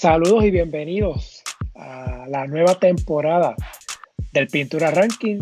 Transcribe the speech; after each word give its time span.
Saludos 0.00 0.44
y 0.44 0.52
bienvenidos 0.52 1.42
a 1.74 2.26
la 2.28 2.46
nueva 2.46 2.78
temporada 2.78 3.56
del 4.30 4.46
Pintura 4.46 4.92
Ranking. 4.92 5.40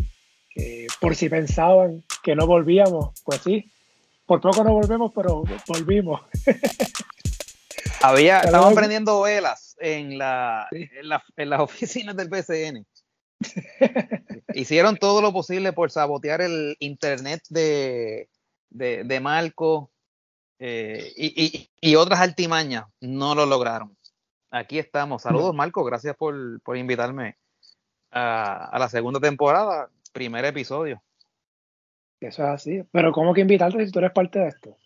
por 0.98 1.14
si 1.14 1.28
pensaban 1.28 2.02
que 2.22 2.34
no 2.34 2.46
volvíamos, 2.46 3.20
pues 3.22 3.42
sí, 3.42 3.70
por 4.24 4.40
poco 4.40 4.64
no 4.64 4.72
volvemos, 4.72 5.12
pero 5.14 5.44
volvimos. 5.68 6.22
Había, 8.00 8.40
estaban 8.40 8.74
prendiendo 8.74 9.20
velas 9.20 9.76
en, 9.78 10.16
la, 10.16 10.66
en, 10.70 11.50
las 11.50 11.60
oficinas 11.60 12.16
del 12.16 12.30
PCN. 12.30 12.86
Hicieron 14.54 14.96
todo 14.96 15.20
lo 15.20 15.34
posible 15.34 15.74
por 15.74 15.90
sabotear 15.90 16.40
el 16.40 16.78
internet 16.80 17.42
de, 17.50 18.30
de, 18.70 19.20
Marco 19.20 19.90
eh, 20.58 21.12
y, 21.78 21.94
otras 21.94 22.20
altimañas. 22.20 22.86
No 23.02 23.34
lo 23.34 23.44
lograron. 23.44 23.94
Aquí 24.50 24.78
estamos. 24.78 25.22
Saludos, 25.22 25.54
Marco. 25.54 25.84
Gracias 25.84 26.16
por, 26.16 26.36
invitarme 26.76 27.36
a, 28.10 28.76
la 28.78 28.88
segunda 28.88 29.20
temporada, 29.20 29.90
primer 30.12 30.44
episodio. 30.44 31.02
Eso 32.20 32.42
es 32.44 32.48
así. 32.48 32.82
Pero 32.92 33.12
¿cómo 33.12 33.34
que 33.34 33.42
invitarte 33.42 33.84
si 33.84 33.92
tú 33.92 33.98
eres 33.98 34.12
parte 34.12 34.38
de 34.38 34.48
esto? 34.48 34.76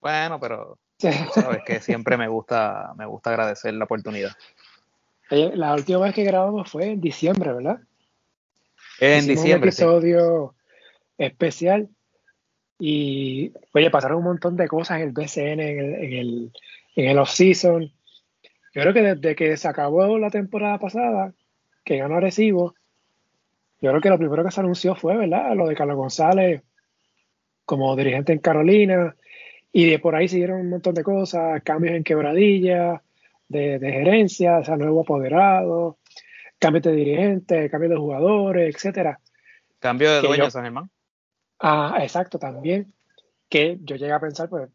Bueno, 0.00 0.40
pero 0.40 0.78
sabes 0.98 1.62
que 1.64 1.80
siempre 1.80 2.16
me 2.16 2.28
gusta, 2.28 2.92
me 2.96 3.06
gusta 3.06 3.30
agradecer 3.30 3.74
la 3.74 3.84
oportunidad. 3.84 4.32
la 5.30 5.74
última 5.74 6.00
vez 6.00 6.14
que 6.14 6.24
grabamos 6.24 6.70
fue 6.70 6.86
en 6.86 7.00
diciembre, 7.00 7.52
¿verdad? 7.52 7.80
En 8.98 9.26
diciembre. 9.26 9.54
Un 9.54 9.68
episodio 9.68 10.54
especial. 11.18 11.88
Y, 12.78 13.52
oye, 13.72 13.90
pasaron 13.90 14.18
un 14.18 14.24
montón 14.24 14.56
de 14.56 14.66
cosas 14.66 15.00
en 15.00 15.08
el 15.08 15.12
BCN, 15.12 15.60
en 15.60 15.78
el, 15.78 15.94
en 15.94 16.12
el, 16.14 16.52
en 16.96 17.10
el 17.10 17.18
off-season. 17.18 17.92
Yo 18.72 18.82
creo 18.82 18.94
que 18.94 19.02
desde 19.02 19.34
que 19.34 19.56
se 19.56 19.68
acabó 19.68 20.18
la 20.18 20.30
temporada 20.30 20.78
pasada, 20.78 21.32
que 21.84 21.96
ganó 21.96 22.16
Arecibo, 22.16 22.74
yo 23.80 23.90
creo 23.90 24.00
que 24.00 24.10
lo 24.10 24.18
primero 24.18 24.44
que 24.44 24.50
se 24.50 24.60
anunció 24.60 24.94
fue, 24.94 25.16
¿verdad? 25.16 25.54
Lo 25.56 25.66
de 25.66 25.74
Carlos 25.74 25.96
González 25.96 26.62
como 27.64 27.94
dirigente 27.96 28.32
en 28.32 28.40
Carolina. 28.40 29.16
Y 29.72 29.88
de 29.88 29.98
por 30.00 30.14
ahí 30.14 30.28
siguieron 30.28 30.60
un 30.60 30.70
montón 30.70 30.94
de 30.94 31.04
cosas, 31.04 31.62
cambios 31.62 31.94
en 31.94 32.02
quebradilla, 32.02 33.02
de, 33.48 33.78
gerencia, 33.80 34.58
o 34.58 34.64
sea, 34.64 34.76
nuevo 34.76 35.02
apoderado, 35.02 35.98
cambios 36.58 36.84
de 36.84 36.92
dirigente, 36.92 37.70
cambios 37.70 37.90
de 37.90 37.96
jugadores, 37.96 38.74
etcétera. 38.74 39.20
Cambio 39.78 40.12
de 40.12 40.20
dueño, 40.20 40.50
San 40.50 40.64
Germán. 40.64 40.90
Ah, 41.60 41.98
exacto, 42.00 42.38
también. 42.38 42.92
Que 43.48 43.78
yo 43.82 43.96
llegué 43.96 44.12
a 44.12 44.20
pensar, 44.20 44.48
pues, 44.48 44.68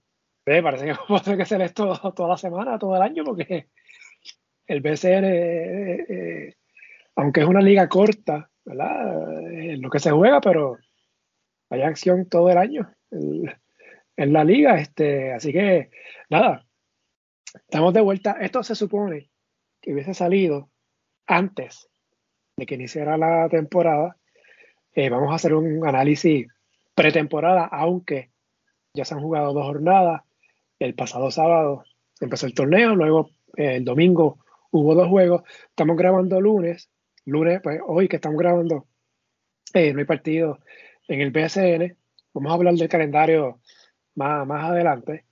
eh, 0.46 0.62
parece 0.64 0.86
que 0.86 0.94
vamos 1.10 1.22
a 1.22 1.24
tener 1.24 1.38
que 1.38 1.44
hacer 1.44 1.62
esto 1.62 2.14
toda 2.16 2.30
la 2.30 2.38
semana, 2.38 2.80
todo 2.80 2.96
el 2.96 3.02
año, 3.02 3.24
porque 3.24 3.68
el 4.68 4.82
BCN, 4.82 5.26
eh, 5.26 6.06
eh, 6.10 6.56
aunque 7.16 7.42
es 7.42 7.48
una 7.48 7.62
liga 7.62 7.88
corta. 7.88 8.50
Es 8.66 9.80
lo 9.80 9.90
que 9.90 10.00
se 10.00 10.12
juega, 10.12 10.42
pero 10.42 10.78
hay 11.70 11.82
acción 11.84 12.28
todo 12.28 12.50
el 12.50 12.58
año 12.58 12.92
en 13.12 14.34
la 14.34 14.44
liga. 14.44 14.80
Este, 14.80 15.34
así 15.34 15.54
que, 15.54 15.92
nada, 16.30 16.66
estamos 17.54 17.94
de 17.94 18.02
vuelta. 18.02 18.38
Esto 18.42 18.64
se 18.64 18.76
supone 18.76 19.30
que 19.82 19.94
hubiese 19.94 20.14
salido 20.14 20.72
antes 21.28 21.88
de 22.58 22.66
que 22.66 22.76
iniciara 22.76 23.18
la 23.18 23.48
temporada. 23.50 24.18
Eh, 24.94 25.10
vamos 25.10 25.32
a 25.32 25.36
hacer 25.36 25.54
un 25.54 25.86
análisis 25.88 26.48
pretemporada, 26.96 27.66
aunque 27.66 28.32
ya 28.94 29.06
se 29.06 29.14
han 29.14 29.22
jugado 29.22 29.54
dos 29.54 29.66
jornadas. 29.66 30.22
El 30.80 30.96
pasado 30.96 31.30
sábado 31.30 31.84
empezó 32.20 32.48
el 32.48 32.54
torneo, 32.54 32.96
luego 32.96 33.30
el 33.56 33.84
domingo 33.84 34.45
hubo 34.76 34.94
dos 34.94 35.08
juegos. 35.08 35.44
Estamos 35.70 35.98
grabando 35.98 36.42
lunes, 36.42 36.90
lunes, 37.26 37.62
pues 37.64 37.80
hoy 37.88 38.08
que 38.08 38.18
estamos 38.18 38.38
grabando, 38.38 38.88
eh, 39.74 39.94
no 39.94 40.00
hay 40.00 40.06
partido 40.06 40.60
en 41.08 41.22
el 41.22 41.32
BSN. 41.32 41.98
Vamos 42.34 42.52
a 42.52 42.56
hablar 42.56 42.74
del 42.74 42.90
calendario 42.90 43.62
más, 44.16 44.46
más 44.46 44.70
adelante. 44.70 45.26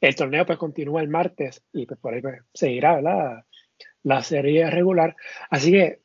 El 0.00 0.14
torneo 0.16 0.44
pues 0.46 0.58
continúa 0.58 1.00
el 1.00 1.08
martes 1.08 1.62
y 1.72 1.86
pues 1.86 1.98
por 2.00 2.14
ahí 2.14 2.22
pues, 2.22 2.40
seguirá 2.52 3.00
la, 3.00 3.46
la 4.02 4.22
serie 4.22 4.68
regular. 4.70 5.14
Así 5.50 5.70
que 5.70 6.00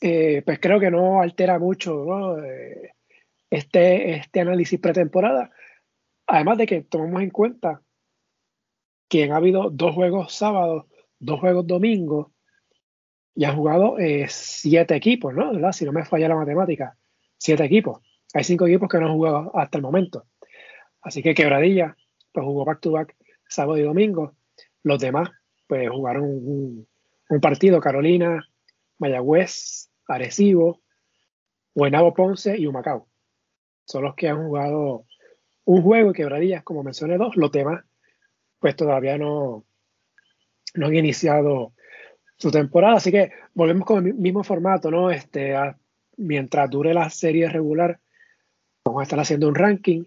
eh, 0.00 0.42
pues 0.44 0.60
creo 0.60 0.78
que 0.78 0.90
no 0.90 1.20
altera 1.20 1.58
mucho 1.58 2.38
eh, 2.44 2.92
este, 3.50 4.16
este 4.16 4.40
análisis 4.40 4.78
pretemporada. 4.78 5.50
Además 6.28 6.58
de 6.58 6.66
que 6.66 6.82
tomamos 6.82 7.22
en 7.22 7.30
cuenta 7.30 7.82
que 9.08 9.30
ha 9.30 9.36
habido 9.36 9.70
dos 9.70 9.94
juegos 9.94 10.32
sábados, 10.32 10.86
dos 11.18 11.40
juegos 11.40 11.66
domingos 11.66 12.35
y 13.36 13.44
han 13.44 13.54
jugado 13.54 13.98
eh, 13.98 14.26
siete 14.28 14.96
equipos, 14.96 15.34
¿no? 15.34 15.72
Si 15.72 15.84
no 15.84 15.92
me 15.92 16.06
falla 16.06 16.28
la 16.28 16.36
matemática, 16.36 16.96
siete 17.36 17.64
equipos. 17.64 18.00
Hay 18.32 18.44
cinco 18.44 18.66
equipos 18.66 18.88
que 18.88 18.98
no 18.98 19.06
han 19.06 19.12
jugado 19.12 19.56
hasta 19.56 19.76
el 19.76 19.82
momento. 19.82 20.24
Así 21.02 21.22
que 21.22 21.34
Quebradilla, 21.34 21.96
pues 22.32 22.44
jugó 22.44 22.64
back 22.64 22.80
to 22.80 22.92
back 22.92 23.14
sábado 23.46 23.76
y 23.76 23.82
domingo. 23.82 24.34
Los 24.82 25.00
demás, 25.00 25.28
pues 25.66 25.90
jugaron 25.90 26.24
un, 26.24 26.88
partido, 27.42 27.78
Carolina, 27.78 28.42
Mayagüez, 28.98 29.90
Arecibo, 30.08 30.80
Buenavo 31.74 32.14
Ponce 32.14 32.56
y 32.56 32.66
Humacao. 32.66 33.06
Son 33.84 34.02
los 34.02 34.14
que 34.14 34.30
han 34.30 34.46
jugado 34.46 35.04
un 35.66 35.82
juego 35.82 36.10
y 36.10 36.14
Quebradillas, 36.14 36.62
como 36.64 36.82
mencioné 36.82 37.18
dos. 37.18 37.36
Los 37.36 37.52
demás, 37.52 37.84
pues 38.60 38.74
todavía 38.76 39.18
no, 39.18 39.66
no 40.74 40.86
han 40.86 40.94
iniciado 40.94 41.74
su 42.36 42.50
temporada. 42.50 42.96
Así 42.96 43.10
que 43.10 43.32
volvemos 43.54 43.86
con 43.86 44.06
el 44.06 44.14
mismo 44.14 44.44
formato, 44.44 44.90
¿no? 44.90 45.10
Este, 45.10 45.54
mientras 46.16 46.70
dure 46.70 46.94
la 46.94 47.10
serie 47.10 47.48
regular, 47.48 48.00
vamos 48.84 49.00
a 49.00 49.02
estar 49.04 49.20
haciendo 49.20 49.48
un 49.48 49.54
ranking, 49.54 50.04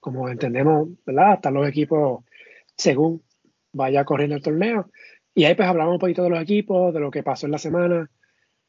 como 0.00 0.28
entendemos, 0.28 0.88
¿verdad? 1.04 1.32
Hasta 1.32 1.50
los 1.50 1.68
equipos 1.68 2.24
según 2.76 3.22
vaya 3.72 4.04
corriendo 4.04 4.36
el 4.36 4.42
torneo. 4.42 4.90
Y 5.34 5.44
ahí 5.44 5.54
pues 5.54 5.68
hablamos 5.68 5.94
un 5.94 6.00
poquito 6.00 6.22
de 6.22 6.30
los 6.30 6.42
equipos, 6.42 6.92
de 6.92 7.00
lo 7.00 7.10
que 7.10 7.22
pasó 7.22 7.46
en 7.46 7.52
la 7.52 7.58
semana 7.58 8.10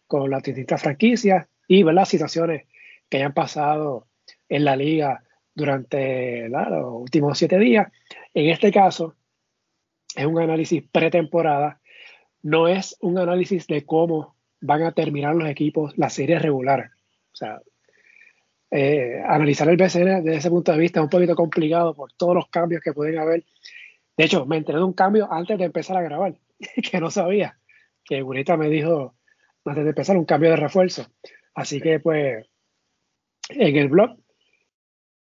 con 0.08 0.30
las 0.30 0.44
distintas 0.44 0.82
franquicias 0.82 1.48
y 1.68 1.84
las 1.84 2.10
situaciones 2.10 2.68
que 3.10 3.18
hayan 3.18 3.34
pasado 3.34 4.08
en 4.50 4.66
la 4.66 4.76
liga 4.76 5.24
durante 5.56 6.50
los 6.50 6.94
últimos 6.94 7.38
siete 7.38 7.58
días. 7.58 7.92
En 8.34 8.50
este 8.50 8.72
caso, 8.72 9.16
es 10.16 10.26
un 10.26 10.40
análisis 10.40 10.84
pretemporada 10.92 11.81
no 12.44 12.68
es 12.68 12.98
un 13.02 13.18
análisis 13.18 13.68
de 13.68 13.86
cómo 13.86 14.36
van 14.62 14.84
a 14.84 14.92
terminar 14.92 15.36
los 15.36 15.50
equipos 15.50 15.98
la 15.98 16.10
serie 16.10 16.40
regular. 16.40 16.92
O 17.32 17.36
sea, 17.36 17.62
eh, 18.70 19.22
analizar 19.28 19.68
el 19.70 19.78
BCN 19.78 20.24
desde 20.24 20.38
ese 20.38 20.50
punto 20.50 20.72
de 20.72 20.78
vista 20.78 21.00
es 21.00 21.04
un 21.04 21.10
poquito 21.10 21.36
complicado 21.36 21.94
por 21.94 22.14
todos 22.14 22.36
los 22.36 22.48
cambios 22.50 22.82
que 22.82 22.94
pueden 22.94 23.20
haber. 23.20 23.46
De 24.18 24.26
hecho, 24.26 24.46
me 24.46 24.58
enteré 24.58 24.78
de 24.78 24.84
un 24.84 24.94
cambio 24.94 25.32
antes 25.32 25.58
de 25.58 25.66
empezar 25.66 25.98
a 25.98 26.02
grabar, 26.02 26.36
que 26.92 27.00
no 27.00 27.10
sabía, 27.10 27.58
que 28.04 28.22
Gurita 28.22 28.58
me 28.58 28.70
dijo 28.70 29.16
antes 29.66 29.84
de 29.84 29.90
empezar 29.90 30.18
un 30.18 30.26
cambio 30.26 30.52
de 30.52 30.58
refuerzo. 30.58 31.08
Así 31.54 31.82
que 31.82 32.00
pues 32.00 32.48
en 33.50 33.76
el 33.76 33.90
blog 33.90 34.18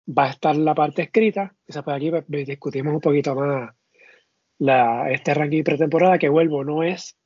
va 0.07 0.25
a 0.25 0.29
estar 0.31 0.55
la 0.55 0.73
parte 0.73 1.03
escrita, 1.03 1.55
esa 1.67 1.83
por 1.83 1.93
aquí 1.93 2.11
pues, 2.11 2.47
discutimos 2.47 2.93
un 2.93 3.01
poquito 3.01 3.35
más 3.35 3.73
la, 4.61 5.09
este 5.09 5.33
ranking 5.33 5.63
pretemporada 5.63 6.19
que 6.19 6.29
vuelvo 6.29 6.63
no 6.63 6.83
es 6.83 7.17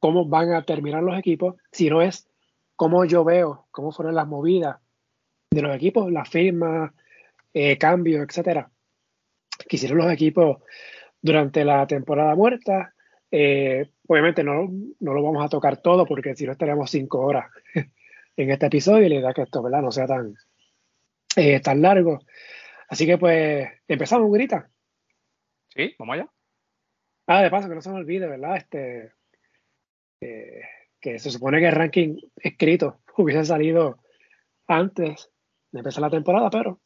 cómo 0.00 0.26
van 0.26 0.52
a 0.52 0.64
terminar 0.64 1.00
los 1.00 1.16
equipos, 1.16 1.54
sino 1.70 2.02
es 2.02 2.28
cómo 2.74 3.04
yo 3.04 3.22
veo, 3.22 3.68
cómo 3.70 3.92
fueron 3.92 4.16
las 4.16 4.26
movidas 4.26 4.78
de 5.48 5.62
los 5.62 5.74
equipos, 5.76 6.10
las 6.10 6.28
firmas, 6.28 6.92
eh, 7.54 7.78
cambios, 7.78 8.26
etcétera, 8.28 8.68
que 9.68 9.76
hicieron 9.76 9.98
los 9.98 10.10
equipos 10.10 10.58
durante 11.22 11.64
la 11.64 11.86
temporada 11.86 12.34
muerta. 12.34 12.94
Eh, 13.30 13.88
obviamente 14.08 14.42
no, 14.42 14.68
no, 14.98 15.14
lo 15.14 15.22
vamos 15.22 15.44
a 15.44 15.48
tocar 15.48 15.76
todo 15.76 16.04
porque 16.04 16.34
si 16.34 16.46
no 16.46 16.52
estaríamos 16.52 16.90
cinco 16.90 17.20
horas 17.20 17.46
en 18.36 18.50
este 18.50 18.66
episodio 18.66 19.06
y 19.06 19.08
la 19.10 19.14
idea 19.14 19.34
que 19.34 19.42
esto 19.42 19.62
no 19.62 19.92
sea 19.92 20.08
tan, 20.08 20.34
eh, 21.36 21.60
tan 21.60 21.80
largo. 21.80 22.18
Así 22.88 23.06
que 23.06 23.18
pues 23.18 23.68
empezamos, 23.86 24.32
Grita. 24.32 24.68
Sí, 25.78 25.94
vamos 25.96 26.14
allá. 26.14 26.28
Ah, 27.28 27.40
de 27.40 27.50
paso, 27.50 27.68
que 27.68 27.76
no 27.76 27.80
se 27.80 27.90
me 27.90 27.98
olvide, 27.98 28.26
¿verdad? 28.26 28.56
Este, 28.56 29.12
eh, 30.20 30.62
que 31.00 31.20
se 31.20 31.30
supone 31.30 31.60
que 31.60 31.68
el 31.68 31.72
ranking 31.72 32.16
escrito 32.34 32.98
hubiese 33.16 33.44
salido 33.44 34.00
antes 34.66 35.30
de 35.70 35.78
empezar 35.78 36.00
la 36.00 36.10
temporada, 36.10 36.50
pero 36.50 36.80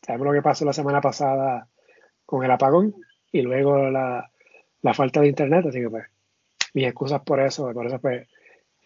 sabemos 0.00 0.28
lo 0.28 0.32
que 0.32 0.40
pasó 0.40 0.64
la 0.64 0.72
semana 0.72 1.02
pasada 1.02 1.68
con 2.24 2.42
el 2.42 2.50
apagón 2.50 2.94
y 3.30 3.42
luego 3.42 3.90
la, 3.90 4.30
falta 4.94 5.20
de 5.20 5.28
internet, 5.28 5.66
así 5.66 5.80
que 5.80 5.90
pues 5.90 6.06
mis 6.72 6.86
excusas 6.86 7.20
por 7.20 7.38
eso, 7.38 7.70
por 7.74 7.86
eso 7.86 8.00
pues 8.00 8.26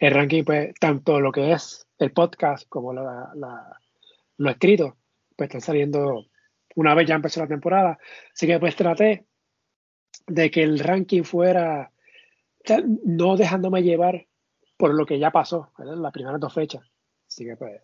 el 0.00 0.12
ranking 0.12 0.42
pues 0.42 0.74
tanto 0.80 1.20
lo 1.20 1.30
que 1.30 1.52
es 1.52 1.86
el 1.98 2.10
podcast 2.10 2.68
como 2.68 2.92
lo 2.92 4.50
escrito 4.50 4.96
pues 5.36 5.46
están 5.46 5.60
saliendo 5.60 6.26
una 6.74 6.94
vez 6.94 7.06
ya 7.06 7.14
empezó 7.14 7.38
la 7.38 7.46
temporada. 7.46 7.96
Así 8.32 8.46
que 8.48 8.58
pues 8.58 8.74
traté 8.74 9.24
de 10.26 10.50
que 10.50 10.62
el 10.62 10.78
ranking 10.78 11.22
fuera, 11.22 11.92
no 13.04 13.36
dejándome 13.36 13.82
llevar 13.82 14.26
por 14.76 14.94
lo 14.94 15.06
que 15.06 15.18
ya 15.18 15.30
pasó, 15.30 15.72
en 15.78 16.02
las 16.02 16.12
primeras 16.12 16.40
dos 16.40 16.52
fechas. 16.52 16.82
Así 17.28 17.44
que 17.44 17.56
pues, 17.56 17.80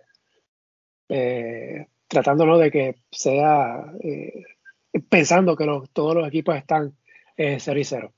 eh, 1.08 1.86
tratándonos 2.12 2.60
de 2.60 2.70
que 2.70 2.96
sea, 3.10 3.92
eh, 4.00 4.44
pensando 5.08 5.56
que 5.56 5.66
todos 5.92 6.14
los 6.14 6.28
equipos 6.28 6.56
están 6.56 6.94
eh, 7.36 7.58
0 7.58 7.80
y 7.80 7.84
0. 7.84 8.12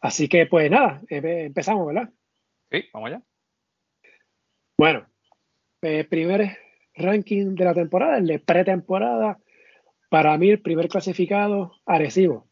Así 0.00 0.28
que 0.28 0.46
pues 0.46 0.70
nada, 0.70 1.02
eh, 1.10 1.44
empezamos, 1.46 1.86
¿verdad? 1.86 2.10
Sí, 2.70 2.84
vamos 2.92 3.10
allá. 3.10 3.22
Bueno, 4.78 5.06
primer 5.80 6.56
ranking 6.94 7.54
de 7.54 7.64
la 7.64 7.74
temporada, 7.74 8.18
el 8.18 8.26
de 8.26 8.38
pretemporada. 8.38 9.38
Para 10.08 10.38
mí, 10.38 10.50
el 10.50 10.62
primer 10.62 10.88
clasificado, 10.88 11.72
Arecibo. 11.84 12.47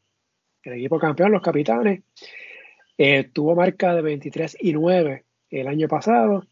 El 0.67 0.75
equipo 0.75 0.99
campeón, 0.99 1.31
los 1.31 1.43
capitanes. 1.43 2.03
tuvo 3.33 3.55
marca 3.55 3.95
de 3.95 4.03
23 4.03 4.57
y 4.61 4.73
9 4.73 5.25
el 5.51 5.69
año 5.69 5.87
pasado. 5.87 6.45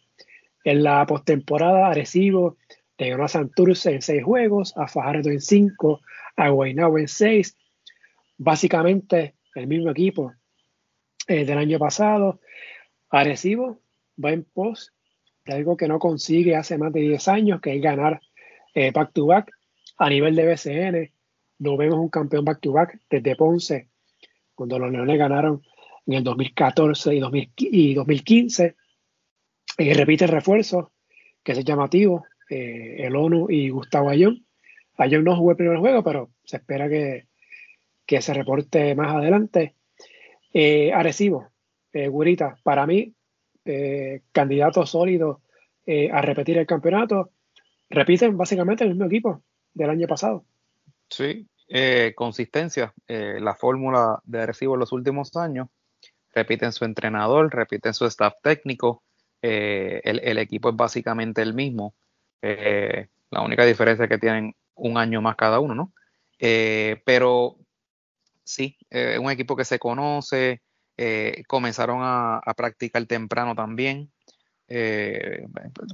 En 0.62 0.84
la 0.84 1.04
postemporada, 1.04 1.88
Arecibo 1.88 2.56
le 2.96 3.10
ganó 3.10 3.24
a 3.24 3.28
Santurce 3.28 3.92
en 3.92 4.02
seis 4.02 4.22
juegos, 4.22 4.72
a 4.76 4.86
Fajardo 4.86 5.30
en 5.30 5.40
cinco, 5.40 6.00
a 6.36 6.48
Guaynabo 6.48 6.98
en 6.98 7.08
seis. 7.08 7.56
Básicamente 8.38 9.34
el 9.56 9.66
mismo 9.66 9.90
equipo 9.90 10.32
eh, 11.26 11.44
del 11.44 11.58
año 11.58 11.80
pasado. 11.80 12.40
Arecibo 13.10 13.80
va 14.22 14.30
en 14.30 14.44
pos 14.44 14.92
de 15.44 15.54
algo 15.54 15.76
que 15.76 15.88
no 15.88 15.98
consigue 15.98 16.54
hace 16.54 16.78
más 16.78 16.92
de 16.92 17.00
10 17.00 17.28
años, 17.28 17.60
que 17.60 17.74
es 17.74 17.82
ganar 17.82 18.20
eh, 18.74 18.92
back 18.92 19.12
to 19.12 19.26
back. 19.26 19.50
A 19.98 20.08
nivel 20.08 20.36
de 20.36 20.46
BCN, 20.46 21.12
no 21.58 21.76
vemos 21.76 21.98
un 21.98 22.08
campeón 22.08 22.44
back 22.44 22.60
to 22.60 22.72
back 22.72 23.00
desde 23.10 23.36
Ponce, 23.36 23.88
cuando 24.54 24.78
los 24.78 24.90
Leones 24.90 25.18
ganaron 25.18 25.62
en 26.06 26.14
el 26.14 26.24
2014 26.24 27.14
y, 27.14 27.20
2015. 27.94 28.76
Y 29.78 29.92
repite 29.92 30.24
el 30.24 30.30
refuerzo, 30.30 30.92
que 31.42 31.52
es 31.52 31.64
llamativo, 31.64 32.24
eh, 32.48 32.96
el 32.98 33.16
ONU 33.16 33.50
y 33.50 33.70
Gustavo 33.70 34.10
Ayón. 34.10 34.44
Ayón 34.96 35.24
no 35.24 35.36
jugó 35.36 35.52
el 35.52 35.56
primer 35.56 35.78
juego, 35.78 36.02
pero 36.04 36.30
se 36.44 36.58
espera 36.58 36.88
que, 36.88 37.26
se 38.20 38.34
reporte 38.34 38.94
más 38.94 39.14
adelante. 39.14 39.74
Eh, 40.52 40.92
Arecibo, 40.92 41.48
eh, 41.92 42.06
Gurita, 42.08 42.56
para 42.62 42.86
mí, 42.86 43.12
eh, 43.64 44.22
candidato 44.32 44.86
sólido 44.86 45.40
a 46.12 46.22
repetir 46.22 46.56
el 46.56 46.66
campeonato. 46.66 47.30
Repiten 47.90 48.38
básicamente 48.38 48.84
el 48.84 48.90
mismo 48.90 49.04
equipo 49.04 49.42
del 49.74 49.90
año 49.90 50.06
pasado. 50.06 50.44
Sí, 51.10 51.46
consistencia. 52.14 52.94
la 53.06 53.54
fórmula 53.54 54.20
de 54.24 54.42
Arecibo 54.42 54.74
en 54.74 54.80
los 54.80 54.92
últimos 54.92 55.36
años. 55.36 55.68
Repiten 56.34 56.72
su 56.72 56.84
entrenador, 56.84 57.54
repiten 57.54 57.94
su 57.94 58.06
staff 58.06 58.34
técnico. 58.42 59.02
el, 59.40 60.38
equipo 60.38 60.70
es 60.70 60.76
básicamente 60.76 61.42
el 61.42 61.54
mismo. 61.54 61.94
Eh, 62.46 63.08
la 63.30 63.40
única 63.40 63.64
diferencia 63.64 64.04
es 64.04 64.10
que 64.10 64.18
tienen 64.18 64.54
un 64.74 64.98
año 64.98 65.22
más 65.22 65.34
cada 65.34 65.60
uno, 65.60 65.74
¿no? 65.74 65.94
Eh, 66.38 67.02
pero 67.06 67.56
sí, 68.44 68.76
es 68.90 69.18
un 69.18 69.30
equipo 69.30 69.56
que 69.56 69.64
se 69.64 69.78
conoce, 69.78 70.62
eh, 70.98 71.42
comenzaron 71.46 72.00
a, 72.02 72.42
practicar 72.54 73.06
temprano 73.06 73.54
también. 73.54 74.12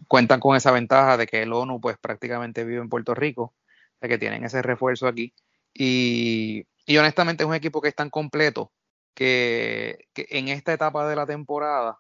cuentan 0.09 0.41
con 0.41 0.57
esa 0.57 0.73
ventaja 0.73 1.17
de 1.17 1.27
que 1.27 1.43
el 1.43 1.53
ONU 1.53 1.81
pues 1.81 1.99
prácticamente 1.99 2.65
vive 2.65 2.81
en 2.81 2.89
Puerto 2.89 3.15
Rico, 3.15 3.55
de 4.01 4.09
que 4.09 4.19
tienen 4.19 4.45
ese 4.45 4.61
refuerzo 4.63 5.07
aquí. 5.07 5.33
Y, 5.75 6.67
honestamente 6.99 7.45
es 7.45 7.49
un 7.49 7.55
equipo 7.55 7.81
que 7.81 7.89
es 7.89 7.95
tan 7.95 8.11
completo 8.11 8.73
que, 9.15 10.09
que 10.13 10.27
en 10.31 10.49
esta 10.49 10.73
etapa 10.73 11.09
de 11.09 11.17
la 11.17 11.27
temporada 11.27 11.99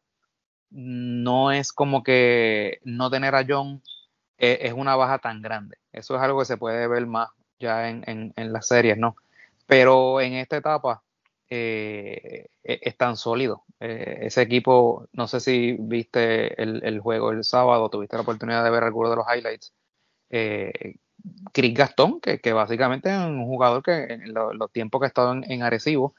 no 0.70 1.52
es 1.52 1.72
como 1.72 2.02
que 2.02 2.80
no 2.84 3.10
tener 3.10 3.34
a 3.34 3.44
John 3.48 3.82
es 4.40 4.72
una 4.72 4.96
baja 4.96 5.18
tan 5.18 5.42
grande. 5.42 5.76
Eso 5.92 6.16
es 6.16 6.22
algo 6.22 6.38
que 6.40 6.46
se 6.46 6.56
puede 6.56 6.88
ver 6.88 7.06
más 7.06 7.28
ya 7.58 7.90
en, 7.90 8.32
las 8.36 8.66
series, 8.66 8.96
¿no? 8.96 9.16
Pero 9.66 10.20
en 10.20 10.32
esta 10.34 10.56
etapa 10.56 11.02
eh, 11.50 12.46
e, 12.64 12.80
es 12.82 12.96
tan 12.96 13.16
sólido. 13.16 13.64
Eh, 13.80 14.20
ese 14.22 14.42
equipo, 14.42 15.08
no 15.12 15.28
sé 15.28 15.40
si 15.40 15.76
viste 15.78 16.60
el, 16.60 17.00
juego 17.00 17.32
el 17.32 17.44
sábado, 17.44 17.90
tuviste 17.90 18.16
la 18.16 18.22
oportunidad 18.22 18.64
de 18.64 18.70
ver 18.70 18.84
algunos 18.84 19.10
de 19.10 19.16
los 19.16 19.26
highlights. 19.26 19.74
Eh, 20.30 20.96
Chris 21.52 21.74
Gastón, 21.74 22.20
que, 22.20 22.52
básicamente 22.52 23.10
es 23.10 23.18
un 23.18 23.44
jugador 23.44 23.82
que 23.82 24.04
en 24.04 24.34
los 24.34 24.70
tiempos 24.72 25.00
que 25.00 25.06
ha 25.06 25.08
estado 25.08 25.32
en, 25.32 25.62
Arecibo 25.62 26.14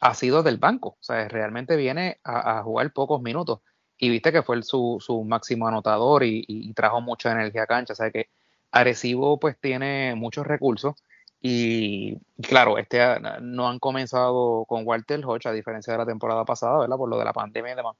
ha 0.00 0.14
sido 0.14 0.42
del 0.42 0.58
banco, 0.58 0.88
o 0.90 1.02
sea, 1.02 1.28
realmente 1.28 1.76
viene 1.76 2.18
a 2.24 2.62
jugar 2.62 2.92
pocos 2.92 3.22
minutos 3.22 3.60
y 4.02 4.08
viste 4.08 4.32
que 4.32 4.42
fue 4.42 4.60
su, 4.64 4.98
su, 4.98 5.22
máximo 5.22 5.68
anotador 5.68 6.24
y, 6.24 6.72
trajo 6.74 7.00
mucha 7.00 7.30
energía 7.30 7.62
a 7.62 7.66
cancha. 7.68 7.92
O 7.92 7.96
sea 7.96 8.10
que 8.10 8.30
Arecibo 8.72 9.38
pues 9.38 9.56
tiene 9.60 10.16
muchos 10.16 10.44
recursos 10.44 10.96
y 11.40 12.18
claro, 12.42 12.78
este 12.78 12.98
no 13.40 13.68
han 13.68 13.78
comenzado 13.78 14.64
con 14.64 14.84
Walter 14.84 15.24
Hodge 15.24 15.46
a 15.46 15.52
diferencia 15.52 15.92
de 15.92 16.00
la 16.00 16.06
temporada 16.06 16.44
pasada, 16.44 16.80
¿verdad? 16.80 16.96
Por 16.96 17.10
lo 17.10 17.16
de 17.16 17.24
la 17.24 17.32
pandemia 17.32 17.74
y 17.74 17.76
demás. 17.76 17.96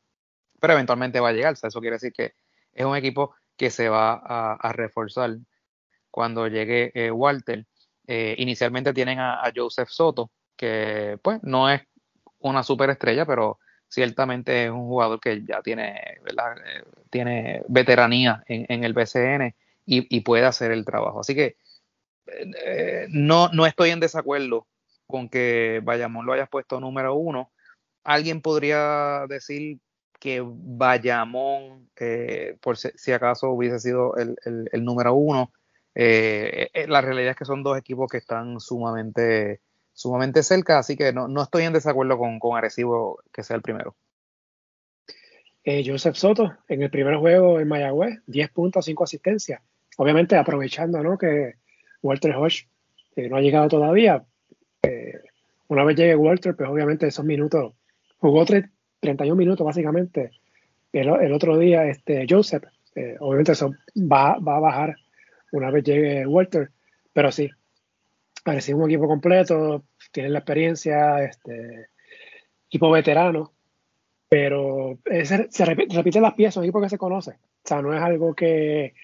Pero 0.59 0.73
eventualmente 0.73 1.21
va 1.21 1.29
a 1.29 1.33
llegar. 1.33 1.53
O 1.53 1.57
sea, 1.57 1.69
eso 1.69 1.81
quiere 1.81 1.95
decir 1.97 2.13
que 2.13 2.35
es 2.73 2.85
un 2.85 2.97
equipo 2.97 3.37
que 3.57 3.71
se 3.71 3.89
va 3.89 4.15
a, 4.15 4.73
reforzar 4.73 5.39
cuando 6.12 6.47
llegue 6.47 6.93
eh, 6.94 7.11
Walter. 7.11 7.67
Eh, 8.06 8.37
inicialmente 8.38 8.93
tienen 8.93 9.19
a, 9.19 9.43
Joseph 9.55 9.88
Soto, 9.88 10.31
que 10.56 11.19
pues 11.23 11.41
no 11.43 11.69
es 11.69 11.82
una 12.38 12.62
superestrella, 12.62 13.26
pero 13.26 13.59
ciertamente 13.88 14.67
es 14.67 14.70
un 14.70 14.87
jugador 14.87 15.19
que 15.19 15.44
ya 15.44 15.62
tiene, 15.62 15.97
eh, 15.97 16.85
tiene 17.11 17.62
veteranía 17.69 18.44
en, 18.47 18.85
el 18.85 18.93
BCN 18.93 19.55
y, 19.87 20.20
puede 20.20 20.44
hacer 20.44 20.70
el 20.70 20.85
trabajo. 20.85 21.20
Así 21.20 21.35
que 21.35 21.56
no, 23.09 23.49
no 23.49 23.67
estoy 23.67 23.91
en 23.91 24.00
desacuerdo 24.00 24.69
con 25.06 25.29
que 25.29 25.81
Bayamón 25.82 26.26
lo 26.26 26.32
hayas 26.32 26.49
puesto 26.49 26.81
número 26.81 27.14
uno. 27.14 27.50
Alguien 28.05 28.41
podría 28.41 29.26
decir 29.29 29.79
que 30.23 30.41
Bayamón, 30.41 31.91
eh, 31.97 32.56
por 32.61 32.76
si, 32.76 33.11
acaso 33.11 33.50
hubiese 33.50 33.81
sido 33.81 34.14
el, 34.17 34.85
número 34.85 35.14
uno. 35.14 35.53
La 35.94 37.00
realidad 37.00 37.33
es 37.33 37.37
que 37.37 37.44
son 37.44 37.62
dos 37.62 37.79
equipos 37.79 38.11
que 38.11 38.19
están 38.19 38.61
sumamente 38.61 39.61
sumamente 39.93 40.43
cerca, 40.43 40.78
así 40.78 40.97
que 40.97 41.12
no, 41.12 41.28
no 41.28 41.43
estoy 41.43 41.64
en 41.64 41.73
desacuerdo 41.73 42.19
con, 42.19 42.38
con 42.38 42.57
Arecibo 42.57 43.21
que 43.33 43.43
sea 43.43 43.57
el 43.57 43.62
primero. 43.62 43.95
Eh, 45.64 45.85
Joseph 45.87 46.16
Soto, 46.16 46.52
en 46.69 46.83
el 46.83 46.90
primer 46.90 47.16
juego 47.16 47.61
en 47.61 47.69
Mayagüez, 47.69 48.21
10 48.26 48.50
puntos, 48.50 48.85
5 48.85 49.05
asistencias. 49.05 49.61
Obviamente 49.97 50.37
aprovechando 50.37 51.02
¿no? 51.02 51.16
que 51.16 51.55
Walter 52.02 52.35
Hodge 52.35 52.66
eh, 53.14 53.28
no 53.28 53.37
ha 53.37 53.40
llegado 53.40 53.69
todavía. 53.69 54.25
Eh, 54.83 55.21
una 55.69 55.85
vez 55.85 55.97
llegue 55.97 56.16
Walter, 56.16 56.57
pues 56.57 56.69
obviamente 56.69 57.07
esos 57.07 57.25
minutos, 57.25 57.75
jugó 58.19 58.45
31 58.45 59.37
minutos 59.37 59.64
básicamente. 59.64 60.33
El, 60.93 61.09
el 61.09 61.33
otro 61.33 61.57
día, 61.57 61.87
este, 61.87 62.26
Joseph, 62.28 62.64
obviamente 63.21 63.52
eso 63.52 63.71
va, 63.97 64.38
va 64.38 64.57
a 64.57 64.61
bajar 64.61 64.97
una 65.52 65.71
vez 65.71 65.85
llegue 65.85 66.26
Walter, 66.26 66.71
pero 67.12 67.30
sí, 67.30 67.50
parecía 68.44 68.76
un 68.76 68.90
equipo 68.90 69.06
completo, 69.06 69.85
tienen 70.11 70.32
la 70.32 70.40
experiencia, 70.40 71.23
este, 71.23 71.88
equipo 72.66 72.90
veterano, 72.90 73.52
pero 74.28 74.99
se, 75.25 75.64
repiten 75.64 76.23
las 76.23 76.35
piezas, 76.35 76.56
un 76.56 76.64
equipo 76.64 76.80
que 76.80 76.88
se 76.88 76.99
conoce. 76.99 77.32
O 77.32 77.64
sea, 77.64 77.82
no 77.82 77.94
es 77.94 78.02
algo 78.02 78.35
que, 78.35 78.94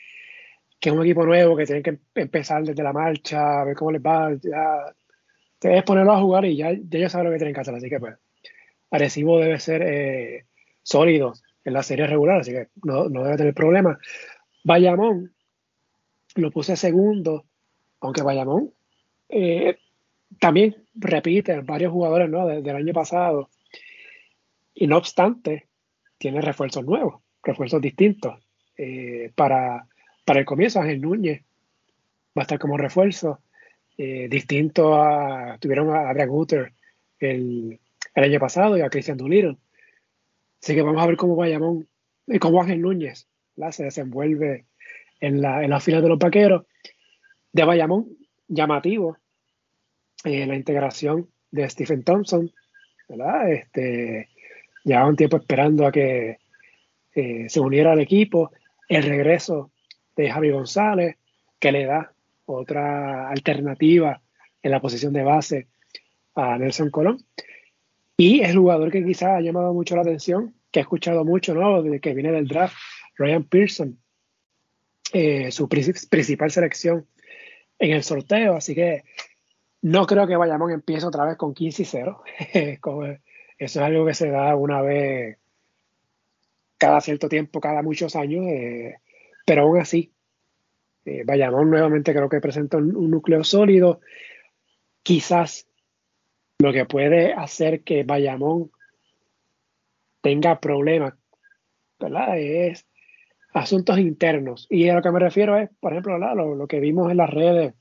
que 0.80 0.88
es 0.88 0.94
un 0.94 1.02
equipo 1.02 1.24
nuevo 1.24 1.56
que 1.56 1.66
tienen 1.66 1.82
que 1.82 1.98
empezar 2.14 2.64
desde 2.64 2.82
la 2.82 2.92
marcha, 2.92 3.60
a 3.60 3.64
ver 3.64 3.76
cómo 3.76 3.92
les 3.92 4.00
va. 4.00 4.32
Ya, 4.42 4.94
es 5.60 5.84
ponerlo 5.84 6.12
a 6.12 6.20
jugar 6.20 6.44
y 6.46 6.56
ya, 6.56 6.70
ellos 6.70 7.12
saben 7.12 7.26
lo 7.26 7.32
que 7.32 7.38
tienen 7.38 7.54
que 7.54 7.60
hacer. 7.60 7.74
Así 7.74 7.90
que, 7.90 8.00
pues, 8.00 8.16
Arecibo 8.90 9.38
debe 9.38 9.60
ser 9.60 9.82
eh, 9.82 10.46
sólido 10.82 11.34
en 11.64 11.74
la 11.74 11.82
serie 11.82 12.06
regular, 12.06 12.40
así 12.40 12.52
que 12.52 12.68
no, 12.82 13.08
no 13.08 13.24
debe 13.24 13.36
tener 13.36 13.54
problemas. 13.54 13.98
Bayamón 14.64 15.34
lo 16.34 16.50
puse 16.50 16.76
segundo, 16.76 17.44
aunque 18.00 18.22
Bayamón 18.22 18.72
eh, 19.28 19.78
también 20.38 20.76
repite 20.94 21.60
varios 21.60 21.92
jugadores 21.92 22.28
¿no? 22.28 22.46
del 22.46 22.76
año 22.76 22.92
pasado. 22.92 23.50
Y 24.74 24.86
no 24.86 24.96
obstante, 24.96 25.68
tiene 26.18 26.40
refuerzos 26.40 26.84
nuevos, 26.84 27.22
refuerzos 27.42 27.80
distintos. 27.80 28.38
Eh, 28.76 29.32
para, 29.34 29.86
para 30.24 30.40
el 30.40 30.46
comienzo, 30.46 30.80
Ángel 30.80 31.00
Núñez 31.00 31.42
va 32.36 32.42
a 32.42 32.44
estar 32.44 32.58
como 32.58 32.76
refuerzo, 32.76 33.40
eh, 33.96 34.28
distinto 34.30 34.94
a. 34.94 35.58
Tuvieron 35.58 35.90
a 35.90 36.10
Adrian 36.10 36.28
Guter 36.28 36.72
el, 37.18 37.80
el, 38.14 38.24
año 38.24 38.38
pasado 38.38 38.76
y 38.76 38.82
a 38.82 38.88
Christian 38.88 39.18
Doolittle. 39.18 39.56
Así 40.62 40.74
que 40.74 40.82
vamos 40.82 41.02
a 41.02 41.06
ver 41.06 41.16
cómo 41.16 41.34
Bayamón 41.34 41.88
y 42.28 42.38
cómo 42.38 42.62
Ángel 42.62 42.82
Núñez 42.82 43.26
se 43.70 43.84
desenvuelve 43.84 44.66
en 45.20 45.42
la, 45.42 45.62
en 45.64 45.70
la 45.70 45.80
fila 45.80 46.00
de 46.00 46.08
los 46.08 46.18
vaqueros. 46.18 46.64
De 47.52 47.64
Bayamón 47.64 48.06
llamativo 48.46 49.16
eh, 50.24 50.46
la 50.46 50.56
integración 50.56 51.28
de 51.50 51.68
Stephen 51.68 52.02
Thompson, 52.02 52.50
¿verdad? 53.08 53.52
Este, 53.52 54.28
llevaba 54.84 55.08
un 55.08 55.16
tiempo 55.16 55.36
esperando 55.36 55.86
a 55.86 55.92
que 55.92 56.38
eh, 57.14 57.46
se 57.48 57.60
uniera 57.60 57.92
al 57.92 58.00
equipo, 58.00 58.50
el 58.88 59.04
regreso 59.04 59.70
de 60.16 60.30
Javi 60.30 60.50
González, 60.50 61.16
que 61.58 61.72
le 61.72 61.84
da 61.84 62.12
otra 62.46 63.28
alternativa 63.28 64.20
en 64.62 64.70
la 64.70 64.80
posición 64.80 65.12
de 65.12 65.22
base 65.22 65.68
a 66.34 66.58
Nelson 66.58 66.90
Colón. 66.90 67.18
Y 68.16 68.40
el 68.40 68.56
jugador 68.56 68.90
que 68.90 69.04
quizás 69.04 69.30
ha 69.30 69.40
llamado 69.40 69.72
mucho 69.72 69.94
la 69.94 70.02
atención, 70.02 70.54
que 70.72 70.80
he 70.80 70.82
escuchado 70.82 71.24
mucho, 71.24 71.54
¿no? 71.54 71.82
Desde 71.82 72.00
que 72.00 72.14
viene 72.14 72.32
del 72.32 72.48
draft, 72.48 72.76
Ryan 73.16 73.44
Pearson, 73.44 73.98
eh, 75.12 75.50
su 75.50 75.68
principal 75.68 76.50
selección 76.50 77.06
en 77.78 77.92
el 77.92 78.02
sorteo. 78.02 78.56
Así 78.56 78.74
que 78.74 79.04
no 79.82 80.06
creo 80.06 80.26
que 80.26 80.36
Bayamón 80.36 80.72
empiece 80.72 81.06
otra 81.06 81.24
vez 81.24 81.36
con 81.36 81.54
15 81.54 81.82
y 81.82 81.84
0. 81.84 82.22
Eso 83.58 83.80
es 83.80 83.84
algo 83.84 84.06
que 84.06 84.14
se 84.14 84.30
da 84.30 84.54
una 84.54 84.82
vez 84.82 85.38
cada 86.78 87.00
cierto 87.00 87.28
tiempo, 87.28 87.60
cada 87.60 87.82
muchos 87.82 88.14
años. 88.16 88.46
Eh, 88.46 88.96
pero 89.44 89.62
aún 89.62 89.80
así, 89.80 90.12
eh, 91.04 91.22
Bayamón 91.24 91.70
nuevamente 91.70 92.12
creo 92.12 92.28
que 92.28 92.40
presenta 92.40 92.76
un, 92.76 93.10
núcleo 93.10 93.42
sólido. 93.44 94.00
Quizás 95.02 95.66
lo 96.58 96.72
que 96.72 96.84
puede 96.84 97.32
hacer 97.32 97.82
que 97.82 98.04
Bayamón 98.04 98.70
tenga 100.20 100.60
problemas. 100.60 101.14
Es 102.36 102.86
asuntos 103.52 103.98
internos. 103.98 104.66
Y 104.70 104.88
a 104.88 104.94
lo 104.94 105.02
que 105.02 105.10
me 105.10 105.18
refiero 105.18 105.56
es, 105.56 105.70
por 105.80 105.92
ejemplo, 105.92 106.18
lo, 106.18 106.66
que 106.66 106.80
vimos 106.80 107.10
en 107.10 107.16
las 107.16 107.30
redes, 107.30 107.74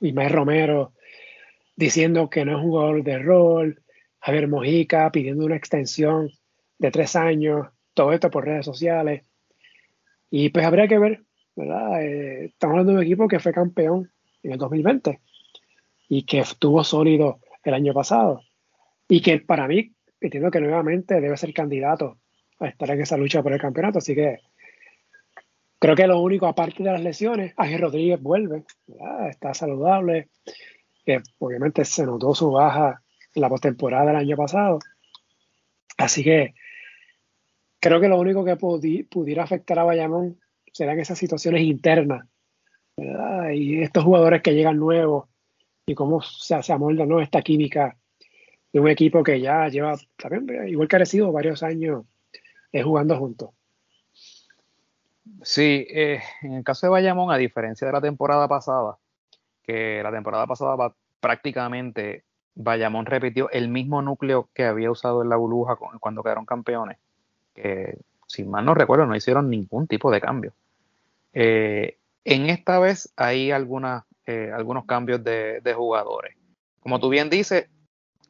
Ismael 0.00 0.32
Romero 0.32 0.92
diciendo 1.76 2.30
que 2.30 2.44
no 2.44 2.52
es 2.52 2.64
un 2.64 2.70
jugador 2.70 3.02
de 3.02 3.18
rol, 3.18 3.82
Javier 4.20 4.48
Mojica 4.48 5.10
pidiendo 5.10 5.44
una 5.44 5.56
extensión 5.56 6.30
de 6.78 6.90
tres 6.90 7.16
años, 7.16 7.68
todo 7.94 8.12
esto 8.12 8.30
por 8.30 8.44
redes 8.44 8.64
sociales. 8.64 9.24
Y 10.30 10.48
pues 10.50 10.64
habría 10.64 10.88
que 10.88 10.98
ver, 10.98 11.22
¿verdad? 11.56 12.02
Eh, 12.02 12.46
estamos 12.46 12.74
hablando 12.74 12.92
de 12.92 12.98
un 12.98 13.04
equipo 13.04 13.28
que 13.28 13.40
fue 13.40 13.52
campeón 13.52 14.10
en 14.42 14.52
el 14.52 14.58
2020 14.58 15.20
y 16.08 16.24
que 16.24 16.40
estuvo 16.40 16.82
sólido 16.84 17.40
el 17.62 17.74
año 17.74 17.92
pasado. 17.92 18.42
Y 19.08 19.20
que 19.20 19.40
para 19.40 19.66
mí, 19.66 19.92
entiendo 20.20 20.50
que 20.50 20.60
nuevamente 20.60 21.20
debe 21.20 21.36
ser 21.36 21.52
candidato 21.52 22.18
a 22.58 22.68
estar 22.68 22.90
en 22.90 23.00
esa 23.00 23.16
lucha 23.16 23.42
por 23.42 23.52
el 23.52 23.60
campeonato. 23.60 23.98
Así 23.98 24.14
que 24.14 24.38
creo 25.78 25.96
que 25.96 26.06
lo 26.06 26.20
único, 26.20 26.46
aparte 26.46 26.82
de 26.82 26.92
las 26.92 27.02
lesiones, 27.02 27.54
Ángel 27.56 27.80
Rodríguez 27.80 28.20
vuelve, 28.20 28.64
está 29.28 29.54
saludable. 29.54 30.28
Que 31.04 31.20
obviamente 31.38 31.84
se 31.84 32.06
notó 32.06 32.34
su 32.34 32.50
baja 32.50 33.02
en 33.34 33.42
la 33.42 33.48
postemporada 33.48 34.06
del 34.06 34.16
año 34.16 34.36
pasado. 34.36 34.78
Así 35.98 36.24
que 36.24 36.54
creo 37.78 38.00
que 38.00 38.08
lo 38.08 38.18
único 38.18 38.44
que 38.44 38.56
pudiera 38.56 39.42
afectar 39.42 39.78
a 39.78 39.84
Bayamón 39.84 40.40
serán 40.72 40.98
esas 40.98 41.18
situaciones 41.18 41.62
internas. 41.62 42.26
Y 43.52 43.82
estos 43.82 44.04
jugadores 44.04 44.42
que 44.42 44.54
llegan 44.54 44.78
nuevos 44.78 45.28
y 45.86 45.94
cómo 45.94 46.22
se, 46.22 46.54
amolda 46.72 47.04
¿no? 47.04 47.20
esta 47.20 47.42
química 47.42 47.96
de 48.72 48.80
un 48.80 48.88
equipo 48.88 49.22
que 49.22 49.40
ya 49.40 49.68
lleva, 49.68 49.96
también, 50.16 50.68
igual 50.68 50.88
que 50.88 51.20
varios 51.30 51.62
años 51.62 52.06
eh, 52.72 52.82
jugando 52.82 53.16
juntos. 53.16 53.50
Sí, 55.42 55.86
eh, 55.88 56.20
en 56.42 56.52
el 56.52 56.64
caso 56.64 56.86
de 56.86 56.90
Bayamón, 56.90 57.32
a 57.32 57.36
diferencia 57.36 57.86
de 57.86 57.92
la 57.92 58.00
temporada 58.00 58.46
pasada, 58.46 58.98
que 59.62 60.02
la 60.02 60.10
temporada 60.10 60.46
pasada 60.46 60.94
prácticamente 61.20 62.24
Bayamón 62.54 63.06
repitió 63.06 63.50
el 63.50 63.68
mismo 63.68 64.02
núcleo 64.02 64.50
que 64.54 64.64
había 64.64 64.90
usado 64.90 65.22
en 65.22 65.30
la 65.30 65.36
burbuja 65.36 65.76
cuando 65.76 66.22
quedaron 66.22 66.44
campeones, 66.44 66.98
que 67.54 67.98
si 68.26 68.44
mal 68.44 68.64
no 68.64 68.74
recuerdo 68.74 69.06
no 69.06 69.16
hicieron 69.16 69.48
ningún 69.48 69.86
tipo 69.86 70.10
de 70.10 70.20
cambio. 70.20 70.52
Eh, 71.32 71.98
en 72.24 72.50
esta 72.50 72.78
vez 72.78 73.12
hay 73.16 73.50
eh, 73.50 74.52
algunos 74.52 74.84
cambios 74.86 75.24
de, 75.24 75.74
jugadores. 75.74 76.36
Como 76.80 77.00
tú 77.00 77.08
bien 77.08 77.30
dices, 77.30 77.68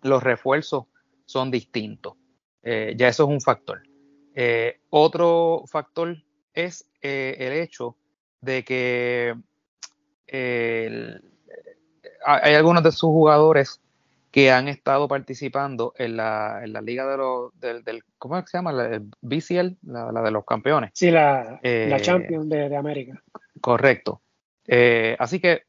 los 0.03 0.23
refuerzos 0.23 0.85
son 1.27 1.51
distintos. 1.51 2.15
Ya 2.63 3.09
eso 3.09 3.25
es 3.25 3.29
un 3.29 3.41
factor. 3.41 3.83
Otro 4.91 5.65
factor 5.67 6.17
es 6.55 6.87
el 7.01 7.53
hecho 7.53 7.97
de 8.41 8.65
que 8.65 9.35
hay 12.25 12.55
algunos 12.55 12.83
de 12.83 12.93
sus 12.93 13.11
jugadores 13.11 13.81
que 14.31 14.51
han 14.51 14.69
estado 14.69 15.07
participando 15.07 15.95
en 15.97 16.17
la, 16.17 16.61
en 16.65 16.73
la 16.73 16.81
liga 16.81 17.07
de 17.07 17.17
los 17.17 17.53
del, 17.61 18.03
¿cómo 18.19 18.45
se 18.45 18.59
llama? 18.59 18.73
La, 18.73 18.87
el 18.87 19.03
BCL, 19.21 19.77
la, 19.83 20.23
de 20.23 20.31
los 20.31 20.45
campeones. 20.45 20.91
Sí, 20.95 21.11
la, 21.11 21.61
la 21.63 22.01
Champions 22.01 22.49
de, 22.49 22.69
de, 22.69 22.77
América. 22.77 23.23
Correcto. 23.61 24.23
así 25.19 25.41
que 25.41 25.63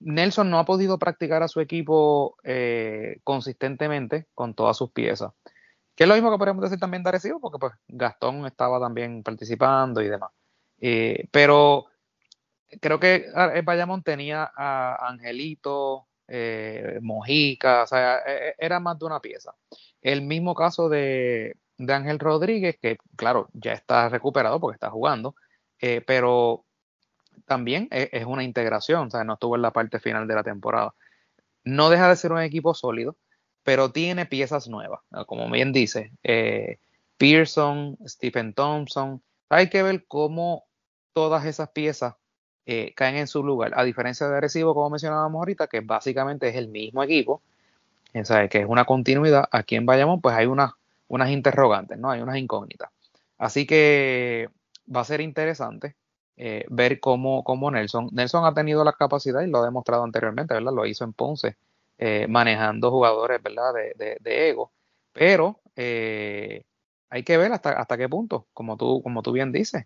Nelson 0.00 0.50
no 0.50 0.58
ha 0.58 0.64
podido 0.64 0.98
practicar 0.98 1.42
a 1.42 1.48
su 1.48 1.60
equipo 1.60 2.36
eh, 2.44 3.18
consistentemente 3.24 4.26
con 4.34 4.54
todas 4.54 4.76
sus 4.76 4.90
piezas. 4.90 5.32
Que 5.98 6.04
es 6.04 6.08
lo 6.08 6.14
mismo 6.14 6.30
que 6.30 6.38
podríamos 6.38 6.62
decir 6.62 6.78
también 6.78 7.02
de 7.02 7.08
Arecibo, 7.08 7.40
porque 7.40 7.58
pues 7.58 7.72
Gastón 7.88 8.46
estaba 8.46 8.78
también 8.78 9.24
participando 9.24 10.00
y 10.00 10.06
demás. 10.06 10.30
Eh, 10.80 11.26
pero 11.32 11.86
creo 12.80 13.00
que 13.00 13.26
Bayamón 13.64 14.04
tenía 14.04 14.48
a 14.56 15.08
Angelito, 15.08 16.06
eh, 16.28 17.00
Mojica, 17.02 17.82
o 17.82 17.86
sea, 17.88 18.18
e, 18.18 18.50
e, 18.50 18.54
era 18.60 18.78
más 18.78 18.96
de 18.96 19.06
una 19.06 19.18
pieza. 19.18 19.56
El 20.00 20.22
mismo 20.22 20.54
caso 20.54 20.88
de, 20.88 21.56
de 21.78 21.92
Ángel 21.92 22.20
Rodríguez, 22.20 22.78
que 22.80 22.98
claro, 23.16 23.48
ya 23.52 23.72
está 23.72 24.08
recuperado 24.08 24.60
porque 24.60 24.76
está 24.76 24.90
jugando, 24.90 25.34
pero 26.06 26.64
también 27.44 27.88
e, 27.90 28.08
es, 28.12 28.24
una 28.24 28.44
integración, 28.44 29.08
o 29.08 29.10
sea, 29.10 29.24
no 29.24 29.32
estuvo 29.32 29.56
en 29.56 29.62
la 29.62 29.72
parte 29.72 29.98
final 29.98 30.28
de 30.28 30.34
la 30.36 30.44
temporada. 30.44 30.94
No 31.64 31.90
deja 31.90 32.08
de 32.08 32.14
ser 32.14 32.30
un 32.30 32.40
equipo 32.40 32.72
sólido, 32.72 33.16
pero 33.68 33.92
tiene 33.92 34.24
piezas 34.24 34.66
nuevas, 34.66 35.00
como 35.26 35.50
bien 35.50 35.74
dice, 35.74 36.10
eh, 36.22 36.78
Pearson, 37.18 37.98
Stephen 38.06 38.54
Thompson. 38.54 39.20
Hay 39.50 39.68
que 39.68 39.82
ver 39.82 40.06
cómo 40.08 40.64
todas 41.12 41.44
esas 41.44 41.68
piezas 41.68 42.14
eh, 42.64 42.94
caen 42.96 43.16
en 43.16 43.26
su 43.26 43.44
lugar, 43.44 43.74
a 43.76 43.84
diferencia 43.84 44.26
de 44.26 44.38
Arecibo, 44.38 44.72
como 44.72 44.88
mencionábamos 44.88 45.40
ahorita, 45.40 45.66
que 45.66 45.80
básicamente 45.80 46.48
es 46.48 46.56
el 46.56 46.68
mismo 46.68 47.02
equipo, 47.02 47.42
sea, 48.24 48.48
que 48.48 48.60
es 48.60 48.66
una 48.66 48.86
continuidad. 48.86 49.44
Aquí 49.52 49.76
en 49.76 49.84
Bayamón, 49.84 50.22
pues 50.22 50.34
hay 50.34 50.46
unas, 50.46 50.70
unas 51.06 51.28
interrogantes, 51.28 51.98
¿no? 51.98 52.10
Hay 52.10 52.22
unas 52.22 52.38
incógnitas. 52.38 52.88
Así 53.36 53.66
que 53.66 54.48
va 54.88 55.02
a 55.02 55.04
ser 55.04 55.20
interesante 55.20 55.94
eh, 56.38 56.64
ver 56.70 57.00
cómo, 57.00 57.44
cómo, 57.44 57.70
Nelson, 57.70 58.08
Nelson 58.12 58.46
ha 58.46 58.54
tenido 58.54 58.82
la 58.82 58.94
capacidad 58.94 59.42
y 59.42 59.50
lo 59.50 59.58
ha 59.58 59.64
demostrado 59.66 60.04
anteriormente, 60.04 60.54
¿verdad? 60.54 60.72
Lo 60.72 60.86
hizo 60.86 61.04
en 61.04 61.12
Ponce, 61.12 61.58
eh, 61.98 62.26
manejando 62.28 62.90
jugadores, 62.90 63.42
¿verdad? 63.42 63.74
De, 63.74 64.16
de, 64.20 64.48
ego, 64.48 64.72
pero 65.12 65.60
eh, 65.76 66.64
hay 67.10 67.22
que 67.22 67.36
ver 67.36 67.52
hasta, 67.52 67.72
hasta 67.72 67.96
qué 67.96 68.08
punto, 68.08 68.46
como 68.54 68.76
tú, 68.76 69.02
como 69.02 69.22
tú 69.22 69.32
bien 69.32 69.52
dices. 69.52 69.84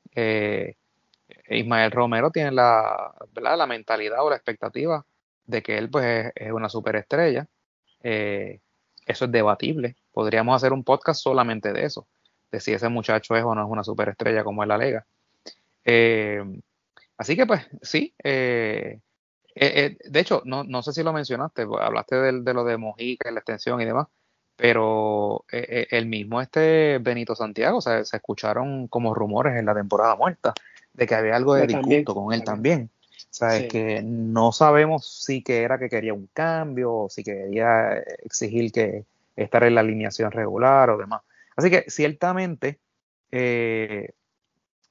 Ismael 1.48 1.90
Romero 1.90 2.30
tiene 2.30 2.52
la, 2.52 3.14
la 3.34 3.66
mentalidad 3.66 4.24
o 4.24 4.30
la 4.30 4.36
expectativa 4.36 5.04
de 5.46 5.62
que 5.62 5.78
él 5.78 5.90
pues 5.90 6.30
es, 6.34 6.52
una 6.52 6.68
superestrella. 6.68 7.46
eso 8.02 9.24
es 9.24 9.32
debatible. 9.32 9.96
Podríamos 10.12 10.56
hacer 10.56 10.72
un 10.72 10.84
podcast 10.84 11.22
solamente 11.22 11.72
de 11.72 11.84
eso, 11.84 12.06
de 12.50 12.60
si 12.60 12.72
ese 12.72 12.88
muchacho 12.88 13.34
es 13.34 13.44
o 13.44 13.54
no 13.54 13.64
es 13.64 13.70
una 13.70 13.84
superestrella 13.84 14.44
como 14.44 14.62
es 14.62 14.68
la 14.68 14.78
Lega. 14.78 15.06
Eh, 15.84 16.42
así 17.16 17.36
que 17.36 17.46
pues 17.46 17.66
sí, 17.82 18.14
eh, 18.22 19.00
eh, 19.54 19.96
de 20.02 20.20
hecho, 20.20 20.42
no, 20.44 20.64
no, 20.64 20.82
sé 20.82 20.92
si 20.92 21.02
lo 21.02 21.12
mencionaste, 21.12 21.66
pues, 21.66 21.82
hablaste 21.82 22.16
de, 22.16 22.54
lo 22.54 22.64
de 22.64 22.76
Mojica, 22.76 23.30
la 23.30 23.40
extensión 23.40 23.80
y 23.80 23.84
demás, 23.84 24.08
pero 24.56 25.44
el 25.48 26.06
mismo 26.06 26.40
este 26.40 26.98
Benito 26.98 27.34
Santiago, 27.34 27.78
o 27.78 27.80
sea, 27.80 28.04
se 28.04 28.16
escucharon 28.16 28.86
como 28.86 29.14
rumores 29.14 29.56
en 29.56 29.66
la 29.66 29.74
temporada 29.74 30.14
muerta 30.14 30.54
de 30.92 31.06
que 31.06 31.14
había 31.14 31.36
algo 31.36 31.54
de 31.54 31.66
disgusto 31.66 32.14
con 32.14 32.32
él 32.32 32.44
también. 32.44 32.90
O 33.32 33.34
sea, 33.34 33.56
es 33.56 33.68
que 33.68 34.02
no 34.02 34.52
sabemos 34.52 35.24
si 35.24 35.42
que 35.42 35.62
era 35.62 35.78
que 35.78 35.88
quería 35.88 36.12
un 36.12 36.28
cambio 36.32 36.92
o 36.92 37.08
si 37.08 37.24
quería 37.24 37.94
exigir 38.24 38.70
que 38.72 39.06
estar 39.36 39.64
en 39.64 39.74
la 39.74 39.80
alineación 39.80 40.30
regular 40.30 40.90
o 40.90 40.98
demás. 40.98 41.22
Así 41.56 41.70
que 41.70 41.84
ciertamente 41.88 42.78
eh, 43.30 44.10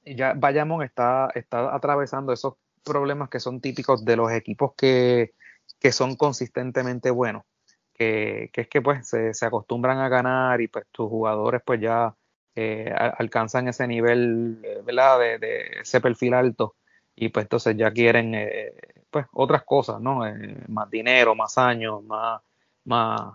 ya 0.04 0.34
Bayamón 0.34 0.82
está, 0.82 1.30
está 1.34 1.74
atravesando 1.74 2.32
esos 2.32 2.54
problemas 2.82 3.28
que 3.28 3.40
son 3.40 3.60
típicos 3.60 4.04
de 4.04 4.16
los 4.16 4.32
equipos 4.32 4.72
que, 4.76 5.32
son 5.90 6.16
consistentemente 6.16 7.10
buenos. 7.10 7.44
Que, 7.94 8.50
es 8.52 8.68
que 8.68 8.82
pues 8.82 9.08
se, 9.08 9.46
acostumbran 9.46 9.98
a 9.98 10.08
ganar 10.08 10.60
y 10.60 10.68
pues 10.68 10.86
tus 10.90 11.08
jugadores 11.08 11.62
pues 11.64 11.80
ya 11.80 12.14
eh, 12.54 12.92
alcanzan 13.18 13.68
ese 13.68 13.86
nivel, 13.86 14.60
eh, 14.62 14.82
¿verdad? 14.84 15.18
De, 15.40 15.80
ese 15.80 16.00
perfil 16.00 16.34
alto 16.34 16.76
y 17.14 17.28
pues 17.28 17.44
entonces 17.44 17.76
ya 17.76 17.90
quieren 17.92 18.34
eh, 18.34 18.72
pues 19.10 19.26
otras 19.32 19.62
cosas, 19.64 20.00
¿no? 20.00 20.22
más 20.68 20.90
dinero, 20.90 21.34
más 21.34 21.58
años, 21.58 22.02
más 22.04 22.40
más, 22.84 23.34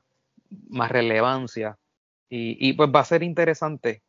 más 0.69 0.91
relevancia. 0.91 1.77
Y, 2.29 2.73
pues 2.73 2.89
va 2.93 2.99
a 2.99 3.05
ser 3.05 3.23
interesante 3.23 4.01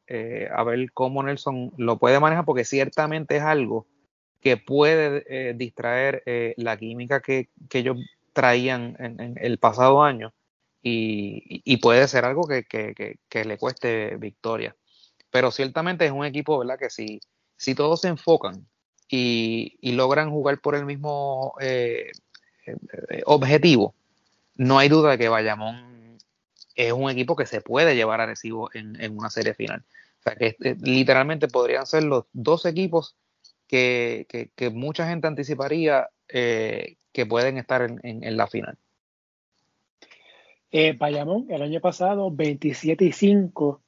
a 0.53 0.65
ver 0.65 0.91
cómo 0.93 1.23
Nelson 1.23 1.73
lo 1.77 1.99
puede 1.99 2.19
manejar, 2.19 2.45
porque 2.45 2.65
ciertamente 2.65 3.37
es 3.37 3.43
algo 3.45 3.87
que 4.41 4.57
puede 4.57 5.25
eh, 5.29 5.55
distraer 5.55 6.23
eh, 6.27 6.55
la 6.57 6.77
química 6.77 7.21
que, 7.21 7.49
ellos 7.73 7.99
traían 8.33 8.97
en, 8.99 9.37
el 9.41 9.59
pasado 9.59 10.03
año 10.03 10.33
y, 10.83 11.77
puede 11.79 12.07
ser 12.09 12.25
algo 12.25 12.47
que, 12.47 12.65
que, 12.65 13.45
le 13.45 13.59
cueste 13.59 14.17
victoria. 14.17 14.77
Pero 15.31 15.51
ciertamente 15.51 16.07
es 16.07 16.13
un 16.13 16.25
equipo, 16.25 16.59
¿verdad? 16.59 16.79
Que 16.79 16.89
si, 16.89 17.21
si 17.57 17.75
todos 17.75 18.01
se 18.01 18.09
enfocan 18.09 18.67
y, 19.09 19.77
logran 19.83 20.31
jugar 20.31 20.61
por 20.61 20.75
el 20.75 20.87
mismo 20.87 21.55
objetivo, 23.27 23.95
no 24.55 24.79
hay 24.79 24.89
duda 24.89 25.13
de 25.13 25.19
que 25.19 25.29
Bayamón 25.29 25.89
es 26.79 26.93
un 26.93 27.11
equipo 27.11 27.35
que 27.35 27.45
se 27.45 27.61
puede 27.61 27.97
llevar 27.97 28.21
a 28.21 28.27
Recibo 28.27 28.71
en, 28.73 29.17
una 29.17 29.31
serie 29.31 29.53
final. 29.53 29.85
O 30.21 30.23
sea 30.23 30.37
que 30.37 30.57
eh, 30.61 30.77
literalmente 30.81 31.49
podrían 31.49 31.87
ser 31.87 32.05
los 32.05 32.25
dos 32.33 32.67
equipos 32.67 33.17
que, 33.69 34.71
mucha 34.73 35.07
gente 35.07 35.27
anticiparía 35.27 36.09
eh, 36.29 36.97
que 37.13 37.27
pueden 37.27 37.59
estar 37.59 37.83
en, 38.03 38.37
la 38.37 38.47
final. 38.47 38.77
Eh, 40.71 40.95
Bayamón, 40.99 41.47
el 41.51 41.63
año 41.63 41.81
pasado, 41.81 42.31
27 42.31 43.05
y 43.05 43.13
5, 43.13 43.81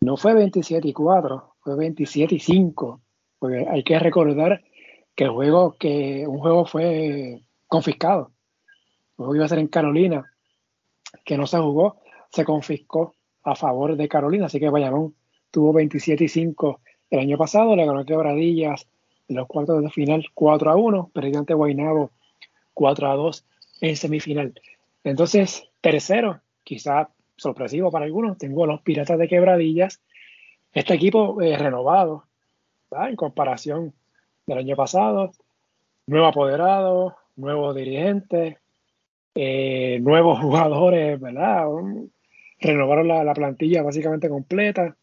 no 0.00 0.16
fue 0.16 0.34
27 0.34 0.86
y 0.86 0.92
4, 0.92 1.54
fue 1.60 1.76
27 1.76 2.34
y 2.34 2.38
5, 2.38 3.00
porque 3.38 3.66
hay 3.68 3.82
que 3.82 3.98
recordar 3.98 4.62
que 5.14 5.24
el 5.24 5.30
juego, 5.30 5.76
que 5.78 6.26
un 6.26 6.38
juego 6.38 6.66
fue 6.66 7.42
confiscado. 7.68 8.32
Luego 9.16 9.36
iba 9.36 9.44
a 9.44 9.48
ser 9.48 9.58
en 9.60 9.68
Carolina, 9.68 10.24
que 11.24 11.38
no 11.38 11.46
se 11.46 11.58
jugó, 11.58 12.00
se 12.30 12.44
confiscó 12.44 13.14
a 13.44 13.54
favor 13.54 13.96
de 13.96 14.08
Carolina, 14.08 14.46
así 14.46 14.58
que 14.58 14.70
Bayamón 14.70 15.14
tuvo 15.50 15.72
27 15.72 16.24
y 16.24 16.28
5 16.28 16.80
el 17.10 17.20
año 17.20 17.38
pasado, 17.38 17.76
le 17.76 17.86
ganó 17.86 18.04
Quebradillas 18.04 18.86
en 18.86 18.93
los 19.28 19.46
cuartos 19.46 19.82
de 19.82 19.90
final 19.90 20.24
4 20.34 20.70
a 20.70 20.76
1, 20.76 21.10
perdió 21.12 21.38
ante 21.38 21.54
Guaynabo 21.54 22.10
4 22.74 23.10
a 23.10 23.14
2 23.14 23.44
en 23.80 23.96
semifinal. 23.96 24.54
Entonces, 25.02 25.68
tercero, 25.80 26.40
quizá 26.62 27.08
sorpresivo 27.36 27.90
para 27.90 28.04
algunos, 28.04 28.38
tengo 28.38 28.64
a 28.64 28.66
los 28.66 28.80
Piratas 28.82 29.18
de 29.18 29.28
Quebradillas, 29.28 30.00
este 30.72 30.94
equipo 30.94 31.40
es 31.40 31.58
renovado 31.58 32.24
en 32.90 33.16
comparación 33.16 33.92
del 34.46 34.58
año 34.58 34.76
pasado, 34.76 35.32
nuevo 36.06 36.26
apoderado, 36.26 37.16
nuevo 37.36 37.74
dirigente, 37.74 38.58
eh, 39.34 39.98
nuevos 40.00 40.40
jugadores, 40.40 41.18
¿verdad? 41.20 41.66
Renovaron 42.60 43.08
la, 43.08 43.34
plantilla 43.34 43.82
básicamente 43.82 44.28
completa. 44.28 44.96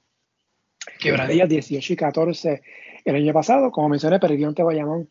Quebradillas 1.00 1.50
18 1.50 1.94
y 1.94 1.96
14 1.96 2.62
el 3.06 3.16
año 3.16 3.34
pasado. 3.34 3.72
Como 3.72 3.90
mencioné, 3.90 4.20
perdió 4.20 4.48
ante 4.48 4.64
Bayamón 4.64 5.10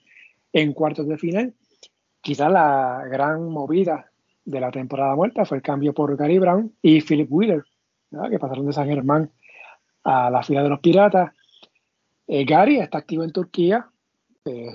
en 0.52 0.72
cuartos 0.72 1.06
de 1.06 1.18
final. 1.18 1.54
Quizás 2.20 2.50
la 2.50 3.04
gran 3.10 3.48
movida 3.50 4.10
de 4.44 4.60
la 4.60 4.70
temporada 4.70 5.14
muerta 5.14 5.44
fue 5.44 5.58
el 5.58 5.62
cambio 5.62 5.92
por 5.92 6.16
Gary 6.16 6.38
Brown 6.38 6.72
y 6.82 7.00
Philip 7.00 7.30
Wheeler, 7.30 7.64
que 8.30 8.38
pasaron 8.38 8.66
de 8.66 8.72
San 8.72 8.88
Germán 8.88 9.30
a 10.04 10.30
la 10.30 10.42
fila 10.42 10.62
de 10.62 10.68
los 10.68 10.80
Piratas. 10.80 11.32
Eh, 12.26 12.44
Gary 12.44 12.78
está 12.78 12.98
activo 12.98 13.24
en 13.24 13.32
Turquía, 13.32 13.88
eh, 14.44 14.72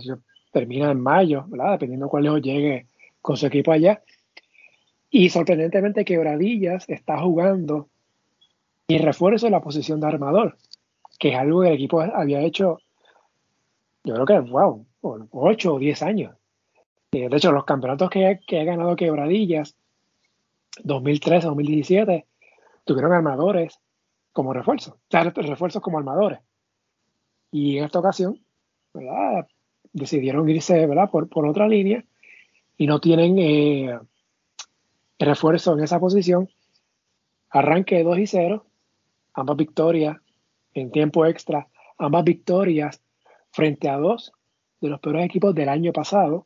termina 0.51 0.91
en 0.91 0.99
mayo, 0.99 1.45
dependiendo 1.49 2.07
cuál 2.07 2.23
lejos 2.23 2.41
llegue 2.41 2.87
con 3.21 3.37
su 3.37 3.47
equipo 3.47 3.71
allá. 3.71 4.01
Y 5.09 5.29
sorprendentemente 5.29 6.05
Quebradillas 6.05 6.89
está 6.89 7.19
jugando 7.19 7.89
y 8.87 8.97
refuerzo 8.97 9.49
la 9.49 9.61
posición 9.61 9.99
de 9.99 10.07
armador, 10.07 10.57
que 11.17 11.29
es 11.29 11.35
algo 11.35 11.61
que 11.61 11.69
el 11.69 11.73
equipo 11.73 12.01
había 12.01 12.41
hecho, 12.41 12.79
yo 14.05 14.13
creo 14.13 14.25
que, 14.25 14.51
wow, 14.51 14.85
8 15.01 15.73
o 15.73 15.79
10 15.79 16.01
años. 16.03 16.35
De 17.11 17.25
hecho, 17.25 17.51
los 17.51 17.65
campeonatos 17.65 18.09
que, 18.09 18.25
ha 18.27 18.63
ganado 18.63 18.95
Quebradillas, 18.95 19.75
2013, 20.83 21.47
2017, 21.47 22.25
tuvieron 22.83 23.13
armadores 23.13 23.79
como 24.31 24.53
refuerzo, 24.53 24.91
o 24.91 25.09
sea, 25.09 25.23
refuerzos 25.23 25.81
como 25.81 25.97
armadores. 25.97 26.39
Y 27.51 27.77
en 27.77 27.85
esta 27.85 27.99
ocasión, 27.99 28.39
¿verdad? 28.93 29.47
decidieron 29.93 30.47
irse 30.49 30.85
¿verdad? 30.85 31.09
Por, 31.09 31.29
por 31.29 31.47
otra 31.47 31.67
línea 31.67 32.03
y 32.77 32.85
no 32.85 32.99
tienen 32.99 33.39
eh, 33.39 33.97
refuerzo 35.17 35.73
en 35.73 35.83
esa 35.83 35.99
posición. 35.99 36.49
Arranque 37.49 38.03
2 38.03 38.19
y 38.19 38.27
0, 38.27 38.65
ambas 39.33 39.55
victorias 39.55 40.17
en 40.73 40.91
tiempo 40.91 41.25
extra, 41.25 41.67
ambas 41.97 42.25
victorias 42.25 43.01
frente 43.55 43.87
a 43.87 43.95
dos 43.95 44.33
de 44.81 44.89
los 44.89 44.99
peores 44.99 45.23
equipos 45.23 45.55
del 45.55 45.69
año 45.69 45.93
pasado, 45.93 46.45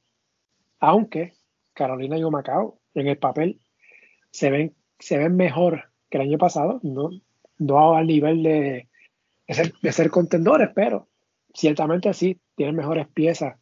aunque 0.79 1.33
Carolina 1.73 2.19
y 2.19 2.23
Humacao 2.23 2.79
en 2.93 3.07
el 3.07 3.17
papel 3.17 3.59
se 4.29 4.51
ven, 4.51 4.75
se 4.99 5.17
ven 5.17 5.35
mejor 5.35 5.91
que 6.09 6.19
el 6.19 6.25
año 6.25 6.37
pasado, 6.37 6.79
no, 6.83 7.09
no 7.57 7.95
al 7.95 8.05
nivel 8.05 8.43
de, 8.43 8.87
ser, 9.47 9.73
de 9.81 9.91
ser 9.91 10.11
contendores, 10.11 10.69
pero 10.75 11.07
ciertamente 11.51 12.13
sí, 12.13 12.39
tienen 12.55 12.75
mejores 12.75 13.07
piezas 13.07 13.57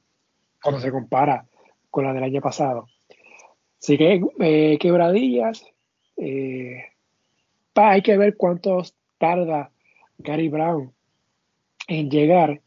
cuando 0.62 0.82
se 0.82 0.92
compara 0.92 1.48
con 1.90 2.04
la 2.04 2.12
del 2.12 2.26
año 2.26 2.42
pasado. 2.42 2.88
Así 3.82 3.98
que 3.98 4.22
eh, 4.40 4.78
quebradillas. 4.78 5.66
Eh, 6.18 6.84
hay 7.76 8.02
que 8.02 8.18
ver 8.18 8.36
cuánto 8.36 8.82
tarda 9.18 9.72
Gary 10.18 10.50
Brown 10.50 10.94
en 11.88 12.10
llegar. 12.10 12.62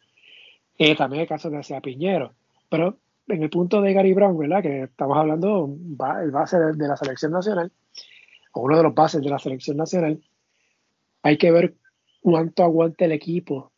Eh, 0.83 0.97
también 0.97 1.21
el 1.21 1.29
caso 1.29 1.51
de 1.51 1.62
Sea 1.62 1.83
Piñero. 1.83 2.33
Pero 2.71 2.97
en 3.29 3.43
el 3.43 3.51
punto 3.51 3.83
de 3.83 3.93
Gary 3.93 4.14
Brown, 4.14 4.38
¿verdad? 4.38 4.62
Que 4.62 4.85
estamos 4.85 5.14
hablando, 5.19 5.77
el 6.23 6.31
base 6.31 6.59
de, 6.59 6.88
la 6.88 6.97
selección 6.97 7.33
nacional, 7.33 7.71
o 8.53 8.62
uno 8.62 8.79
de 8.79 8.85
los 8.85 8.95
bases 8.95 9.21
de 9.21 9.29
la 9.29 9.38
selección 9.38 9.77
nacional, 9.77 10.25
hay 11.23 11.37
que 11.37 11.51
ver 11.51 11.75
cuánto 12.23 12.62
aguanta 12.62 13.05
el 13.05 13.12
equipo 13.12 13.73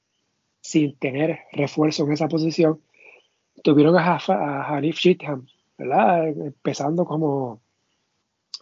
sin 0.61 0.97
tener 0.97 1.41
refuerzo 1.51 2.05
en 2.05 2.13
esa 2.13 2.29
posición. 2.29 2.81
Tuvieron 3.65 3.97
a, 3.97 4.21
a 4.25 4.77
Hanif 4.77 4.97
Shitham, 4.97 5.49
Empezando 5.79 7.05
como, 7.05 7.61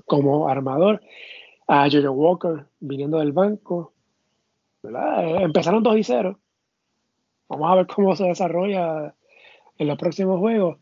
como 0.07 0.49
armador. 0.49 1.03
A 1.69 1.91
Jojo 1.91 2.13
Walker 2.13 2.65
viniendo 2.81 3.19
del 3.19 3.33
banco, 3.33 3.93
Empezaron 4.83 5.83
2 5.83 5.99
y 5.99 6.05
0. 6.05 6.41
Vamos 7.51 7.73
a 7.73 7.75
ver 7.75 7.87
cómo 7.89 8.15
se 8.15 8.25
desarrolla 8.25 9.13
en 9.77 9.89
los 9.89 9.99
próximos 9.99 10.39
juegos 10.39 10.79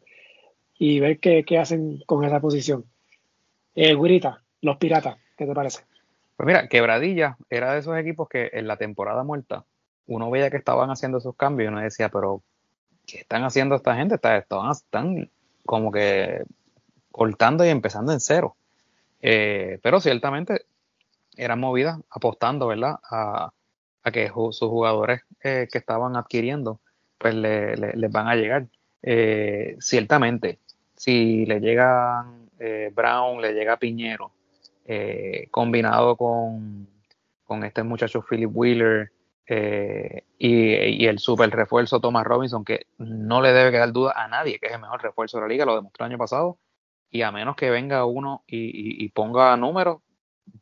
y 0.78 1.00
ver 1.00 1.18
qué, 1.18 1.58
hacen 1.58 2.02
con 2.04 2.24
esa 2.24 2.40
posición. 2.40 2.84
Eh, 3.74 3.96
los 4.60 4.76
Piratas, 4.76 5.16
¿qué 5.36 5.46
te 5.46 5.54
parece? 5.54 5.80
Pues 6.36 6.46
mira, 6.46 6.68
Quebradilla 6.68 7.38
era 7.48 7.72
de 7.72 7.80
esos 7.80 7.96
equipos 7.96 8.28
que 8.28 8.50
en 8.52 8.66
la 8.66 8.76
temporada 8.76 9.24
muerta 9.24 9.64
uno 10.06 10.30
veía 10.30 10.50
que 10.50 10.58
estaban 10.58 10.90
haciendo 10.90 11.18
esos 11.18 11.34
cambios 11.36 11.70
y 11.70 11.72
uno 11.72 11.80
decía, 11.80 12.10
pero 12.10 12.42
¿qué 13.06 13.20
están 13.20 13.44
haciendo 13.44 13.74
esta 13.74 13.96
gente? 13.96 14.16
Están, 14.16 14.44
están 14.70 15.30
como 15.64 15.90
que 15.90 16.42
cortando 17.10 17.64
y 17.64 17.70
empezando 17.70 18.12
en 18.12 18.20
cero. 18.20 18.56
Eh, 19.22 19.80
pero 19.82 20.00
ciertamente 20.00 20.66
eran 21.34 21.60
movidas 21.60 21.98
apostando, 22.10 22.66
¿verdad? 22.66 22.96
Que 24.04 24.28
sus 24.28 24.58
jugadores 24.60 25.22
eh, 25.42 25.68
que 25.70 25.78
estaban 25.78 26.16
adquiriendo, 26.16 26.80
pues 27.18 27.34
les 27.34 28.12
van 28.12 28.28
a 28.28 28.36
llegar. 28.36 28.66
Eh, 29.02 29.76
ciertamente, 29.80 30.58
si 30.96 31.46
le 31.46 31.60
llega 31.60 32.26
Brown, 32.92 33.40
le 33.40 33.52
llega 33.52 33.76
Piñero, 33.76 34.32
combinado 35.50 36.16
con, 36.16 36.88
con 37.44 37.64
este 37.64 37.82
muchacho 37.82 38.24
Philip 38.28 38.50
Wheeler, 38.52 39.12
eh, 39.50 40.24
y, 40.36 41.06
el 41.06 41.18
super 41.18 41.48
refuerzo 41.50 42.00
Thomas 42.00 42.24
Robinson, 42.24 42.64
que 42.64 42.86
no 42.98 43.40
le 43.40 43.52
debe 43.52 43.70
quedar 43.70 43.92
duda 43.92 44.12
a 44.14 44.28
nadie 44.28 44.58
que 44.58 44.66
es 44.66 44.74
el 44.74 44.80
mejor 44.80 45.02
refuerzo 45.02 45.38
de 45.38 45.42
la 45.42 45.48
liga, 45.48 45.64
lo 45.64 45.74
demostró 45.74 46.04
el 46.04 46.12
año 46.12 46.18
pasado. 46.18 46.58
Y 47.10 47.22
a 47.22 47.32
menos 47.32 47.56
que 47.56 47.70
venga 47.70 48.04
uno 48.04 48.44
y, 48.46 49.08
ponga 49.10 49.56
números, 49.56 50.02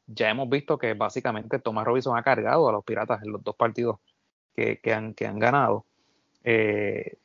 ya 0.06 0.30
hemos 0.30 0.48
visto 0.48 0.78
que 0.78 0.94
básicamente 0.94 1.58
Thomas 1.58 1.84
Robinson 1.84 2.16
ha 2.16 2.22
cargado 2.22 2.68
a 2.68 2.72
los 2.72 2.84
Piratas 2.84 3.22
en 3.22 3.32
los 3.32 3.42
dos 3.42 3.56
partidos 3.56 3.98
que, 4.54 4.80
han, 4.92 5.14
que 5.14 5.26
han 5.26 5.38
ganado. 5.38 5.84
Eh, 6.44 7.16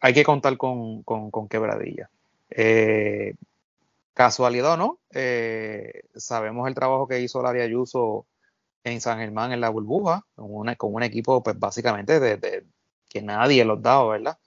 hay 0.00 0.12
que 0.12 0.24
contar 0.24 0.56
con, 0.56 1.02
con, 1.02 1.48
quebradilla. 1.48 2.10
Eh, 2.50 3.34
casualidad 4.12 4.74
o 4.74 4.76
no, 4.76 4.98
sabemos 6.14 6.68
el 6.68 6.74
trabajo 6.74 7.08
que 7.08 7.20
hizo 7.20 7.42
Laria 7.42 7.64
Ayuso 7.64 8.26
en 8.84 9.00
San 9.00 9.18
Germán 9.18 9.52
en 9.52 9.60
la 9.60 9.70
burbuja, 9.70 10.24
con, 10.36 10.74
con 10.74 10.94
un 10.94 11.02
equipo 11.02 11.42
pues 11.42 11.58
básicamente 11.58 12.20
de, 12.20 12.64
que 13.08 13.22
nadie 13.22 13.64
los 13.64 13.80
daba, 13.82 14.08
¿verdad? 14.08 14.38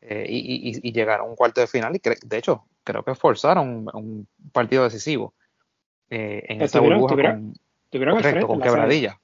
Eh, 0.00 0.26
y, 0.28 0.92
llegaron 0.92 1.26
a 1.26 1.30
un 1.30 1.36
cuarto 1.36 1.60
de 1.60 1.66
final 1.66 1.96
y 1.96 2.00
de 2.00 2.38
hecho 2.38 2.64
creo 2.84 3.02
que 3.02 3.14
forzaron 3.14 3.88
un, 3.92 4.28
partido 4.52 4.84
decisivo. 4.84 5.32
Eh, 6.10 6.44
en 6.48 6.62
esa 6.62 6.80
burbuja 6.80 7.16
con, 7.16 7.54
correcto, 7.90 8.46
con 8.46 8.60
quebradillas. 8.60 9.16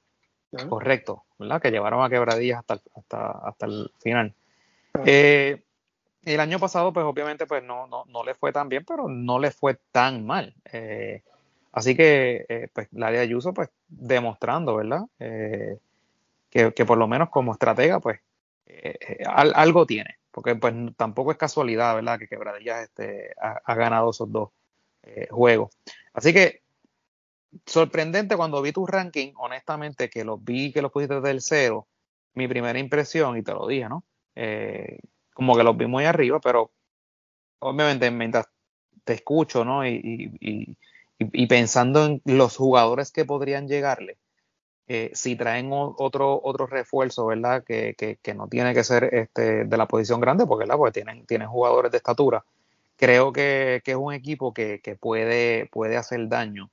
Correcto, 0.69 1.23
¿verdad? 1.39 1.61
Que 1.61 1.71
llevaron 1.71 2.03
a 2.03 2.09
quebradillas 2.09 2.59
hasta, 2.59 2.79
hasta, 2.95 3.31
hasta 3.31 3.65
el 3.65 3.91
final. 3.99 4.33
Eh, 5.05 5.63
el 6.23 6.39
año 6.39 6.59
pasado, 6.59 6.93
pues 6.93 7.05
obviamente, 7.05 7.45
pues 7.47 7.63
no, 7.63 7.87
no, 7.87 8.05
no 8.07 8.23
le 8.23 8.35
fue 8.35 8.51
tan 8.51 8.69
bien, 8.69 8.85
pero 8.85 9.07
no 9.07 9.39
le 9.39 9.51
fue 9.51 9.77
tan 9.91 10.25
mal. 10.25 10.53
Eh, 10.71 11.21
así 11.71 11.95
que, 11.95 12.45
eh, 12.47 12.67
pues, 12.71 12.87
la 12.91 13.11
de 13.11 13.19
Ayuso, 13.19 13.53
pues, 13.53 13.69
demostrando, 13.87 14.75
¿verdad? 14.75 15.01
que, 15.17 16.71
que, 16.71 16.85
por 16.85 16.99
lo 16.99 17.07
menos 17.07 17.29
como 17.29 17.53
estratega, 17.53 17.99
pues, 17.99 18.19
algo 19.25 19.85
tiene. 19.85 20.17
Porque, 20.31 20.55
pues, 20.55 20.73
tampoco 20.95 21.31
es 21.31 21.37
casualidad, 21.37 21.95
¿verdad? 21.95 22.19
Que 22.19 22.27
Quebradillas 22.27 22.83
este, 22.83 23.33
ha, 23.41 23.59
ha 23.63 23.75
ganado 23.75 24.11
esos 24.11 24.31
dos 24.31 24.49
juegos. 25.29 25.75
Así 26.13 26.31
que, 26.31 26.62
sorprendente 27.65 28.35
cuando 28.35 28.61
vi 28.61 28.71
tu 28.71 28.85
ranking, 28.85 29.33
honestamente, 29.37 30.09
que 30.09 30.23
los 30.23 30.43
vi 30.43 30.71
que 30.71 30.81
los 30.81 30.91
pusiste 30.91 31.21
del 31.21 31.41
cero, 31.41 31.87
mi 32.33 32.47
primera 32.47 32.79
impresión, 32.79 33.37
y 33.37 33.43
te 33.43 33.53
lo 33.53 33.67
dije, 33.67 33.89
¿no? 33.89 34.03
Eh, 34.35 34.99
como 35.33 35.55
que 35.55 35.63
los 35.63 35.77
vi 35.77 35.87
muy 35.87 36.05
arriba, 36.05 36.39
pero 36.39 36.71
obviamente 37.59 38.09
mientras 38.11 38.47
te 39.03 39.13
escucho, 39.13 39.65
¿no? 39.65 39.85
Y, 39.85 40.77
pensando 41.47 42.05
en 42.05 42.21
los 42.25 42.57
jugadores 42.57 43.11
que 43.11 43.23
podrían 43.23 43.67
llegarle, 43.67 44.17
eh, 44.87 45.11
si 45.13 45.35
traen 45.35 45.69
otro, 45.71 46.41
otro 46.43 46.67
refuerzo, 46.67 47.27
¿verdad? 47.27 47.63
Que, 47.63 47.95
no 48.35 48.47
tiene 48.47 48.73
que 48.73 48.83
ser 48.83 49.05
este, 49.13 49.65
de 49.65 49.77
la 49.77 49.87
posición 49.87 50.19
grande, 50.19 50.45
porque, 50.45 50.63
¿verdad? 50.63 50.77
Porque 50.77 51.01
tienen, 51.01 51.25
tienen 51.25 51.47
jugadores 51.47 51.91
de 51.91 51.97
estatura. 51.97 52.43
Creo 52.97 53.31
que, 53.33 53.81
es 53.85 53.95
un 53.95 54.13
equipo 54.13 54.53
que, 54.53 54.79
puede, 54.99 55.67
puede 55.67 55.97
hacer 55.97 56.27
daño. 56.27 56.69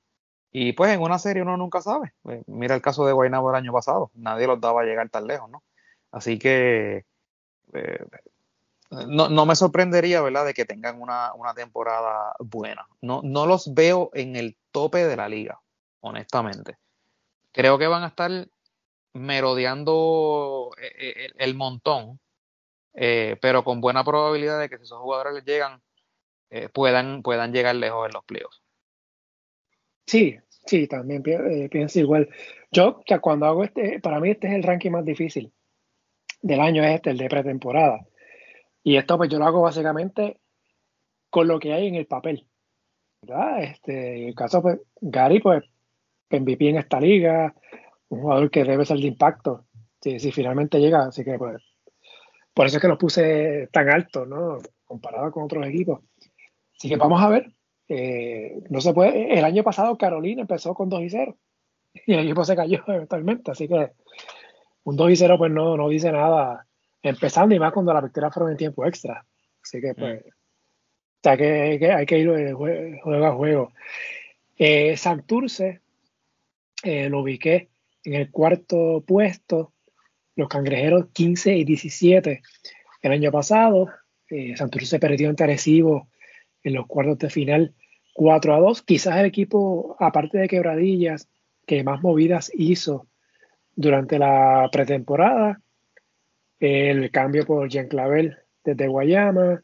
Y 0.51 0.73
pues 0.73 0.91
en 0.91 1.01
una 1.01 1.17
serie 1.17 1.41
uno 1.41 1.55
nunca 1.55 1.81
sabe. 1.81 2.13
Eh, 2.29 2.43
mira 2.47 2.75
el 2.75 2.81
caso 2.81 3.05
de 3.05 3.13
Guaynabo 3.13 3.49
el 3.49 3.55
año 3.55 3.71
pasado. 3.71 4.11
Nadie 4.13 4.47
los 4.47 4.59
daba 4.59 4.81
a 4.81 4.85
llegar 4.85 5.09
tan 5.09 5.25
lejos, 5.25 5.49
¿no? 5.49 5.63
Así 6.11 6.37
que 6.37 7.05
eh, 7.73 8.05
no, 9.07 9.29
no, 9.29 9.45
me 9.45 9.55
sorprendería, 9.55 10.21
¿verdad?, 10.21 10.45
de 10.45 10.53
que 10.53 10.65
tengan 10.65 11.01
una, 11.01 11.31
temporada 11.55 12.35
buena. 12.39 12.85
No, 12.99 13.21
no 13.23 13.45
los 13.45 13.73
veo 13.73 14.11
en 14.13 14.35
el 14.35 14.57
tope 14.71 15.05
de 15.05 15.15
la 15.15 15.29
liga, 15.29 15.61
honestamente. 16.01 16.77
Creo 17.53 17.77
que 17.77 17.87
van 17.87 18.03
a 18.03 18.07
estar 18.07 18.49
merodeando 19.13 20.71
eh, 20.81 21.29
el, 21.37 21.55
montón, 21.55 22.19
pero 22.93 23.63
con 23.63 23.79
buena 23.79 24.03
probabilidad 24.03 24.59
de 24.59 24.67
que 24.67 24.77
si 24.77 24.83
esos 24.83 24.99
jugadores 24.99 25.33
les 25.35 25.45
llegan, 25.45 25.81
puedan, 26.73 27.21
puedan 27.23 27.53
llegar 27.53 27.75
lejos 27.75 28.07
en 28.07 28.13
los 28.13 28.25
playoffs. 28.25 28.61
Sí, 30.11 30.35
sí, 30.65 30.87
también 30.87 31.23
pienso 31.23 31.99
igual. 32.01 32.27
Yo, 32.69 33.01
cuando 33.21 33.45
hago 33.45 33.63
este, 33.63 34.01
para 34.01 34.19
mí 34.19 34.31
este 34.31 34.47
es 34.47 34.53
el 34.55 34.63
ranking 34.63 34.91
más 34.91 35.05
difícil 35.05 35.53
del 36.41 36.59
año 36.59 36.83
es 36.83 36.95
este, 36.95 37.11
el 37.11 37.17
de 37.17 37.29
pretemporada. 37.29 38.05
Y 38.83 38.97
esto 38.97 39.15
pues 39.17 39.29
yo 39.29 39.39
lo 39.39 39.45
hago 39.45 39.61
básicamente 39.61 40.41
con 41.29 41.47
lo 41.47 41.59
que 41.59 41.71
hay 41.71 41.87
en 41.87 41.95
el 41.95 42.07
papel. 42.07 42.45
¿verdad? 43.21 43.63
Este, 43.63 44.23
en 44.23 44.27
el 44.27 44.35
caso, 44.35 44.61
pues, 44.61 44.81
Gary, 44.99 45.39
pues, 45.39 45.63
MVP 46.29 46.67
en 46.67 46.77
esta 46.77 46.99
liga, 46.99 47.55
un 48.09 48.19
jugador 48.19 48.51
que 48.51 48.65
debe 48.65 48.85
ser 48.85 48.97
de 48.97 49.07
impacto, 49.07 49.65
si, 50.01 50.19
si 50.19 50.33
finalmente 50.33 50.79
llega, 50.79 51.05
así 51.05 51.23
que 51.23 51.37
pues, 51.37 51.63
por 52.53 52.65
eso 52.65 52.75
es 52.77 52.81
que 52.81 52.87
lo 52.89 52.97
puse 52.97 53.69
tan 53.71 53.89
alto, 53.89 54.25
¿no? 54.25 54.57
Comparado 54.83 55.31
con 55.31 55.43
otros 55.43 55.65
equipos. 55.67 56.01
Así 56.75 56.89
que 56.89 56.97
vamos 56.97 57.21
a 57.21 57.29
ver. 57.29 57.53
Eh, 57.93 58.63
no 58.69 58.79
se 58.79 58.93
puede. 58.93 59.37
El 59.37 59.43
año 59.43 59.63
pasado 59.63 59.97
Carolina 59.97 60.43
empezó 60.43 60.73
con 60.73 60.87
2 60.87 61.01
y 61.01 61.09
0 61.09 61.37
y 62.07 62.13
el 62.13 62.19
equipo 62.21 62.45
se 62.45 62.55
cayó 62.55 62.81
eventualmente, 62.87 63.51
así 63.51 63.67
que 63.67 63.91
un 64.83 64.95
2 64.95 65.11
y 65.11 65.15
0 65.17 65.37
pues 65.37 65.51
no, 65.51 65.75
no 65.75 65.89
dice 65.89 66.09
nada 66.09 66.65
empezando 67.03 67.53
y 67.53 67.59
más 67.59 67.73
cuando 67.73 67.93
la 67.93 67.99
victoria 67.99 68.31
fueron 68.31 68.51
en 68.51 68.57
tiempo 68.57 68.85
extra. 68.85 69.25
Así 69.61 69.81
que 69.81 69.93
pues, 69.93 70.23
mm. 70.23 71.27
o 71.27 71.37
que, 71.37 71.91
hay 71.91 72.05
que 72.05 72.17
ir 72.17 72.53
juego 72.53 73.25
a 73.25 73.35
juego. 73.35 73.73
Eh, 74.57 74.95
Santurce 74.95 75.81
eh, 76.83 77.09
lo 77.09 77.19
ubiqué 77.19 77.71
en 78.05 78.13
el 78.13 78.31
cuarto 78.31 79.03
puesto, 79.05 79.73
los 80.37 80.47
cangrejeros 80.47 81.07
15 81.11 81.57
y 81.57 81.65
17 81.65 82.41
el 83.01 83.11
año 83.11 83.33
pasado. 83.33 83.89
Eh, 84.29 84.55
Santurce 84.55 84.97
perdió 84.97 85.29
en 85.29 85.35
Arecibo 85.37 86.07
en 86.63 86.75
los 86.75 86.87
cuartos 86.87 87.19
de 87.19 87.29
final 87.29 87.75
4 88.13 88.55
a 88.55 88.59
2. 88.59 88.81
Quizás 88.83 89.17
el 89.17 89.25
equipo, 89.25 89.95
aparte 89.99 90.37
de 90.37 90.47
quebradillas, 90.47 91.27
que 91.65 91.83
más 91.83 92.01
movidas 92.01 92.51
hizo 92.53 93.07
durante 93.75 94.19
la 94.19 94.69
pretemporada, 94.71 95.61
el 96.59 97.09
cambio 97.11 97.45
por 97.45 97.69
Jean 97.69 97.87
Clavel 97.87 98.37
desde 98.63 98.87
Guayama, 98.87 99.63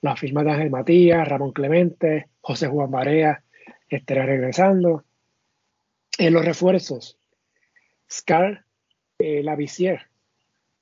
la 0.00 0.16
firma 0.16 0.42
de 0.42 0.50
Ángel 0.50 0.70
Matías, 0.70 1.28
Ramón 1.28 1.52
Clemente, 1.52 2.28
José 2.40 2.66
Juan 2.66 2.90
Barea 2.90 3.42
estará 3.88 4.26
regresando. 4.26 5.04
En 6.18 6.34
los 6.34 6.44
refuerzos, 6.44 7.16
Scar 8.10 8.64
eh, 9.18 9.42
Lavisier, 9.42 10.08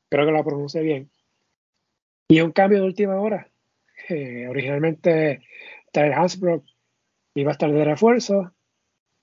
creo 0.09 0.27
que 0.27 0.33
lo 0.33 0.45
pronuncie 0.45 0.83
bien. 0.83 1.11
Y 2.29 2.41
un 2.41 2.53
cambio 2.53 2.81
de 2.81 2.87
última 2.87 3.21
hora. 3.21 3.49
Eh, 4.09 4.49
originalmente 4.49 5.43
Tyler 5.93 6.15
Hansbrook 6.15 6.65
iba 7.41 7.51
a 7.51 7.53
estar 7.53 7.73
de 7.73 7.85
refuerzo. 7.85 8.53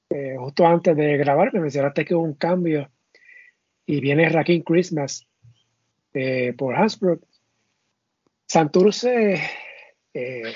Eh, 0.10 0.36
justo 0.38 0.66
antes 0.66 0.96
de 0.96 1.18
grabar 1.18 1.54
me 1.54 1.60
mencionaste 1.60 2.06
que 2.06 2.16
hubo 2.16 2.24
un 2.24 2.36
cambio 2.36 2.90
y 3.86 4.00
viene 4.02 4.30
Raquín 4.30 4.64
Christmas 4.64 5.28
eh, 6.14 6.54
por 6.54 6.76
Hasbrook. 6.76 7.24
Santurce 8.46 9.42
eh, 10.14 10.54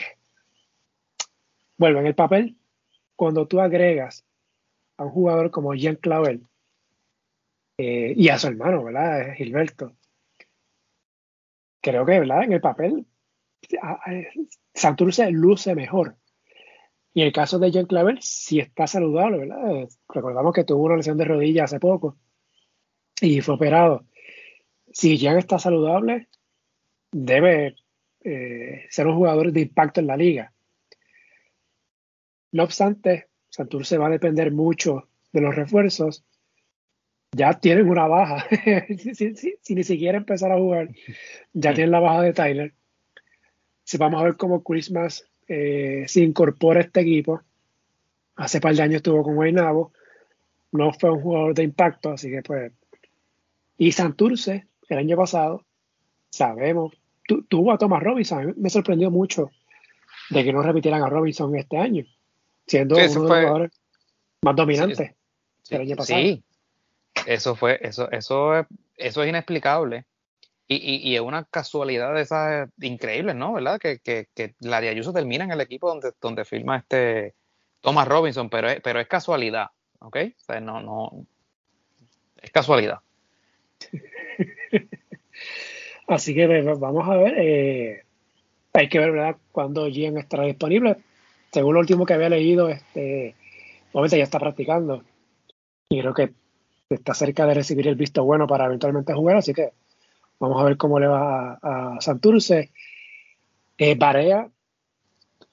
vuelve 1.78 2.00
en 2.00 2.08
el 2.08 2.16
papel 2.16 2.58
cuando 3.16 3.48
tú 3.48 3.60
agregas 3.60 4.26
a 4.98 5.06
un 5.06 5.12
jugador 5.12 5.52
como 5.52 5.74
Jean 5.74 5.96
Clavel 5.96 6.48
eh, 7.78 8.14
y 8.16 8.30
a 8.30 8.38
su 8.38 8.48
hermano, 8.48 8.84
¿verdad? 8.84 9.34
Gilberto. 9.36 9.96
Creo 11.82 12.06
que, 12.06 12.20
¿verdad? 12.20 12.44
En 12.44 12.54
el 12.54 12.62
papel, 12.62 13.06
Santurce 14.74 15.32
luce 15.32 15.74
mejor. 15.74 16.18
Y 17.14 17.22
en 17.22 17.28
el 17.28 17.34
caso 17.34 17.60
de 17.60 17.72
Jean 17.72 17.86
Clavel, 17.86 18.20
si 18.22 18.60
está 18.60 18.88
saludable, 18.88 19.40
¿verdad? 19.40 19.90
Recordamos 20.08 20.54
que 20.54 20.64
tuvo 20.64 20.86
una 20.86 20.98
lesión 20.98 21.18
de 21.18 21.26
rodilla 21.26 21.66
hace 21.66 21.80
poco 21.80 22.18
y 23.22 23.42
fue 23.42 23.56
operado. 23.56 24.06
Si 24.92 25.18
Jan 25.18 25.38
está 25.38 25.60
saludable, 25.60 26.28
debe 27.12 27.76
eh, 28.24 28.86
ser 28.90 29.08
un 29.08 29.16
jugador 29.16 29.52
de 29.52 29.62
impacto 29.62 30.00
en 30.00 30.08
la 30.08 30.18
liga. 30.18 30.54
No 32.52 32.64
obstante, 32.64 33.28
Santurce 33.50 33.98
va 33.98 34.08
a 34.08 34.12
depender 34.12 34.52
mucho 34.52 35.10
de 35.32 35.42
los 35.42 35.56
refuerzos. 35.56 36.26
Ya 37.34 37.60
tienen 37.60 37.90
una 37.90 38.08
baja. 38.08 38.46
si, 39.14 39.76
ni 39.76 39.84
siquiera 39.84 40.18
empezar 40.18 40.52
a 40.52 40.58
jugar, 40.58 40.90
ya 41.54 41.74
tienen 41.74 41.92
la 41.92 42.00
baja 42.00 42.22
de 42.22 42.34
Tyler. 42.34 42.74
Si 43.84 43.98
vamos 43.98 44.22
a 44.22 44.26
ver 44.26 44.38
cómo 44.38 44.64
Christmas 44.64 45.31
eh, 45.54 46.06
se 46.08 46.22
incorpora 46.22 46.80
a 46.80 46.84
este 46.84 47.02
equipo. 47.02 47.42
Hace 48.38 48.62
par 48.62 48.74
de 48.74 48.82
años 48.82 48.96
estuvo 48.98 49.22
con 49.22 49.36
Guaynabo. 49.36 49.92
No 50.72 50.94
fue 50.94 51.12
un 51.12 51.22
jugador 51.22 51.54
de 51.54 51.64
impacto, 51.64 52.12
así 52.12 52.32
que 52.32 52.42
pues 52.42 52.72
y 53.78 53.92
Santurce, 53.92 54.68
el 54.90 54.98
año 55.00 55.18
pasado, 55.18 55.66
sabemos, 56.30 56.94
tuvo 57.50 57.72
a 57.72 57.80
Thomas 57.80 58.04
Robinson. 58.04 58.54
me 58.58 58.70
sorprendió 58.70 59.10
mucho 59.10 59.50
de 60.30 60.44
que 60.44 60.54
no 60.54 60.62
repitieran 60.62 61.02
a 61.02 61.10
Robinson 61.10 61.56
este 61.58 61.78
año, 61.78 62.06
siendo 62.68 62.94
uno 62.94 63.04
de 63.04 63.14
los 63.16 63.18
jugadores 63.18 63.72
más 64.44 64.56
dominantes 64.56 65.16
del 65.68 65.82
año 65.82 65.96
pasado. 65.96 66.22
Sí, 66.22 66.44
eso 67.26 67.56
fue, 67.56 67.80
eso, 67.82 68.10
eso, 68.12 68.68
eso 68.96 69.24
es 69.24 69.30
inexplicable. 69.30 70.06
Y, 70.74 71.16
es 71.16 71.22
una 71.22 71.44
casualidad 71.44 72.14
de 72.14 72.22
esas 72.22 72.70
increíbles, 72.80 73.36
¿no? 73.36 73.52
¿Verdad? 73.54 73.78
Que, 73.78 74.00
que, 74.00 74.28
que 74.34 74.56
la 74.62 74.80
de 74.80 74.88
Ayuso 74.88 75.12
termina 75.12 75.44
en 75.44 75.52
el 75.52 75.60
equipo 75.60 75.90
donde, 75.90 76.14
donde 76.22 76.46
firma 76.46 76.78
este 76.78 77.34
Thomas 77.82 78.08
Robinson, 78.08 78.50
pero 78.50 78.70
es, 78.70 78.80
pero 78.82 79.02
es 79.02 79.08
casualidad, 79.08 79.68
¿ok? 80.00 80.16
O 80.16 80.44
sea, 80.46 80.62
no, 80.62 80.80
no, 80.82 81.26
es 82.42 82.52
casualidad. 82.52 83.00
Así 86.08 86.34
que 86.34 86.48
pues, 86.48 86.80
vamos 86.80 87.08
a 87.10 87.18
ver. 87.18 87.34
Eh, 87.38 88.04
hay 88.74 88.88
que 88.88 89.00
ver, 89.00 89.12
¿verdad?, 89.12 89.36
cuándo 89.52 89.88
Gian 89.88 90.18
estará 90.18 90.46
disponible. 90.46 90.98
Según 91.52 91.74
lo 91.74 91.82
último 91.82 92.06
que 92.06 92.14
había 92.14 92.30
leído, 92.30 92.70
este, 92.70 93.36
obviamente 93.92 94.18
ya 94.18 94.24
está 94.24 94.40
practicando. 94.40 95.04
Y 95.90 96.00
creo 96.00 96.14
que 96.14 96.32
está 96.90 97.14
cerca 97.14 97.46
de 97.46 97.56
recibir 97.56 97.90
el 97.90 97.96
visto 97.96 98.24
bueno 98.24 98.48
para 98.48 98.66
eventualmente 98.66 99.14
jugar. 99.14 99.36
Así 99.38 99.54
que 99.54 99.72
vamos 100.42 100.60
a 100.60 100.66
ver 100.66 100.76
cómo 100.76 101.00
le 101.00 101.08
va 101.08 101.60
a, 101.62 102.02
Santurce. 102.02 102.72
Eh, 103.78 103.98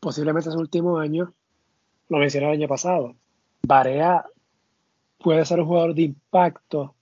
posiblemente 0.01 0.51
su 0.51 0.59
último 0.59 0.98
año, 0.98 1.35
lo 2.09 2.18
mencioné 2.18 2.46
el 2.46 2.53
año 2.55 2.68
pasado. 2.68 3.14
Barea 3.62 4.24
puede 5.18 5.44
ser 5.44 5.61
un 5.61 5.66
jugador 5.66 5.94
de 5.94 6.03
impacto, 6.03 6.94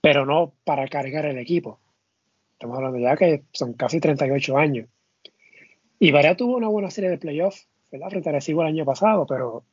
pero 0.00 0.24
no 0.24 0.52
para 0.64 0.88
cargar 0.88 1.26
el 1.26 1.38
equipo. 1.38 1.78
Estamos 2.54 2.78
hablando 2.78 2.98
ya 2.98 3.16
que 3.16 3.44
son 3.52 3.74
casi 3.74 4.00
38 4.00 4.56
años. 4.56 4.88
Y 5.98 6.12
Barea 6.12 6.34
tuvo 6.34 6.56
una 6.56 6.68
buena 6.68 6.90
serie 6.90 7.10
de 7.10 7.18
playoffs, 7.18 7.68
¿verdad? 7.90 8.08
Frente 8.08 8.30
a 8.30 8.32
Recibo 8.32 8.62
el 8.62 8.68
año 8.68 8.86
pasado, 8.86 9.26
pero 9.26 9.64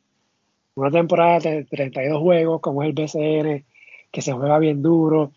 una 0.76 0.92
temporada 0.92 1.40
de 1.40 1.64
32 1.64 2.20
juegos, 2.20 2.60
como 2.60 2.84
es 2.84 2.90
el 2.90 2.94
BCN, 2.94 3.66
que 4.12 4.22
se 4.22 4.34
juega 4.34 4.60
bien 4.60 4.82
duro. 4.82 5.32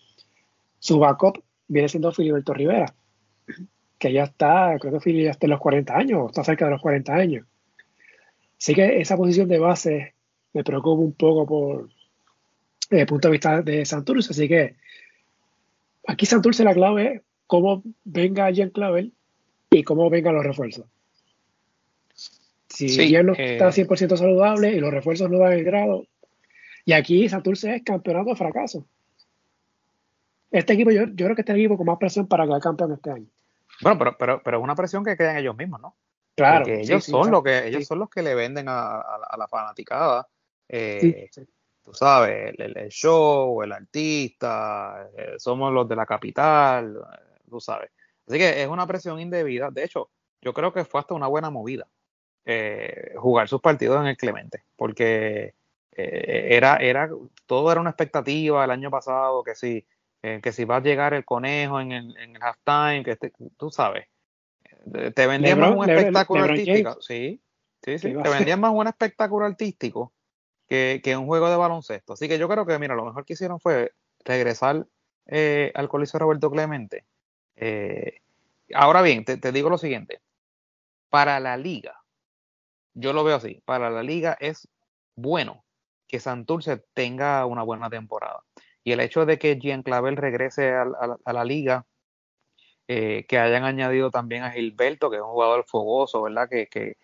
Su 0.80 0.98
backup 0.98 1.42
viene 1.68 1.88
siendo 1.88 2.12
Filiberto 2.12 2.52
Rivera, 2.52 2.94
que 3.98 4.12
ya 4.12 4.24
está, 4.24 4.76
creo 4.80 4.94
que 4.94 5.00
Fili 5.00 5.24
ya 5.24 5.30
está 5.30 5.46
en 5.46 5.50
los 5.50 5.60
40 5.60 5.96
años, 5.96 6.20
o 6.22 6.26
está 6.26 6.44
cerca 6.44 6.64
de 6.64 6.72
los 6.72 6.80
40 6.80 7.14
años. 7.14 7.46
Así 8.58 8.74
que 8.74 9.00
esa 9.00 9.16
posición 9.16 9.48
de 9.48 9.58
base 9.58 10.14
me 10.52 10.64
preocupa 10.64 11.02
un 11.02 11.12
poco 11.12 11.46
por 11.46 11.88
desde 12.90 13.02
el 13.02 13.06
punto 13.06 13.28
de 13.28 13.32
vista 13.32 13.62
de 13.62 13.84
Santurce. 13.84 14.32
Así 14.32 14.48
que 14.48 14.76
aquí 16.06 16.26
Santurce 16.26 16.62
la 16.62 16.74
clave 16.74 17.06
es 17.06 17.22
cómo 17.46 17.82
venga 18.04 18.50
Jean 18.50 18.70
Clavel 18.70 19.12
y 19.70 19.82
cómo 19.82 20.10
vengan 20.10 20.34
los 20.34 20.44
refuerzos. 20.44 20.86
Si 22.68 22.88
sí, 22.88 23.12
no 23.22 23.34
eh, 23.34 23.54
está 23.54 23.68
100% 23.68 24.16
saludable 24.16 24.72
y 24.72 24.80
los 24.80 24.92
refuerzos 24.92 25.30
no 25.30 25.38
dan 25.38 25.52
el 25.52 25.64
grado, 25.64 26.06
y 26.84 26.92
aquí 26.92 27.28
Santurce 27.28 27.76
es 27.76 27.82
campeonato 27.82 28.30
de 28.30 28.36
fracaso. 28.36 28.86
Este 30.52 30.74
equipo, 30.74 30.90
yo, 30.90 31.04
yo 31.06 31.26
creo 31.26 31.34
que 31.34 31.42
este 31.42 31.52
equipo 31.52 31.76
con 31.76 31.86
más 31.86 31.98
presión 31.98 32.26
para 32.26 32.44
quedar 32.44 32.60
campeón 32.60 32.92
este 32.92 33.10
año. 33.10 33.26
Bueno, 33.80 33.98
pero, 33.98 34.16
pero, 34.18 34.42
pero 34.42 34.58
es 34.58 34.64
una 34.64 34.76
presión 34.76 35.04
que 35.04 35.16
crean 35.16 35.38
ellos 35.38 35.56
mismos, 35.56 35.80
¿no? 35.80 35.96
Claro. 36.34 36.64
Porque 36.64 36.80
ellos 36.80 37.04
son 37.04 37.30
lo 37.30 37.42
que, 37.42 37.66
ellos 37.66 37.86
son 37.86 37.98
los 37.98 38.08
que 38.08 38.22
le 38.22 38.34
venden 38.34 38.68
a, 38.68 39.00
a, 39.00 39.36
la 39.36 39.48
fanaticada. 39.48 40.28
Eh, 40.68 41.28
tú 41.82 41.92
sabes, 41.92 42.54
el, 42.58 42.76
el, 42.76 42.88
show, 42.90 43.62
el 43.62 43.72
artista, 43.72 45.08
eh, 45.16 45.34
somos 45.38 45.72
los 45.72 45.88
de 45.88 45.96
la 45.96 46.06
capital, 46.06 46.96
tú 47.48 47.60
sabes. 47.60 47.90
Así 48.26 48.38
que 48.38 48.62
es 48.62 48.68
una 48.68 48.86
presión 48.86 49.20
indebida. 49.20 49.70
De 49.70 49.84
hecho, 49.84 50.10
yo 50.40 50.52
creo 50.52 50.72
que 50.72 50.84
fue 50.84 51.00
hasta 51.00 51.14
una 51.14 51.26
buena 51.26 51.50
movida 51.50 51.86
eh, 52.44 53.14
jugar 53.16 53.48
sus 53.48 53.60
partidos 53.60 54.00
en 54.00 54.08
el 54.08 54.16
Clemente, 54.16 54.64
porque 54.76 55.54
eh, 55.92 56.48
era, 56.50 56.76
era, 56.76 57.08
todo 57.46 57.70
era 57.70 57.80
una 57.80 57.90
expectativa 57.90 58.64
el 58.64 58.70
año 58.70 58.90
pasado, 58.90 59.44
que 59.44 59.54
si, 59.54 59.86
eh, 60.22 60.40
que 60.42 60.52
si 60.52 60.64
va 60.64 60.76
a 60.76 60.82
llegar 60.82 61.14
el 61.14 61.24
conejo 61.24 61.80
en 61.80 61.92
el, 61.92 62.16
en 62.16 62.36
el 62.36 62.42
halftime, 62.42 63.04
que 63.04 63.12
este, 63.12 63.32
tú 63.56 63.70
sabes, 63.70 64.06
te 65.14 65.26
vendían 65.26 65.60
más 65.60 65.74
un 65.74 65.88
espectáculo 65.88 66.44
artístico, 66.44 67.00
sí, 67.00 67.40
sí, 67.82 67.98
sí, 67.98 68.14
te 68.22 68.28
vendían 68.30 68.60
más 68.60 68.72
un 68.72 68.86
espectáculo 68.86 69.46
artístico 69.46 70.12
que, 70.68 71.00
que, 71.02 71.16
un 71.16 71.26
juego 71.26 71.50
de 71.50 71.56
baloncesto. 71.56 72.14
Así 72.14 72.28
que 72.28 72.38
yo 72.38 72.48
creo 72.48 72.66
que, 72.66 72.78
mira, 72.78 72.94
lo 72.94 73.04
mejor 73.04 73.24
que 73.24 73.34
hicieron 73.34 73.60
fue 73.60 73.92
regresar 74.24 74.86
al 75.74 75.88
Coliseo 75.88 76.20
Roberto 76.20 76.50
Clemente 76.50 77.04
eh, 77.56 78.20
ahora 78.74 79.02
bien, 79.02 79.24
te, 79.24 79.52
digo 79.52 79.70
lo 79.70 79.78
siguiente. 79.78 80.20
Para 81.08 81.40
la 81.40 81.56
liga, 81.56 82.02
yo 82.94 83.12
lo 83.12 83.24
veo 83.24 83.36
así, 83.36 83.62
para 83.64 83.90
la 83.90 84.02
liga 84.02 84.36
es 84.40 84.68
bueno 85.14 85.64
que 86.08 86.20
Santurce 86.20 86.78
tenga 86.94 87.44
una 87.46 87.62
buena 87.62 87.90
temporada. 87.90 88.42
Y 88.84 88.92
el 88.92 89.00
hecho 89.00 89.26
de 89.26 89.38
que 89.38 89.58
Jean 89.58 89.82
Clavel 89.82 90.16
regrese 90.16 90.72
a, 90.72 91.32
la 91.32 91.44
liga, 91.44 91.86
eh, 92.88 93.24
que 93.28 93.38
hayan 93.38 93.64
añadido 93.64 94.10
también 94.10 94.42
a 94.42 94.50
Gilberto, 94.50 95.10
que 95.10 95.16
es 95.16 95.22
un 95.22 95.28
jugador 95.28 95.64
fogoso, 95.66 96.22
¿verdad? 96.22 96.48
Que, 96.48 96.66
que, 96.68 96.96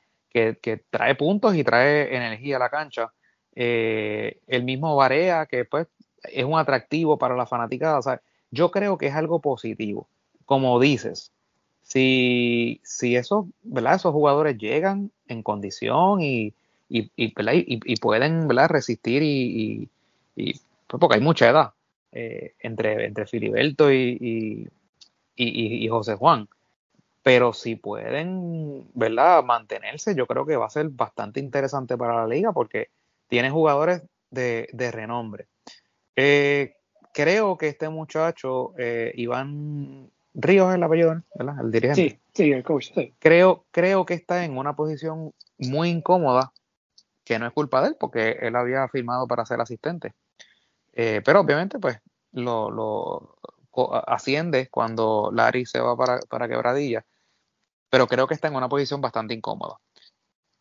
que, 0.61 0.77
trae 0.91 1.15
puntos 1.15 1.55
y 1.55 1.65
trae 1.65 2.15
energía 2.17 2.57
a 2.57 2.61
la 2.61 2.71
cancha. 2.71 3.13
Eh, 3.55 4.41
el 4.47 4.65
mismo 4.65 4.97
Varea, 4.97 5.47
que 5.47 5.65
pues 5.65 5.87
es 6.25 6.45
un 6.45 6.59
atractivo 6.59 7.19
para 7.19 7.37
la 7.37 7.47
fanaticada. 7.47 8.21
Yo 8.51 8.71
creo 8.71 8.99
que 8.99 9.07
es 9.07 9.15
algo 9.15 9.41
positivo 9.41 10.09
como 10.49 10.81
dices, 10.81 11.31
si, 11.83 12.81
si 12.83 13.17
esos, 13.17 13.45
¿verdad? 13.65 13.97
esos 13.97 14.15
jugadores 14.15 14.57
llegan 14.57 15.11
en 15.27 15.43
condición 15.43 16.23
y, 16.23 16.55
y, 16.89 17.11
y, 17.17 17.97
pueden 17.97 18.49
¿verdad? 18.49 18.71
resistir 18.71 19.23
y, 19.23 19.91
pues 20.89 21.01
porque 21.01 21.17
hay 21.17 21.21
mucha 21.21 21.49
edad 21.49 21.73
eh, 22.13 22.55
entre, 22.61 23.05
entre 23.05 23.27
Filiberto 23.27 23.93
y, 23.93 24.69
José 25.89 26.17
Juan. 26.17 26.49
Pero 27.23 27.53
si 27.53 27.77
pueden 27.77 28.89
¿verdad? 28.95 29.45
mantenerse, 29.45 30.15
yo 30.15 30.27
creo 30.27 30.47
que 30.47 30.57
va 30.57 30.67
a 30.67 30.71
ser 30.71 30.89
bastante 30.89 31.41
interesante 31.41 31.97
para 31.97 32.17
la 32.17 32.27
liga 32.27 32.53
porque 32.53 32.89
tiene 33.29 33.51
jugadores 33.51 34.03
de, 34.31 34.69
de 34.73 34.91
renombre. 34.91 35.47
Eh, 36.17 36.75
creo 37.13 37.59
que 37.59 37.69
este 37.69 37.89
muchacho, 37.89 38.73
eh, 38.79 39.13
Iván 39.17 40.11
Ríos 40.35 40.71
es 40.71 40.77
el 40.77 40.83
apellido, 40.83 41.23
¿verdad? 41.35 41.57
El 41.61 41.71
dirigente. 41.71 42.03
Sí, 42.03 42.19
sí, 42.33 42.53
el 42.53 42.63
coach, 42.63 42.93
sí. 42.95 43.13
Creo, 43.19 43.65
creo 43.71 44.07
que 44.07 44.15
está 44.15 44.45
en 44.45 44.57
una 44.57 44.75
posición 44.75 45.33
muy 45.59 45.91
incómoda, 45.91 46.53
que 47.25 47.39
no 47.39 47.47
es 47.47 47.53
culpa 47.53 47.83
de 47.83 47.89
él, 47.89 47.97
porque 47.99 48.39
él 48.41 48.57
había 48.57 48.89
firmado 48.89 49.27
para 49.27 49.45
ser 49.45 49.61
asistente. 49.61 50.15
Eh, 50.93 51.23
pero 51.25 51.41
obviamente, 51.41 51.79
pues, 51.79 51.99
lo, 52.33 52.71
lo, 52.71 53.37
asciende 54.07 54.69
cuando 54.69 55.31
Larry 55.33 55.67
se 55.67 55.81
va 55.81 55.97
para, 55.97 56.19
para 56.21 56.49
Quebradilla. 56.49 57.05
Pero 57.91 58.07
creo 58.07 58.27
que 58.27 58.35
está 58.35 58.49
en 58.49 58.57
una 58.57 58.69
posición 58.69 59.01
bastante 59.01 59.35
incómoda. 59.35 59.79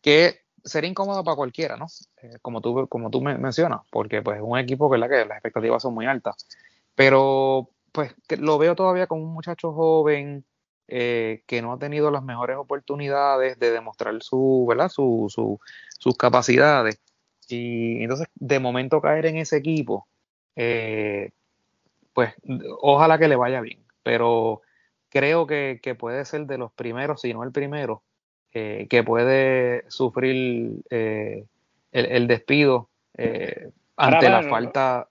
Que 0.00 0.40
sería 0.64 0.90
incómodo 0.90 1.24
para 1.24 1.36
cualquiera, 1.36 1.76
¿no? 1.76 1.86
Eh, 2.22 2.38
como 2.42 2.60
tú, 2.60 2.88
como 2.88 3.10
tú 3.10 3.20
mencionas, 3.20 3.80
porque 3.90 4.22
pues 4.22 4.38
es 4.38 4.42
un 4.44 4.58
equipo. 4.58 4.90
Que 4.90 4.98
las 4.98 5.10
expectativas 5.10 5.82
son 5.82 5.94
muy 5.94 6.06
altas. 6.06 6.46
Pero 6.94 7.70
pues 7.92 8.14
lo 8.38 8.58
veo 8.58 8.74
todavía 8.76 9.06
como 9.06 9.22
un 9.24 9.32
muchacho 9.32 9.72
joven 9.72 10.44
eh, 10.88 11.42
que 11.46 11.62
no 11.62 11.72
ha 11.72 11.78
tenido 11.78 12.10
las 12.10 12.22
mejores 12.22 12.56
oportunidades 12.56 13.58
de 13.58 13.72
demostrar 13.72 14.22
su, 14.22 14.66
¿verdad? 14.68 14.88
Su, 14.88 15.26
su, 15.28 15.60
sus 15.98 16.16
capacidades. 16.16 17.00
Y 17.48 18.02
entonces, 18.02 18.28
de 18.34 18.58
momento 18.58 19.00
caer 19.00 19.26
en 19.26 19.36
ese 19.36 19.56
equipo, 19.56 20.06
eh, 20.58 21.30
pues 22.12 22.34
ojalá 22.80 23.18
que 23.18 23.28
le 23.28 23.36
vaya 23.36 23.60
bien. 23.60 23.80
Pero 24.02 24.62
creo 25.08 25.46
que, 25.46 25.80
que, 25.82 25.94
puede 25.94 26.24
ser 26.24 26.46
de 26.46 26.58
los 26.58 26.72
primeros, 26.72 27.20
si 27.20 27.32
no 27.32 27.44
el 27.44 27.52
primero, 27.52 28.02
eh, 28.52 28.86
que 28.90 29.02
puede 29.02 29.84
sufrir 29.88 30.82
el, 30.90 31.48
el, 31.92 32.26
despido 32.26 32.88
ante 33.96 34.28
la 34.28 34.42
falta 34.44 35.08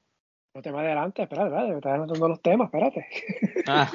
no 0.58 0.64
te 0.64 0.70
adelante, 0.70 1.22
espérate, 1.22 1.50
espérate, 1.50 1.70
me 1.70 1.76
estás 1.76 1.94
anotando 1.94 2.28
los 2.30 2.42
temas, 2.42 2.66
espérate. 2.66 3.08
Ah. 3.68 3.92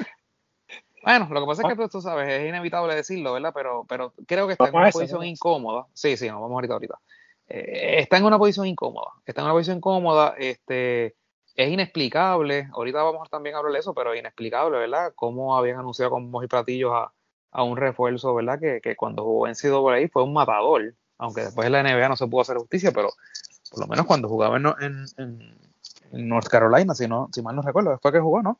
Bueno, 1.03 1.27
lo 1.29 1.41
que 1.41 1.47
pasa 1.47 1.67
es 1.67 1.77
que 1.77 1.89
tú, 1.89 1.99
sabes, 1.99 2.29
es 2.29 2.47
inevitable 2.47 2.95
decirlo, 2.95 3.33
¿verdad? 3.33 3.51
Pero, 3.53 3.85
pero 3.89 4.13
creo 4.25 4.47
que 4.47 4.53
está 4.53 4.69
en 4.69 4.75
una 4.75 4.89
posición 4.89 5.25
incómoda. 5.25 5.85
Sí, 5.91 6.15
sí, 6.15 6.29
nos 6.29 6.39
vamos 6.39 6.55
ahorita 6.55 6.75
ahorita. 6.75 6.97
Eh, 7.49 7.95
está 7.99 8.15
en 8.15 8.23
una 8.23 8.37
posición 8.37 8.65
incómoda. 8.65 9.11
Está 9.25 9.41
en 9.41 9.45
una 9.47 9.53
posición 9.53 9.79
incómoda. 9.79 10.35
Este, 10.37 11.15
es 11.55 11.71
inexplicable. 11.71 12.69
Ahorita 12.73 13.03
vamos 13.03 13.29
también 13.29 13.55
a 13.55 13.59
hablar 13.59 13.73
de 13.73 13.79
eso, 13.79 13.93
pero 13.93 14.13
es 14.13 14.19
inexplicable, 14.19 14.77
¿verdad? 14.77 15.13
Cómo 15.15 15.57
habían 15.57 15.79
anunciado 15.79 16.11
con 16.11 16.29
mojos 16.29 16.45
y 16.45 16.47
platillos 16.47 16.91
a, 16.93 17.11
a, 17.51 17.63
un 17.63 17.77
refuerzo, 17.77 18.33
¿verdad? 18.33 18.59
Que, 18.59 18.81
que 18.81 18.95
cuando 18.95 19.23
jugó 19.23 19.47
en 19.47 19.55
por 19.71 19.93
ahí 19.93 20.07
fue 20.07 20.23
un 20.23 20.33
matador. 20.33 20.93
Aunque 21.17 21.41
después 21.41 21.67
en 21.67 21.73
la 21.73 21.83
NBA 21.83 22.09
no 22.09 22.15
se 22.15 22.27
pudo 22.27 22.41
hacer 22.41 22.57
justicia, 22.57 22.91
pero 22.91 23.09
por 23.69 23.79
lo 23.79 23.87
menos 23.87 24.05
cuando 24.05 24.27
jugaba 24.27 24.57
en, 24.57 25.05
en 26.13 26.27
North 26.27 26.47
Carolina, 26.47 26.93
si, 26.93 27.07
no, 27.07 27.29
si 27.31 27.41
mal 27.41 27.55
no 27.55 27.61
recuerdo, 27.61 27.91
después 27.91 28.13
que 28.13 28.19
jugó, 28.19 28.41
¿no? 28.41 28.59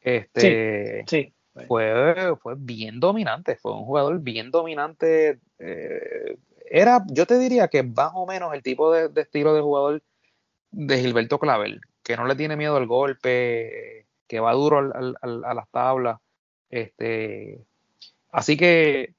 Este, 0.00 1.04
sí, 1.06 1.32
Fue, 1.66 2.36
fue 2.40 2.54
bien 2.56 3.00
dominante, 3.00 3.56
fue 3.56 3.72
un 3.72 3.84
jugador 3.84 4.20
bien 4.20 4.50
dominante. 4.50 5.40
Eh, 5.58 6.38
era, 6.70 7.04
yo 7.08 7.26
te 7.26 7.38
diría 7.38 7.68
que 7.68 7.82
más 7.82 8.12
o 8.14 8.26
menos 8.26 8.54
el 8.54 8.62
tipo 8.62 8.92
de, 8.92 9.10
estilo 9.20 9.54
de 9.54 9.60
jugador 9.60 10.02
de 10.70 10.98
Gilberto 10.98 11.38
Clavel, 11.38 11.80
que 12.06 12.16
no 12.16 12.24
le 12.24 12.36
tiene 12.36 12.54
miedo 12.54 12.76
al 12.76 12.86
golpe, 12.86 14.06
que 14.28 14.38
va 14.38 14.52
duro 14.52 14.78
a 14.78 15.54
las 15.54 15.68
tablas. 15.72 16.20
Este, 16.70 17.66
así 18.30 18.56
que 18.56 19.16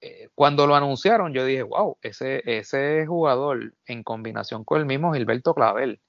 eh, 0.00 0.30
cuando 0.34 0.66
lo 0.66 0.74
anunciaron, 0.74 1.34
yo 1.34 1.44
dije, 1.44 1.62
wow, 1.62 1.98
ese, 2.00 2.42
ese 2.46 3.04
jugador 3.06 3.74
en 3.84 4.02
combinación 4.02 4.64
con 4.64 4.80
el 4.80 4.86
mismo 4.86 5.12
Gilberto 5.12 5.54
Clavel 5.54 6.00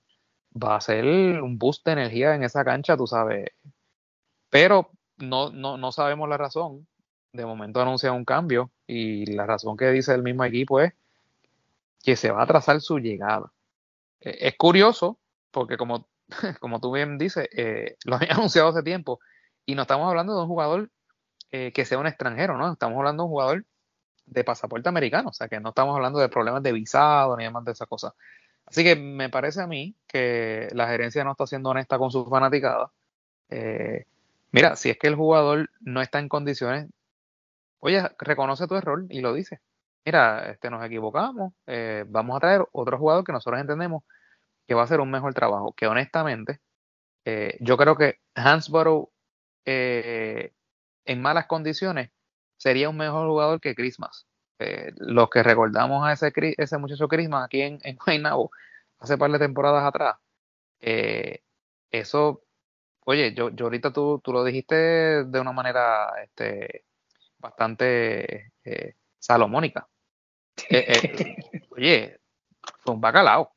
va 0.55 0.77
a 0.77 0.81
ser 0.81 1.03
un 1.05 1.57
boost 1.57 1.85
de 1.85 1.91
energía 1.91 2.33
en 2.33 2.43
esa 2.43 2.63
cancha, 2.63 2.95
tú 2.95 3.07
sabes. 3.07 3.49
Pero 4.49 4.89
no, 5.17 5.51
no, 5.51 5.75
no 5.75 5.91
sabemos 5.91 6.29
la 6.29 6.37
razón. 6.37 6.87
De 7.33 7.45
momento 7.45 7.81
anuncia 7.81 8.13
un 8.13 8.23
cambio 8.23 8.71
y 8.87 9.25
la 9.25 9.45
razón 9.45 9.75
que 9.75 9.91
dice 9.91 10.13
el 10.13 10.23
mismo 10.23 10.45
equipo 10.45 10.79
es 10.79 10.93
que 12.01 12.15
se 12.15 12.31
va 12.31 12.43
a 12.43 12.47
trazar 12.47 12.79
su 12.79 12.99
llegada. 12.99 13.51
Eh, 14.21 14.37
es 14.39 14.55
curioso 14.55 15.17
porque 15.51 15.77
como, 15.77 16.07
como 16.59 16.79
tú 16.79 16.91
bien 16.91 17.17
dices, 17.17 17.47
eh, 17.55 17.97
lo 18.05 18.15
había 18.15 18.29
anunciado 18.33 18.69
hace 18.69 18.83
tiempo 18.83 19.19
y 19.65 19.75
no 19.75 19.83
estamos 19.83 20.07
hablando 20.07 20.35
de 20.35 20.41
un 20.41 20.47
jugador 20.47 20.89
eh, 21.51 21.71
que 21.73 21.85
sea 21.85 21.97
un 21.97 22.07
extranjero, 22.07 22.57
¿no? 22.57 22.71
Estamos 22.71 22.97
hablando 22.97 23.23
de 23.23 23.25
un 23.25 23.31
jugador 23.31 23.65
de 24.25 24.43
pasaporte 24.43 24.87
americano, 24.87 25.29
o 25.29 25.33
sea 25.33 25.47
que 25.47 25.59
no 25.59 25.69
estamos 25.69 25.95
hablando 25.95 26.19
de 26.19 26.29
problemas 26.29 26.63
de 26.63 26.71
visado 26.71 27.35
ni 27.35 27.43
demás 27.43 27.65
de 27.65 27.73
esa 27.73 27.85
cosa. 27.85 28.13
Así 28.65 28.83
que 28.83 28.95
me 28.95 29.29
parece 29.29 29.61
a 29.61 29.67
mí 29.67 29.95
que 30.07 30.69
la 30.73 30.87
gerencia 30.87 31.23
no 31.23 31.31
está 31.31 31.47
siendo 31.47 31.69
honesta 31.69 31.97
con 31.97 32.11
su 32.11 32.25
fanaticada. 32.25 32.91
Eh, 33.49 34.05
mira, 34.51 34.75
si 34.75 34.89
es 34.89 34.97
que 34.97 35.07
el 35.07 35.15
jugador 35.15 35.69
no 35.81 36.01
está 36.01 36.19
en 36.19 36.29
condiciones, 36.29 36.87
oye, 37.79 38.01
reconoce 38.19 38.67
tu 38.67 38.75
error 38.75 39.05
y 39.09 39.19
lo 39.19 39.33
dice. 39.33 39.59
Mira, 40.05 40.51
este, 40.51 40.69
nos 40.69 40.83
equivocamos, 40.85 41.53
vamos 42.07 42.37
a 42.37 42.39
traer 42.39 42.65
otro 42.71 42.97
jugador 42.97 43.23
que 43.23 43.33
nosotros 43.33 43.61
entendemos 43.61 44.03
que 44.67 44.73
va 44.73 44.81
a 44.81 44.85
hacer 44.85 44.99
un 44.99 45.11
mejor 45.11 45.33
trabajo. 45.33 45.73
Que 45.73 45.87
honestamente, 45.87 46.59
eh, 47.25 47.57
yo 47.59 47.77
creo 47.77 47.95
que 47.95 48.19
Hansborough 48.35 49.11
eh, 49.65 50.53
en 51.05 51.21
malas 51.21 51.47
condiciones 51.47 52.11
sería 52.57 52.89
un 52.89 52.97
mejor 52.97 53.27
jugador 53.27 53.59
que 53.61 53.75
Christmas. 53.75 54.27
Eh, 54.59 54.91
los 54.97 55.29
que 55.29 55.43
recordamos 55.43 56.05
a 56.05 56.13
ese, 56.13 56.31
ese 56.57 56.77
muchacho 56.77 57.07
Christmas 57.07 57.45
aquí 57.45 57.61
en, 57.61 57.79
en 57.83 57.97
hace 58.99 59.17
par 59.17 59.31
de 59.31 59.39
temporadas 59.39 59.83
atrás, 59.83 60.17
eso, 61.91 62.43
oye, 63.05 63.33
yo, 63.33 63.49
yo 63.49 63.65
ahorita 63.65 63.91
tú, 63.91 64.21
tú 64.23 64.31
lo 64.31 64.43
dijiste 64.43 64.75
de 65.25 65.39
una 65.39 65.51
manera 65.51 66.11
este, 66.23 66.85
bastante 67.39 68.53
salomónica. 69.19 69.87
oye, 71.71 72.19
fue 72.83 72.93
un 72.93 73.01
bacalao. 73.01 73.53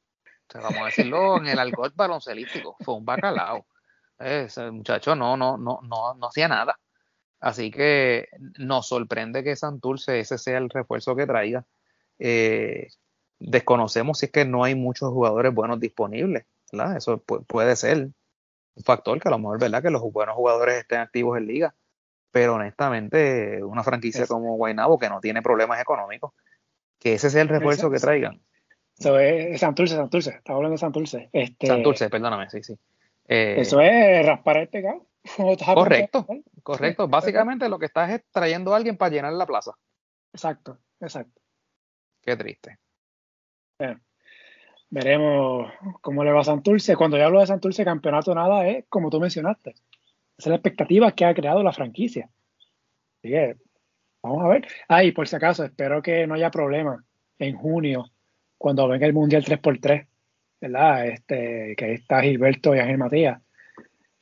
Vamos 0.52 0.80
a 0.80 0.84
decirlo 0.86 1.38
en 1.38 1.46
el 1.46 1.58
alcohol 1.58 1.92
baloncelístico, 1.94 2.76
fue 2.80 2.94
un 2.94 3.04
bacalao. 3.04 3.66
Ese 4.18 4.70
muchacho 4.70 5.14
no, 5.16 5.36
no, 5.36 5.56
no, 5.56 5.80
no, 5.82 6.14
no 6.14 6.26
hacía 6.28 6.48
nada. 6.48 6.78
Así 7.40 7.70
que 7.70 8.28
nos 8.58 8.88
sorprende 8.88 9.44
que 9.44 9.56
Santurce 9.56 10.20
ese 10.20 10.38
sea 10.38 10.58
el 10.58 10.70
refuerzo 10.70 11.14
que 11.14 11.26
traiga. 11.26 11.66
Eh, 12.18 12.88
desconocemos 13.38 14.18
si 14.18 14.26
es 14.26 14.32
que 14.32 14.44
no 14.44 14.64
hay 14.64 14.74
muchos 14.74 15.10
jugadores 15.10 15.52
buenos 15.52 15.80
disponibles. 15.80 16.46
¿verdad? 16.72 16.96
Eso 16.96 17.18
puede 17.18 17.76
ser 17.76 18.08
un 18.74 18.84
factor 18.84 19.20
que 19.20 19.28
a 19.28 19.30
lo 19.30 19.38
mejor 19.38 19.60
verdad 19.60 19.82
que 19.82 19.90
los 19.90 20.02
buenos 20.12 20.34
jugadores 20.34 20.76
estén 20.76 21.00
activos 21.00 21.36
en 21.38 21.46
liga. 21.46 21.74
Pero 22.30 22.54
honestamente, 22.54 23.62
una 23.62 23.84
franquicia 23.84 24.26
como 24.26 24.56
Guaynabo 24.56 24.98
que 24.98 25.08
no 25.08 25.20
tiene 25.20 25.42
problemas 25.42 25.80
económicos, 25.80 26.32
que 26.98 27.14
ese 27.14 27.30
sea 27.30 27.42
el 27.42 27.48
refuerzo 27.48 27.90
que 27.90 27.98
traigan. 27.98 28.40
Eso 28.98 29.18
es 29.18 29.60
Santurce, 29.60 29.96
Santurce. 29.96 30.30
Estaba 30.30 30.56
hablando 30.56 30.74
de 30.74 30.78
Santurce. 30.78 31.28
Este, 31.32 31.66
Santurce, 31.66 32.08
perdóname, 32.08 32.48
sí, 32.50 32.62
sí. 32.62 32.78
Eh, 33.26 33.56
eso 33.58 33.80
es 33.80 34.24
raspar 34.24 34.58
el 34.58 34.68
pecado. 34.68 35.06
Correcto, 35.74 36.26
correcto. 36.62 37.08
Básicamente 37.08 37.68
lo 37.68 37.78
que 37.78 37.86
estás 37.86 38.10
es 38.10 38.22
trayendo 38.30 38.72
a 38.72 38.76
alguien 38.76 38.96
para 38.96 39.10
llenar 39.10 39.32
la 39.32 39.46
plaza. 39.46 39.72
Exacto, 40.32 40.78
exacto. 41.00 41.40
Qué 42.22 42.36
triste. 42.36 42.78
veremos 44.90 45.72
cómo 46.00 46.24
le 46.24 46.32
va 46.32 46.40
a 46.40 46.44
Santurce. 46.44 46.96
Cuando 46.96 47.16
yo 47.16 47.24
hablo 47.24 47.40
de 47.40 47.46
Santurce, 47.46 47.84
campeonato 47.84 48.34
nada 48.34 48.66
es 48.68 48.84
como 48.88 49.10
tú 49.10 49.18
mencionaste. 49.18 49.70
Esa 49.70 49.80
es 50.36 50.46
la 50.46 50.56
expectativa 50.56 51.12
que 51.12 51.24
ha 51.24 51.34
creado 51.34 51.62
la 51.62 51.72
franquicia. 51.72 52.28
Así 53.18 53.30
que, 53.30 53.56
vamos 54.22 54.44
a 54.44 54.48
ver. 54.48 54.66
Ah, 54.88 55.04
y 55.04 55.12
por 55.12 55.26
si 55.26 55.36
acaso, 55.36 55.64
espero 55.64 56.02
que 56.02 56.26
no 56.26 56.34
haya 56.34 56.50
problema 56.50 57.04
en 57.38 57.56
junio 57.56 58.10
cuando 58.64 58.88
venga 58.88 59.04
el 59.06 59.12
Mundial 59.12 59.44
3x3, 59.44 60.06
¿verdad? 60.58 61.06
Este, 61.08 61.74
que 61.76 61.84
ahí 61.84 61.92
está 61.92 62.22
Gilberto 62.22 62.74
y 62.74 62.78
Ángel 62.78 62.96
Matías 62.96 63.42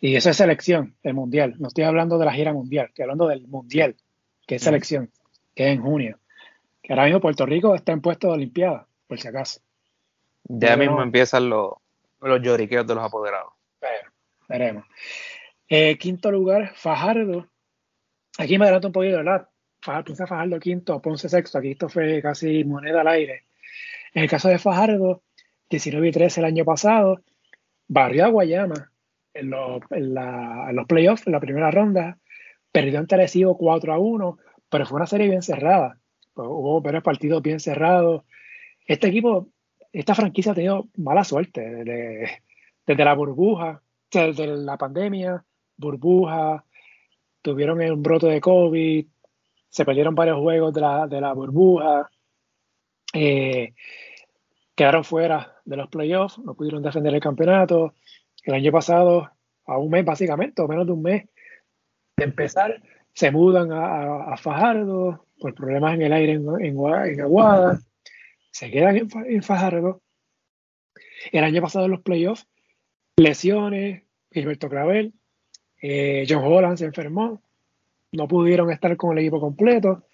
y 0.00 0.16
eso 0.16 0.30
es 0.30 0.36
selección, 0.36 0.96
el 1.04 1.14
mundial. 1.14 1.54
No 1.60 1.68
estoy 1.68 1.84
hablando 1.84 2.18
de 2.18 2.24
la 2.24 2.32
gira 2.32 2.52
mundial, 2.52 2.86
estoy 2.88 3.04
hablando 3.04 3.28
del 3.28 3.46
mundial, 3.46 3.94
que 4.44 4.56
es 4.56 4.62
selección, 4.64 5.12
que 5.54 5.68
es 5.68 5.76
en 5.76 5.80
junio. 5.80 6.18
Que 6.82 6.92
ahora 6.92 7.04
mismo 7.04 7.20
Puerto 7.20 7.46
Rico 7.46 7.72
está 7.76 7.92
en 7.92 8.00
puesto 8.00 8.26
de 8.26 8.32
Olimpiada, 8.32 8.88
por 9.06 9.20
si 9.20 9.28
acaso. 9.28 9.60
Ya 10.42 10.76
mismo 10.76 11.00
empiezan 11.00 11.48
los, 11.48 11.74
los 12.20 12.42
lloriqueos 12.42 12.84
de 12.84 12.96
los 12.96 13.04
apoderados. 13.04 13.52
veremos. 14.48 14.84
Eh, 15.68 15.96
quinto 15.98 16.32
lugar, 16.32 16.72
Fajardo. 16.74 17.46
Aquí 18.38 18.58
me 18.58 18.64
adelanto 18.64 18.88
un 18.88 18.92
poquito, 18.92 19.18
¿verdad? 19.18 19.48
Fajardo, 19.80 20.16
Fajardo 20.16 20.58
quinto, 20.58 21.00
Ponce 21.00 21.28
sexto. 21.28 21.58
Aquí 21.58 21.70
esto 21.70 21.88
fue 21.88 22.20
casi 22.20 22.64
moneda 22.64 23.02
al 23.02 23.06
aire. 23.06 23.44
En 24.14 24.22
el 24.22 24.28
caso 24.28 24.48
de 24.48 24.58
Fajardo, 24.58 25.22
19 25.70 26.08
y 26.08 26.12
13 26.12 26.40
el 26.40 26.46
año 26.46 26.64
pasado, 26.64 27.20
barrió 27.88 28.26
a 28.26 28.28
Guayama 28.28 28.92
en, 29.34 29.50
los 29.50 30.86
playoffs, 30.86 31.26
en 31.26 31.32
la 31.32 31.40
primera 31.40 31.70
ronda. 31.70 32.18
Perdió 32.70 32.98
ante 32.98 33.14
Arecibo 33.14 33.56
4 33.56 33.92
a 33.92 33.98
1, 33.98 34.38
pero 34.68 34.86
fue 34.86 34.96
una 34.96 35.06
serie 35.06 35.28
bien 35.28 35.42
cerrada. 35.42 35.98
Hubo 36.34 36.80
varios 36.80 37.02
partidos 37.02 37.42
bien 37.42 37.60
cerrados. 37.60 38.24
Este 38.86 39.08
equipo, 39.08 39.48
esta 39.92 40.14
franquicia 40.14 40.52
ha 40.52 40.54
tenido 40.54 40.88
mala 40.96 41.24
suerte 41.24 41.60
desde, 41.60 43.04
la 43.04 43.14
burbuja, 43.14 43.82
desde 44.10 44.46
la 44.46 44.76
pandemia, 44.76 45.44
burbuja, 45.76 46.64
tuvieron 47.40 47.80
un 47.80 48.02
brote 48.02 48.26
de 48.26 48.40
COVID, 48.40 49.06
se 49.68 49.84
perdieron 49.84 50.14
varios 50.14 50.38
juegos 50.38 50.74
de 50.74 50.80
la, 50.80 51.06
de 51.06 51.20
la 51.20 51.32
burbuja, 51.32 52.10
eh, 53.12 53.74
quedaron 54.74 55.04
fuera 55.04 55.60
de 55.64 55.76
los 55.76 55.88
playoffs, 55.88 56.38
no 56.38 56.54
pudieron 56.54 56.82
defender 56.82 57.14
el 57.14 57.20
campeonato, 57.20 57.94
el 58.44 58.54
año 58.54 58.72
pasado, 58.72 59.30
a 59.66 59.78
un 59.78 59.90
mes 59.90 60.04
básicamente, 60.04 60.62
o 60.62 60.68
menos 60.68 60.86
de 60.86 60.92
un 60.92 61.02
mes 61.02 61.28
de 62.16 62.24
empezar, 62.24 62.82
se 63.14 63.30
mudan 63.30 63.70
a, 63.72 64.36
Fajardo 64.36 65.26
por 65.38 65.54
problemas 65.54 65.94
en 65.94 66.02
el 66.02 66.12
aire 66.12 66.32
en, 66.32 67.20
Aguada, 67.20 67.80
se 68.50 68.70
quedan 68.70 68.96
en, 68.96 69.42
Fajardo. 69.42 70.00
El 71.30 71.44
año 71.44 71.62
pasado 71.62 71.84
en 71.84 71.92
los 71.92 72.00
playoffs, 72.00 72.48
lesiones, 73.16 74.02
Gilberto 74.30 74.68
Clavel, 74.68 75.12
eh, 75.80 76.24
John 76.28 76.44
Holland 76.44 76.78
se 76.78 76.86
enfermó, 76.86 77.42
no 78.12 78.28
pudieron 78.28 78.70
estar 78.70 78.96
con 78.96 79.12
el 79.12 79.24
equipo 79.24 79.40
completo. 79.40 80.04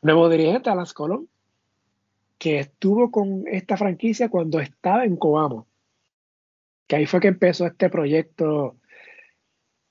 Nuevo 0.00 0.28
dirigente, 0.28 0.70
Alan 0.70 0.86
Colón, 0.94 1.28
que 2.42 2.58
estuvo 2.58 3.12
con 3.12 3.44
esta 3.46 3.76
franquicia 3.76 4.28
cuando 4.28 4.58
estaba 4.58 5.04
en 5.04 5.14
Coamo 5.14 5.68
que 6.88 6.96
ahí 6.96 7.06
fue 7.06 7.20
que 7.20 7.28
empezó 7.28 7.66
este 7.66 7.88
proyecto 7.88 8.78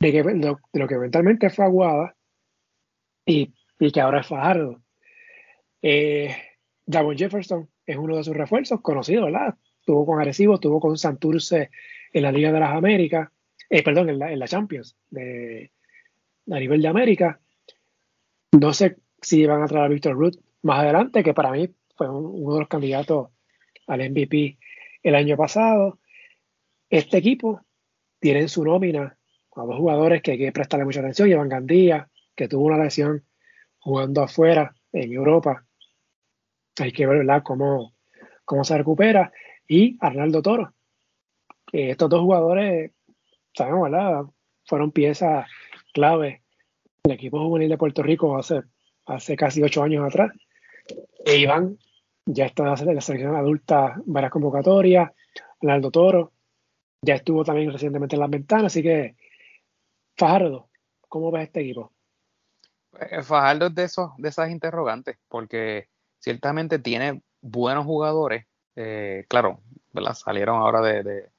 de, 0.01 0.11
que, 0.11 0.23
lo 0.23 0.87
que 0.87 0.93
eventualmente 0.95 1.49
fue 1.49 1.63
Aguada 1.63 2.17
y, 3.25 3.53
y 3.79 3.91
que 3.93 4.01
ahora 4.01 4.19
es 4.19 4.27
Fajardo. 4.27 4.81
Eh, 5.81 6.35
Jefferson 7.15 7.69
es 7.85 7.95
uno 7.95 8.17
de 8.17 8.23
sus 8.25 8.35
refuerzos 8.35 8.81
conocidos, 8.81 9.31
¿verdad? 9.31 9.55
Tuvo 9.85 10.05
con 10.05 10.19
Arecibo, 10.19 10.59
tuvo 10.59 10.81
con 10.81 10.97
Santurce 10.97 11.69
en 12.11 12.23
la 12.23 12.33
Liga 12.33 12.51
de 12.51 12.59
las 12.59 12.75
Américas, 12.75 13.29
eh, 13.69 13.81
perdón, 13.81 14.09
en 14.09 14.19
la, 14.19 14.47
Champions 14.47 14.97
de, 15.09 15.71
a 16.51 16.59
nivel 16.59 16.81
de 16.81 16.87
América. 16.89 17.39
No 18.59 18.73
sé 18.73 18.97
si 19.21 19.45
van 19.45 19.63
a 19.63 19.67
traer 19.67 19.85
a 19.85 19.87
Víctor 19.87 20.17
Root 20.17 20.35
más 20.63 20.79
adelante, 20.81 21.23
que 21.23 21.33
para 21.33 21.51
mí 21.51 21.69
fue 22.01 22.09
uno 22.09 22.53
de 22.55 22.59
los 22.61 22.67
candidatos 22.67 23.29
al 23.85 24.09
MVP 24.09 24.57
el 25.03 25.13
año 25.13 25.37
pasado. 25.37 25.99
Este 26.89 27.17
equipo 27.17 27.61
tiene 28.19 28.39
en 28.39 28.49
su 28.49 28.63
nómina 28.63 29.19
a 29.55 29.61
dos 29.61 29.77
jugadores 29.77 30.23
que 30.23 30.31
hay 30.31 30.37
que 30.39 30.51
prestarle 30.51 30.85
mucha 30.85 31.01
atención. 31.01 31.29
Llevan 31.29 31.49
Gandía, 31.49 32.09
que 32.35 32.47
tuvo 32.47 32.65
una 32.65 32.83
lesión 32.83 33.23
jugando 33.77 34.23
afuera 34.23 34.73
en 34.91 35.13
Europa. 35.13 35.63
Hay 36.79 36.91
que 36.91 37.05
ver 37.05 37.23
cómo, 37.43 37.93
cómo 38.45 38.63
se 38.63 38.77
recupera. 38.79 39.31
Y 39.67 39.95
Arnaldo 39.99 40.41
Toro. 40.41 40.73
estos 41.71 42.09
dos 42.09 42.21
jugadores, 42.21 42.93
sabemos, 43.53 43.91
¿verdad? 43.91 44.23
Fueron 44.65 44.91
piezas 44.91 45.47
clave 45.93 46.41
del 47.03 47.13
equipo 47.13 47.39
juvenil 47.47 47.69
de 47.69 47.77
Puerto 47.77 48.01
Rico 48.01 48.35
hace, 48.39 48.63
hace 49.05 49.35
casi 49.35 49.61
ocho 49.61 49.83
años 49.83 50.03
atrás. 50.03 50.31
E 51.25 51.37
Iván 51.37 51.77
ya 52.25 52.45
está 52.45 52.63
en 52.63 52.95
la 52.95 53.01
selección 53.01 53.35
adulta 53.35 53.95
varias 54.05 54.31
convocatorias. 54.31 55.11
Arnaldo 55.61 55.91
Toro 55.91 56.31
ya 57.01 57.15
estuvo 57.15 57.43
también 57.43 57.71
recientemente 57.71 58.15
en 58.15 58.19
las 58.19 58.29
ventanas, 58.29 58.65
así 58.67 58.83
que 58.83 59.15
Fajardo, 60.15 60.69
¿cómo 61.07 61.31
ves 61.31 61.43
este 61.43 61.61
equipo? 61.61 61.91
Eh, 62.99 63.23
Fajardo 63.23 63.67
es 63.67 63.75
de 63.75 63.83
esos, 63.83 64.11
de 64.17 64.29
esas 64.29 64.51
interrogantes, 64.51 65.17
porque 65.27 65.89
ciertamente 66.19 66.79
tiene 66.79 67.23
buenos 67.41 67.85
jugadores, 67.85 68.45
eh, 68.75 69.25
claro, 69.27 69.61
¿verdad? 69.91 70.13
salieron 70.13 70.57
ahora 70.57 70.81
de, 70.81 71.29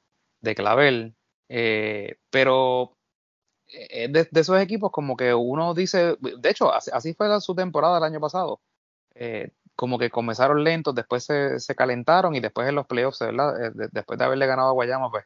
de, 0.41 0.55
Clavel, 0.55 1.15
eh, 1.49 2.17
pero 2.31 2.97
de, 3.69 4.29
esos 4.33 4.61
equipos 4.61 4.91
como 4.91 5.17
que 5.17 5.33
uno 5.33 5.75
dice, 5.75 6.17
de 6.21 6.51
hecho, 6.51 6.73
así, 6.73 7.15
fue 7.15 7.41
su 7.41 7.55
temporada 7.55 7.99
el 7.99 8.05
año 8.05 8.21
pasado, 8.21 8.61
como 9.77 9.99
que 9.99 10.11
comenzaron 10.11 10.65
lentos, 10.65 10.95
después 10.95 11.25
se, 11.25 11.59
se, 11.61 11.75
calentaron 11.75 12.35
y 12.35 12.41
después 12.41 12.69
en 12.69 12.75
los 12.75 12.87
playoffs, 12.87 13.21
¿verdad? 13.21 13.73
después 13.93 14.19
de 14.19 14.25
haberle 14.25 14.47
ganado 14.47 14.69
a 14.71 14.73
Guayama, 14.73 15.11
pues 15.11 15.25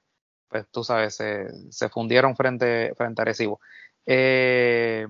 pues 0.48 0.66
tú 0.70 0.84
sabes, 0.84 1.16
se, 1.16 1.88
fundieron 1.90 2.36
frente, 2.36 2.94
frente 2.96 3.22
a 3.22 3.24
Recibo. 3.24 3.60
Eh, 4.04 5.06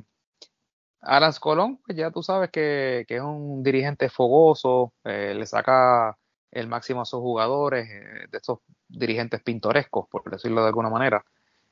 Colón, 1.40 1.78
pues 1.84 1.96
ya 1.96 2.10
tú 2.10 2.22
sabes 2.22 2.50
que, 2.50 3.04
es 3.08 3.20
un 3.20 3.62
dirigente 3.62 4.08
fogoso, 4.08 4.92
eh, 5.04 5.34
le 5.36 5.46
saca 5.46 6.16
el 6.50 6.68
máximo 6.68 7.02
a 7.02 7.04
sus 7.04 7.20
jugadores, 7.20 7.88
eh, 7.88 8.26
de 8.30 8.38
estos 8.38 8.60
dirigentes 8.88 9.42
pintorescos, 9.42 10.08
por 10.08 10.28
decirlo 10.30 10.62
de 10.62 10.68
alguna 10.68 10.90
manera. 10.90 11.24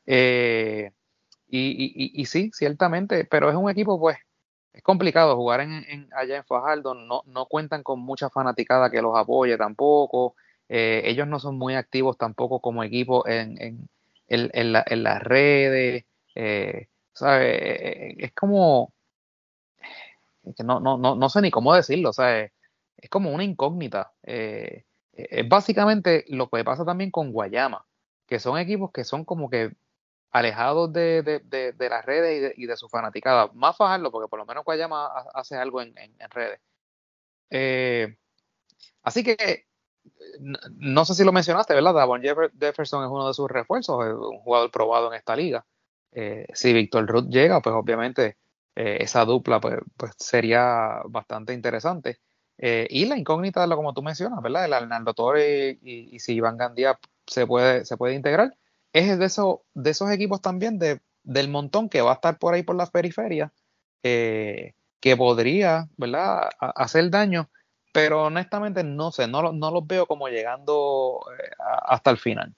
Eh, 0.07 0.93
y, 1.49 2.21
y, 2.21 2.27
sí, 2.27 2.51
ciertamente, 2.53 3.25
pero 3.25 3.49
es 3.49 3.57
un 3.57 3.71
equipo, 3.71 3.99
pues, 3.99 4.19
es 4.75 4.83
complicado 4.83 5.37
jugar 5.37 5.61
en, 5.61 6.09
allá 6.15 6.37
en 6.37 6.45
Fajardo, 6.45 6.95
no, 6.95 7.23
no 7.27 7.47
cuentan 7.47 7.83
con 7.83 8.01
mucha 8.01 8.29
fanaticada 8.29 8.91
que 8.91 9.01
los 9.01 9.17
apoye 9.17 9.57
tampoco, 9.57 10.35
eh, 10.69 11.03
ellos 11.07 11.27
no 11.29 11.39
son 11.39 11.57
muy 11.57 11.75
activos 11.75 12.19
tampoco 12.19 12.61
como 12.61 12.85
equipo 12.85 13.27
en, 13.27 13.89
en, 14.29 14.73
las 14.73 15.23
redes, 15.23 16.05
¿sabe? 17.13 18.25
Es 18.25 18.33
como, 18.33 18.93
no, 20.65 20.81
no, 20.81 20.99
no, 20.99 21.15
no 21.15 21.29
sé 21.29 21.41
ni 21.41 21.51
cómo 21.51 21.75
decirlo, 21.75 22.13
sea, 22.13 22.51
es 23.05 23.11
como 23.11 23.33
una 23.33 23.45
incógnita. 23.45 24.13
Eh, 24.23 24.85
eh, 25.13 25.27
es 25.31 25.49
básicamente 25.49 26.25
lo 26.29 26.49
que 26.49 26.65
pasa 26.65 26.85
también 26.85 27.11
con 27.11 27.33
Guayama, 27.33 27.87
que 28.27 28.39
son 28.39 28.59
equipos 28.59 28.91
que 28.93 29.05
son 29.05 29.25
como 29.25 29.51
que 29.51 29.73
alejados 30.35 30.93
de, 30.93 31.23
de, 31.23 31.89
las 31.89 32.05
redes 32.05 32.55
y 32.57 32.67
de, 32.67 32.77
su 32.77 32.89
fanaticada. 32.89 33.51
Más 33.55 33.77
fajarlo, 33.77 34.11
porque 34.11 34.29
por 34.29 34.39
lo 34.39 34.45
menos 34.45 34.65
Guayama 34.65 35.07
hace 35.33 35.57
algo 35.57 35.81
en, 35.81 35.95
redes. 36.31 36.61
Eh, 37.51 38.17
así 39.03 39.23
que 39.23 39.67
no 40.71 41.05
sé 41.05 41.15
si 41.15 41.25
lo 41.25 41.33
mencionaste, 41.33 41.73
¿verdad? 41.73 41.95
Davon 41.95 42.21
Jefferson 42.21 43.05
es 43.05 43.11
uno 43.11 43.29
de 43.29 43.35
sus 43.35 43.49
refuerzos, 43.49 44.05
es 44.05 44.13
un 44.13 44.41
jugador 44.41 44.71
probado 44.71 45.09
en 45.09 45.15
esta 45.15 45.37
liga. 45.37 45.65
si 46.53 46.73
Víctor 46.73 47.07
Ruth 47.07 47.29
llega, 47.29 47.61
pues 47.61 47.75
obviamente 47.75 48.37
esa 48.75 49.25
dupla 49.25 49.61
pues, 49.61 49.79
pues, 49.97 50.13
sería 50.19 51.01
bastante 51.07 51.53
interesante. 51.55 52.19
Eh, 52.59 52.87
y 52.91 53.07
la 53.07 53.17
incógnita 53.17 53.61
de 53.61 53.67
lo 53.67 53.77
como 53.77 53.95
tú 53.95 54.03
mencionas, 54.03 54.43
¿verdad? 54.43 54.65
El 54.65 54.73
Arnaldo 54.73 55.15
Torres 55.15 55.79
y, 55.83 56.19
si 56.21 56.35
Iván 56.35 56.57
Gandía 56.57 56.99
se 57.27 57.47
puede, 57.47 57.85
se 57.85 57.97
puede 57.97 58.15
integrar, 58.15 58.57
es 58.95 59.19
de, 59.19 59.27
eso, 59.27 59.65
de 59.75 59.91
esos 59.91 60.11
equipos 60.11 60.41
también 60.41 60.79
de, 60.79 61.01
del 61.23 61.49
montón 61.49 61.91
que 61.91 62.01
va 62.01 62.13
a 62.13 62.15
estar 62.15 62.39
por 62.39 62.55
ahí 62.55 62.63
por 62.63 62.77
las 62.77 62.91
periferias, 62.91 63.53
eh, 64.03 64.73
que 65.01 65.17
podría, 65.17 65.89
¿verdad?, 65.99 66.49
hacer 66.59 67.11
daño, 67.11 67.51
pero 67.93 68.25
honestamente 68.25 68.83
no 68.83 69.13
sé, 69.13 69.29
no, 69.29 69.53
no 69.53 69.71
los 69.71 69.87
veo 69.87 70.07
como 70.07 70.29
llegando 70.29 71.21
eh, 71.39 71.51
hasta 71.87 72.11
el 72.11 72.17
final. 72.17 72.55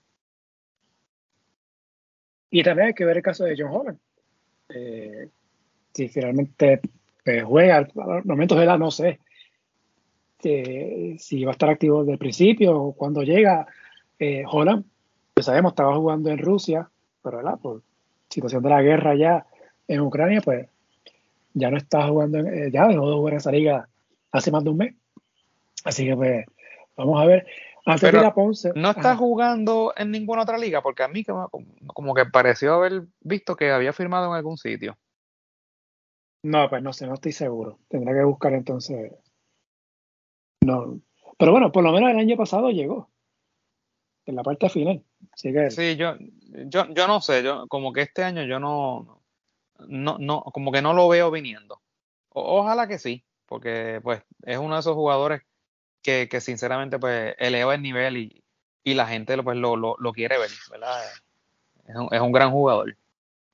Y 2.50 2.62
también 2.62 2.88
hay 2.88 2.94
que 2.94 3.04
ver 3.04 3.16
el 3.16 3.22
caso 3.22 3.44
de 3.44 3.56
John 3.58 3.72
Holland. 3.72 3.98
si 5.92 6.08
finalmente 6.08 6.80
juega, 7.44 7.78
al 7.78 7.90
momento 8.24 8.54
de 8.54 8.66
la 8.66 8.78
no 8.78 8.90
sé, 8.90 9.18
si 11.18 11.44
va 11.44 11.50
a 11.50 11.52
estar 11.52 11.70
activo 11.70 12.00
desde 12.00 12.12
el 12.12 12.18
principio 12.18 12.78
o 12.78 12.92
cuando 12.92 13.22
llega. 13.22 13.66
Eh, 14.18 14.44
Holland, 14.50 14.84
pues 15.36 15.44
sabemos, 15.44 15.72
estaba 15.72 15.94
jugando 15.94 16.30
en 16.30 16.38
Rusia, 16.38 16.88
pero 17.22 17.36
¿verdad? 17.36 17.58
por 17.60 17.82
situación 18.30 18.62
de 18.62 18.70
la 18.70 18.80
guerra 18.80 19.14
ya 19.14 19.46
en 19.86 20.00
Ucrania, 20.00 20.40
pues 20.40 20.66
ya 21.52 21.70
no 21.70 21.76
está 21.76 22.08
jugando, 22.08 22.38
eh, 22.38 22.70
ya 22.72 22.88
dejó 22.88 23.10
de 23.10 23.16
jugar 23.16 23.34
en 23.34 23.38
esa 23.38 23.52
liga 23.52 23.86
hace 24.32 24.50
más 24.50 24.64
de 24.64 24.70
un 24.70 24.78
mes. 24.78 24.94
Así 25.84 26.06
que 26.06 26.16
pues 26.16 26.46
vamos 26.96 27.20
a 27.20 27.26
ver. 27.26 27.46
Antes 27.84 28.10
de 28.10 28.32
Ponce. 28.32 28.72
No 28.74 28.90
está 28.90 29.14
jugando 29.14 29.92
en 29.94 30.10
ninguna 30.10 30.42
otra 30.42 30.56
liga, 30.56 30.82
porque 30.82 31.02
a 31.02 31.08
mí 31.08 31.22
como, 31.22 31.50
como 31.86 32.14
que 32.14 32.24
pareció 32.24 32.72
haber 32.72 33.04
visto 33.20 33.56
que 33.56 33.70
había 33.70 33.92
firmado 33.92 34.28
en 34.28 34.32
algún 34.32 34.56
sitio. 34.56 34.96
No, 36.42 36.68
pues 36.70 36.82
no 36.82 36.94
sé, 36.94 37.06
no 37.06 37.14
estoy 37.14 37.32
seguro. 37.32 37.78
Tendrá 37.88 38.14
que 38.14 38.24
buscar 38.24 38.54
entonces 38.54 39.12
no. 40.62 40.98
Pero 41.38 41.52
bueno, 41.52 41.70
por 41.70 41.84
lo 41.84 41.92
menos 41.92 42.10
el 42.10 42.18
año 42.18 42.36
pasado 42.36 42.70
llegó. 42.70 43.10
En 44.24 44.34
la 44.34 44.42
parte 44.42 44.68
final. 44.68 45.04
Sí, 45.34 45.96
yo, 45.96 46.16
yo, 46.66 46.86
yo 46.92 47.06
no 47.06 47.20
sé, 47.20 47.42
yo 47.42 47.66
como 47.68 47.92
que 47.92 48.02
este 48.02 48.22
año 48.22 48.44
yo 48.44 48.58
no, 48.58 49.22
no, 49.86 50.18
no, 50.18 50.42
como 50.42 50.72
que 50.72 50.82
no 50.82 50.92
lo 50.92 51.08
veo 51.08 51.30
viniendo. 51.30 51.80
ojalá 52.30 52.86
que 52.88 52.98
sí, 52.98 53.24
porque 53.46 54.00
pues 54.02 54.22
es 54.44 54.58
uno 54.58 54.74
de 54.74 54.80
esos 54.80 54.94
jugadores 54.94 55.42
que, 56.02 56.28
que 56.28 56.40
sinceramente 56.40 56.98
pues 56.98 57.34
eleva 57.38 57.74
el 57.74 57.82
nivel 57.82 58.16
y, 58.16 58.44
y 58.84 58.94
la 58.94 59.06
gente 59.06 59.42
pues 59.42 59.56
lo, 59.56 59.76
lo, 59.76 59.96
lo 59.98 60.12
quiere 60.12 60.38
ver, 60.38 60.50
¿verdad? 60.70 61.02
Es 61.86 61.96
un, 61.96 62.08
es 62.10 62.20
un 62.20 62.32
gran 62.32 62.50
jugador. 62.50 62.96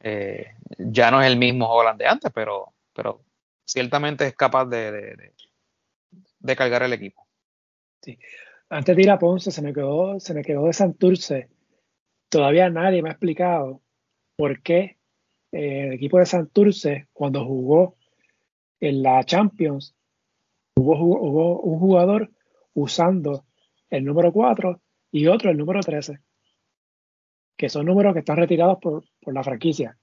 Eh, 0.00 0.54
ya 0.78 1.10
no 1.10 1.22
es 1.22 1.28
el 1.28 1.36
mismo 1.38 1.72
Holland 1.72 1.98
de 1.98 2.06
antes, 2.06 2.30
pero, 2.34 2.72
pero 2.92 3.22
ciertamente 3.64 4.26
es 4.26 4.34
capaz 4.34 4.66
de, 4.66 5.32
de 6.38 6.56
cargar 6.56 6.82
el 6.82 6.92
equipo. 6.92 7.26
Sí. 8.02 8.18
Antes 8.68 8.96
de 8.96 9.02
ir 9.02 9.10
a 9.10 9.18
Ponce, 9.18 9.50
se 9.50 9.60
me 9.60 9.72
quedó, 9.74 10.18
se 10.18 10.32
me 10.32 10.42
quedó 10.42 10.64
de 10.64 10.72
Santurce. 10.72 11.50
Todavía 12.32 12.70
nadie 12.70 13.02
me 13.02 13.10
ha 13.10 13.12
explicado 13.12 13.82
por 14.36 14.62
qué 14.62 14.96
eh, 15.52 15.88
el 15.88 15.92
equipo 15.92 16.18
de 16.18 16.24
Santurce, 16.24 17.08
cuando 17.12 17.44
jugó 17.44 17.96
en 18.80 19.02
la 19.02 19.22
Champions, 19.24 19.94
hubo, 20.74 20.96
hubo 20.96 21.60
un 21.60 21.78
jugador 21.78 22.30
usando 22.72 23.44
el 23.90 24.06
número 24.06 24.32
4 24.32 24.80
y 25.10 25.26
otro 25.26 25.50
el 25.50 25.58
número 25.58 25.80
13, 25.80 26.20
que 27.54 27.68
son 27.68 27.84
números 27.84 28.14
que 28.14 28.20
están 28.20 28.38
retirados 28.38 28.78
por, 28.80 29.04
por 29.20 29.34
la 29.34 29.44
franquicia. 29.44 29.98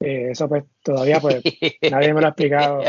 Eh, 0.00 0.32
eso 0.32 0.50
pues 0.50 0.64
todavía 0.82 1.18
pues 1.18 1.42
nadie 1.90 2.12
me 2.12 2.20
lo 2.20 2.26
ha 2.26 2.30
explicado 2.30 2.82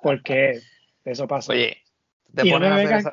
por 0.00 0.22
qué 0.22 0.60
eso 1.04 1.26
pasa. 1.26 1.52
Oye, 1.52 1.78
te 2.32 2.48
no, 2.48 2.60
me 2.60 2.70
vengan, 2.70 3.12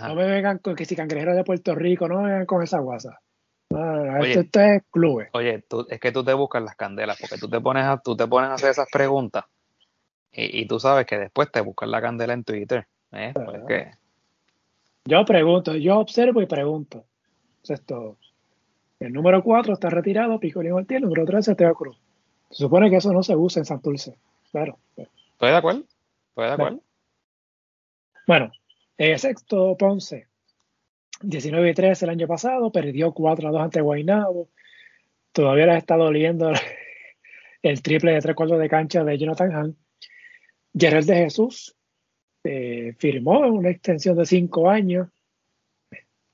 no 0.00 0.14
me 0.16 0.26
vengan 0.26 0.58
con 0.58 0.74
que 0.74 0.84
si 0.84 0.96
cangrejeros 0.96 1.36
de 1.36 1.44
Puerto 1.44 1.76
Rico, 1.76 2.08
no 2.08 2.22
me 2.22 2.30
vengan 2.30 2.46
con 2.46 2.60
esa 2.64 2.80
guasa. 2.80 3.20
Esto, 4.22 4.60
es 4.60 4.82
clubes. 4.90 5.28
Oye, 5.32 5.62
tú, 5.68 5.86
es 5.88 6.00
que 6.00 6.12
tú 6.12 6.24
te 6.24 6.34
buscas 6.34 6.62
las 6.62 6.76
candelas, 6.76 7.18
porque 7.20 7.38
tú 7.38 7.48
te 7.48 7.60
pones 7.60 7.84
a, 7.84 7.98
tú 7.98 8.16
te 8.16 8.26
pones 8.26 8.50
a 8.50 8.54
hacer 8.54 8.70
esas 8.70 8.88
preguntas 8.90 9.44
y, 10.32 10.66
tú 10.66 10.80
sabes 10.80 11.06
que 11.06 11.18
después 11.18 11.50
te 11.52 11.60
buscas 11.60 11.88
la 11.88 12.00
candela 12.00 12.32
en 12.32 12.44
Twitter. 12.44 12.86
¿eh? 13.12 13.32
Pues 13.34 13.96
yo 15.04 15.24
pregunto, 15.24 15.74
yo 15.74 15.98
observo 15.98 16.40
y 16.40 16.46
pregunto. 16.46 17.04
Eso 17.62 17.74
es 17.74 17.82
todo. 17.82 18.16
El 19.00 19.12
número 19.12 19.42
4 19.42 19.74
está 19.74 19.90
retirado, 19.90 20.38
Picolín 20.38 20.72
Ortiz, 20.72 20.96
el 20.96 21.02
número 21.02 21.24
13 21.24 21.54
Teo 21.54 21.74
Cruz. 21.74 21.98
Se 22.50 22.58
supone 22.58 22.88
que 22.88 22.96
eso 22.96 23.12
no 23.12 23.22
se 23.22 23.34
usa 23.34 23.60
en 23.60 23.66
Santurce. 23.66 24.16
Claro. 24.52 24.78
Estoy 24.96 25.50
de 25.50 25.56
acuerdo. 25.56 25.82
Estoy 26.28 26.46
de 26.46 26.52
acuerdo. 26.52 26.80
Bueno, 28.26 28.52
eh, 28.96 29.18
sexto 29.18 29.76
Ponce, 29.76 30.28
19 31.22 31.70
y 31.70 31.74
3 31.74 32.02
el 32.02 32.10
año 32.10 32.26
pasado, 32.26 32.70
perdió 32.72 33.12
4 33.12 33.48
a 33.48 33.52
2 33.52 33.60
ante 33.62 33.80
Guaynabo. 33.80 34.50
Todavía 35.32 35.66
le 35.66 35.76
está 35.76 35.96
doliendo 35.96 36.52
el 37.62 37.82
triple 37.82 38.12
de 38.12 38.20
tres 38.20 38.34
cuartos 38.34 38.58
de 38.58 38.68
cancha 38.68 39.04
de 39.04 39.18
Jonathan 39.18 39.52
Hahn. 39.52 39.76
Gerald 40.74 41.06
de 41.06 41.16
Jesús 41.16 41.76
eh, 42.44 42.94
firmó 42.98 43.40
una 43.40 43.70
extensión 43.70 44.16
de 44.16 44.26
5 44.26 44.68
años. 44.68 45.08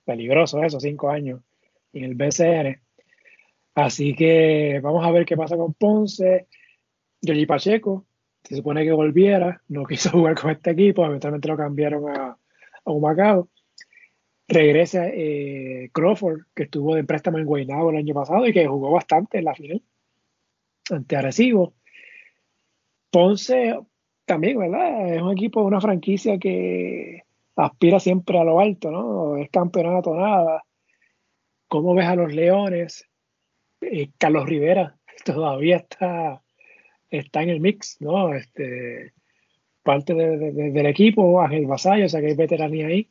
Peligroso 0.05 0.63
eso, 0.63 0.81
5 0.81 1.11
años 1.11 1.41
en 1.93 2.05
el 2.05 2.15
BCN. 2.15 2.81
Así 3.75 4.15
que 4.15 4.81
vamos 4.83 5.07
a 5.07 5.11
ver 5.11 5.25
qué 5.25 5.37
pasa 5.37 5.57
con 5.57 5.75
Ponce. 5.75 6.49
Yogi 7.21 7.47
Pacheco 7.47 8.07
se 8.43 8.57
supone 8.57 8.85
que 8.85 8.93
volviera, 8.93 9.63
no 9.69 9.85
quiso 9.87 10.11
jugar 10.11 10.35
con 10.35 10.51
este 10.51 10.71
equipo, 10.71 11.05
eventualmente 11.05 11.49
lo 11.49 11.57
cambiaron 11.57 12.09
a, 12.09 12.39
a 12.85 12.91
Humacao. 12.91 13.49
Regresa 14.49 15.07
eh, 15.09 15.91
Crawford, 15.93 16.47
que 16.55 16.65
estuvo 16.65 16.95
de 16.95 17.05
préstamo 17.05 17.39
en 17.39 17.45
Guaynabo 17.45 17.91
el 17.91 17.97
año 17.97 18.15
pasado 18.15 18.47
y 18.47 18.53
que 18.53 18.67
jugó 18.67 18.91
bastante 18.91 19.39
en 19.39 19.45
la 19.45 19.55
final 19.55 19.83
ante 20.91 21.17
Arecibo. 21.17 21.75
Ponce 23.11 23.79
también, 24.25 24.59
¿verdad? 24.59 25.15
Es 25.15 25.23
un 25.23 25.33
equipo, 25.33 25.63
una 25.63 25.81
franquicia 25.81 26.39
que 26.39 27.25
aspira 27.57 28.01
siempre 28.01 28.39
a 28.39 28.45
lo 28.45 28.61
alto, 28.61 28.91
¿no? 28.91 29.37
Es 29.37 29.51
campeonato 29.51 30.15
nada. 30.15 30.65
¿Cómo 31.67 31.95
ves 31.95 32.07
a 32.07 32.17
los 32.17 32.33
Leones? 32.33 33.07
Eh, 33.83 34.11
Carlos 34.19 34.47
Rivera 34.47 34.97
todavía 35.25 35.77
está 35.77 36.43
está 37.11 37.43
en 37.43 37.51
el 37.51 37.61
mix, 37.61 37.97
¿no? 38.01 38.35
Este, 38.35 39.13
parte 39.83 40.15
del 40.15 40.87
equipo, 40.87 41.41
Ángel 41.41 41.67
Vasallo, 41.67 42.07
o 42.07 42.09
sea 42.09 42.21
que 42.21 42.29
hay 42.29 42.35
veteranía 42.35 42.89
ahí. 42.89 43.11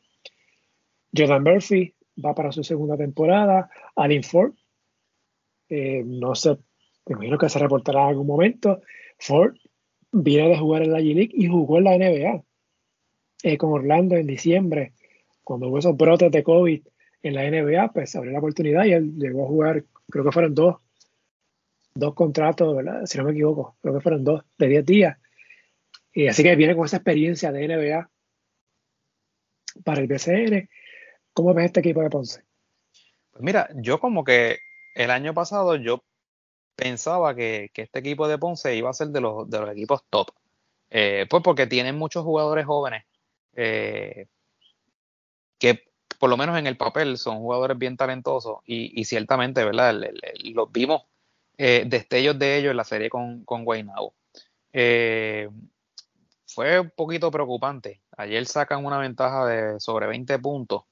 Jordan 1.16 1.44
Murphy 1.44 1.94
va 2.24 2.34
para 2.34 2.52
su 2.52 2.64
segunda 2.64 2.98
temporada. 2.98 3.70
Alin 3.96 4.24
Ford, 4.24 4.54
eh, 5.70 6.04
no 6.06 6.36
sé, 6.36 6.58
me 7.06 7.14
imagino 7.14 7.38
que 7.38 7.50
se 7.50 7.60
reportará 7.60 8.04
en 8.04 8.10
algún 8.10 8.28
momento. 8.28 8.82
Ford 9.20 9.56
viene 10.12 10.50
de 10.50 10.58
jugar 10.58 10.84
en 10.84 10.92
la 10.92 11.00
G-League 11.00 11.32
y 11.34 11.48
jugó 11.48 11.78
en 11.78 11.84
la 11.84 11.98
NBA 11.98 12.44
eh, 13.44 13.58
con 13.58 13.72
Orlando 13.72 14.16
en 14.16 14.28
diciembre. 14.28 14.94
Cuando 15.44 15.68
hubo 15.68 15.80
esos 15.80 15.96
brotes 15.96 16.32
de 16.32 16.44
COVID 16.44 16.82
en 17.24 17.34
la 17.34 17.50
NBA, 17.50 17.94
pues 17.94 18.16
abrió 18.16 18.32
la 18.32 18.40
oportunidad 18.40 18.86
y 18.86 18.94
él 18.94 19.16
llegó 19.18 19.46
a 19.46 19.48
jugar, 19.48 19.86
creo 20.10 20.24
que 20.24 20.32
fueron 20.32 20.54
dos 20.54 20.78
dos 21.98 22.14
contratos, 22.14 22.76
¿verdad? 22.76 23.06
Si 23.06 23.18
no 23.18 23.24
me 23.24 23.32
equivoco, 23.32 23.78
creo 23.82 23.96
que 23.96 24.02
fueron 24.02 24.24
dos 24.24 24.44
de 24.58 24.68
10 24.68 24.86
días. 24.86 25.18
Y 26.14 26.28
así 26.28 26.44
que 26.44 26.56
viene 26.56 26.76
con 26.76 26.86
esa 26.86 26.98
experiencia 26.98 27.52
de 27.52 27.68
NBA. 27.68 28.10
para 29.84 30.02
el 30.02 30.08
BCN. 30.08 30.70
¿Cómo 31.38 31.54
ves 31.54 31.66
este 31.66 31.82
equipo 31.82 32.02
de 32.02 32.10
Ponce? 32.10 32.42
Pues 33.30 33.44
mira, 33.44 33.70
yo 33.76 34.00
como 34.00 34.24
que 34.24 34.58
el 34.96 35.12
año 35.12 35.36
pasado 35.36 35.76
yo 35.76 36.04
pensaba 36.76 37.36
que, 37.36 37.70
este 37.76 38.00
equipo 38.00 38.28
de 38.28 38.40
Ponce 38.40 38.76
iba 38.76 38.90
a 38.90 38.94
ser 38.94 39.10
de 39.10 39.22
los, 39.22 39.48
de 39.48 39.60
los 39.60 39.70
equipos 39.70 40.02
top. 40.10 40.32
Eh, 40.90 41.28
pues 41.30 41.44
porque 41.44 41.68
tienen 41.68 41.96
muchos 41.96 42.24
jugadores 42.24 42.66
jóvenes 42.66 43.04
eh, 43.56 44.26
que 45.60 45.84
por 46.18 46.32
lo 46.32 46.38
menos 46.38 46.58
en 46.58 46.66
el 46.66 46.76
papel 46.76 47.20
son 47.20 47.38
jugadores 47.38 47.78
bien 47.78 47.98
talentosos 47.98 48.62
y, 48.66 49.06
ciertamente, 49.06 49.64
¿verdad? 49.64 49.94
los 50.56 50.72
vimos 50.72 51.04
eh, 51.60 51.84
destellos 51.86 52.40
de 52.40 52.58
ellos 52.58 52.72
en 52.72 52.78
la 52.78 52.84
serie 52.84 53.12
con, 53.12 53.46
con 53.46 53.64
Guaynabo. 53.64 54.16
fue 56.48 56.80
un 56.80 56.90
poquito 56.96 57.30
preocupante. 57.30 58.02
Ayer 58.18 58.44
sacan 58.48 58.84
una 58.84 58.98
ventaja 58.98 59.46
de 59.46 59.80
sobre 59.80 60.08
20 60.08 60.40
puntos, 60.40 60.86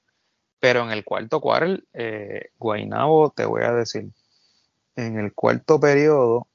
pero 0.66 0.82
en 0.82 0.90
el 0.90 1.04
cuarto 1.04 1.40
quarter, 1.40 1.84
Guaynabo, 2.58 3.30
te 3.30 3.44
voy 3.44 3.62
a 3.62 3.72
decir, 3.72 4.10
en 4.96 5.16
el 5.16 5.32
cuarto 5.32 5.78
periodo, 5.78 6.48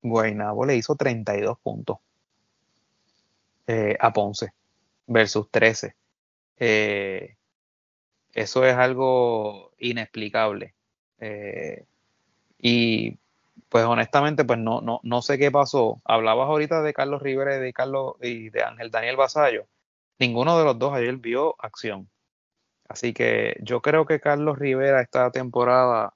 Guaynabo 0.00 0.64
le 0.64 0.76
hizo 0.76 0.94
32 0.94 1.58
puntos 1.58 1.98
eh, 3.66 3.96
a 3.98 4.12
Ponce 4.12 4.52
versus 5.08 5.50
13. 5.50 5.96
Eh, 6.60 7.34
eso 8.32 8.64
es 8.64 8.76
algo 8.76 9.72
inexplicable. 9.78 10.72
Eh, 11.18 11.84
y 12.60 13.18
pues 13.68 13.84
honestamente, 13.86 14.44
pues 14.44 14.60
no, 14.60 14.80
no, 14.82 15.00
no 15.02 15.20
sé 15.20 15.36
qué 15.36 15.50
pasó. 15.50 16.00
Hablabas 16.04 16.46
ahorita 16.46 16.80
de 16.82 16.94
Carlos 16.94 17.22
Rivera 17.22 17.56
y 17.56 17.58
de 17.58 17.72
Carlos 17.72 18.14
y 18.22 18.50
de 18.50 18.62
Ángel 18.62 18.92
Daniel 18.92 19.16
Basallo. 19.16 19.66
Ninguno 20.20 20.56
de 20.60 20.64
los 20.64 20.78
dos 20.78 20.94
ayer 20.94 21.16
vio 21.16 21.56
acción. 21.58 22.08
Así 22.90 23.14
que 23.14 23.56
yo 23.62 23.80
creo 23.80 24.04
que 24.04 24.18
Carlos 24.18 24.58
Rivera 24.58 25.00
esta 25.00 25.30
temporada 25.30 26.12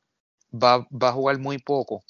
va, 0.52 0.88
va 0.90 1.08
a 1.10 1.12
jugar 1.12 1.38
muy 1.38 1.58
poco. 1.58 2.02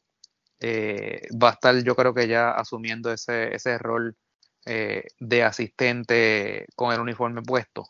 Eh, 0.58 1.28
va 1.32 1.50
a 1.50 1.52
estar, 1.52 1.74
yo 1.84 1.94
creo 1.94 2.14
que 2.14 2.26
ya 2.28 2.50
asumiendo 2.50 3.12
ese, 3.12 3.54
ese 3.54 3.76
rol 3.76 4.16
eh, 4.64 5.04
de 5.20 5.42
asistente 5.42 6.66
con 6.76 6.94
el 6.94 7.00
uniforme 7.00 7.42
puesto. 7.42 7.86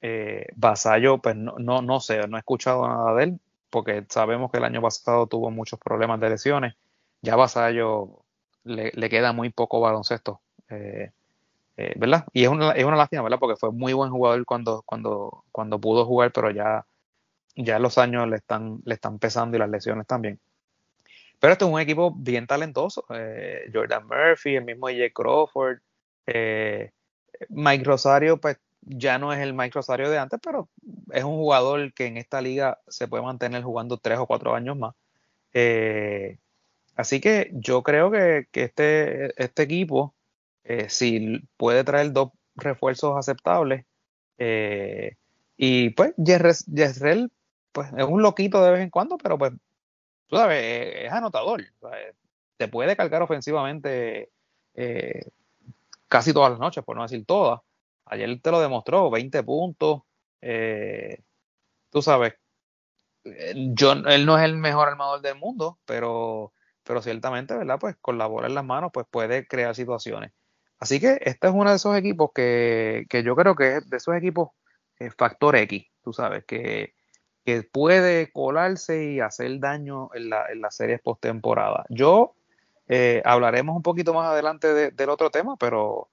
Eh, 0.00 0.46
Vasallo, 0.54 1.18
pues 1.18 1.34
no, 1.34 1.56
no, 1.58 1.82
no 1.82 1.98
sé, 1.98 2.24
no 2.28 2.36
he 2.36 2.40
escuchado 2.40 2.86
nada 2.86 3.12
de 3.16 3.24
él, 3.24 3.40
porque 3.68 4.06
sabemos 4.08 4.52
que 4.52 4.58
el 4.58 4.64
año 4.64 4.80
pasado 4.80 5.26
tuvo 5.26 5.50
muchos 5.50 5.80
problemas 5.80 6.20
de 6.20 6.30
lesiones. 6.30 6.74
Ya 7.20 7.34
Vasallo 7.34 8.24
le, 8.62 8.92
le 8.94 9.10
queda 9.10 9.32
muy 9.32 9.50
poco 9.50 9.80
baloncesto, 9.80 10.40
eh, 10.68 11.10
¿verdad? 11.96 12.26
Y 12.32 12.44
es 12.44 12.48
una, 12.48 12.74
lástima, 12.74 13.22
¿verdad? 13.22 13.38
Porque 13.38 13.56
fue 13.56 13.72
muy 13.72 13.92
buen 13.92 14.10
jugador 14.10 14.44
cuando, 14.44 14.84
pudo 15.80 16.06
jugar, 16.06 16.32
pero 16.32 16.50
ya 16.50 17.78
los 17.78 17.98
años 17.98 18.28
le 18.28 18.36
están, 18.36 18.80
le 18.84 18.98
pesando 19.18 19.56
y 19.56 19.60
las 19.60 19.70
lesiones 19.70 20.06
también. 20.06 20.40
Pero 21.40 21.54
este 21.54 21.64
es 21.64 21.70
un 21.70 21.80
equipo 21.80 22.12
bien 22.14 22.46
talentoso. 22.46 23.04
Eh, 23.10 23.70
Jordan 23.72 24.06
Murphy, 24.06 24.56
el 24.56 24.64
mismo 24.64 24.88
AJ 24.88 25.12
Crawford, 25.14 25.78
eh, 26.26 26.92
Mike 27.48 27.84
Rosario, 27.84 28.36
pues 28.36 28.58
ya 28.82 29.18
no 29.18 29.32
es 29.32 29.40
el 29.40 29.54
Mike 29.54 29.72
Rosario 29.74 30.10
de 30.10 30.18
antes, 30.18 30.38
pero 30.42 30.68
es 31.12 31.24
un 31.24 31.36
jugador 31.36 31.92
que 31.94 32.06
en 32.06 32.18
esta 32.18 32.42
liga 32.42 32.78
se 32.88 33.08
puede 33.08 33.22
mantener 33.22 33.62
jugando 33.62 33.96
tres 33.96 34.18
o 34.18 34.26
cuatro 34.26 34.54
años 34.54 34.76
más. 34.76 34.94
Eh, 35.54 36.38
así 36.94 37.20
que 37.20 37.50
yo 37.54 37.82
creo 37.82 38.10
que, 38.10 38.46
este, 38.52 39.42
este 39.42 39.62
equipo, 39.62 40.14
si 40.88 41.40
puede 41.56 41.84
traer 41.84 42.12
dos 42.12 42.30
refuerzos 42.56 43.16
aceptables, 43.16 43.84
y 45.56 45.90
pues 45.90 46.14
Yesrel 46.16 47.30
pues 47.72 47.92
es 47.96 48.04
un 48.04 48.22
loquito 48.22 48.62
de 48.62 48.72
vez 48.72 48.80
en 48.80 48.90
cuando, 48.90 49.16
pero 49.18 49.38
pues, 49.38 49.52
tú 50.26 50.36
sabes, 50.36 51.04
es, 51.04 51.12
anotador. 51.12 51.64
Te 52.56 52.68
puede 52.68 52.96
cargar 52.96 53.22
ofensivamente 53.22 54.30
eh, 54.74 55.22
casi 56.08 56.32
todas 56.32 56.50
las 56.50 56.60
noches, 56.60 56.84
por 56.84 56.96
no 56.96 57.02
decir 57.02 57.24
todas. 57.24 57.60
Ayer 58.06 58.40
te 58.40 58.50
lo 58.50 58.60
demostró, 58.60 59.10
20 59.10 59.42
puntos. 59.44 60.02
Eh, 60.40 61.22
tú 61.90 62.02
sabes, 62.02 62.34
eh, 63.24 63.54
yo, 63.74 63.92
él 63.92 64.26
no 64.26 64.38
es 64.38 64.44
el 64.44 64.56
mejor 64.56 64.88
armador 64.88 65.20
del 65.22 65.36
mundo, 65.36 65.78
pero, 65.84 66.52
pero 66.82 67.02
ciertamente, 67.02 67.56
¿verdad? 67.56 67.78
Pues 67.78 67.96
con 68.00 68.18
la 68.18 68.26
bola 68.26 68.48
en 68.48 68.54
las 68.54 68.64
manos, 68.64 68.90
pues 68.92 69.06
puede 69.10 69.46
crear 69.46 69.74
situaciones. 69.74 70.32
Así 70.80 70.98
que 70.98 71.18
este 71.20 71.46
es 71.46 71.52
uno 71.54 71.70
de 71.70 71.76
esos 71.76 71.96
equipos 71.96 72.30
que, 72.34 73.06
que 73.08 73.22
yo 73.22 73.36
creo 73.36 73.54
que 73.54 73.76
es 73.76 73.90
de 73.90 73.96
esos 73.98 74.16
equipos 74.16 74.50
factor 75.16 75.56
X, 75.56 75.86
tú 76.02 76.12
sabes, 76.12 76.44
que, 76.44 76.94
que 77.44 77.62
puede 77.62 78.30
colarse 78.32 79.12
y 79.12 79.20
hacer 79.20 79.58
daño 79.58 80.10
en, 80.14 80.28
la, 80.28 80.46
en 80.52 80.60
las 80.60 80.76
series 80.76 81.00
postemporada. 81.00 81.86
Yo 81.88 82.34
eh, 82.88 83.22
hablaremos 83.24 83.76
un 83.76 83.82
poquito 83.82 84.12
más 84.12 84.26
adelante 84.26 84.90
del 84.90 85.08
otro 85.08 85.30
tema, 85.30 85.56
pero 85.56 86.10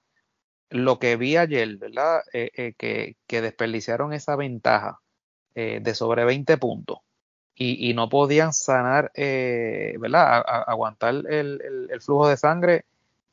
lo 0.70 0.98
que 0.98 1.16
vi 1.16 1.36
ayer, 1.36 1.76
¿verdad? 1.76 2.22
Eh, 2.32 2.50
eh, 2.54 2.74
que, 2.78 3.16
que, 3.26 3.40
desperdiciaron 3.40 4.12
esa 4.12 4.36
ventaja 4.36 5.00
de 5.54 5.92
sobre 5.96 6.24
20 6.24 6.56
puntos 6.56 6.98
y, 7.52 7.90
y 7.90 7.92
no 7.92 8.08
podían 8.08 8.52
sanar, 8.52 9.10
¿verdad? 9.16 10.44
aguantar 10.46 11.14
el, 11.28 11.88
el, 11.90 12.00
flujo 12.00 12.28
de 12.28 12.36
sangre 12.36 12.84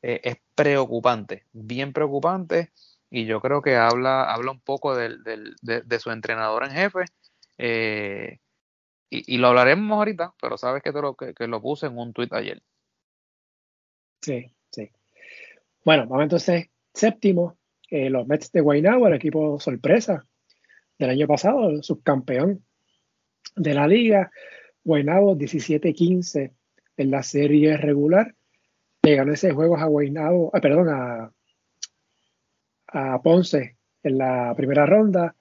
es 0.02 0.36
preocupante, 0.54 1.44
bien 1.52 1.92
preocupante. 1.92 2.70
Y 3.10 3.24
yo 3.24 3.40
creo 3.40 3.62
que 3.62 3.76
habla, 3.76 4.24
habla 4.24 4.50
un 4.50 4.60
poco 4.60 4.96
de, 4.96 5.16
de 5.62 5.98
su 6.00 6.10
entrenador 6.10 6.64
en 6.64 6.72
jefe 6.72 7.04
eh, 7.58 8.38
y, 9.08 9.38
lo 9.38 9.48
hablaremos 9.48 9.96
ahorita, 9.96 10.34
pero 10.40 10.58
sabes 10.58 10.82
que, 10.82 10.92
te 10.92 11.00
lo, 11.00 11.14
que, 11.14 11.34
lo 11.46 11.62
puse 11.62 11.86
en 11.86 11.96
un 11.96 12.12
tweet 12.12 12.28
ayer. 12.32 12.62
Sí, 14.20 14.50
sí. 14.70 14.90
Bueno, 15.84 16.06
vamos 16.06 16.24
entonces 16.24 16.68
séptimo, 16.92 17.56
eh, 17.88 18.10
los 18.10 18.26
Mets 18.26 18.50
de 18.50 18.60
Guaynabo, 18.60 19.06
el 19.06 19.14
equipo 19.14 19.60
sorpresa 19.60 20.26
del 20.98 21.10
año 21.10 21.26
pasado, 21.26 21.70
el 21.70 21.84
subcampeón 21.84 22.64
de 23.54 23.74
la 23.74 23.86
liga. 23.86 24.30
Guaynabo 24.82 25.36
17-15 25.36 26.52
en 26.96 27.10
la 27.10 27.22
serie 27.22 27.76
regular. 27.76 28.34
Le 29.06 29.14
ganó 29.14 29.32
ese 29.32 29.52
juego 29.52 29.76
a 29.76 29.84
Guaynabo, 29.84 30.50
ah, 30.52 30.60
perdón, 30.60 30.88
a, 30.88 31.32
a 32.88 33.22
Ponce 33.22 33.76
en 34.02 34.18
la 34.18 34.52
primera 34.56 34.84
ronda 34.84 35.36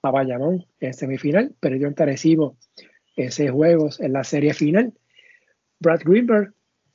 a 0.00 0.10
Bayamón 0.10 0.64
en 0.80 0.94
semifinal, 0.94 1.54
perdió 1.60 1.86
en 1.86 1.94
Tarecibo 1.94 2.56
en 3.14 3.30
seis 3.30 3.50
juegos 3.50 4.00
en 4.00 4.14
la 4.14 4.24
serie 4.24 4.54
final. 4.54 4.94
Brad 5.80 6.00
Greenberg 6.02 6.54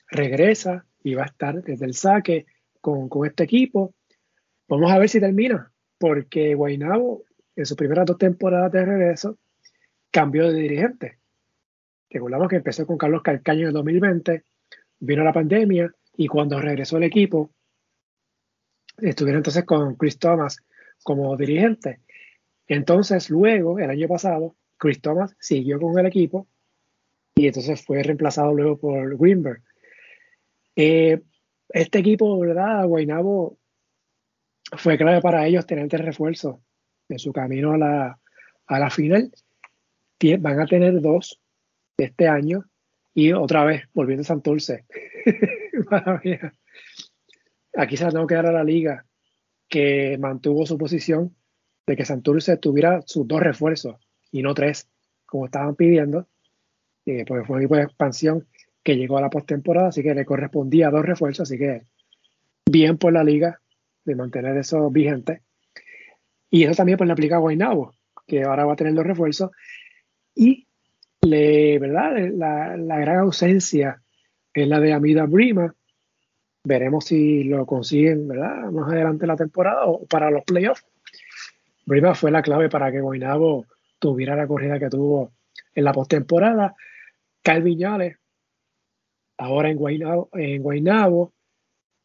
regresa 0.09 0.83
y 1.03 1.13
va 1.13 1.21
a 1.21 1.25
estar 1.27 1.61
desde 1.61 1.85
el 1.85 1.93
saque 1.93 2.47
con, 2.81 3.07
este 3.27 3.43
equipo. 3.43 3.93
Vamos 4.67 4.91
a 4.91 4.97
ver 4.97 5.09
si 5.09 5.19
termina, 5.19 5.71
porque 5.99 6.55
Guaynabo 6.55 7.21
en 7.55 7.67
sus 7.67 7.77
primeras 7.77 8.07
dos 8.07 8.17
temporadas 8.17 8.71
de 8.71 8.83
regreso 8.83 9.37
cambió 10.09 10.51
de 10.51 10.59
dirigente. 10.59 11.19
Recordamos 12.09 12.47
que 12.47 12.55
empezó 12.55 12.87
con 12.87 12.97
Carlos 12.97 13.21
Calcaño 13.21 13.61
en 13.61 13.67
el 13.67 13.73
2020, 13.73 14.43
vino 15.01 15.23
la 15.23 15.33
pandemia 15.33 15.93
y 16.19 16.27
cuando 16.27 16.59
regresó 16.59 16.97
el 16.97 17.03
equipo, 17.03 17.49
estuvieron 18.97 19.39
entonces 19.39 19.63
con 19.63 19.95
Chris 19.95 20.19
Thomas 20.19 20.57
como 21.01 21.37
dirigente. 21.37 22.01
Entonces, 22.67 23.29
luego, 23.29 23.79
el 23.79 23.89
año 23.89 24.05
pasado, 24.09 24.57
Chris 24.75 24.99
Thomas 24.99 25.33
siguió 25.39 25.79
con 25.79 25.97
el 25.97 26.05
equipo 26.07 26.45
y 27.35 27.47
entonces 27.47 27.85
fue 27.85 28.03
reemplazado 28.03 28.53
luego 28.53 28.77
por 28.77 29.17
Greenberg. 29.17 29.63
Eh, 30.75 31.21
este 31.69 31.99
equipo, 31.99 32.37
¿verdad? 32.37 32.85
Guaynabo 32.85 33.57
fue 34.75 34.97
clave 34.97 35.21
para 35.21 35.47
ellos 35.47 35.65
tener 35.65 35.85
este 35.85 35.99
refuerzo 35.99 36.61
en 37.07 37.17
su 37.17 37.31
camino 37.31 37.75
a 37.75 37.77
la, 37.77 38.19
a 38.67 38.77
la 38.79 38.89
final. 38.89 39.31
Van 40.39 40.59
a 40.59 40.67
tener 40.67 40.99
dos 40.99 41.39
este 41.95 42.27
año 42.27 42.65
y 43.13 43.31
otra 43.31 43.63
vez 43.63 43.83
volviendo 43.93 44.23
a 44.23 44.25
Santurce. 44.25 44.83
Aquí 47.75 47.97
se 47.97 48.03
la 48.03 48.11
tengo 48.11 48.27
que 48.27 48.35
dar 48.35 48.47
a 48.47 48.51
la 48.51 48.63
liga 48.63 49.05
que 49.67 50.17
mantuvo 50.19 50.65
su 50.65 50.77
posición 50.77 51.35
de 51.85 51.95
que 51.95 52.05
Santurce 52.05 52.57
tuviera 52.57 53.01
sus 53.05 53.27
dos 53.27 53.39
refuerzos 53.39 53.95
y 54.31 54.41
no 54.41 54.53
tres, 54.53 54.89
como 55.25 55.45
estaban 55.45 55.75
pidiendo, 55.75 56.27
y 57.05 57.23
pues 57.23 57.45
fue 57.45 57.55
un 57.55 57.61
equipo 57.61 57.75
de 57.75 57.83
expansión 57.83 58.47
que 58.83 58.95
llegó 58.95 59.17
a 59.17 59.21
la 59.21 59.29
postemporada, 59.29 59.89
así 59.89 60.03
que 60.03 60.13
le 60.13 60.25
correspondía 60.25 60.89
dos 60.89 61.05
refuerzos, 61.05 61.49
así 61.49 61.57
que 61.57 61.83
bien 62.69 62.97
por 62.97 63.13
la 63.13 63.23
liga 63.23 63.59
de 64.05 64.15
mantener 64.15 64.57
eso 64.57 64.89
vigente. 64.89 65.41
Y 66.49 66.63
eso 66.63 66.75
también 66.75 66.97
pues 66.97 67.07
le 67.07 67.13
aplica 67.13 67.35
a 67.35 67.39
Guaynabo, 67.39 67.93
que 68.25 68.43
ahora 68.43 68.65
va 68.65 68.73
a 68.73 68.75
tener 68.75 68.93
los 68.93 69.05
refuerzos. 69.05 69.51
Y 70.35 70.67
le, 71.21 71.77
¿verdad? 71.79 72.29
La, 72.33 72.77
la 72.77 72.99
gran 72.99 73.17
ausencia 73.19 74.01
es 74.53 74.67
la 74.67 74.79
de 74.79 74.93
Amida 74.93 75.25
Brima. 75.25 75.73
Veremos 76.63 77.05
si 77.05 77.43
lo 77.45 77.65
consiguen, 77.65 78.27
¿verdad? 78.27 78.69
Más 78.71 78.91
adelante 78.91 79.25
en 79.25 79.29
la 79.29 79.35
temporada 79.35 79.85
o 79.85 80.05
para 80.05 80.29
los 80.29 80.43
playoffs 80.43 80.85
Brima 81.89 82.13
fue 82.13 82.29
la 82.29 82.43
clave 82.43 82.69
para 82.69 82.91
que 82.91 83.01
Guaynabo 83.01 83.65
tuviera 83.97 84.35
la 84.35 84.45
corrida 84.45 84.77
que 84.77 84.89
tuvo 84.89 85.31
en 85.73 85.83
la 85.83 85.91
postemporada. 85.91 86.75
Kyle 87.41 87.63
Viñales, 87.63 88.15
ahora 89.37 89.71
en 89.71 89.77
Guaynabo, 89.77 90.29
en 90.33 90.61
Guaynabo, 90.61 91.33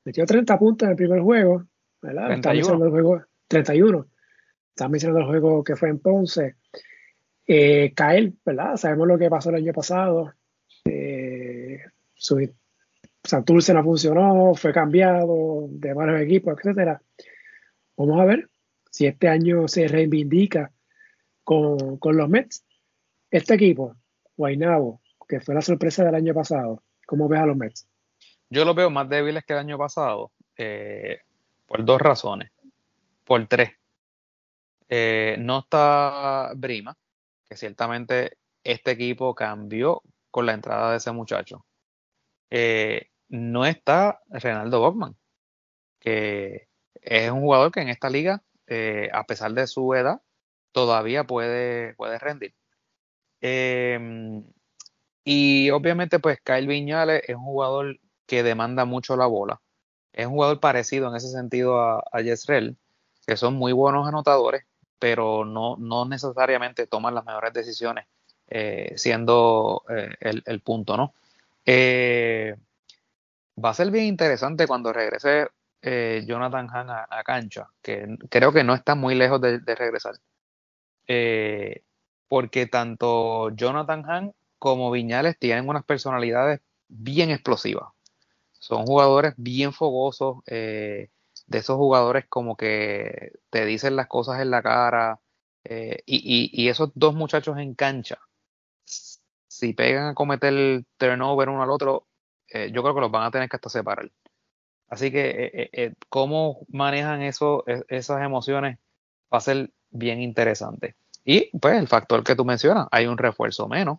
metió 0.07 0.25
30 0.25 0.59
puntos 0.59 0.87
en 0.87 0.93
el 0.93 0.97
primer 0.97 1.21
juego, 1.21 1.65
¿verdad? 2.01 2.29
31. 2.29 2.83
el 2.83 2.91
juego 2.91 3.23
31. 3.47 4.07
Están 4.71 4.91
mencionando 4.91 5.21
el 5.21 5.27
juego 5.27 5.63
que 5.63 5.77
fue 5.77 5.91
en 5.91 5.99
Ponce. 5.99 6.57
Eh, 7.47 7.93
¿verdad? 8.43 8.77
Sabemos 8.77 9.07
lo 9.07 9.19
que 9.19 9.29
pasó 9.29 9.51
el 9.51 9.57
año 9.57 9.75
pasado. 9.75 10.33
Su, 12.15 12.39
Santurce 13.25 13.73
no 13.73 13.83
funcionó, 13.83 14.55
fue 14.55 14.73
cambiado 14.73 15.67
de 15.71 15.95
varios 15.95 16.21
equipos, 16.21 16.57
etcétera. 16.59 17.01
Vamos 17.97 18.21
a 18.21 18.25
ver 18.27 18.51
si 18.91 19.07
este 19.07 19.29
año 19.29 19.67
se 19.67 19.89
reivindica 19.89 20.73
con, 21.43 21.99
los 22.03 22.29
Mets. 22.29 22.65
Este 23.31 23.55
equipo, 23.55 23.97
Guaynabo, 24.37 25.01
que 25.27 25.41
fue 25.41 25.55
la 25.55 25.63
sorpresa 25.63 26.05
del 26.05 26.15
año 26.15 26.35
pasado, 26.35 26.83
¿cómo 27.07 27.29
ves 27.29 27.41
a 27.41 27.47
los 27.47 27.57
Mets? 27.57 27.89
Yo 28.51 28.65
los 28.65 28.77
veo 28.77 28.91
más 28.91 29.09
débiles 29.09 29.45
que 29.45 29.55
el 29.55 29.59
año 29.61 29.79
pasado, 29.79 30.33
eh, 30.57 31.21
por 31.67 31.85
dos 31.85 32.01
razones, 32.01 32.53
por 33.25 33.47
tres. 33.47 33.71
Eh, 34.89 35.37
no 35.39 35.61
está 35.61 36.53
Brima, 36.55 36.97
que 37.49 37.57
ciertamente 37.57 38.37
este 38.63 38.93
equipo 38.93 39.35
cambió 39.35 40.03
con 40.31 40.45
la 40.45 40.53
entrada 40.53 40.91
de 40.91 40.99
ese 40.99 41.11
muchacho. 41.11 41.65
Eh, 42.51 43.09
no 43.29 43.67
está 43.67 44.21
Renaldo 44.29 44.81
Bockman, 44.81 45.17
que 46.01 46.69
es 46.95 47.31
un 47.31 47.41
jugador 47.41 47.73
que 47.73 47.81
en 47.81 47.89
esta 47.89 48.11
liga, 48.11 48.43
eh, 48.67 49.11
a 49.13 49.25
pesar 49.25 49.53
de 49.53 49.67
su 49.67 49.95
edad, 49.95 50.23
todavía 50.73 51.25
puede, 51.25 51.95
puede 51.95 52.19
rendir. 52.19 52.55
Em, 53.41 54.45
y 55.25 55.71
obviamente, 55.71 56.19
pues 56.19 56.41
Kyle 56.43 56.67
Viñales 56.67 57.23
es 57.29 57.37
un 57.37 57.45
jugador 57.45 57.99
que 58.27 58.43
demanda 58.43 58.85
mucho 58.85 59.17
la 59.17 59.27
bola. 59.27 59.61
Es 60.13 60.27
un 60.27 60.33
jugador 60.35 60.61
parecido 60.61 61.09
en 61.09 61.17
ese 61.17 61.31
sentido 61.31 61.81
a, 61.81 62.05
a 62.13 62.21
Yesrel, 62.21 62.77
que 63.27 63.37
son 63.37 63.55
muy 63.55 63.73
buenos 63.73 64.07
anotadores, 64.07 64.65
pero 64.99 65.45
no, 65.45 65.77
no 65.77 66.07
necesariamente 66.07 66.87
toman 66.87 67.15
las 67.15 67.25
mejores 67.25 67.53
decisiones, 67.53 68.07
eh, 68.49 68.93
siendo 68.97 69.83
el, 70.21 70.61
punto, 70.61 70.97
¿no? 70.97 71.15
Eh, 71.67 72.57
va 73.63 73.71
a 73.71 73.75
ser 73.75 73.91
bien 73.91 74.07
interesante 74.07 74.67
cuando 74.67 74.93
regrese 74.93 75.49
Jonathan 76.27 76.69
Hahn 76.71 76.89
a, 76.91 77.23
cancha, 77.25 77.69
que 77.83 78.17
creo 78.31 78.55
que 78.55 78.65
no 78.65 78.75
está 78.75 78.95
muy 78.95 79.15
lejos 79.15 79.39
de, 79.41 79.59
regresar. 79.75 80.15
porque 82.29 82.67
tanto 82.67 83.51
Jonathan 83.51 84.05
Hahn 84.09 84.35
como 84.59 84.91
Viñales 84.91 85.39
tienen 85.39 85.69
unas 85.69 85.85
personalidades 85.85 86.61
bien 86.89 87.31
explosivas. 87.31 87.89
Son 88.53 88.87
jugadores 88.87 89.35
bien 89.37 89.75
fogosos, 89.75 90.39
de 91.47 91.59
esos 91.59 91.77
jugadores 91.77 92.27
como 92.29 92.57
que 92.57 93.33
te 93.51 93.65
dicen 93.65 93.97
las 93.97 94.07
cosas 94.07 94.41
en 94.41 94.51
la 94.51 94.63
cara. 94.63 95.21
Eh, 95.65 96.03
y, 96.07 96.69
esos 96.69 96.91
dos 96.95 97.15
muchachos 97.15 97.57
en 97.59 97.75
cancha, 97.75 98.19
si 99.59 99.73
pegan 99.73 100.09
a 100.09 100.15
cometer 100.15 100.53
el 100.53 100.87
turnover 100.97 101.49
uno 101.49 101.63
al 101.63 101.71
otro, 101.71 102.07
eh, 102.49 102.71
yo 102.73 102.83
creo 102.83 102.95
que 102.95 103.01
los 103.01 103.11
van 103.11 103.25
a 103.25 103.31
tener 103.31 103.49
que 103.49 103.57
hasta 103.57 103.69
separar. 103.69 104.11
Así 104.89 105.11
que 105.11 105.69
eh, 105.73 105.95
cómo 106.09 106.67
manejan 106.69 107.23
eso, 107.23 107.65
esas 107.89 108.23
emociones 108.23 108.79
va 109.33 109.39
a 109.39 109.41
ser 109.41 109.71
bien 109.91 110.21
interesante. 110.21 110.97
Y 111.25 111.57
pues 111.59 111.79
el 111.79 111.89
factor 111.89 112.23
que 112.23 112.37
tú 112.37 112.45
mencionas, 112.45 112.87
hay 112.91 113.07
un 113.07 113.19
refuerzo 113.19 113.69
menos. 113.69 113.99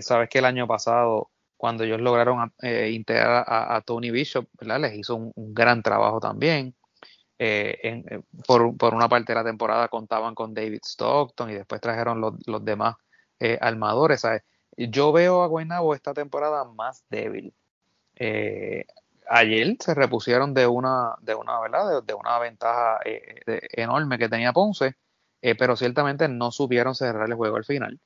sabes 0.00 0.28
que 0.28 0.38
el 0.38 0.44
año 0.44 0.66
pasado 0.66 1.30
cuando 1.58 1.84
ellos 1.84 2.00
lograron 2.00 2.52
eh, 2.62 2.90
integrar 2.94 3.44
a, 3.46 3.82
Tony 3.82 4.10
Bishop, 4.10 4.46
les 4.60 4.94
hizo 4.94 5.16
un, 5.16 5.32
gran 5.36 5.82
trabajo 5.82 6.20
también. 6.20 6.74
Eh, 7.40 7.78
eh, 7.82 8.20
por, 8.46 8.94
una 8.94 9.08
parte 9.08 9.32
de 9.32 9.38
la 9.38 9.44
temporada 9.44 9.88
contaban 9.88 10.34
con 10.34 10.54
David 10.54 10.80
Stockton 10.84 11.50
y 11.50 11.54
después 11.54 11.80
trajeron 11.80 12.20
los, 12.20 12.64
demás 12.64 12.96
armadores. 13.60 14.26
Yo 14.76 15.12
veo 15.12 15.42
a 15.42 15.46
Guaynabo 15.46 15.94
esta 15.94 16.14
temporada 16.14 16.64
más 16.64 17.04
débil. 17.10 17.54
ayer 19.28 19.76
se 19.80 19.94
repusieron 19.94 20.54
de 20.54 20.66
una, 20.66 21.14
de 21.20 21.34
una, 21.34 21.60
¿verdad? 21.60 22.02
De, 22.02 22.14
una 22.14 22.38
ventaja 22.38 23.00
enorme 23.46 24.18
que 24.18 24.28
tenía 24.28 24.52
Ponce, 24.52 24.96
pero 25.40 25.76
ciertamente 25.76 26.28
no 26.28 26.50
supieron 26.50 26.94
cerrar 26.94 27.28
el 27.28 27.34
juego 27.34 27.56
al 27.56 27.64
final 27.64 28.00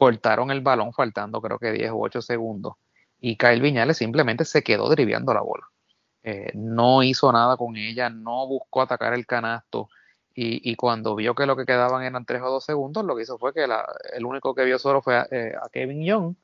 cortaron 0.00 0.50
el 0.50 0.62
balón 0.62 0.94
faltando 0.94 1.42
creo 1.42 1.58
que 1.58 1.72
10 1.72 1.90
u 1.90 2.02
8 2.02 2.22
segundos 2.22 2.72
y 3.20 3.36
Kyle 3.36 3.60
Viñales 3.60 3.98
simplemente 3.98 4.46
se 4.46 4.62
quedó 4.62 4.88
driviando 4.88 5.34
la 5.34 5.42
bola. 5.42 5.64
Eh, 6.22 6.52
no 6.54 7.02
hizo 7.02 7.30
nada 7.32 7.58
con 7.58 7.76
ella, 7.76 8.08
no 8.08 8.46
buscó 8.46 8.80
atacar 8.80 9.12
el 9.12 9.26
canasto 9.26 9.90
y, 10.42 10.74
cuando 10.76 11.14
vio 11.14 11.34
que 11.34 11.44
lo 11.44 11.54
que 11.54 11.66
quedaban 11.66 12.02
eran 12.02 12.24
3 12.24 12.40
o 12.40 12.50
2 12.50 12.64
segundos, 12.64 13.04
lo 13.04 13.14
que 13.14 13.22
hizo 13.22 13.38
fue 13.38 13.52
que 13.52 13.66
el 14.14 14.24
único 14.24 14.54
que 14.54 14.64
vio 14.64 14.78
solo 14.78 15.02
fue 15.02 15.16
a, 15.16 15.28
eh, 15.30 15.52
Kevin 15.70 16.02
Young, 16.02 16.34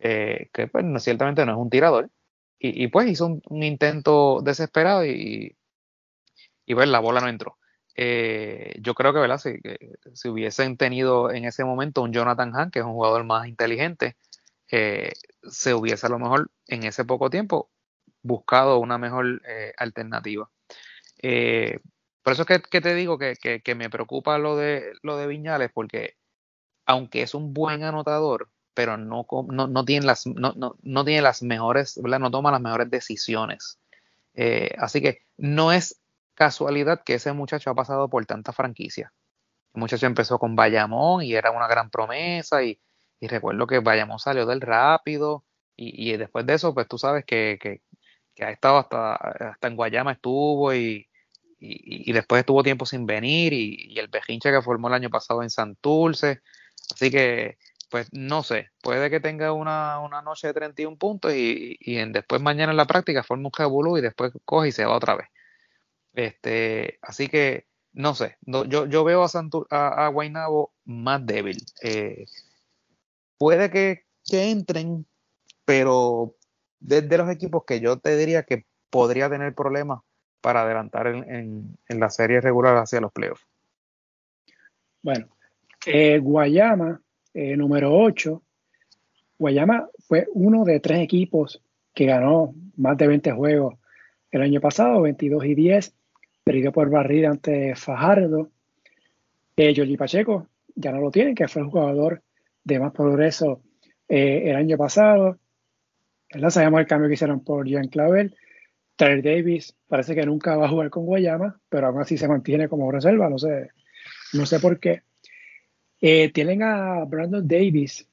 eh, 0.00 0.50
que 0.52 0.66
pues, 0.66 0.84
ciertamente 1.04 1.46
no 1.46 1.52
es 1.52 1.58
un 1.58 1.70
tirador, 1.70 2.10
y, 2.58 2.88
pues 2.88 3.08
hizo 3.08 3.26
un, 3.26 3.62
intento 3.62 4.40
desesperado 4.42 5.04
y, 5.04 5.56
pues 6.66 6.88
la 6.88 6.98
bola 6.98 7.20
no 7.20 7.28
entró. 7.28 7.56
Eh, 7.94 8.74
yo 8.80 8.94
creo 8.94 9.12
que, 9.12 9.20
¿verdad? 9.20 9.38
Si, 9.38 10.28
hubiesen 10.28 10.76
tenido 10.76 11.30
en 11.30 11.44
ese 11.44 11.64
momento 11.64 12.02
un 12.02 12.12
Jonathan 12.12 12.52
Hahn, 12.52 12.70
que 12.72 12.80
es 12.80 12.84
un 12.84 12.94
jugador 12.94 13.24
más 13.24 13.46
inteligente, 13.46 14.16
se 14.68 15.74
hubiese 15.74 16.06
a 16.06 16.10
lo 16.10 16.18
mejor 16.18 16.50
en 16.66 16.82
ese 16.84 17.04
poco 17.04 17.30
tiempo 17.30 17.70
buscado 18.22 18.78
una 18.78 18.98
mejor 18.98 19.40
alternativa. 19.78 20.50
Por 22.26 22.32
eso 22.32 22.44
es 22.48 22.60
que, 22.60 22.80
te 22.80 22.94
digo 22.96 23.18
que, 23.18 23.36
que, 23.36 23.74
me 23.76 23.88
preocupa 23.88 24.36
lo 24.36 24.56
de, 24.56 24.94
lo 25.02 25.16
de 25.16 25.28
Viñales, 25.28 25.70
porque 25.72 26.16
aunque 26.84 27.22
es 27.22 27.34
un 27.34 27.54
buen 27.54 27.84
anotador, 27.84 28.50
pero 28.74 28.96
no, 28.96 29.24
tiene, 29.84 30.06
las, 30.06 30.26
no, 30.26 31.04
tiene 31.04 31.22
las 31.22 31.44
mejores, 31.44 31.96
¿verdad? 32.02 32.18
no 32.18 32.32
toma 32.32 32.50
las 32.50 32.60
mejores 32.60 32.90
decisiones. 32.90 33.78
así 34.76 35.00
que 35.00 35.20
no 35.36 35.70
es 35.70 36.00
casualidad 36.34 37.04
que 37.04 37.14
ese 37.14 37.32
muchacho 37.32 37.70
ha 37.70 37.76
pasado 37.76 38.08
por 38.10 38.26
tanta 38.26 38.52
franquicia. 38.52 39.12
El 39.72 39.78
muchacho 39.78 40.06
empezó 40.06 40.40
con 40.40 40.56
Bayamón 40.56 41.22
y 41.22 41.32
era 41.32 41.52
una 41.52 41.68
gran 41.68 41.90
promesa 41.90 42.64
y, 42.64 42.80
recuerdo 43.20 43.68
que 43.68 43.78
Bayamón 43.78 44.18
salió 44.18 44.46
del 44.46 44.62
rápido 44.62 45.44
y, 45.76 46.16
después 46.16 46.44
de 46.44 46.54
eso, 46.54 46.74
pues 46.74 46.88
tú 46.88 46.98
sabes 46.98 47.24
que, 47.24 47.56
que, 47.62 48.44
ha 48.44 48.50
estado 48.50 48.78
hasta, 48.78 49.14
hasta 49.14 49.68
en 49.68 49.76
Guayama 49.76 50.10
estuvo 50.10 50.74
y, 50.74 51.06
y, 51.58 52.12
después 52.12 52.40
estuvo 52.40 52.62
tiempo 52.62 52.86
sin 52.86 53.06
venir 53.06 53.52
y, 53.52 53.98
el 53.98 54.10
pejinche 54.10 54.50
que 54.50 54.62
formó 54.62 54.88
el 54.88 54.94
año 54.94 55.10
pasado 55.10 55.42
en 55.42 55.50
Santurce. 55.50 56.40
Así 56.94 57.10
que, 57.10 57.58
pues 57.90 58.08
no 58.12 58.42
sé, 58.42 58.70
puede 58.82 59.10
que 59.10 59.20
tenga 59.20 59.52
una, 59.52 60.00
una 60.00 60.22
noche 60.22 60.48
de 60.48 60.54
31 60.54 60.98
puntos 60.98 61.32
y, 61.34 61.76
y 61.80 61.96
después 62.12 62.42
mañana 62.42 62.72
en 62.72 62.76
la 62.76 62.86
práctica 62.86 63.22
forma 63.22 63.48
un 63.48 63.52
jabulú 63.52 63.98
y 63.98 64.02
después 64.02 64.32
coge 64.44 64.68
y 64.68 64.72
se 64.72 64.84
va 64.84 64.96
otra 64.96 65.16
vez. 65.16 65.28
Este, 66.16 66.98
así 67.02 67.28
que, 67.28 67.66
no 67.92 68.14
sé, 68.14 68.38
yo, 68.42 68.86
yo 68.86 69.04
veo 69.04 69.22
a, 69.22 69.28
Santur, 69.28 69.66
a, 69.70 70.08
Guaynabo 70.08 70.72
más 70.84 71.24
débil. 71.26 71.58
Eh, 71.82 72.24
puede 73.38 73.70
que, 73.70 74.04
entren, 74.30 75.06
pero 75.64 76.34
desde 76.80 77.18
los 77.18 77.30
equipos 77.30 77.64
que 77.66 77.80
yo 77.80 77.98
te 77.98 78.16
diría 78.16 78.44
que 78.44 78.66
podría 78.90 79.28
tener 79.30 79.54
problemas 79.54 80.00
para 80.46 80.62
adelantar 80.62 81.08
en, 81.08 81.76
la 81.88 82.08
serie 82.08 82.40
regular 82.40 82.76
hacia 82.76 83.00
los 83.00 83.10
playoffs. 83.10 83.44
Bueno, 85.02 85.26
eh, 85.84 86.20
Guayama, 86.20 87.00
eh, 87.34 87.56
número 87.56 87.92
8. 87.92 88.40
Guayama 89.40 89.88
fue 90.06 90.28
uno 90.34 90.64
de 90.64 90.78
tres 90.78 91.00
equipos 91.00 91.60
que 91.92 92.06
ganó 92.06 92.54
más 92.76 92.96
de 92.96 93.08
20 93.08 93.32
juegos 93.32 93.74
el 94.30 94.40
año 94.40 94.60
pasado, 94.60 95.00
22 95.00 95.46
y 95.46 95.56
10 95.56 95.92
perdido 96.44 96.70
por 96.70 96.90
barrida 96.90 97.30
ante 97.30 97.74
Fajardo. 97.74 98.52
Eh, 99.56 99.96
Pacheco 99.98 100.46
ya 100.76 100.92
no 100.92 101.00
lo 101.00 101.10
tienen, 101.10 101.34
que 101.34 101.48
fue 101.48 101.62
el 101.62 101.68
jugador 101.70 102.22
de 102.62 102.78
más 102.78 102.92
progreso 102.92 103.62
eh, 104.08 104.42
el 104.44 104.54
año 104.54 104.76
pasado. 104.76 105.40
Sabemos 106.50 106.78
el 106.78 106.86
cambio 106.86 107.08
que 107.08 107.14
hicieron 107.14 107.42
por 107.42 107.66
Jean 107.66 107.88
Clavel. 107.88 108.36
Tyler 108.96 109.22
Davis 109.22 109.76
parece 109.88 110.14
que 110.14 110.26
nunca 110.26 110.56
va 110.56 110.66
a 110.66 110.70
jugar 110.70 110.90
con 110.90 111.04
Guayama, 111.04 111.60
pero 111.68 111.86
aún 111.86 112.00
así 112.00 112.16
se 112.16 112.28
mantiene 112.28 112.68
como 112.68 112.90
reserva, 112.90 113.28
no 113.28 113.38
sé, 113.38 113.70
no 114.32 114.46
sé 114.46 114.58
por 114.58 114.80
qué. 114.80 115.02
Eh, 116.00 116.30
tienen 116.32 116.62
a 116.62 117.04
Brandon 117.04 117.46
Davis 117.46 118.08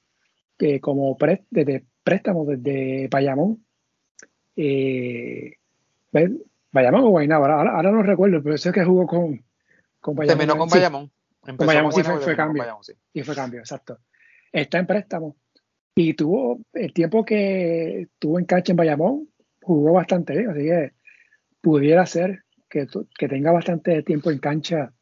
que 0.57 0.79
como 0.79 1.17
desde 1.49 1.86
préstamo 2.03 2.45
desde 2.45 3.09
Payamón. 3.09 3.65
Eh, 4.55 5.57
Bayamón 6.71 7.03
o 7.03 7.09
Guaynabo, 7.09 7.45
ahora, 7.45 7.75
ahora, 7.75 7.91
no 7.91 8.03
recuerdo, 8.03 8.41
pero 8.43 8.57
sé 8.57 8.71
que 8.71 8.84
jugó 8.84 9.07
con, 9.07 9.43
con 9.99 10.15
Bayamón. 10.15 10.38
Terminó 10.38 10.57
con 10.59 10.69
Bayamón. 10.69 11.11
con 11.41 11.67
Bayamón 11.67 11.91
sí 11.91 12.03
fue, 12.03 12.36
cambio. 12.36 12.63
Y 13.13 13.23
fue 13.23 13.36
cambio, 13.36 13.59
exacto. 13.59 13.99
Está 14.51 14.79
en 14.79 14.88
préstamo. 14.88 15.36
Y 15.95 16.13
tuvo 16.13 16.59
el 16.73 16.93
tiempo 16.93 17.23
que 17.23 18.07
tuvo 18.19 18.39
en 18.39 18.45
cancha 18.45 18.73
en 18.73 18.77
Bayamón, 18.77 19.29
jugó 19.64 19.93
bastante 19.93 20.38
bien. 20.38 20.49
Así 20.49 20.61
que 20.61 20.93
pudiera 21.61 22.05
ser 22.05 22.43
que, 22.70 22.88
que 23.18 23.28
tenga 23.28 23.51
bastante 23.51 24.03
tiempo 24.03 24.32
en 24.32 24.39
cancha 24.39 24.93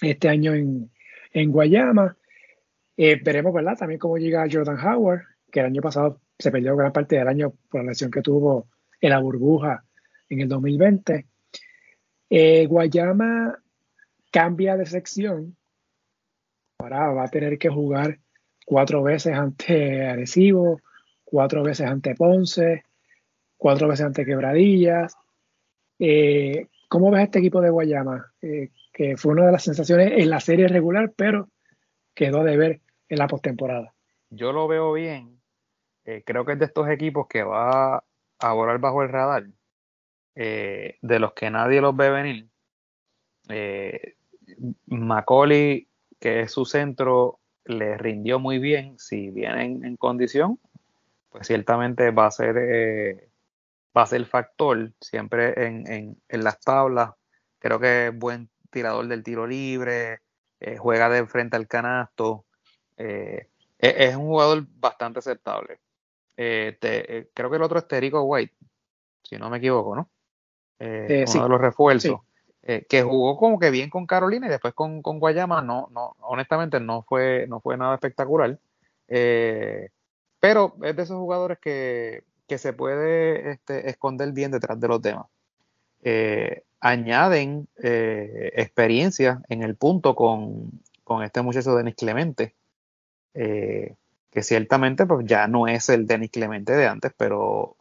este 0.00 0.28
año 0.28 0.54
en, 0.54 0.90
en 1.32 1.52
Guayama. 1.52 2.16
Eh, 2.96 3.20
veremos, 3.22 3.52
¿verdad? 3.52 3.76
También 3.76 3.98
cómo 3.98 4.18
llega 4.18 4.46
Jordan 4.50 4.78
Howard, 4.78 5.22
que 5.50 5.60
el 5.60 5.66
año 5.66 5.82
pasado 5.82 6.20
se 6.38 6.50
perdió 6.50 6.76
gran 6.76 6.92
parte 6.92 7.16
del 7.16 7.28
año 7.28 7.52
por 7.68 7.82
la 7.82 7.90
lesión 7.90 8.10
que 8.10 8.22
tuvo 8.22 8.68
en 9.00 9.10
la 9.10 9.18
burbuja 9.18 9.84
en 10.28 10.40
el 10.40 10.48
2020. 10.48 11.26
Eh, 12.30 12.66
Guayama 12.66 13.58
cambia 14.30 14.76
de 14.76 14.86
sección. 14.86 15.56
Ahora 16.78 17.12
va 17.12 17.24
a 17.24 17.28
tener 17.28 17.58
que 17.58 17.68
jugar 17.68 18.18
cuatro 18.64 19.02
veces 19.02 19.34
ante 19.34 20.06
Arecibo, 20.06 20.80
cuatro 21.24 21.62
veces 21.62 21.86
ante 21.86 22.14
Ponce, 22.14 22.84
cuatro 23.64 23.88
veces 23.88 24.04
ante 24.04 24.26
Quebradillas. 24.26 25.16
Eh, 25.98 26.68
¿Cómo 26.86 27.10
ves 27.10 27.22
este 27.22 27.38
equipo 27.38 27.62
de 27.62 27.70
Guayama? 27.70 28.30
Eh, 28.42 28.72
que 28.92 29.16
fue 29.16 29.32
una 29.32 29.46
de 29.46 29.52
las 29.52 29.62
sensaciones 29.62 30.12
en 30.18 30.28
la 30.28 30.38
serie 30.38 30.68
regular, 30.68 31.14
pero 31.16 31.48
quedó 32.12 32.44
de 32.44 32.58
ver 32.58 32.80
en 33.08 33.18
la 33.18 33.26
postemporada. 33.26 33.94
Yo 34.28 34.52
lo 34.52 34.68
veo 34.68 34.92
bien. 34.92 35.40
Eh, 36.04 36.22
creo 36.26 36.44
que 36.44 36.52
es 36.52 36.58
de 36.58 36.66
estos 36.66 36.90
equipos 36.90 37.26
que 37.26 37.42
va 37.42 38.04
a 38.38 38.52
volar 38.52 38.78
bajo 38.80 39.02
el 39.02 39.08
radar, 39.08 39.46
de 40.34 41.18
los 41.18 41.32
que 41.32 41.48
nadie 41.48 41.80
los 41.80 41.96
ve 41.96 42.10
venir. 42.10 42.48
Macaulay, 44.88 45.88
que 46.20 46.40
es 46.40 46.52
su 46.52 46.66
centro, 46.66 47.38
le 47.64 47.96
rindió 47.96 48.38
muy 48.38 48.58
bien. 48.58 48.98
Si 48.98 49.30
vienen 49.30 49.86
en 49.86 49.96
condición, 49.96 50.58
pues 51.30 51.46
ciertamente 51.46 52.10
va 52.10 52.26
a 52.26 52.30
ser 52.30 53.32
va 53.96 54.02
a 54.02 54.06
ser 54.06 54.24
factor 54.26 54.92
siempre 55.00 55.66
en, 55.66 55.90
en, 55.90 56.22
en, 56.28 56.44
las 56.44 56.60
tablas. 56.60 57.12
Creo 57.58 57.78
que 57.78 58.08
es 58.08 58.18
buen 58.18 58.50
tirador 58.70 59.06
del 59.06 59.22
tiro 59.22 59.46
libre, 59.46 60.20
eh, 60.60 60.76
juega 60.76 61.08
de 61.08 61.26
frente 61.26 61.56
al 61.56 61.68
canasto. 61.68 62.44
Eh, 62.96 63.48
e, 63.78 63.94
es, 64.08 64.16
un 64.16 64.26
jugador 64.26 64.66
bastante 64.68 65.20
aceptable. 65.20 65.78
creo 66.34 67.50
que 67.50 67.56
el 67.56 67.62
otro 67.62 67.78
es 67.78 67.88
Terico 67.88 68.22
White, 68.22 68.54
si 69.22 69.36
no 69.36 69.50
me 69.50 69.58
equivoco, 69.58 69.94
¿no? 69.94 70.10
uno 70.80 71.42
de 71.42 71.48
los 71.48 71.60
refuerzos. 71.60 72.20
Eh, 72.66 72.86
que 72.88 73.02
jugó 73.02 73.36
como 73.36 73.58
que 73.58 73.70
bien 73.70 73.90
con 73.90 74.06
Carolina 74.06 74.46
y 74.46 74.50
después 74.50 74.72
con, 74.72 75.02
con, 75.02 75.18
Guayama, 75.20 75.60
no, 75.60 75.88
no, 75.92 76.16
honestamente 76.20 76.80
no 76.80 77.02
fue, 77.02 77.46
no 77.46 77.60
fue 77.60 77.76
nada 77.76 77.94
espectacular. 77.94 78.58
Eh, 79.06 79.90
pero 80.40 80.74
es 80.82 80.96
de 80.96 81.02
esos 81.02 81.18
jugadores 81.18 81.58
que, 81.58 82.24
que 82.46 82.58
se 82.58 82.72
puede 82.72 83.52
este, 83.52 83.88
esconder 83.88 84.32
bien 84.32 84.50
detrás 84.50 84.78
de 84.78 84.88
los 84.88 85.00
demás. 85.02 85.26
Eh, 86.02 86.62
añaden 86.80 87.66
experiencia 87.76 89.40
en 89.48 89.62
el 89.62 89.74
punto 89.74 90.14
con, 90.14 90.82
este 91.22 91.40
muchacho 91.40 91.74
Denis 91.74 91.94
Clemente, 91.94 92.54
que 93.32 94.42
ciertamente 94.42 95.06
pues, 95.06 95.24
ya 95.26 95.48
no 95.48 95.66
es 95.66 95.88
el 95.88 96.06
Denis 96.06 96.30
Clemente 96.30 96.74
de 96.74 96.86
antes, 96.86 97.12
pero 97.16 97.76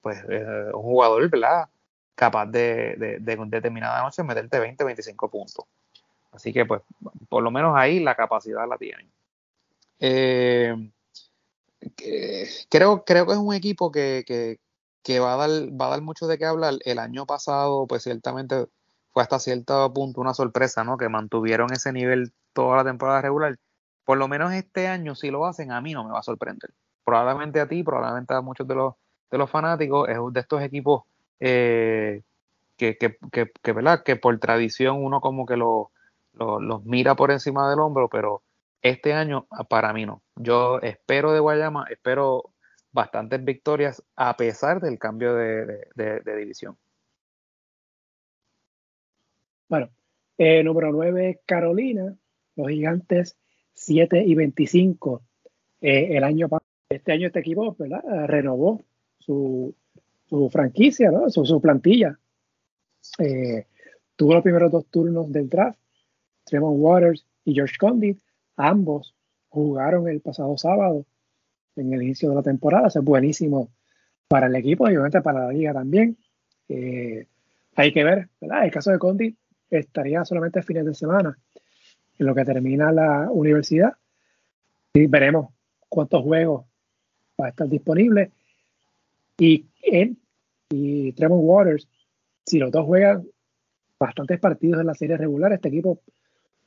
pues 0.00 0.22
un 0.24 0.82
jugador, 0.82 1.28
¿verdad? 1.28 1.68
capaz 2.14 2.46
de, 2.46 2.94
de, 2.96 3.18
de 3.18 3.36
determinada 3.46 4.02
noche 4.02 4.22
meterte 4.22 4.58
20, 4.58 4.84
25 4.84 5.28
puntos. 5.28 5.64
Así 6.32 6.52
que, 6.52 6.64
pues, 6.64 6.82
por 7.28 7.42
lo 7.42 7.50
menos 7.50 7.74
ahí 7.76 8.00
la 8.00 8.14
capacidad 8.14 8.68
la 8.68 8.76
tienen. 8.76 9.08
Creo, 12.70 13.04
creo 13.04 13.26
que 13.26 13.32
es 13.32 13.38
un 13.38 13.54
equipo 13.54 13.90
que, 13.90 14.24
que, 14.26 14.60
que, 15.02 15.20
va, 15.20 15.34
a 15.34 15.36
dar, 15.36 15.50
va 15.80 15.86
a 15.86 15.90
dar 15.90 16.02
mucho 16.02 16.26
de 16.26 16.38
qué 16.38 16.44
hablar. 16.46 16.74
El 16.84 16.98
año 16.98 17.26
pasado, 17.26 17.86
pues 17.86 18.02
ciertamente 18.02 18.66
fue 19.12 19.22
hasta 19.22 19.38
cierto 19.38 19.92
punto 19.92 20.20
una 20.20 20.34
sorpresa, 20.34 20.84
¿no? 20.84 20.96
Que 20.96 21.08
mantuvieron 21.08 21.72
ese 21.72 21.92
nivel 21.92 22.32
toda 22.52 22.78
la 22.78 22.84
temporada 22.84 23.22
regular. 23.22 23.58
Por 24.04 24.18
lo 24.18 24.28
menos 24.28 24.52
este 24.52 24.88
año, 24.88 25.14
si 25.14 25.30
lo 25.30 25.46
hacen, 25.46 25.72
a 25.72 25.80
mí 25.80 25.92
no 25.92 26.04
me 26.04 26.12
va 26.12 26.20
a 26.20 26.22
sorprender. 26.22 26.70
Probablemente 27.04 27.60
a 27.60 27.68
ti, 27.68 27.82
probablemente 27.82 28.34
a 28.34 28.40
muchos 28.40 28.66
de 28.68 28.74
los, 28.74 28.94
de 29.30 29.38
los 29.38 29.50
fanáticos, 29.50 30.08
es 30.08 30.16
de 30.32 30.40
estos 30.40 30.62
equipos 30.62 31.04
eh, 31.40 32.22
que, 32.76 32.96
que, 32.98 33.16
que, 33.62 33.72
¿verdad? 33.72 34.02
que 34.02 34.16
por 34.16 34.38
tradición 34.38 35.02
uno 35.04 35.20
como 35.20 35.46
que 35.46 35.56
los 35.56 35.88
lo, 36.34 36.80
mira 36.84 37.14
por 37.14 37.30
encima 37.30 37.68
del 37.70 37.80
hombro, 37.80 38.08
pero 38.08 38.42
este 38.84 39.14
año 39.14 39.48
para 39.68 39.92
mí 39.92 40.04
no. 40.04 40.22
Yo 40.36 40.78
espero 40.80 41.32
de 41.32 41.40
Guayama, 41.40 41.86
espero 41.90 42.52
bastantes 42.92 43.42
victorias 43.42 44.04
a 44.14 44.36
pesar 44.36 44.80
del 44.80 44.98
cambio 44.98 45.34
de, 45.34 46.20
división. 46.36 46.76
Bueno, 49.68 49.88
eh, 50.36 50.62
número 50.62 50.92
9, 50.92 51.40
Carolina, 51.46 52.14
los 52.56 52.68
gigantes 52.68 53.38
7 53.72 54.22
y 54.22 54.34
25. 54.34 55.22
Eh, 55.80 56.16
el 56.16 56.22
año 56.22 56.48
este 56.90 57.12
año 57.12 57.28
este 57.28 57.40
equipo 57.40 57.74
renovó 58.26 58.84
su, 59.18 59.74
su 60.26 60.50
franquicia, 60.50 61.10
¿no? 61.10 61.30
su, 61.30 61.60
plantilla. 61.60 62.18
Eh, 63.18 63.66
tuvo 64.14 64.34
los 64.34 64.42
primeros 64.42 64.70
dos 64.70 64.86
turnos 64.90 65.32
del 65.32 65.48
draft. 65.48 65.78
Tremont 66.44 66.76
Waters 66.78 67.26
y 67.46 67.54
George 67.54 67.76
Condit, 67.80 68.20
ambos 68.56 69.14
jugaron 69.48 70.08
el 70.08 70.20
pasado 70.20 70.56
sábado 70.56 71.06
en 71.76 71.92
el 71.92 72.02
inicio 72.02 72.30
de 72.30 72.36
la 72.36 72.42
temporada. 72.42 72.88
Eso 72.88 73.00
es 73.00 73.04
buenísimo 73.04 73.70
para 74.28 74.46
el 74.46 74.56
equipo 74.56 74.88
y 74.88 74.92
obviamente 74.92 75.22
para 75.22 75.46
la 75.46 75.52
liga 75.52 75.72
también. 75.72 76.16
Eh, 76.68 77.26
hay 77.76 77.92
que 77.92 78.04
ver, 78.04 78.28
¿verdad? 78.40 78.64
El 78.64 78.70
caso 78.70 78.90
de 78.90 78.98
Condit 78.98 79.36
estaría 79.70 80.24
solamente 80.24 80.62
fines 80.62 80.84
de 80.84 80.94
semana 80.94 81.38
en 82.18 82.26
lo 82.26 82.34
que 82.34 82.44
termina 82.44 82.92
la 82.92 83.28
universidad. 83.30 83.94
Y 84.92 85.06
veremos 85.06 85.52
cuántos 85.88 86.22
juegos 86.22 86.66
va 87.40 87.46
a 87.46 87.48
estar 87.50 87.68
disponible. 87.68 88.30
Y 89.38 89.66
él 89.82 90.16
y 90.70 91.12
Tremont 91.12 91.42
Waters, 91.44 91.88
si 92.46 92.58
los 92.58 92.70
dos 92.70 92.84
juegan 92.86 93.26
bastantes 93.98 94.38
partidos 94.38 94.80
en 94.80 94.86
la 94.86 94.94
serie 94.94 95.16
regular, 95.16 95.52
este 95.52 95.68
equipo 95.68 96.00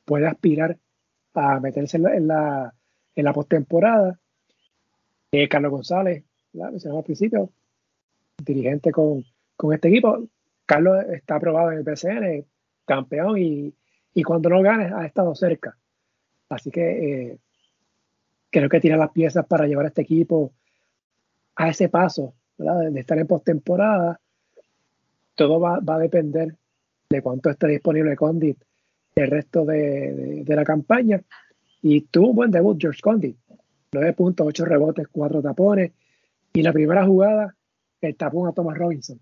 puede 0.04 0.26
aspirar 0.26 0.78
a 1.34 1.60
meterse 1.60 1.96
en 1.96 2.26
la, 2.28 2.74
en 3.14 3.24
la, 3.24 3.32
postemporada. 3.32 4.18
Eh, 5.30 5.48
Carlos 5.48 5.70
González, 5.70 6.24
mencionamos 6.52 7.02
al 7.02 7.04
principio, 7.04 7.50
dirigente 8.44 8.90
con, 8.92 9.24
este 9.72 9.88
equipo. 9.88 10.26
Carlos 10.66 11.04
está 11.12 11.36
aprobado 11.36 11.72
en 11.72 11.78
el 11.78 11.84
PCN, 11.84 12.44
campeón, 12.84 13.38
y, 13.38 13.74
cuando 14.24 14.48
no 14.48 14.60
gane 14.62 14.92
ha 14.92 15.06
estado 15.06 15.32
cerca. 15.34 15.78
Así 16.48 16.72
que 16.72 17.30
eh, 17.30 17.38
creo 18.50 18.68
que 18.68 18.80
tiene 18.80 18.96
las 18.96 19.10
piezas 19.12 19.46
para 19.46 19.66
llevar 19.66 19.84
a 19.84 19.88
este 19.88 20.02
equipo 20.02 20.52
a 21.54 21.68
ese 21.68 21.88
paso 21.88 22.34
de 22.56 23.00
estar 23.00 23.18
en 23.18 23.26
postemporada. 23.26 24.20
Todo 25.34 25.60
va, 25.60 25.80
a 25.86 25.98
depender 25.98 26.56
de 27.10 27.22
cuánto 27.22 27.50
esté 27.50 27.68
disponible 27.68 28.16
Condit 28.16 28.58
el 29.22 29.30
resto 29.30 29.64
de, 29.64 30.44
la 30.46 30.64
campaña. 30.64 31.22
Y 31.82 32.02
tuvo 32.02 32.30
un 32.30 32.36
buen 32.36 32.50
debut 32.50 32.78
George 32.80 33.00
Condit. 33.02 33.36
9.8 33.92 34.64
rebotes, 34.64 35.08
4 35.10 35.42
tapones. 35.42 35.92
Y 36.52 36.62
la 36.62 36.72
primera 36.72 37.06
jugada, 37.06 37.54
el 38.00 38.16
tapón 38.16 38.48
a 38.48 38.52
Thomas 38.52 38.76
Robinson. 38.76 39.20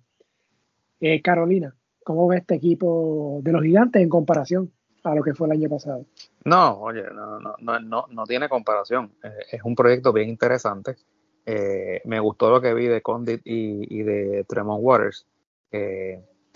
Eh, 1.01 1.21
Carolina, 1.21 1.75
¿cómo 2.03 2.27
ve 2.29 2.39
este 2.39 2.55
equipo 2.55 3.41
de 3.43 3.53
los 3.53 3.63
gigantes 3.63 4.03
en 4.03 4.09
comparación 4.09 4.73
a 5.05 5.15
lo 5.15 5.23
que 5.23 5.35
fue 5.35 5.47
el 5.47 5.53
año 5.53 5.69
pasado? 5.69 6.07
No, 6.45 6.81
oye, 6.81 7.03
no, 7.15 7.39
no, 7.39 7.81
no, 7.81 8.07
no, 8.09 8.25
tiene 8.25 8.49
comparación. 8.49 9.13
Eh, 9.23 9.29
es 9.53 9.63
un 9.63 9.75
proyecto 9.75 10.13
bien 10.13 10.29
interesante. 10.29 10.97
Eh, 11.45 12.01
me 12.05 12.19
gustó 12.19 12.51
lo 12.51 12.61
que 12.61 12.75
vi 12.75 12.87
de 12.87 13.03
Condit 13.03 13.41
y, 13.45 14.03
de 14.03 14.45
Tremont 14.49 14.83
Waters. 14.83 15.27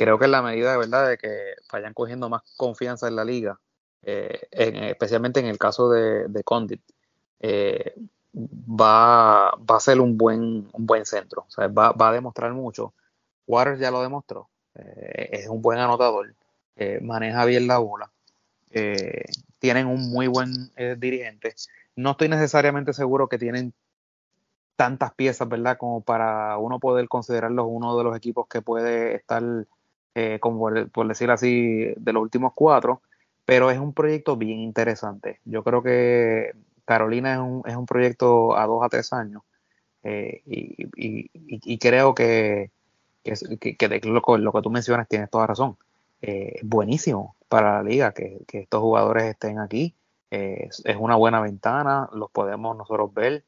Creo 0.00 0.18
que 0.18 0.24
en 0.24 0.30
la 0.30 0.40
medida 0.40 0.72
de 0.72 0.78
verdad 0.78 1.08
de 1.10 1.18
que 1.18 1.28
vayan 1.70 1.92
cogiendo 1.92 2.30
más 2.30 2.40
confianza 2.56 3.06
en 3.06 3.16
la 3.16 3.24
liga, 3.24 3.60
eh, 4.02 4.48
especialmente 4.50 5.40
en 5.40 5.46
el 5.46 5.58
caso 5.58 5.90
de, 5.90 6.42
Condit, 6.42 6.80
va, 8.34 9.50
va, 9.50 9.76
a 9.76 9.80
ser 9.80 10.00
un 10.00 10.16
buen, 10.16 10.70
un 10.72 10.86
buen 10.86 11.04
centro. 11.04 11.44
O 11.46 11.50
sea, 11.50 11.68
va, 11.68 11.92
va, 11.92 12.08
a 12.08 12.12
demostrar 12.12 12.50
mucho. 12.54 12.94
Waters 13.46 13.78
ya 13.78 13.90
lo 13.90 14.00
demostró. 14.00 14.48
es 14.74 15.48
un 15.48 15.60
buen 15.60 15.78
anotador. 15.78 16.34
maneja 17.02 17.44
bien 17.44 17.66
la 17.66 17.76
bola. 17.76 18.10
tienen 19.58 19.86
un 19.86 20.10
muy 20.10 20.28
buen 20.28 20.72
dirigente. 20.96 21.54
No 21.94 22.12
estoy 22.12 22.30
necesariamente 22.30 22.94
seguro 22.94 23.28
que 23.28 23.36
tienen 23.36 23.74
tantas 24.80 25.12
piezas, 25.12 25.46
¿verdad? 25.46 25.76
Como 25.76 26.00
para 26.00 26.56
uno 26.56 26.80
poder 26.80 27.06
considerarlos 27.06 27.66
uno 27.68 27.98
de 27.98 28.04
los 28.04 28.16
equipos 28.16 28.46
que 28.48 28.62
puede 28.62 29.14
estar, 29.14 29.42
eh, 30.14 30.38
como 30.40 30.70
por, 30.92 31.08
decir 31.08 31.30
así, 31.30 31.92
de 31.96 32.12
los 32.12 32.22
últimos 32.22 32.52
cuatro. 32.54 33.02
pero 33.44 33.70
es 33.70 33.78
un 33.78 33.94
proyecto 33.94 34.36
bien 34.36 34.60
interesante. 34.60 35.40
Yo 35.44 35.64
creo 35.64 35.82
que 35.82 36.52
Carolina 36.84 37.34
es 37.34 37.38
un, 37.38 37.62
es 37.66 37.76
un 37.76 37.86
proyecto 37.86 38.56
a 38.56 38.66
dos 38.66 38.82
a 38.84 38.88
tres 38.88 39.12
años 39.12 39.42
eh, 40.02 40.42
y, 40.46 41.78
creo 41.78 42.14
que, 42.14 42.70
que, 43.22 44.00
lo, 44.04 44.52
que 44.52 44.62
tú 44.62 44.70
mencionas 44.70 45.08
tienes 45.08 45.30
toda 45.30 45.46
razón. 45.46 45.76
Eh, 46.22 46.60
buenísimo 46.62 47.36
para 47.48 47.76
la 47.76 47.82
liga 47.82 48.12
que, 48.12 48.44
estos 48.52 48.80
jugadores 48.80 49.24
estén 49.24 49.58
aquí. 49.58 49.94
Eh, 50.30 50.68
es, 50.84 50.96
una 50.98 51.16
buena 51.16 51.40
ventana, 51.40 52.08
los 52.12 52.30
podemos 52.30 52.76
nosotros 52.76 53.12
ver. 53.14 53.44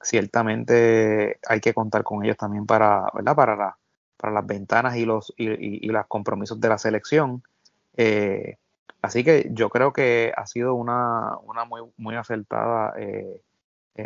Ciertamente 0.00 1.38
hay 1.46 1.60
que 1.60 1.74
contar 1.74 2.02
con 2.02 2.24
ellos 2.24 2.36
también 2.36 2.66
para, 2.66 3.08
¿verdad? 3.14 3.36
para, 3.36 3.56
la, 3.56 3.78
para 4.22 4.32
las 4.32 4.46
ventanas 4.46 4.96
y 4.96 5.04
los, 5.04 5.34
y, 5.36 5.86
los 5.88 6.06
compromisos 6.06 6.60
de 6.60 6.68
la 6.68 6.78
selección. 6.78 7.42
así 9.02 9.24
que 9.24 9.50
yo 9.52 9.68
creo 9.68 9.92
que 9.92 10.32
ha 10.36 10.46
sido 10.46 10.74
una, 10.74 11.36
una 11.44 11.64
muy, 11.64 11.82
muy 11.96 12.14
acertada 12.16 12.94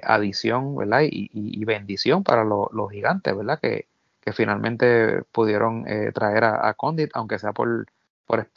adición 0.02 0.74
¿verdad? 0.76 1.02
Y, 1.02 1.64
bendición 1.64 2.24
para 2.24 2.44
los 2.44 2.90
gigantes, 2.90 3.36
¿verdad? 3.36 3.60
Que, 3.60 3.86
que 4.26 4.32
finalmente 4.32 5.22
pudieron 5.30 5.84
eh, 5.86 6.10
traer 6.12 6.42
a, 6.42 6.74
Condit, 6.74 7.10
aunque 7.14 7.38
sea 7.38 7.52
por, 7.52 7.86
por, 8.26 8.48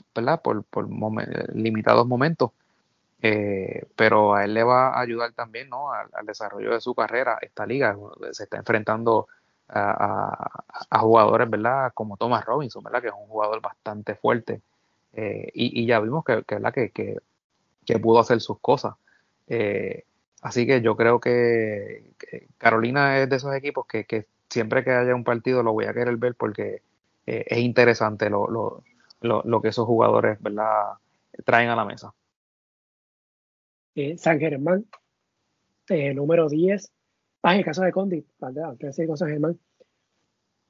por, 0.42 0.90
limitados 1.54 2.08
momentos. 2.08 2.52
Eh, 3.22 3.86
pero 3.96 4.34
a 4.34 4.46
él 4.46 4.56
le 4.56 4.64
va 4.64 4.96
a 4.96 5.02
ayudar 5.02 5.34
también 5.34 5.70
¿no? 5.70 5.92
al, 5.92 6.26
desarrollo 6.26 6.74
de 6.74 6.82
su 6.82 6.96
carrera. 6.96 7.38
Esta 7.40 7.68
liga 7.68 7.96
se 8.32 8.46
está 8.46 8.58
enfrentando 8.58 9.28
a, 9.70 11.00
jugadores 11.00 11.50
¿verdad? 11.50 11.92
como 11.94 12.18
Thomas 12.18 12.46
Robinson, 12.46 12.84
¿verdad? 12.84 13.02
que 13.02 13.08
es 13.08 13.14
un 13.14 13.28
jugador 13.28 13.62
bastante 13.62 14.16
fuerte. 14.16 14.62
Eh, 15.14 15.50
y, 15.54 15.86
ya 15.86 16.00
vimos 16.00 16.24
que, 16.24 16.44
que, 16.44 17.20
que, 17.86 18.00
pudo 18.00 18.20
hacer 18.20 18.42
sus 18.42 18.60
cosas. 18.60 18.96
así 20.42 20.68
que 20.68 20.82
yo 20.82 20.96
creo 20.96 21.20
que, 21.20 22.14
Carolina 22.58 23.20
es 23.20 23.30
de 23.30 23.36
esos 23.36 23.56
equipos 23.56 23.86
que, 23.88 24.28
siempre 24.50 24.84
que 24.84 24.92
haya 24.92 25.16
un 25.16 25.24
partido 25.24 25.64
lo 25.64 25.74
voy 25.74 25.86
a 25.86 25.94
querer 25.94 26.18
ver 26.18 26.36
porque 26.36 26.82
eh, 27.26 27.46
es 27.48 27.60
interesante 27.60 28.30
lo, 28.30 28.84
que 29.62 29.68
esos 29.68 29.86
jugadores 29.86 30.42
¿verdad? 30.42 30.94
traen 31.46 31.70
a 31.70 31.76
la 31.76 31.86
mesa. 31.86 32.14
Eh, 33.96 34.18
San 34.18 34.40
Germán, 34.40 34.86
eh, 35.90 36.14
número 36.14 36.50
10. 36.50 36.92
Ah, 37.42 37.54
en 37.54 37.60
el 37.60 37.66
caso 37.66 37.84
de 37.84 37.92
Condi, 37.92 38.26
antes 38.42 38.96
de 38.96 39.08
con 39.08 39.18
San 39.18 39.30
Germán, 39.30 39.58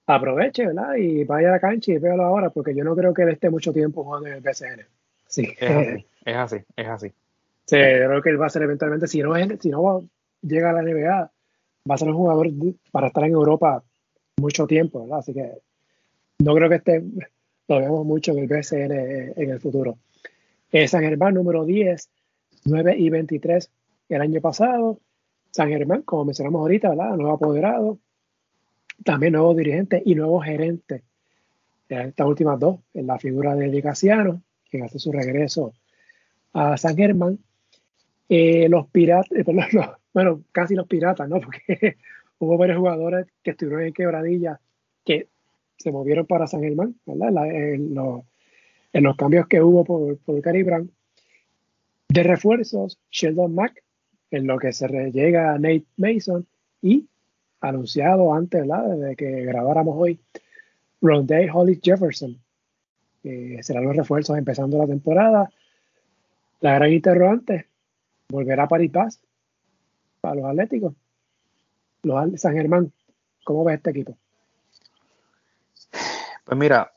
aproveche, 0.06 0.68
¿verdad? 0.68 0.96
Y 0.96 1.24
vaya 1.24 1.50
a 1.50 1.52
la 1.54 1.60
cancha 1.60 1.92
y 1.92 1.98
véalo 1.98 2.24
ahora, 2.24 2.50
porque 2.50 2.76
yo 2.76 2.84
no 2.84 2.96
creo 2.96 3.14
que 3.14 3.24
él 3.24 3.30
esté 3.30 3.50
mucho 3.50 3.74
tiempo 3.74 4.04
jugando 4.04 4.28
en 4.28 4.36
el 4.36 4.42
BCN. 4.42 4.86
Sí. 5.28 5.48
Es 5.60 5.72
así, 5.72 6.06
es 6.26 6.36
así, 6.36 6.58
es 6.76 6.88
así. 6.88 7.08
Sí, 7.66 7.76
yo 7.78 8.08
creo 8.08 8.22
que 8.22 8.30
él 8.30 8.42
va 8.42 8.48
a 8.48 8.50
ser 8.50 8.64
eventualmente, 8.64 9.08
si 9.08 9.22
no, 9.22 9.34
si 9.60 9.70
no 9.70 10.10
llega 10.42 10.72
a 10.72 10.74
la 10.74 10.82
NBA, 10.82 11.32
va 11.90 11.96
a 11.96 11.98
ser 11.98 12.08
un 12.08 12.16
jugador 12.16 12.48
para 12.92 13.08
estar 13.08 13.24
en 13.24 13.32
Europa 13.32 13.84
mucho 14.38 14.66
tiempo, 14.66 15.02
¿verdad? 15.02 15.20
Así 15.20 15.34
que 15.34 15.54
no 16.40 16.56
creo 16.56 16.70
que 16.70 16.76
esté, 16.76 17.04
lo 17.68 17.78
veamos 17.78 18.06
mucho 18.06 18.32
en 18.32 18.40
el 18.40 18.48
BCN 18.48 19.34
en 19.36 19.50
el 19.50 19.60
futuro. 19.60 19.98
Eh, 20.72 20.88
San 20.88 21.02
Germán 21.02 21.34
número 21.34 21.66
10, 21.66 22.10
9 22.66 22.96
y 22.98 23.10
23 23.10 23.72
el 24.10 24.22
año 24.22 24.42
pasado. 24.42 25.00
San 25.60 25.68
Germán, 25.68 26.04
como 26.04 26.24
mencionamos 26.24 26.62
ahorita, 26.62 26.88
¿verdad? 26.88 27.18
Nuevo 27.18 27.34
apoderado, 27.34 28.00
también 29.04 29.34
nuevo 29.34 29.54
dirigente 29.54 30.02
y 30.06 30.16
nuevo 30.16 30.40
gerente. 30.40 31.04
Estas 31.90 32.28
últimas 32.28 32.58
dos, 32.58 32.80
en 32.94 33.08
la 33.08 33.20
figura 33.20 33.56
de 33.56 33.68
Licasiano, 33.68 34.42
quien 34.72 34.84
hace 34.84 35.00
su 35.00 35.12
regreso 35.12 35.74
a 36.54 36.78
San 36.78 36.96
Germán. 36.96 37.40
Eh, 38.30 38.70
los 38.70 38.88
piratas, 38.88 39.38
eh, 39.38 39.44
bueno, 40.14 40.44
casi 40.54 40.76
los 40.76 40.88
piratas, 40.88 41.28
¿no? 41.28 41.42
Porque 41.42 41.98
hubo 42.40 42.58
varios 42.58 42.78
jugadores 42.78 43.28
que 43.44 43.52
estuvieron 43.52 43.84
en 43.84 43.92
quebradilla 43.92 44.62
que 45.04 45.28
se 45.76 45.92
movieron 45.92 46.26
para 46.26 46.48
San 46.48 46.62
Germán, 46.62 46.96
¿verdad? 47.06 47.52
en, 47.52 47.94
los, 47.94 49.18
cambios 49.18 49.46
que 49.50 49.62
hubo 49.62 49.84
por, 49.84 50.20
por 50.20 50.38
el 50.38 50.42
Caribran. 50.42 50.90
De 52.08 52.24
refuerzos, 52.24 52.98
Sheldon 53.12 53.54
Mack, 53.54 53.84
en 54.32 54.48
lo 54.48 54.58
que 54.58 54.74
se 54.74 54.88
llega 55.12 55.54
a 55.54 55.58
Nate 55.58 55.86
Mason 55.98 56.46
y 56.82 57.08
anunciado 57.62 58.34
antes, 58.34 58.62
¿verdad? 58.62 58.96
De 58.96 59.16
que 59.16 59.44
grabáramos 59.46 59.96
hoy, 59.98 60.20
Rondé 61.02 61.50
Holly 61.52 61.80
Jefferson. 61.82 62.38
serán 63.62 63.86
los 63.86 63.96
refuerzos 63.96 64.38
empezando 64.38 64.78
la 64.78 64.88
temporada. 64.88 65.50
La 66.62 66.76
gran 66.76 66.92
interrogante, 66.92 67.68
¿volverá 68.30 68.64
a 68.64 68.68
Paris 68.68 68.92
Paz 68.92 69.20
para 70.22 70.36
los 70.36 70.46
Atléticos? 70.46 70.94
los 72.04 72.40
San 72.40 72.54
Germán, 72.54 72.92
¿cómo 73.44 73.64
ves 73.64 73.78
este 73.78 73.90
equipo? 73.90 74.18
Pues 76.46 76.58
mira, 76.58 76.92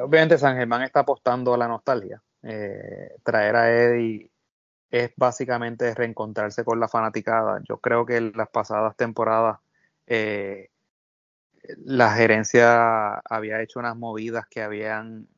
obviamente 0.00 0.38
San 0.38 0.56
Germán 0.56 0.82
está 0.82 1.00
apostando 1.00 1.54
a 1.54 1.58
la 1.58 1.68
nostalgia. 1.68 2.22
Eh, 2.42 3.16
traer 3.22 3.56
a 3.56 3.70
Eddie 3.70 4.30
es 4.90 5.12
básicamente 5.16 5.94
reencontrarse 5.94 6.64
con 6.64 6.80
la 6.80 6.88
fanaticada. 6.88 7.60
Yo 7.68 7.78
creo 7.78 8.04
que 8.04 8.16
en 8.16 8.32
las 8.34 8.48
pasadas 8.48 8.96
temporadas 8.96 9.58
eh, 10.06 10.70
la 11.84 12.12
gerencia 12.12 13.14
había 13.18 13.62
hecho 13.62 13.78
unas 13.78 13.96
movidas 13.96 14.46
que 14.48 14.62
habían 14.62 15.28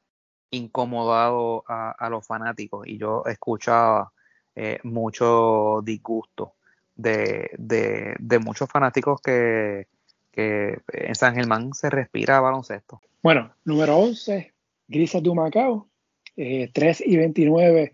incomodado 0.50 1.64
a, 1.66 2.08
los 2.10 2.26
fanáticos 2.26 2.86
y 2.86 2.98
yo 2.98 3.22
escuchaba 3.26 4.12
eh, 4.54 4.78
mucho 4.82 5.80
disgusto 5.82 6.54
de, 6.94 7.50
de, 7.58 8.38
muchos 8.38 8.68
fanáticos 8.68 9.20
que, 9.22 9.86
en 10.34 11.14
San 11.14 11.34
Germán 11.34 11.74
se 11.74 11.90
respira 11.90 12.40
baloncesto. 12.40 13.00
Bueno, 13.22 13.54
número 13.64 13.96
11, 13.96 14.52
Grises 14.88 15.22
de 15.22 15.34
Macao, 15.34 15.88
3 16.36 16.76
eh, 16.76 17.04
y 17.06 17.16
29 17.16 17.92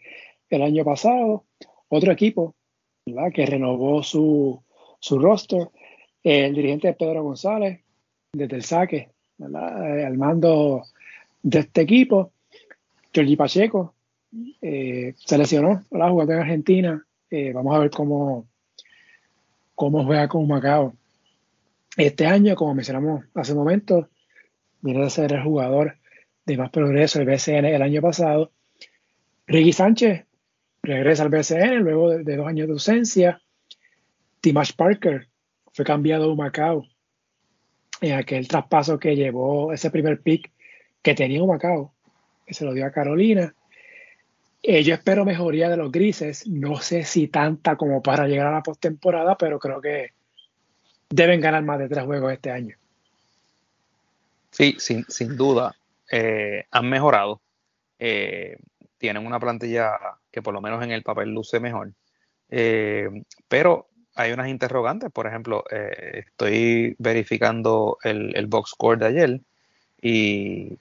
el 0.50 0.62
año 0.62 0.84
pasado. 0.84 1.44
Otro 1.88 2.12
equipo 2.12 2.54
que 3.34 3.46
renovó 3.46 4.02
su, 4.02 4.62
su 5.00 5.18
roster. 5.18 5.68
el 6.22 6.54
dirigente 6.54 6.92
Pedro 6.92 7.22
González, 7.22 7.80
desde 8.32 8.56
el 8.56 8.62
saque, 8.62 9.10
eh, 9.38 10.04
al 10.04 10.18
mando 10.18 10.82
de 11.42 11.60
este 11.60 11.82
equipo. 11.82 12.32
Giorgi 13.12 13.36
Pacheco 13.36 13.94
eh, 14.60 15.14
se 15.16 15.38
lesionó, 15.38 15.84
jugando 15.90 16.32
en 16.32 16.40
Argentina. 16.40 17.06
vamos 17.54 17.74
a 17.74 17.78
ver 17.78 17.90
cómo, 17.90 18.46
cómo 19.74 20.04
juega 20.04 20.28
con 20.28 20.46
Macao. 20.46 20.94
Este 21.96 22.26
año, 22.26 22.54
como 22.54 22.74
mencionamos 22.74 23.24
hace 23.34 23.52
un 23.52 23.58
momento, 23.58 24.08
viene 24.80 25.04
a 25.04 25.10
ser 25.10 25.32
el 25.32 25.42
jugador 25.42 25.96
de 26.46 26.56
más 26.56 26.70
progreso 26.70 27.18
del 27.18 27.28
BCN 27.28 27.64
el 27.64 27.82
año 27.82 28.00
pasado. 28.00 28.52
Ricky 29.46 29.72
Sánchez 29.72 30.27
regresa 30.88 31.22
al 31.22 31.28
BCN 31.28 31.80
luego 31.80 32.10
de, 32.10 32.36
dos 32.36 32.46
años 32.46 32.66
de 32.66 32.72
ausencia. 32.72 33.40
Timash 34.40 34.72
Parker 34.74 35.28
fue 35.72 35.84
cambiado 35.84 36.32
a 36.32 36.34
Macao 36.34 36.86
en 38.00 38.14
aquel 38.14 38.46
traspaso 38.48 38.98
que 38.98 39.16
llevó 39.16 39.72
ese 39.72 39.90
primer 39.90 40.20
pick 40.20 40.50
que 41.02 41.14
tenía 41.14 41.44
Macao, 41.44 41.92
que 42.46 42.54
se 42.54 42.64
lo 42.64 42.72
dio 42.72 42.86
a 42.86 42.90
Carolina. 42.90 43.54
Eh, 44.62 44.82
yo 44.82 44.94
espero 44.94 45.24
mejoría 45.24 45.68
de 45.68 45.76
los 45.76 45.92
grises. 45.92 46.46
No 46.46 46.80
sé 46.80 47.04
si 47.04 47.28
tanta 47.28 47.76
como 47.76 48.02
para 48.02 48.26
llegar 48.26 48.46
a 48.46 48.52
la 48.52 48.62
postemporada, 48.62 49.36
pero 49.36 49.58
creo 49.58 49.80
que 49.80 50.12
deben 51.10 51.40
ganar 51.40 51.62
más 51.62 51.78
de 51.78 51.88
tres 51.88 52.04
juegos 52.04 52.32
este 52.32 52.50
año. 52.50 52.76
Sí, 54.50 54.76
sin, 54.78 55.04
sin 55.08 55.36
duda. 55.36 55.76
Eh, 56.10 56.64
han 56.70 56.88
mejorado. 56.88 57.40
Eh, 57.98 58.58
tienen 58.98 59.26
una 59.26 59.40
plantilla 59.40 59.98
que 60.30 60.42
por 60.42 60.54
lo 60.54 60.60
menos 60.60 60.82
en 60.82 60.90
el 60.92 61.02
papel 61.02 61.30
luce 61.30 61.60
mejor. 61.60 61.92
pero 63.48 63.88
hay 64.14 64.32
unas 64.32 64.48
interrogantes. 64.48 65.10
Por 65.12 65.26
ejemplo, 65.26 65.64
estoy 65.70 66.96
verificando 66.98 67.98
el, 68.02 68.46
box 68.48 68.70
score 68.70 68.98
de 68.98 69.06
ayer 69.06 69.40
y 70.02 70.78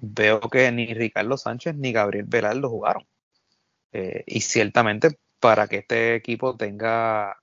veo 0.00 0.40
que 0.40 0.70
ni 0.72 0.92
Ricardo 0.94 1.36
Sánchez 1.36 1.76
ni 1.76 1.92
Gabriel 1.92 2.28
lo 2.60 2.70
jugaron. 2.70 3.06
Eh, 3.92 4.24
y 4.26 4.40
ciertamente 4.40 5.18
para 5.38 5.68
que 5.68 5.76
este 5.78 6.16
equipo 6.16 6.56
tenga 6.56 7.38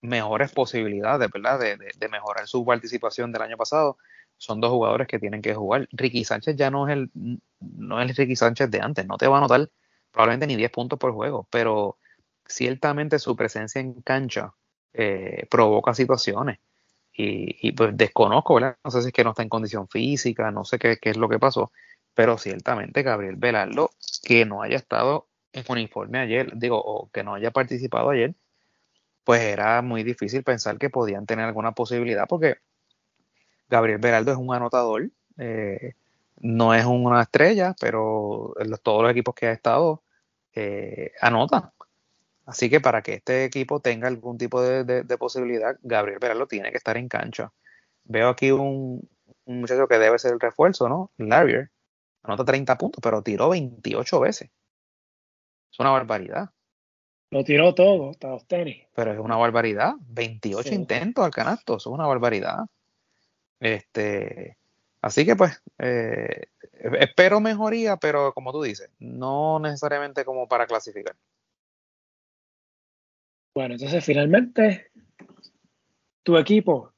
mejores 0.00 0.50
posibilidades, 0.52 1.30
¿verdad? 1.30 1.60
De, 1.60 2.08
mejorar 2.08 2.46
su 2.46 2.64
participación 2.64 3.32
del 3.32 3.42
año 3.42 3.56
pasado, 3.56 3.98
son 4.38 4.60
dos 4.60 4.70
jugadores 4.70 5.06
que 5.08 5.18
tienen 5.18 5.42
que 5.42 5.54
jugar. 5.54 5.88
Ricky 5.92 6.24
Sánchez 6.24 6.56
ya 6.56 6.70
no 6.70 6.88
es 6.88 6.94
el, 6.94 7.10
no 7.60 8.00
es 8.00 8.10
el 8.10 8.16
Ricky 8.16 8.36
Sánchez 8.36 8.70
de 8.70 8.80
antes, 8.80 9.06
no 9.06 9.16
te 9.16 9.26
va 9.26 9.36
a 9.36 9.38
anotar 9.38 9.70
probablemente 10.10 10.46
ni 10.46 10.56
10 10.56 10.70
puntos 10.70 10.98
por 10.98 11.12
juego, 11.12 11.46
pero 11.50 11.98
ciertamente 12.46 13.18
su 13.18 13.36
presencia 13.36 13.80
en 13.80 13.94
cancha 14.02 14.54
eh, 14.92 15.46
provoca 15.50 15.94
situaciones. 15.94 16.58
Y, 17.16 17.70
pues 17.72 17.96
desconozco, 17.96 18.54
¿verdad? 18.54 18.76
No 18.82 18.90
sé 18.90 19.00
si 19.02 19.08
es 19.08 19.12
que 19.12 19.22
no 19.22 19.30
está 19.30 19.42
en 19.44 19.48
condición 19.48 19.88
física, 19.88 20.50
no 20.50 20.64
sé 20.64 20.80
qué, 20.80 20.96
qué 21.00 21.10
es 21.10 21.16
lo 21.16 21.28
que 21.28 21.38
pasó, 21.38 21.70
pero 22.12 22.38
ciertamente 22.38 23.04
Gabriel 23.04 23.36
Velardo, 23.36 23.90
que 24.24 24.44
no 24.44 24.62
haya 24.62 24.76
estado 24.76 25.28
en 25.52 25.64
uniforme 25.68 26.18
ayer, 26.18 26.56
digo, 26.56 26.82
o 26.84 27.08
que 27.12 27.22
no 27.22 27.34
haya 27.34 27.52
participado 27.52 28.10
ayer, 28.10 28.34
pues 29.24 29.42
era 29.42 29.80
muy 29.82 30.02
difícil 30.02 30.42
pensar 30.42 30.78
que 30.78 30.90
podían 30.90 31.26
tener 31.26 31.46
alguna 31.46 31.72
posibilidad, 31.72 32.26
porque 32.28 32.56
Gabriel 33.74 33.98
Velardo 33.98 34.30
es 34.30 34.38
un 34.38 34.54
anotador, 34.54 35.10
eh, 35.36 35.94
no 36.38 36.74
es 36.74 36.84
una 36.84 37.22
estrella, 37.22 37.74
pero 37.80 38.54
todos 38.84 39.02
los 39.02 39.10
equipos 39.10 39.34
que 39.34 39.48
ha 39.48 39.50
estado 39.50 40.04
eh, 40.54 41.10
anotan. 41.20 41.72
Así 42.46 42.70
que 42.70 42.80
para 42.80 43.02
que 43.02 43.14
este 43.14 43.44
equipo 43.44 43.80
tenga 43.80 44.06
algún 44.06 44.38
tipo 44.38 44.62
de, 44.62 45.18
posibilidad, 45.18 45.76
Gabriel 45.82 46.20
Velardo 46.20 46.46
tiene 46.46 46.70
que 46.70 46.76
estar 46.76 46.96
en 46.96 47.08
cancha. 47.08 47.52
Veo 48.04 48.28
aquí 48.28 48.52
un, 48.52 49.08
muchacho 49.44 49.88
que 49.88 49.98
debe 49.98 50.20
ser 50.20 50.34
el 50.34 50.40
refuerzo, 50.40 50.88
¿no? 50.88 51.10
Larrier. 51.16 51.72
Anota 52.22 52.44
30 52.44 52.78
puntos, 52.78 53.00
pero 53.02 53.22
tiró 53.22 53.48
28 53.48 54.20
veces. 54.20 54.50
Es 55.72 55.80
una 55.80 55.90
barbaridad. 55.90 56.50
Lo 57.30 57.42
tiró 57.42 57.74
todo, 57.74 58.10
hasta 58.10 58.28
los 58.28 58.46
tenis. 58.46 58.86
Pero 58.94 59.12
es 59.12 59.18
una 59.18 59.36
barbaridad. 59.36 59.94
28 59.98 60.72
intentos 60.74 61.24
al 61.24 61.32
canasto, 61.32 61.78
eso 61.78 61.90
es 61.90 61.94
una 61.94 62.06
barbaridad. 62.06 62.66
Este, 63.60 64.58
así 65.00 65.24
que 65.24 65.36
pues, 65.36 65.62
eh, 65.78 66.48
espero 66.98 67.40
mejoría, 67.40 67.96
pero 67.96 68.32
como 68.32 68.52
tú 68.52 68.62
dices, 68.62 68.90
no 68.98 69.58
necesariamente 69.58 70.24
como 70.24 70.48
para 70.48 70.66
clasificar. 70.66 71.16
Bueno, 73.54 73.74
entonces 73.74 74.04
finalmente, 74.04 74.90
tu 76.24 76.36
equipo, 76.36 76.92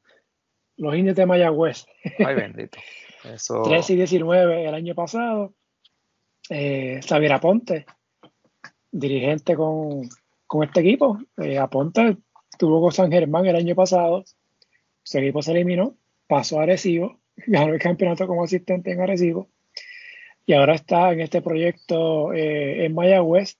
los 0.76 0.94
indios 0.94 1.16
de 1.16 1.26
Mayagüez. 1.26 1.86
Ay, 2.18 2.34
bendito. 2.34 2.78
Eso... 3.24 3.62
3 3.64 3.90
y 3.90 3.96
19 3.96 4.66
el 4.66 4.74
año 4.74 4.94
pasado. 4.94 5.54
Eh, 6.48 7.00
Xavier 7.06 7.32
Aponte, 7.32 7.86
dirigente 8.90 9.56
con, 9.56 10.08
este 10.62 10.80
equipo. 10.80 11.18
Eh, 11.36 11.58
Aponte 11.58 12.16
tuvo 12.58 12.80
con 12.80 12.92
San 12.92 13.10
Germán 13.10 13.46
el 13.46 13.56
año 13.56 13.74
pasado. 13.74 14.24
Su 15.02 15.18
equipo 15.18 15.42
se 15.42 15.52
eliminó, 15.52 15.96
pasó 16.26 16.60
a 16.60 16.64
Arecibo, 16.64 17.20
ganó 17.46 17.72
el 17.72 17.80
campeonato 17.80 18.26
como 18.26 18.44
asistente 18.44 18.92
en 18.92 19.00
Arecibo. 19.00 19.48
Y 20.46 20.52
ahora 20.52 20.74
está 20.74 21.12
en 21.12 21.20
este 21.20 21.42
proyecto 21.42 22.32
eh, 22.32 22.84
en 22.84 22.94
Mayagüez. 22.94 23.58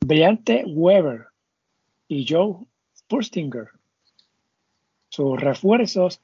Brillante 0.00 0.64
Weber 0.64 1.26
y 2.06 2.24
Joe 2.28 2.64
Furstinger. 3.08 3.66
Sus 5.08 5.40
refuerzos 5.40 6.22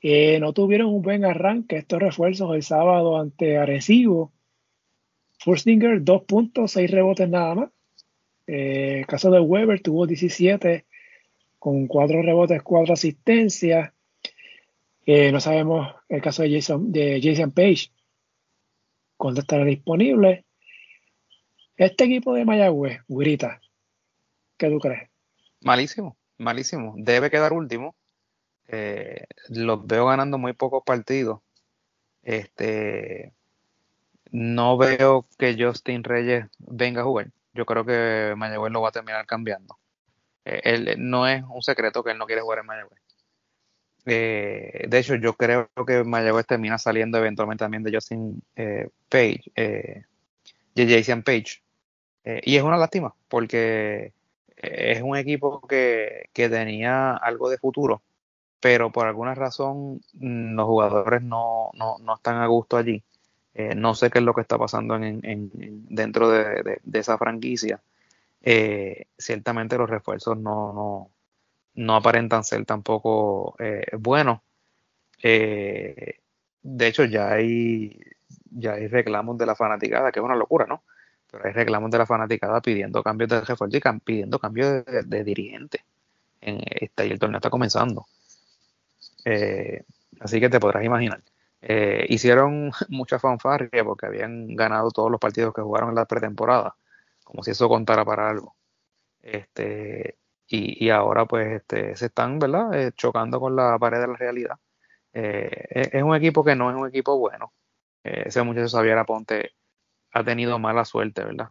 eh, 0.00 0.38
no 0.38 0.52
tuvieron 0.52 0.88
un 0.88 1.02
buen 1.02 1.24
arranque 1.24 1.78
estos 1.78 1.98
refuerzos 1.98 2.54
el 2.54 2.62
sábado 2.62 3.18
ante 3.18 3.58
Arecibo 3.58 4.32
Furstinger, 5.38 6.02
dos 6.02 6.24
puntos, 6.24 6.72
seis 6.72 6.90
rebotes 6.90 7.28
nada 7.28 7.54
más. 7.54 7.70
Eh, 8.46 9.00
el 9.00 9.06
caso 9.06 9.30
de 9.30 9.40
Weber 9.40 9.80
tuvo 9.80 10.06
17 10.06 10.86
con 11.58 11.86
cuatro 11.86 12.22
rebotes, 12.22 12.62
cuatro 12.62 12.94
asistencias. 12.94 13.92
No 15.08 15.40
sabemos 15.40 15.88
el 16.10 16.20
caso 16.20 16.42
de 16.42 16.52
Jason, 16.52 16.92
de 16.92 17.18
Jason 17.22 17.50
Page, 17.50 17.90
cuándo 19.16 19.40
estará 19.40 19.64
disponible. 19.64 20.44
Este 21.78 22.04
equipo 22.04 22.34
de 22.34 22.44
Mayagüez, 22.44 23.00
Grita, 23.08 23.58
¿qué 24.58 24.68
tú 24.68 24.78
crees? 24.78 25.08
Malísimo, 25.62 26.18
malísimo. 26.36 26.92
Debe 26.98 27.30
quedar 27.30 27.54
último. 27.54 27.96
Eh, 28.66 29.24
los 29.48 29.86
veo 29.86 30.04
ganando 30.04 30.36
muy 30.36 30.52
pocos 30.52 30.82
partidos. 30.84 31.40
Este, 32.22 33.32
no 34.30 34.76
veo 34.76 35.26
que 35.38 35.56
Justin 35.58 36.04
Reyes 36.04 36.48
venga 36.58 37.00
a 37.00 37.04
jugar. 37.04 37.30
Yo 37.54 37.64
creo 37.64 37.86
que 37.86 38.34
Mayagüez 38.36 38.72
lo 38.72 38.82
va 38.82 38.90
a 38.90 38.92
terminar 38.92 39.24
cambiando. 39.24 39.78
Eh, 40.44 40.60
él, 40.64 40.96
no 40.98 41.26
es 41.26 41.42
un 41.48 41.62
secreto 41.62 42.04
que 42.04 42.10
él 42.10 42.18
no 42.18 42.26
quiere 42.26 42.42
jugar 42.42 42.58
en 42.58 42.66
Mayagüez. 42.66 43.00
Eh, 44.06 44.86
de 44.88 44.98
hecho, 44.98 45.16
yo 45.16 45.34
creo 45.34 45.70
que 45.86 46.04
Mayagüez 46.04 46.46
termina 46.46 46.78
saliendo 46.78 47.18
eventualmente 47.18 47.64
también 47.64 47.82
de 47.82 47.92
Justin 47.92 48.42
eh, 48.56 48.88
Page, 49.08 49.42
eh, 49.54 50.04
Jason 50.76 51.22
Page. 51.22 51.62
y 52.24 52.56
es 52.56 52.62
una 52.62 52.76
lástima 52.76 53.14
porque 53.28 54.12
es 54.56 55.02
un 55.02 55.16
equipo 55.16 55.60
que, 55.66 56.28
que, 56.32 56.48
tenía 56.48 57.16
algo 57.16 57.48
de 57.50 57.58
futuro, 57.58 58.02
pero 58.60 58.90
por 58.92 59.06
alguna 59.06 59.34
razón 59.34 60.00
mm, 60.14 60.54
los 60.54 60.66
jugadores 60.66 61.22
no, 61.22 61.70
no, 61.74 61.96
no 62.00 62.14
están 62.16 62.36
a 62.36 62.46
gusto 62.46 62.76
allí. 62.76 63.02
Eh, 63.58 63.74
no 63.74 63.96
sé 63.96 64.08
qué 64.08 64.20
es 64.20 64.24
lo 64.24 64.34
que 64.34 64.40
está 64.42 64.56
pasando 64.56 64.94
en, 64.94 65.50
dentro 65.88 66.30
de, 66.30 66.80
esa 66.92 67.18
franquicia. 67.18 67.82
Eh, 68.40 69.06
ciertamente 69.18 69.76
los 69.76 69.90
refuerzos 69.90 70.38
no, 70.38 70.72
no, 70.72 71.10
aparentan 71.96 72.44
ser 72.44 72.64
tampoco 72.64 73.54
eh, 73.58 73.86
buenos. 73.98 74.40
de 75.22 76.86
hecho, 76.86 77.04
ya 77.04 77.32
hay, 77.32 78.00
ya 78.50 78.74
hay 78.74 78.88
reclamos 78.88 79.38
de 79.38 79.46
la 79.46 79.54
fanaticada, 79.54 80.12
que 80.12 80.20
es 80.20 80.24
una 80.24 80.36
locura, 80.36 80.66
¿no? 80.66 80.82
Pero 81.30 81.44
hay 81.46 81.52
reclamos 81.52 81.90
de 81.90 81.98
la 81.98 82.06
fanaticada 82.06 82.60
pidiendo 82.60 83.02
cambios 83.02 83.30
de 83.30 83.40
refuerzo 83.40 83.76
y 83.76 84.00
pidiendo 84.00 84.38
cambios 84.38 84.84
de, 84.86 85.24
dirigente. 85.24 85.84
En, 86.40 86.58
y 86.58 87.10
el 87.10 87.18
torneo 87.18 87.38
está 87.38 87.50
comenzando. 87.50 88.06
así 90.20 90.40
que 90.40 90.48
te 90.48 90.60
podrás 90.60 90.84
imaginar. 90.84 91.22
Eh, 91.60 92.06
hicieron 92.08 92.70
mucha 92.88 93.18
fanfarria 93.18 93.84
porque 93.84 94.06
habían 94.06 94.54
ganado 94.54 94.90
todos 94.90 95.10
los 95.10 95.20
partidos 95.20 95.54
que 95.54 95.62
jugaron 95.62 95.90
en 95.90 95.96
la 95.96 96.04
pretemporada, 96.06 96.76
como 97.24 97.42
si 97.42 97.50
eso 97.52 97.68
contara 97.68 98.04
para 98.04 98.28
algo. 98.28 98.54
Este, 99.22 100.16
y, 100.48 100.90
ahora 100.90 101.26
pues 101.26 101.60
este, 101.60 101.94
se 101.96 102.06
están 102.06 102.38
¿verdad? 102.38 102.74
Eh, 102.74 102.92
chocando 102.96 103.38
con 103.40 103.54
la 103.54 103.78
pared 103.78 104.00
de 104.00 104.08
la 104.08 104.16
realidad. 104.16 104.56
Eh, 105.12 105.90
es 105.92 106.02
un 106.02 106.14
equipo 106.14 106.44
que 106.44 106.54
no 106.54 106.70
es 106.70 106.76
un 106.76 106.88
equipo 106.88 107.18
bueno. 107.18 107.52
ese 108.02 108.42
muchacho 108.42 108.68
Xavier 108.76 108.98
Aponte 108.98 109.52
ha 110.12 110.24
tenido 110.24 110.58
mala 110.58 110.84
suerte, 110.84 111.24
¿verdad? 111.24 111.48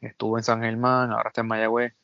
Estuvo 0.00 0.38
en 0.38 0.44
San 0.44 0.62
Germán, 0.62 1.12
ahora 1.12 1.28
está 1.28 1.42
en 1.42 1.48
Mayagüez. 1.48 1.94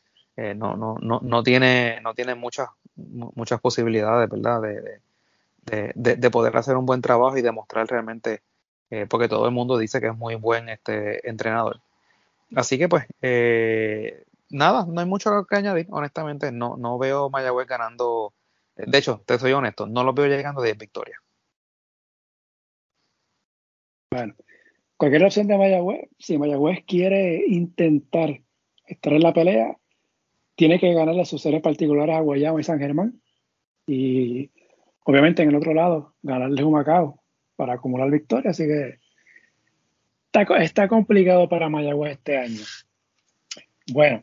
no, 0.56 0.76
no, 0.76 0.96
no, 1.00 1.20
no 1.22 1.42
tiene, 1.42 2.00
no 2.02 2.14
tiene 2.14 2.34
muchas, 2.34 2.68
muchas 2.96 3.60
posibilidades, 3.60 4.28
¿verdad? 4.28 4.60
de, 4.62 5.00
de, 5.94 6.30
poder 6.30 6.56
hacer 6.56 6.76
un 6.76 6.86
buen 6.86 7.00
trabajo 7.00 7.36
y 7.36 7.42
demostrar 7.42 7.86
realmente, 7.86 8.42
eh, 8.90 9.06
porque 9.08 9.28
todo 9.28 9.46
el 9.46 9.52
mundo 9.52 9.78
dice 9.78 10.00
que 10.00 10.08
es 10.08 10.16
muy 10.16 10.34
buen 10.34 10.68
este 10.68 11.28
entrenador. 11.28 11.80
Así 12.54 12.78
que 12.78 12.88
pues, 12.88 13.06
eh, 13.22 14.24
nada, 14.52 14.86
no 14.86 15.00
hay 15.00 15.06
mucho 15.06 15.44
que 15.48 15.56
añadir, 15.56 15.86
honestamente, 15.90 16.52
no, 16.52 16.76
no 16.76 16.98
veo 16.98 17.30
Mayagüez 17.30 17.66
ganando, 17.66 18.34
de 18.76 18.98
hecho, 18.98 19.22
te 19.26 19.38
soy 19.38 19.52
honesto, 19.52 19.86
no 19.86 20.04
lo 20.04 20.12
veo 20.12 20.26
llegando 20.26 20.60
a 20.60 20.64
10 20.64 20.78
victorias. 20.78 21.18
Bueno, 24.10 24.34
cualquier 24.96 25.24
opción 25.24 25.46
de 25.46 25.58
Mayagüez, 25.58 26.08
si 26.18 26.38
Mayagüez 26.38 26.84
quiere 26.86 27.44
intentar 27.46 28.40
estar 28.86 29.12
en 29.12 29.22
la 29.22 29.32
pelea, 29.32 29.76
tiene 30.54 30.78
que 30.78 30.92
ganarle 30.92 31.24
sus 31.24 31.42
series 31.42 31.62
particulares 31.62 32.14
a 32.14 32.20
Guayama 32.20 32.60
y 32.60 32.64
San 32.64 32.78
Germán. 32.78 33.20
Y 33.86 34.50
obviamente 35.04 35.42
en 35.42 35.48
el 35.48 35.56
otro 35.56 35.74
lado, 35.74 36.14
ganarle 36.22 36.62
un 36.62 36.72
Macao 36.72 37.22
para 37.56 37.74
acumular 37.74 38.10
victorias, 38.10 38.58
así 38.58 38.68
que 38.68 38.98
está, 40.60 40.88
complicado 40.88 41.48
para 41.48 41.68
Mayagüez 41.68 42.12
este 42.12 42.38
año. 42.38 42.60
Bueno, 43.92 44.22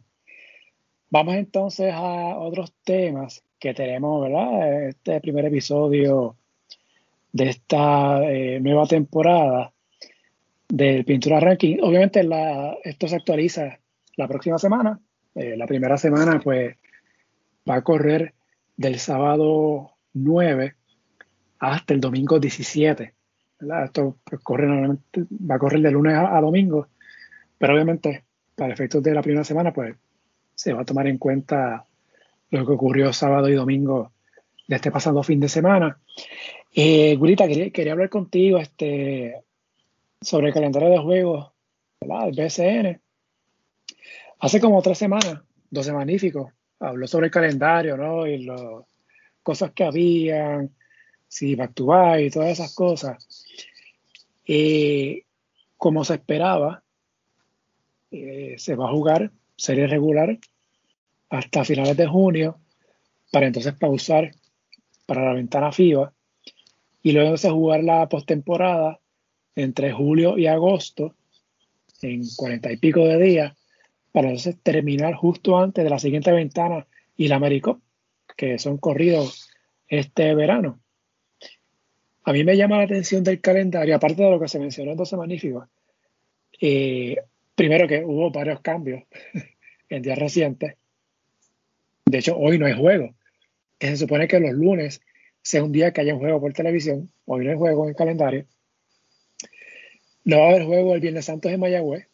vamos 1.10 1.36
entonces 1.36 1.94
a 1.94 2.38
otros 2.38 2.74
temas 2.84 3.44
que 3.60 3.74
tenemos, 3.74 4.22
¿verdad? 4.22 4.88
Este 4.90 5.20
primer 5.22 5.46
episodio 5.46 6.38
de 7.32 7.50
esta 7.50 8.24
eh, 8.24 8.60
nueva 8.60 8.86
temporada 8.86 9.72
del 10.68 11.04
Pintura 11.06 11.40
Ranking. 11.40 11.78
Obviamente 11.82 12.24
la, 12.24 12.78
esto 12.84 13.08
se 13.08 13.16
actualiza 13.16 13.80
la 14.16 14.28
próxima 14.28 14.58
semana. 14.58 15.00
Eh, 15.36 15.56
la 15.58 15.68
primera 15.68 15.98
semana 15.98 16.40
pues 16.40 16.76
va 17.70 17.76
a 17.76 17.84
correr 17.84 18.34
del 18.78 19.00
sábado 19.00 19.92
9 20.14 20.76
hasta 21.60 21.94
el 21.94 22.00
domingo 22.02 22.40
17. 22.40 23.14
Esto 23.84 24.18
pues, 24.24 24.42
va 24.42 25.56
a 25.56 25.60
correr 25.60 25.82
de 25.82 25.92
lunes 25.92 26.16
a, 26.16 26.40
domingo, 26.40 26.88
pero 27.58 27.74
obviamente 27.74 28.24
para 28.56 28.74
efectos 28.74 29.04
de 29.04 29.14
la 29.14 29.22
primera 29.22 29.44
semana, 29.44 29.74
pues 29.74 29.96
se 30.60 30.74
va 30.74 30.82
a 30.82 30.86
tomar 30.86 31.08
en 31.08 31.18
cuenta 31.18 31.86
lo 32.50 32.66
que 32.66 32.74
ocurrió 32.74 33.14
sábado 33.14 33.48
y 33.48 33.54
domingo 33.54 34.12
de 34.68 34.76
este 34.76 34.92
pasado 34.92 35.24
fin 35.24 35.40
de 35.40 35.48
semana. 35.48 35.98
Eh, 36.76 37.16
Gurita, 37.16 37.48
quería, 37.48 37.94
hablar 37.94 38.10
contigo 38.10 38.58
este, 38.58 39.42
sobre 40.20 40.48
el 40.48 40.54
calendario 40.54 40.90
de 40.90 40.98
juegos 40.98 41.52
del 42.02 42.36
BSN. 42.36 43.02
Hace 44.40 44.60
como 44.60 44.82
tres 44.82 44.98
semanas, 44.98 45.40
12 45.70 45.94
magníficos, 45.94 46.52
habló 46.82 47.08
sobre 47.08 47.28
el 47.28 47.32
calendario, 47.32 47.96
¿no? 47.96 48.28
Y 48.28 48.44
las 48.44 48.62
cosas 49.42 49.72
que 49.72 49.86
habían, 49.86 50.76
si 51.26 51.56
back 51.56 51.74
to 51.74 52.20
y 52.20 52.30
todas 52.30 52.50
esas 52.50 52.76
cosas. 52.76 53.46
Eh, 54.46 55.24
como 55.78 56.04
se 56.04 56.16
esperaba, 56.16 56.84
eh, 58.12 58.56
se 58.58 58.76
va 58.76 58.90
a 58.90 58.92
jugar 58.92 59.32
serie 59.60 59.88
regular 59.88 60.40
hasta 61.30 61.66
finales 61.66 61.98
de 61.98 62.08
junio 62.08 62.60
para 63.32 63.48
entonces 63.48 63.74
pausar 63.74 64.32
para 65.06 65.26
la 65.26 65.34
ventana 65.34 65.72
FIBA 65.72 66.14
y 67.04 67.12
luego 67.12 67.38
se 67.38 67.50
jugar 67.50 67.84
la 67.84 68.08
postemporada 68.08 69.00
entre 69.56 69.92
julio 69.92 70.38
y 70.38 70.48
agosto 70.48 71.16
en 72.02 72.24
cuarenta 72.38 72.72
y 72.72 72.78
pico 72.78 73.06
de 73.06 73.20
días 73.20 73.58
para 74.12 74.30
entonces 74.30 74.58
terminar 74.64 75.14
justo 75.14 75.58
antes 75.60 75.84
de 75.84 75.90
la 75.90 76.00
siguiente 76.00 76.32
ventana 76.32 76.88
y 77.18 77.28
la 77.28 77.36
Américo, 77.36 77.82
que 78.38 78.58
son 78.58 78.78
corridos 78.78 79.50
este 79.88 80.34
verano. 80.36 80.80
A 82.24 82.32
mí 82.32 82.44
me 82.44 82.56
llama 82.56 82.78
la 82.78 82.84
atención 82.84 83.24
del 83.24 83.42
calendario, 83.42 83.96
aparte 83.96 84.24
de 84.24 84.32
lo 84.32 84.40
que 84.40 84.48
se 84.48 84.60
mencionó 84.60 84.92
en 84.92 84.98
12 84.98 85.18
Magníficos, 85.18 85.68
eh, 86.62 87.18
primero 87.60 87.90
que 87.90 88.06
hubo 88.06 88.32
varios 88.32 88.62
cambios 88.62 89.04
en 89.90 90.02
días 90.02 90.18
recientes. 90.18 90.76
De 92.06 92.20
hecho, 92.20 92.38
hoy 92.38 92.58
no 92.58 92.66
hay 92.66 92.74
juego. 92.74 93.14
Se 93.82 93.98
supone 93.98 94.30
que 94.30 94.40
los 94.40 94.54
lunes 94.54 95.02
sea 95.42 95.62
un 95.62 95.74
día 95.74 95.92
que 95.92 96.00
haya 96.00 96.14
un 96.14 96.22
juego 96.22 96.40
por 96.40 96.54
televisión. 96.54 97.12
Hoy 97.26 97.44
no 97.44 97.52
hay 97.52 97.58
juego 97.58 97.84
en 97.84 97.90
el 97.90 97.96
calendario. 97.98 98.46
No 100.24 100.40
va 100.40 100.46
a 100.46 100.50
haber 100.52 100.64
juego 100.64 100.96
el 100.96 101.02
Viernes 101.02 101.26
Santo 101.26 101.50
en 101.50 101.60
Mayagüez. 101.60 102.08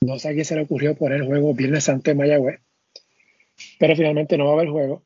No 0.00 0.18
sé 0.18 0.30
a 0.30 0.32
quién 0.32 0.46
se 0.46 0.54
le 0.54 0.62
ocurrió 0.62 0.94
poner 0.94 1.26
juego 1.26 1.52
Viernes 1.52 1.84
Santo 1.84 2.10
en 2.10 2.16
Mayagüez. 2.16 2.60
Pero 3.78 3.96
finalmente 3.96 4.38
no 4.38 4.46
va 4.46 4.52
a 4.52 4.54
haber 4.54 4.70
juego. 4.70 5.02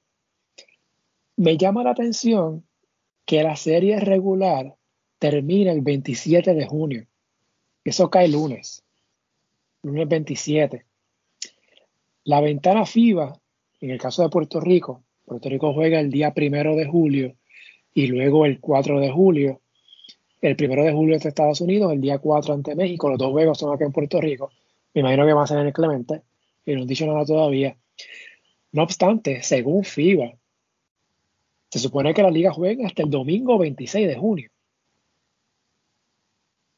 Me 1.34 1.56
llama 1.56 1.82
la 1.82 1.90
atención 1.90 2.64
que 3.24 3.42
la 3.42 3.56
serie 3.56 3.98
regular 3.98 4.76
termina 5.18 5.72
el 5.72 5.80
27 5.80 6.54
de 6.54 6.66
junio. 6.66 7.06
Eso 7.82 8.08
cae 8.08 8.28
lunes. 8.28 8.84
Lunes 9.82 10.08
27. 10.08 10.84
La 12.24 12.40
ventana 12.40 12.84
FIBA, 12.84 13.40
en 13.80 13.90
el 13.90 13.98
caso 13.98 14.22
de 14.22 14.28
Puerto 14.28 14.60
Rico, 14.60 15.04
Puerto 15.24 15.48
Rico 15.48 15.72
juega 15.72 16.00
el 16.00 16.10
día 16.10 16.34
primero 16.34 16.76
de 16.76 16.86
julio 16.86 17.36
y 17.94 18.06
luego 18.08 18.44
el 18.44 18.60
4 18.60 19.00
de 19.00 19.10
julio. 19.10 19.60
El 20.42 20.56
primero 20.56 20.84
de 20.84 20.92
julio 20.92 21.16
es 21.16 21.24
Estados 21.24 21.60
Unidos, 21.60 21.92
el 21.92 22.00
día 22.00 22.18
4 22.18 22.54
ante 22.54 22.74
México. 22.74 23.08
Los 23.08 23.18
dos 23.18 23.30
juegos 23.30 23.58
son 23.58 23.74
acá 23.74 23.84
en 23.84 23.92
Puerto 23.92 24.20
Rico. 24.20 24.50
Me 24.92 25.00
imagino 25.00 25.26
que 25.26 25.32
va 25.32 25.44
a 25.44 25.46
ser 25.46 25.58
en 25.58 25.68
el 25.68 25.72
Clemente 25.72 26.22
y 26.66 26.74
no 26.74 26.82
han 26.82 26.86
dicho 26.86 27.06
nada 27.06 27.24
todavía. 27.24 27.76
No 28.72 28.82
obstante, 28.82 29.42
según 29.42 29.84
FIBA, 29.84 30.34
se 31.70 31.78
supone 31.78 32.12
que 32.12 32.22
la 32.22 32.30
liga 32.30 32.52
juega 32.52 32.86
hasta 32.86 33.02
el 33.02 33.10
domingo 33.10 33.56
26 33.56 34.08
de 34.08 34.16
junio. 34.16 34.50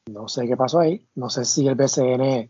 No 0.09 0.27
sé 0.27 0.47
qué 0.47 0.55
pasó 0.55 0.79
ahí. 0.79 1.05
No 1.15 1.29
sé 1.29 1.43
si 1.43 1.67
el 1.67 1.75
BCN 1.75 2.49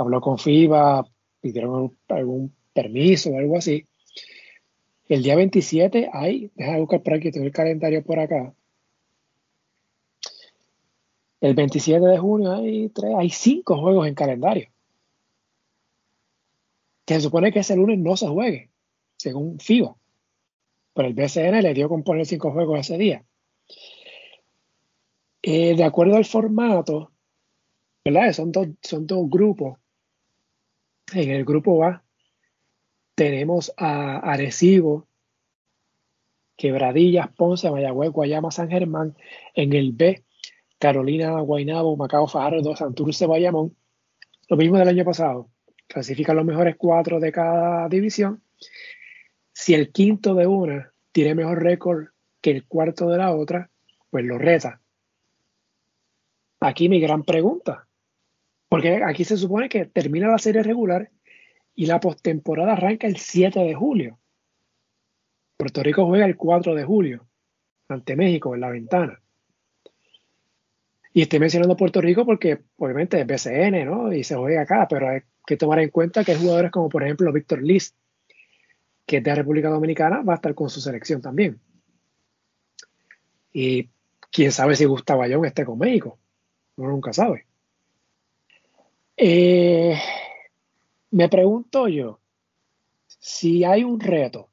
habló 0.00 0.20
con 0.20 0.38
FIBA, 0.38 1.04
pidieron 1.40 1.96
algún 2.08 2.54
permiso 2.72 3.30
o 3.30 3.38
algo 3.38 3.56
así. 3.58 3.86
El 5.08 5.22
día 5.22 5.36
27 5.36 6.10
hay, 6.12 6.50
déjame 6.54 6.80
buscar 6.80 7.02
por 7.02 7.14
aquí, 7.14 7.30
tengo 7.30 7.46
el 7.46 7.52
calendario 7.52 8.04
por 8.04 8.18
acá. 8.18 8.54
El 11.40 11.54
27 11.54 12.04
de 12.04 12.18
junio 12.18 12.52
hay, 12.52 12.88
tres, 12.90 13.14
hay 13.16 13.30
cinco 13.30 13.78
juegos 13.78 14.06
en 14.06 14.14
calendario. 14.14 14.68
Que 17.04 17.14
se 17.14 17.20
supone 17.22 17.52
que 17.52 17.60
ese 17.60 17.76
lunes 17.76 17.98
no 17.98 18.16
se 18.16 18.28
juegue, 18.28 18.70
según 19.16 19.58
FIBA. 19.58 19.96
Pero 20.94 21.08
el 21.08 21.14
BCN 21.14 21.62
le 21.62 21.74
dio 21.74 21.88
con 21.88 22.02
poner 22.02 22.26
cinco 22.26 22.50
juegos 22.50 22.80
ese 22.80 22.98
día. 22.98 23.24
Eh, 25.42 25.76
de 25.76 25.84
acuerdo 25.84 26.16
al 26.16 26.24
formato, 26.24 27.12
¿verdad? 28.04 28.32
Son 28.32 28.52
dos, 28.52 28.68
son 28.82 29.06
dos 29.06 29.30
grupos. 29.30 29.78
En 31.12 31.30
el 31.30 31.44
grupo 31.44 31.84
A 31.84 32.02
tenemos 33.14 33.72
a 33.76 34.18
Arecibo, 34.18 35.08
Quebradillas, 36.56 37.28
Ponce, 37.28 37.70
Mayagüez, 37.70 38.10
Guayama, 38.10 38.50
San 38.50 38.68
Germán. 38.68 39.16
En 39.54 39.72
el 39.72 39.92
B, 39.92 40.24
Carolina, 40.78 41.40
Guaynabo, 41.40 41.96
Macao, 41.96 42.26
Fajardo, 42.26 42.76
Santurce, 42.76 43.26
Bayamón. 43.26 43.76
Lo 44.48 44.56
mismo 44.56 44.76
del 44.78 44.88
año 44.88 45.04
pasado. 45.04 45.50
Clasifican 45.86 46.36
los 46.36 46.44
mejores 46.44 46.76
cuatro 46.76 47.20
de 47.20 47.32
cada 47.32 47.88
división. 47.88 48.42
Si 49.52 49.74
el 49.74 49.92
quinto 49.92 50.34
de 50.34 50.46
una 50.46 50.92
tiene 51.12 51.34
mejor 51.34 51.62
récord 51.62 52.08
que 52.40 52.50
el 52.50 52.66
cuarto 52.66 53.08
de 53.08 53.18
la 53.18 53.34
otra, 53.34 53.70
pues 54.10 54.24
lo 54.24 54.38
reta. 54.38 54.80
Aquí 56.60 56.88
mi 56.88 57.00
gran 57.00 57.22
pregunta. 57.24 57.87
Porque 58.68 59.02
aquí 59.04 59.24
se 59.24 59.36
supone 59.36 59.68
que 59.68 59.86
termina 59.86 60.28
la 60.28 60.38
serie 60.38 60.62
regular 60.62 61.10
y 61.74 61.86
la 61.86 62.00
postemporada 62.00 62.72
arranca 62.72 63.06
el 63.06 63.16
7 63.16 63.60
de 63.60 63.74
julio. 63.74 64.18
Puerto 65.56 65.82
Rico 65.82 66.06
juega 66.06 66.26
el 66.26 66.36
4 66.36 66.74
de 66.74 66.84
julio 66.84 67.26
ante 67.88 68.16
México 68.16 68.54
en 68.54 68.60
la 68.60 68.70
ventana. 68.70 69.20
Y 71.12 71.22
estoy 71.22 71.40
mencionando 71.40 71.76
Puerto 71.76 72.00
Rico 72.00 72.24
porque 72.24 72.60
obviamente 72.76 73.20
es 73.20 73.26
BCN, 73.26 73.84
¿no? 73.86 74.12
Y 74.12 74.22
se 74.22 74.36
juega 74.36 74.62
acá, 74.62 74.86
pero 74.88 75.08
hay 75.08 75.22
que 75.46 75.56
tomar 75.56 75.80
en 75.80 75.90
cuenta 75.90 76.22
que 76.22 76.32
hay 76.32 76.38
jugadores 76.38 76.70
como 76.70 76.88
por 76.88 77.02
ejemplo 77.02 77.32
Víctor 77.32 77.62
Liz, 77.62 77.94
que 79.04 79.16
es 79.16 79.24
de 79.24 79.34
República 79.34 79.68
Dominicana, 79.70 80.22
va 80.22 80.34
a 80.34 80.36
estar 80.36 80.54
con 80.54 80.68
su 80.70 80.80
selección 80.80 81.20
también. 81.20 81.58
Y 83.52 83.88
quién 84.30 84.52
sabe 84.52 84.76
si 84.76 84.84
Gustavo 84.84 85.22
Ayón 85.22 85.44
esté 85.44 85.64
con 85.64 85.78
México. 85.78 86.18
Uno 86.76 86.90
nunca 86.90 87.12
sabe. 87.12 87.47
Eh, 89.20 90.00
me 91.10 91.28
pregunto 91.28 91.88
yo, 91.88 92.20
si 93.08 93.64
hay 93.64 93.82
un 93.82 93.98
reto, 93.98 94.48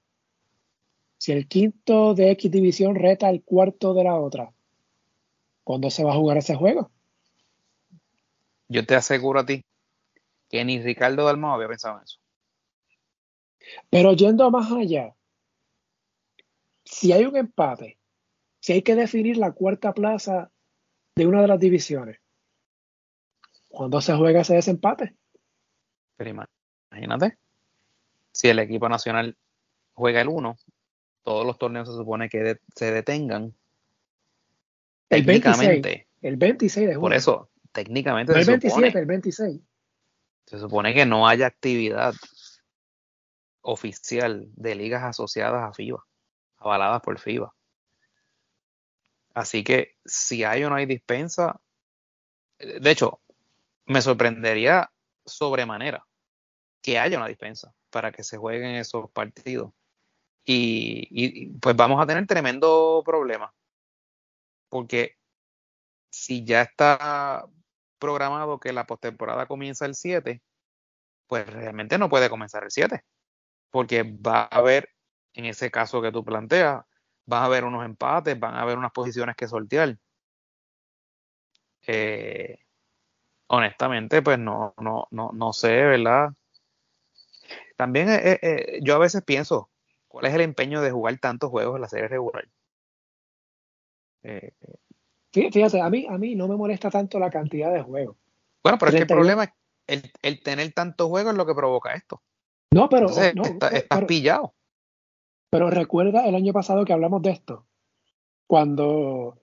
si 1.20 1.34
el 1.34 1.48
quinto 1.48 2.16
de 2.16 2.32
X 2.32 2.50
división 2.50 2.96
reta 2.96 3.28
al 3.28 3.44
cuarto 3.44 3.94
de 3.94 4.04
la 4.04 4.16
otra, 4.16 4.52
¿cuándo 5.64 5.92
se 5.92 6.04
va 6.04 6.14
a 6.14 6.16
jugar 6.16 6.38
ese 6.38 6.56
juego? 6.56 6.90
Yo 8.68 8.84
te 8.88 8.96
aseguro 8.96 9.42
a 9.42 9.46
ti 9.46 9.64
que 10.50 10.66
ni 10.66 10.82
Ricardo 10.82 11.26
Dalmau 11.26 11.54
había 11.54 11.68
pensado 11.68 11.98
en 11.98 12.04
eso. 12.04 12.20
Pero 13.92 14.14
yendo 14.14 14.50
más 14.50 14.72
allá, 14.72 15.16
si 16.84 17.12
hay 17.12 17.26
un 17.26 17.38
empate, 17.38 18.00
si 18.62 18.74
hay 18.74 18.82
que 18.82 18.96
definir 18.96 19.38
la 19.38 19.52
cuarta 19.52 19.94
plaza 19.94 20.52
de 21.16 21.28
una 21.28 21.44
de 21.44 21.50
las 21.50 21.60
divisiones, 21.60 22.25
¿cuándo 23.76 24.02
se 24.02 24.16
juega 24.16 24.42
ese 24.42 24.56
desempate? 24.56 25.16
Pero 26.16 26.48
imagínate, 26.92 27.38
si 28.32 28.48
el 28.48 28.60
equipo 28.60 28.90
nacional 28.90 29.38
juega 29.94 30.22
el 30.22 30.30
1, 30.30 30.58
todos 31.24 31.46
los 31.46 31.58
torneos 31.58 31.88
se 31.88 31.96
supone 31.96 32.30
que 32.30 32.60
se 32.74 32.92
detengan. 32.92 33.54
El 35.10 35.24
26, 35.24 36.06
el 36.22 36.38
26 36.38 36.88
de 36.88 36.96
junio. 36.96 37.02
Por 37.02 37.14
eso, 37.14 37.50
técnicamente 37.72 38.34
no 38.34 38.40
el 38.40 38.46
27, 38.46 38.98
el 38.98 39.06
26. 39.06 39.62
Se 40.46 40.60
supone 40.60 40.94
que 40.94 41.06
no 41.06 41.28
haya 41.28 41.48
actividad 41.48 42.14
oficial 43.62 44.48
de 44.56 44.76
ligas 44.76 45.04
asociadas 45.04 45.64
a 45.64 45.74
FIBA, 45.74 46.06
avaladas 46.58 47.02
por 47.02 47.20
FIBA. 47.20 47.54
Así 49.34 49.64
que 49.64 49.96
si 50.06 50.44
hay 50.44 50.64
o 50.64 50.70
no 50.70 50.76
hay 50.76 50.86
dispensa, 50.86 51.60
de 52.58 52.90
hecho, 52.92 53.20
me 53.86 54.02
sorprendería 54.02 54.92
sobremanera 55.26 56.06
que 56.82 57.00
haya 57.00 57.18
una 57.18 57.28
dispensa 57.28 57.74
para 57.90 58.12
que 58.12 58.24
se 58.24 58.38
jueguen 58.38 58.76
esos 58.76 59.10
partidos. 59.12 59.72
Y, 60.46 61.50
pues 61.60 61.76
vamos 61.76 62.02
a 62.02 62.06
tener 62.06 62.28
tremendo 62.28 63.02
problema. 63.04 63.54
Porque 64.70 65.18
si 66.12 66.46
ya 66.46 66.62
está 66.62 67.46
programado 68.00 68.60
que 68.60 68.74
la 68.74 68.86
postemporada 68.86 69.48
comienza 69.48 69.86
el 69.86 69.96
7, 69.96 70.42
pues 71.28 71.48
realmente 71.48 71.98
no 71.98 72.10
puede 72.10 72.30
comenzar 72.30 72.64
el 72.64 72.72
7. 72.72 73.04
Porque 73.72 74.04
va 74.04 74.44
a 74.44 74.58
haber, 74.58 74.90
en 75.34 75.46
ese 75.46 75.72
caso 75.72 76.02
que 76.02 76.12
tú 76.12 76.24
planteas, 76.24 76.84
van 77.26 77.44
a 77.44 77.46
haber 77.46 77.64
unos 77.66 77.86
empates, 77.86 78.40
van 78.40 78.56
a 78.56 78.62
haber 78.62 78.78
unas 78.78 78.92
posiciones 78.92 79.36
que 79.36 79.48
sortear. 79.48 79.98
Eh, 81.88 82.65
honestamente, 83.48 84.22
pues 84.22 84.40
no, 84.40 84.74
no, 84.80 85.08
no, 85.12 85.32
no 85.34 85.54
sé, 85.54 85.70
¿verdad? 85.70 86.30
También 87.76 88.10
eh, 88.10 88.22
eh, 88.24 88.40
eh, 88.42 88.80
yo 88.82 88.96
a 88.96 89.00
veces 89.00 89.24
pienso, 89.24 89.70
¿cuál 90.08 90.26
es 90.26 90.34
el 90.34 90.42
empeño 90.42 90.82
de 90.82 90.92
jugar 90.92 91.18
tantos 91.20 91.50
juegos 91.50 91.76
en 91.76 91.82
la 91.82 91.90
serie 91.90 92.08
regular? 92.08 92.48
Fíjate, 95.32 95.82
a 95.82 95.90
mí, 95.90 96.08
a 96.10 96.18
mí 96.18 96.36
no 96.36 96.48
me 96.48 96.56
molesta 96.56 96.90
tanto 96.90 97.20
la 97.20 97.30
cantidad 97.30 97.72
de 97.72 97.84
juegos. 97.84 98.18
Bueno, 98.64 98.80
pero 98.80 98.90
es 98.90 98.96
que 98.96 99.02
el 99.02 99.08
problema 99.08 99.44
es 99.44 99.52
el, 99.86 100.12
el 100.24 100.42
tener 100.42 100.72
tantos 100.74 101.08
juegos 101.08 101.34
es 101.34 101.38
lo 101.38 101.46
que 101.46 101.54
provoca 101.54 101.94
esto. 101.94 102.24
No, 102.72 102.90
pero 102.90 103.08
estás 103.08 104.06
pillado. 104.06 104.56
Pero 105.52 105.70
recuerda 105.70 106.26
el 106.26 106.36
año 106.36 106.54
pasado 106.54 106.84
que 106.86 106.94
hablamos 106.94 107.22
de 107.22 107.32
esto, 107.32 107.68
cuando 108.48 109.38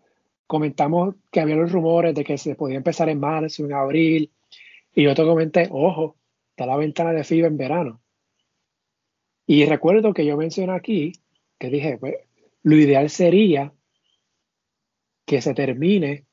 comentamos 0.53 1.15
que 1.31 1.41
había 1.41 1.57
los 1.57 1.73
rumores 1.73 2.15
de 2.15 2.24
que 2.24 2.37
se 2.37 2.55
podía 2.57 2.77
empezar 2.77 3.09
en 3.09 3.19
marzo, 3.19 3.65
en 3.65 3.73
abril, 3.73 4.31
y 4.95 5.05
yo 5.05 5.15
te 5.15 5.24
comenté, 5.24 5.66
ojo, 5.70 6.19
está 6.51 6.66
la 6.66 6.77
ventana 6.77 7.12
de 7.12 7.24
FIBA 7.24 7.47
en 7.47 7.57
verano. 7.57 8.03
Y 9.47 9.65
recuerdo 9.65 10.12
que 10.12 10.27
yo 10.27 10.37
mencioné 10.37 10.74
aquí, 10.74 11.12
que 11.59 11.70
dije, 11.70 11.97
pues, 11.97 12.16
lo 12.65 12.77
ideal 12.77 13.09
sería 13.09 13.73
que 15.24 15.41
se 15.41 15.55
termine 15.55 16.27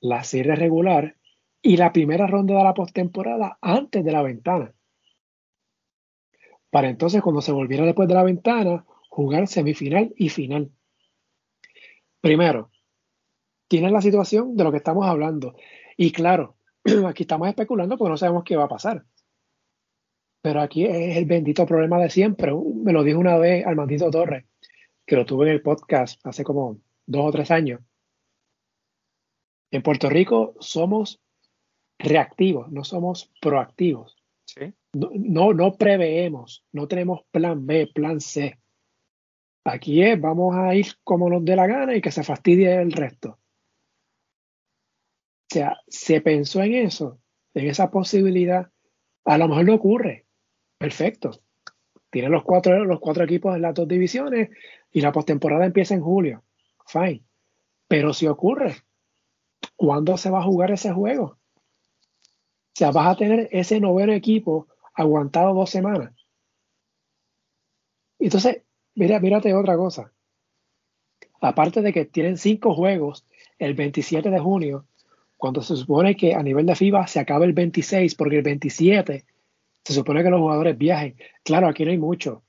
la 0.00 0.24
serie 0.24 0.56
regular 0.56 1.14
y 1.62 1.76
la 1.76 1.92
primera 1.92 2.26
ronda 2.26 2.56
de 2.56 2.64
la 2.64 2.74
postemporada 2.74 3.56
antes 3.60 4.04
de 4.04 4.10
la 4.10 4.22
ventana. 4.22 4.74
Para 6.70 6.88
entonces, 6.88 7.22
cuando 7.22 7.40
se 7.40 7.52
volviera 7.52 7.84
después 7.84 8.08
de 8.08 8.14
la 8.14 8.24
ventana, 8.24 8.84
jugar 9.08 9.46
semifinal 9.46 10.12
y 10.16 10.28
final. 10.28 10.72
Primero, 12.20 12.72
tienes 13.70 13.92
la 13.92 14.02
situación 14.02 14.56
de 14.56 14.64
lo 14.64 14.72
que 14.72 14.78
estamos 14.78 15.06
hablando. 15.06 15.54
Y 15.96 16.10
claro, 16.10 16.56
aquí 17.06 17.22
estamos 17.22 17.48
especulando 17.48 17.96
porque 17.96 18.10
no 18.10 18.16
sabemos 18.16 18.42
qué 18.42 18.56
va 18.56 18.64
a 18.64 18.68
pasar. 18.68 19.04
Pero 20.42 20.60
aquí 20.60 20.86
es 20.86 21.16
el 21.16 21.24
bendito 21.24 21.64
problema 21.66 21.98
de 21.98 22.10
siempre. 22.10 22.52
Me 22.52 22.92
lo 22.92 23.04
dijo 23.04 23.20
una 23.20 23.38
vez 23.38 23.64
Armandito 23.64 24.10
Torres, 24.10 24.44
que 25.06 25.14
lo 25.14 25.24
tuve 25.24 25.46
en 25.46 25.52
el 25.52 25.62
podcast 25.62 26.20
hace 26.26 26.42
como 26.42 26.80
dos 27.06 27.26
o 27.26 27.30
tres 27.30 27.52
años. 27.52 27.80
En 29.70 29.82
Puerto 29.82 30.10
Rico 30.10 30.56
somos 30.58 31.20
reactivos, 31.96 32.72
no 32.72 32.82
somos 32.82 33.30
proactivos. 33.40 34.16
No, 34.94 35.52
no, 35.52 35.74
preveemos, 35.74 36.64
no 36.72 36.88
tenemos 36.88 37.20
plan 37.30 37.64
B, 37.64 37.86
plan 37.94 38.20
C. 38.20 38.58
Aquí 39.64 40.02
es, 40.02 40.20
vamos 40.20 40.56
a 40.56 40.74
ir 40.74 40.86
como 41.04 41.30
nos 41.30 41.44
dé 41.44 41.54
la 41.54 41.68
gana 41.68 41.94
y 41.94 42.00
que 42.00 42.10
se 42.10 42.24
fastidie 42.24 42.80
el 42.80 42.90
resto. 42.90 43.39
O 45.50 45.52
sea, 45.52 45.80
se 45.88 46.20
pensó 46.20 46.62
en 46.62 46.74
eso, 46.74 47.18
en 47.54 47.66
esa 47.66 47.90
posibilidad. 47.90 48.70
A 49.24 49.36
lo 49.36 49.48
mejor 49.48 49.64
no 49.64 49.74
ocurre. 49.74 50.26
Perfecto. 50.78 51.42
Tienen 52.08 52.30
los 52.30 52.44
cuatro, 52.44 52.84
los 52.84 53.00
cuatro 53.00 53.24
equipos 53.24 53.56
en 53.56 53.62
las 53.62 53.74
dos 53.74 53.88
divisiones 53.88 54.50
y 54.92 55.00
la 55.00 55.10
postemporada 55.10 55.66
empieza 55.66 55.94
en 55.94 56.02
julio. 56.02 56.44
Fine. 56.86 57.24
Pero 57.88 58.14
si 58.14 58.28
ocurre, 58.28 58.76
¿cuándo 59.74 60.16
se 60.16 60.30
va 60.30 60.38
a 60.38 60.44
jugar 60.44 60.70
ese 60.70 60.92
juego? 60.92 61.24
O 61.24 61.38
sea, 62.72 62.92
vas 62.92 63.08
a 63.08 63.16
tener 63.16 63.48
ese 63.50 63.80
noveno 63.80 64.12
equipo 64.12 64.68
aguantado 64.94 65.52
dos 65.52 65.70
semanas. 65.70 66.14
Entonces, 68.20 68.62
mira, 68.94 69.18
mírate 69.18 69.52
otra 69.52 69.76
cosa. 69.76 70.12
Aparte 71.40 71.82
de 71.82 71.92
que 71.92 72.04
tienen 72.04 72.36
cinco 72.36 72.72
juegos 72.72 73.26
el 73.58 73.74
27 73.74 74.30
de 74.30 74.38
junio, 74.38 74.86
cuando 75.40 75.62
se 75.62 75.74
supone 75.74 76.14
que 76.16 76.34
a 76.34 76.42
nivel 76.42 76.66
de 76.66 76.76
FIBA 76.76 77.06
se 77.06 77.18
acaba 77.18 77.46
el 77.46 77.54
26, 77.54 78.14
porque 78.14 78.36
el 78.36 78.42
27 78.42 79.24
se 79.82 79.92
supone 79.94 80.22
que 80.22 80.28
los 80.28 80.38
jugadores 80.38 80.76
viajen. 80.76 81.16
Claro, 81.42 81.66
aquí 81.66 81.82
no 81.82 81.90
hay 81.90 81.96
mucho 81.96 82.44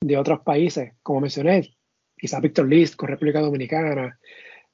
de 0.00 0.16
otros 0.16 0.40
países, 0.42 0.92
como 1.02 1.22
mencioné, 1.22 1.76
quizás 2.16 2.40
Víctor 2.40 2.68
List 2.68 2.94
con 2.94 3.08
República 3.08 3.40
Dominicana, 3.40 4.16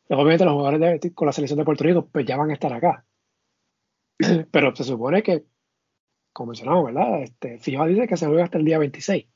Obviamente 0.08 0.44
los 0.44 0.52
jugadores 0.52 1.00
con 1.14 1.26
la 1.26 1.32
selección 1.32 1.58
de 1.58 1.64
Puerto 1.64 1.82
Rico 1.82 2.06
pues 2.06 2.26
ya 2.26 2.36
van 2.36 2.50
a 2.50 2.54
estar 2.54 2.72
acá. 2.72 3.04
Pero 4.52 4.76
se 4.76 4.84
supone 4.84 5.22
que, 5.22 5.46
como 6.34 6.48
mencionamos, 6.48 6.84
¿verdad? 6.84 7.22
Este, 7.22 7.58
FIBA 7.58 7.86
dice 7.86 8.06
que 8.06 8.16
se 8.18 8.26
juega 8.26 8.44
hasta 8.44 8.58
el 8.58 8.66
día 8.66 8.78
26, 8.78 9.26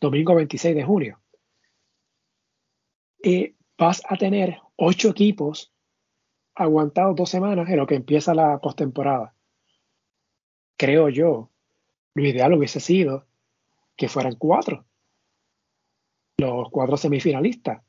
domingo 0.00 0.34
26 0.34 0.74
de 0.74 0.84
junio. 0.84 1.22
Y 3.22 3.54
vas 3.78 4.02
a 4.08 4.16
tener 4.16 4.58
ocho 4.76 5.10
equipos 5.10 5.72
aguantados 6.54 7.16
dos 7.16 7.30
semanas 7.30 7.68
en 7.68 7.76
lo 7.76 7.86
que 7.86 7.94
empieza 7.94 8.34
la 8.34 8.58
postemporada. 8.58 9.34
Creo 10.76 11.08
yo, 11.08 11.50
lo 12.14 12.26
ideal 12.26 12.52
hubiese 12.54 12.80
sido 12.80 13.26
que 13.96 14.08
fueran 14.08 14.36
cuatro, 14.36 14.84
los 16.38 16.70
cuatro 16.70 16.96
semifinalistas 16.96 17.82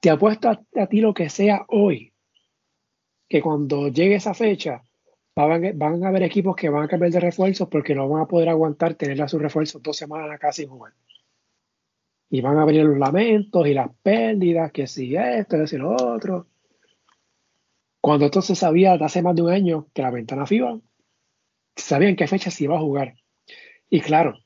te 0.00 0.10
apuesto 0.10 0.48
a, 0.48 0.86
ti 0.86 1.00
lo 1.00 1.14
que 1.14 1.28
sea 1.28 1.66
hoy, 1.68 2.12
que 3.28 3.42
cuando 3.42 3.88
llegue 3.88 4.16
esa 4.16 4.34
fecha 4.34 4.82
van, 5.36 6.02
a 6.02 6.08
haber 6.08 6.22
equipos 6.22 6.56
que 6.56 6.70
van 6.70 6.84
a 6.84 6.88
cambiar 6.88 7.12
de 7.12 7.20
refuerzos 7.20 7.68
porque 7.68 7.94
no 7.94 8.08
van 8.08 8.22
a 8.22 8.26
poder 8.26 8.48
aguantar 8.48 8.94
tener 8.94 9.20
a 9.22 9.28
sus 9.28 9.40
refuerzos 9.40 9.82
dos 9.82 9.96
semanas 9.96 10.30
acá 10.30 10.52
sin 10.52 10.68
jugar. 10.68 10.92
Y 12.30 12.40
van 12.40 12.58
a 12.58 12.64
venir 12.64 12.84
los 12.84 12.98
lamentos 12.98 13.66
y 13.66 13.74
las 13.74 13.90
pérdidas, 14.02 14.72
que 14.72 14.86
si 14.86 15.16
esto, 15.16 15.58
que 15.58 15.66
si 15.66 15.76
lo 15.76 15.90
otro. 15.90 16.46
Cuando 18.00 18.26
esto 18.26 18.42
se 18.42 18.54
sabía 18.54 18.94
hace 18.94 19.22
más 19.22 19.34
de 19.36 19.42
un 19.42 19.50
año 19.50 19.88
que 19.92 20.02
la 20.02 20.10
ventana 20.10 20.46
FIBA, 20.46 20.80
sabían 21.76 22.16
qué 22.16 22.26
fecha 22.26 22.50
se 22.50 22.64
iba 22.64 22.76
a 22.76 22.80
jugar. 22.80 23.14
Y 23.88 24.00
claro, 24.00 24.38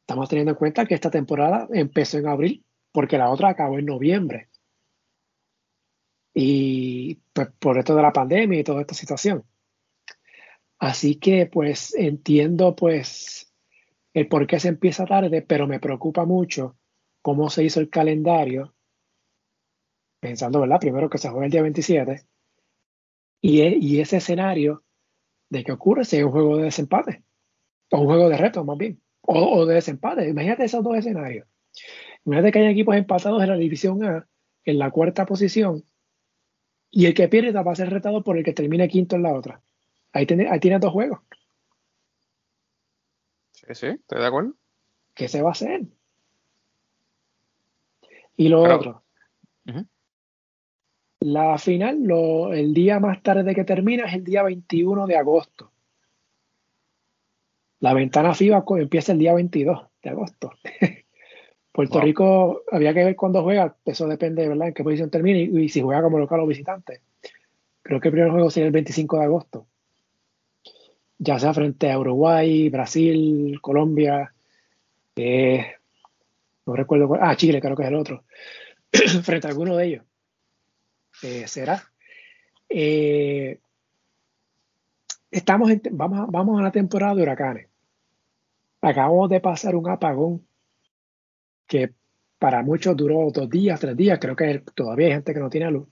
estamos 0.00 0.28
teniendo 0.28 0.52
en 0.52 0.58
cuenta 0.58 0.86
que 0.86 0.94
esta 0.94 1.10
temporada 1.10 1.68
empezó 1.72 2.18
en 2.18 2.28
abril 2.28 2.64
porque 2.92 3.18
la 3.18 3.30
otra 3.30 3.50
acabó 3.50 3.78
en 3.78 3.86
noviembre. 3.86 4.48
Y 6.32 7.16
pues 7.32 7.48
por 7.58 7.78
esto 7.78 7.94
de 7.94 8.02
la 8.02 8.12
pandemia 8.12 8.60
y 8.60 8.64
toda 8.64 8.82
esta 8.82 8.94
situación. 8.94 9.44
Así 10.78 11.16
que 11.16 11.46
pues 11.46 11.94
entiendo 11.94 12.76
pues 12.76 13.52
el 14.14 14.28
por 14.28 14.46
qué 14.46 14.60
se 14.60 14.68
empieza 14.68 15.06
tarde, 15.06 15.42
pero 15.42 15.66
me 15.66 15.80
preocupa 15.80 16.24
mucho 16.24 16.76
cómo 17.20 17.50
se 17.50 17.64
hizo 17.64 17.80
el 17.80 17.90
calendario, 17.90 18.75
pensando, 20.26 20.60
¿verdad? 20.60 20.80
Primero 20.80 21.08
que 21.08 21.18
se 21.18 21.28
juega 21.28 21.46
el 21.46 21.52
día 21.52 21.62
27, 21.62 22.26
y, 23.40 23.62
y 23.62 24.00
ese 24.00 24.16
escenario 24.16 24.82
de 25.50 25.62
que 25.62 25.70
ocurre 25.70 26.04
si 26.04 26.16
hay 26.16 26.24
un 26.24 26.32
juego 26.32 26.56
de 26.56 26.64
desempate, 26.64 27.22
o 27.92 28.00
un 28.00 28.06
juego 28.06 28.28
de 28.28 28.36
reto 28.36 28.64
más 28.64 28.76
bien, 28.76 29.00
o, 29.20 29.38
o 29.38 29.66
de 29.66 29.76
desempate. 29.76 30.28
Imagínate 30.28 30.64
esos 30.64 30.82
dos 30.82 30.96
escenarios. 30.96 31.46
Imagínate 32.24 32.50
que 32.50 32.58
hay 32.58 32.72
equipos 32.72 32.96
empatados 32.96 33.40
en 33.40 33.48
la 33.48 33.56
división 33.56 34.02
A, 34.02 34.26
en 34.64 34.78
la 34.80 34.90
cuarta 34.90 35.26
posición, 35.26 35.84
y 36.90 37.06
el 37.06 37.14
que 37.14 37.28
pierde 37.28 37.52
va 37.52 37.70
a 37.70 37.76
ser 37.76 37.90
retado 37.90 38.24
por 38.24 38.36
el 38.36 38.44
que 38.44 38.52
termine 38.52 38.88
quinto 38.88 39.14
en 39.14 39.22
la 39.22 39.32
otra. 39.32 39.60
Ahí, 40.12 40.26
tiene, 40.26 40.48
ahí 40.50 40.58
tienes 40.58 40.80
dos 40.80 40.92
juegos. 40.92 41.20
Sí, 43.52 43.66
sí, 43.74 43.86
estoy 43.86 44.20
de 44.20 44.26
acuerdo. 44.26 44.54
¿Qué 45.14 45.28
se 45.28 45.40
va 45.42 45.50
a 45.50 45.52
hacer? 45.52 45.82
Y 48.36 48.48
lo 48.48 48.62
otro. 48.62 49.04
La 51.26 51.58
final, 51.58 52.08
el 52.52 52.72
día 52.72 53.00
más 53.00 53.20
tarde 53.20 53.52
que 53.52 53.64
termina 53.64 54.04
es 54.04 54.14
el 54.14 54.22
día 54.22 54.44
21 54.44 55.08
de 55.08 55.16
agosto. 55.16 55.72
La 57.80 57.94
ventana 57.94 58.32
FIBA 58.32 58.64
empieza 58.78 59.10
el 59.10 59.18
día 59.18 59.34
22 59.34 59.86
de 60.04 60.10
agosto. 60.10 60.52
Puerto 61.72 62.00
Rico 62.00 62.62
había 62.70 62.94
que 62.94 63.02
ver 63.02 63.16
cuándo 63.16 63.42
juega, 63.42 63.74
eso 63.84 64.06
depende, 64.06 64.46
¿verdad?, 64.48 64.68
en 64.68 64.74
qué 64.74 64.84
posición 64.84 65.10
termine 65.10 65.40
y, 65.40 65.68
si 65.68 65.80
juega 65.80 66.00
como 66.00 66.20
local 66.20 66.38
o 66.38 66.46
visitante. 66.46 67.00
Creo 67.82 68.00
que 68.00 68.06
el 68.06 68.12
primer 68.12 68.30
juego 68.30 68.48
sería 68.48 68.68
el 68.68 68.72
25 68.72 69.18
de 69.18 69.24
agosto. 69.24 69.66
Ya 71.18 71.40
sea 71.40 71.52
frente 71.52 71.90
a 71.90 71.98
Uruguay, 71.98 72.68
Brasil, 72.68 73.58
Colombia, 73.60 74.32
eh, 75.16 75.72
no 76.66 76.76
recuerdo 76.76 77.08
cuál, 77.08 77.20
ah, 77.24 77.34
Chile 77.34 77.60
creo 77.60 77.74
que 77.74 77.82
es 77.82 77.88
el 77.88 77.96
otro, 77.96 78.22
frente 79.24 79.48
a 79.48 79.50
alguno 79.50 79.76
de 79.76 79.86
ellos. 79.86 80.04
Eh, 81.22 81.46
será. 81.48 81.82
Eh, 82.68 83.58
estamos 85.30 85.70
vamos, 85.92 86.30
vamos 86.30 86.60
a 86.60 86.62
la 86.62 86.72
temporada 86.72 87.14
de 87.14 87.22
huracanes. 87.22 87.68
Acabamos 88.80 89.30
de 89.30 89.40
pasar 89.40 89.74
un 89.74 89.88
apagón 89.88 90.46
que 91.66 91.94
para 92.38 92.62
muchos 92.62 92.96
duró 92.96 93.30
dos 93.32 93.48
días, 93.48 93.80
tres 93.80 93.96
días, 93.96 94.18
creo 94.20 94.36
que 94.36 94.62
todavía 94.74 95.06
hay 95.06 95.12
gente 95.14 95.34
que 95.34 95.40
no 95.40 95.50
tiene 95.50 95.70
luz. 95.70 95.88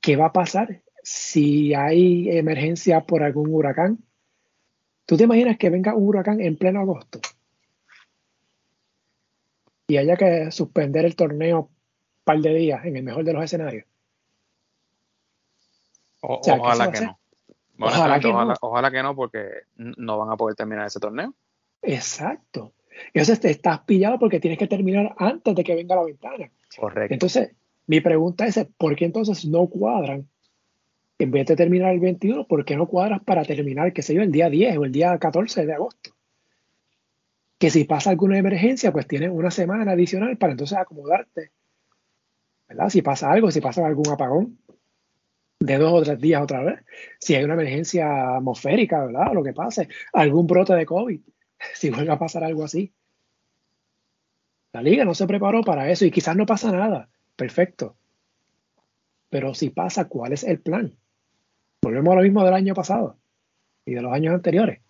¿Qué 0.00 0.16
va 0.16 0.26
a 0.26 0.32
pasar 0.32 0.82
si 1.02 1.74
hay 1.74 2.30
emergencia 2.30 3.00
por 3.00 3.22
algún 3.22 3.52
huracán? 3.52 3.98
¿Tú 5.04 5.16
te 5.16 5.24
imaginas 5.24 5.58
que 5.58 5.70
venga 5.70 5.94
un 5.94 6.08
huracán 6.08 6.40
en 6.40 6.56
pleno 6.56 6.80
agosto? 6.80 7.20
Y 9.88 9.96
haya 9.96 10.16
que 10.16 10.50
suspender 10.52 11.04
el 11.04 11.16
torneo 11.16 11.70
par 12.30 12.40
de 12.40 12.54
días 12.54 12.84
en 12.84 12.96
el 12.96 13.02
mejor 13.02 13.24
de 13.24 13.32
los 13.32 13.42
escenarios. 13.42 13.84
ojalá 16.20 16.92
que 16.92 17.00
no. 17.00 17.18
ojalá, 17.80 18.20
que 18.20 18.32
no. 18.32 18.54
ojalá 18.60 18.90
que 18.92 19.02
no, 19.02 19.16
porque 19.16 19.48
no 19.76 20.18
van 20.18 20.30
a 20.30 20.36
poder 20.36 20.54
terminar 20.54 20.86
ese 20.86 21.00
torneo. 21.00 21.34
Exacto. 21.82 22.72
Entonces 23.06 23.40
te 23.40 23.50
estás 23.50 23.80
pillado 23.80 24.18
porque 24.20 24.38
tienes 24.38 24.58
que 24.58 24.68
terminar 24.68 25.14
antes 25.18 25.54
de 25.56 25.64
que 25.64 25.74
venga 25.74 25.96
la 25.96 26.04
ventana. 26.04 26.50
Correcto. 26.78 27.12
Entonces, 27.12 27.50
mi 27.86 28.00
pregunta 28.00 28.46
es, 28.46 28.64
¿por 28.76 28.94
qué 28.94 29.06
entonces 29.06 29.44
no 29.44 29.66
cuadran? 29.66 30.28
En 31.18 31.30
vez 31.32 31.46
de 31.46 31.56
terminar 31.56 31.92
el 31.92 32.00
21, 32.00 32.46
¿por 32.46 32.64
qué 32.64 32.76
no 32.76 32.86
cuadras 32.86 33.22
para 33.24 33.44
terminar, 33.44 33.92
qué 33.92 34.02
sé 34.02 34.14
yo, 34.14 34.22
el 34.22 34.30
día 34.30 34.48
10 34.48 34.76
o 34.78 34.84
el 34.84 34.92
día 34.92 35.18
14 35.18 35.66
de 35.66 35.72
agosto? 35.72 36.10
Que 37.58 37.70
si 37.70 37.84
pasa 37.84 38.10
alguna 38.10 38.38
emergencia, 38.38 38.92
pues 38.92 39.08
tienes 39.08 39.30
una 39.30 39.50
semana 39.50 39.92
adicional 39.92 40.36
para 40.36 40.52
entonces 40.52 40.78
acomodarte 40.78 41.50
¿verdad? 42.70 42.88
Si 42.88 43.02
pasa 43.02 43.30
algo, 43.30 43.50
si 43.50 43.60
pasa 43.60 43.84
algún 43.84 44.08
apagón 44.08 44.58
de 45.58 45.76
dos 45.76 45.92
o 45.92 46.02
tres 46.02 46.20
días 46.20 46.40
otra 46.40 46.62
vez, 46.62 46.80
si 47.18 47.34
hay 47.34 47.42
una 47.44 47.54
emergencia 47.54 48.36
atmosférica, 48.36 49.04
¿verdad? 49.04 49.32
Lo 49.34 49.42
que 49.42 49.52
pase, 49.52 49.88
algún 50.12 50.46
brote 50.46 50.74
de 50.74 50.86
COVID, 50.86 51.20
si 51.74 51.90
vuelve 51.90 52.12
a 52.12 52.18
pasar 52.18 52.44
algo 52.44 52.64
así. 52.64 52.92
La 54.72 54.82
liga 54.82 55.04
no 55.04 55.14
se 55.14 55.26
preparó 55.26 55.62
para 55.62 55.90
eso 55.90 56.04
y 56.04 56.12
quizás 56.12 56.36
no 56.36 56.46
pasa 56.46 56.70
nada. 56.70 57.08
Perfecto. 57.34 57.96
Pero 59.28 59.52
si 59.52 59.70
pasa, 59.70 60.06
¿cuál 60.06 60.32
es 60.32 60.44
el 60.44 60.60
plan? 60.60 60.96
Volvemos 61.82 62.12
a 62.12 62.16
lo 62.16 62.22
mismo 62.22 62.44
del 62.44 62.54
año 62.54 62.74
pasado 62.74 63.18
y 63.84 63.94
de 63.94 64.02
los 64.02 64.12
años 64.12 64.32
anteriores. 64.32 64.80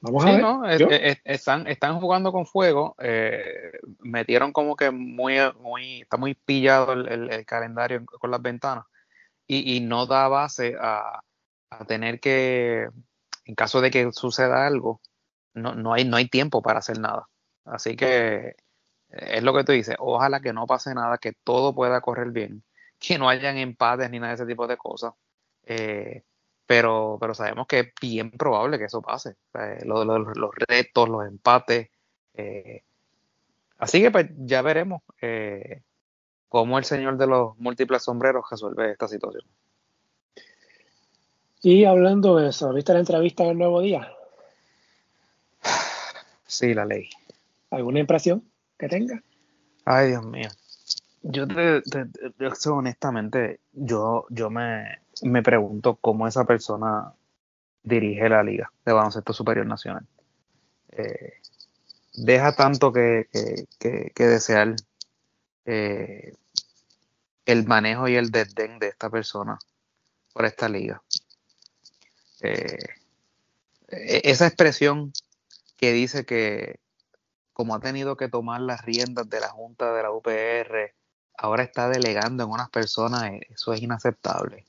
Vamos 0.00 0.24
a 0.24 0.66
ver. 0.66 1.20
están, 1.24 1.66
están 1.66 2.00
jugando 2.00 2.32
con 2.32 2.46
fuego. 2.46 2.94
Eh, 2.98 3.72
metieron 3.98 4.52
como 4.52 4.74
que 4.74 4.90
muy, 4.90 5.36
muy, 5.60 6.02
está 6.02 6.16
muy 6.16 6.34
pillado 6.34 6.92
el, 6.92 7.44
calendario 7.44 8.04
con 8.06 8.30
las 8.30 8.40
ventanas 8.40 8.86
y, 9.46 9.80
no 9.80 10.06
da 10.06 10.28
base 10.28 10.76
a, 10.80 11.20
tener 11.86 12.20
que, 12.20 12.88
en 13.44 13.54
caso 13.54 13.80
de 13.80 13.90
que 13.90 14.10
suceda 14.12 14.66
algo, 14.66 15.00
no, 15.54 15.74
no, 15.74 15.92
hay, 15.92 16.04
no 16.04 16.16
hay 16.16 16.28
tiempo 16.28 16.62
para 16.62 16.78
hacer 16.78 16.98
nada. 16.98 17.28
Así 17.64 17.96
que 17.96 18.54
es 19.10 19.42
lo 19.42 19.54
que 19.54 19.64
tú 19.64 19.72
dices. 19.72 19.96
Ojalá 19.98 20.40
que 20.40 20.52
no 20.52 20.66
pase 20.66 20.94
nada, 20.94 21.18
que 21.18 21.32
todo 21.44 21.74
pueda 21.74 22.00
correr 22.00 22.30
bien, 22.30 22.62
que 22.98 23.18
no 23.18 23.28
hayan 23.28 23.56
empates 23.58 24.10
ni 24.10 24.18
nada 24.18 24.30
de 24.30 24.34
ese 24.36 24.46
tipo 24.46 24.66
de 24.66 24.76
cosas. 24.76 25.12
Eh, 25.64 26.22
pero, 26.70 27.18
pero 27.20 27.34
sabemos 27.34 27.66
que 27.66 27.80
es 27.80 27.88
bien 28.00 28.30
probable 28.30 28.78
que 28.78 28.84
eso 28.84 29.02
pase. 29.02 29.34
los 29.52 30.54
retos, 30.54 31.08
los 31.08 31.26
empates. 31.26 31.90
Eh, 32.34 32.84
así 33.78 34.00
que 34.00 34.12
pues, 34.12 34.30
ya 34.36 34.62
veremos 34.62 35.02
eh, 35.20 35.82
cómo 36.48 36.78
el 36.78 36.84
señor 36.84 37.16
de 37.18 37.26
los 37.26 37.58
múltiples 37.58 38.04
sombreros 38.04 38.44
resuelve 38.48 38.92
esta 38.92 39.08
situación. 39.08 39.42
Y 41.60 41.86
hablando 41.86 42.36
de 42.36 42.50
eso, 42.50 42.72
¿viste 42.72 42.92
la 42.92 43.00
entrevista 43.00 43.42
del 43.42 43.58
nuevo 43.58 43.80
día? 43.80 44.08
Sí, 46.46 46.72
la 46.72 46.84
ley. 46.84 47.10
¿Alguna 47.70 47.98
impresión 47.98 48.44
que 48.78 48.86
tenga? 48.86 49.20
Ay, 49.84 50.10
Dios 50.10 50.24
mío. 50.24 50.50
Yo 51.22 51.46
te, 51.46 51.82
honestamente, 52.70 53.60
yo, 53.72 54.26
yo 54.30 54.50
me, 54.50 55.00
me 55.22 55.42
pregunto 55.42 55.96
cómo 55.96 56.26
esa 56.26 56.44
persona 56.44 57.14
dirige 57.82 58.28
la 58.28 58.42
liga 58.42 58.72
de 58.84 58.92
baloncesto 58.92 59.32
superior 59.32 59.66
nacional. 59.66 60.06
Eh, 60.90 61.34
deja 62.14 62.54
tanto 62.54 62.92
que, 62.92 63.28
desear 64.16 64.76
eh, 65.64 66.34
el 67.46 67.66
manejo 67.66 68.08
y 68.08 68.16
el 68.16 68.30
desdén 68.30 68.78
de 68.78 68.88
esta 68.88 69.10
persona 69.10 69.58
por 70.32 70.44
esta 70.44 70.68
liga. 70.68 71.02
Eh, 72.42 72.78
e, 73.88 74.22
esa 74.24 74.46
expresión 74.46 75.12
que 75.76 75.92
dice 75.92 76.24
que 76.24 76.80
como 77.52 77.74
ha 77.74 77.80
tenido 77.80 78.16
que 78.16 78.28
tomar 78.28 78.60
las 78.60 78.82
riendas 78.82 79.28
de 79.28 79.40
la 79.40 79.48
Junta 79.48 79.92
de 79.92 80.02
la 80.02 80.12
UPR, 80.12 80.94
ahora 81.36 81.62
está 81.62 81.88
delegando 81.88 82.44
en 82.44 82.50
unas 82.50 82.70
personas, 82.70 83.32
eso 83.50 83.72
es 83.74 83.82
inaceptable 83.82 84.64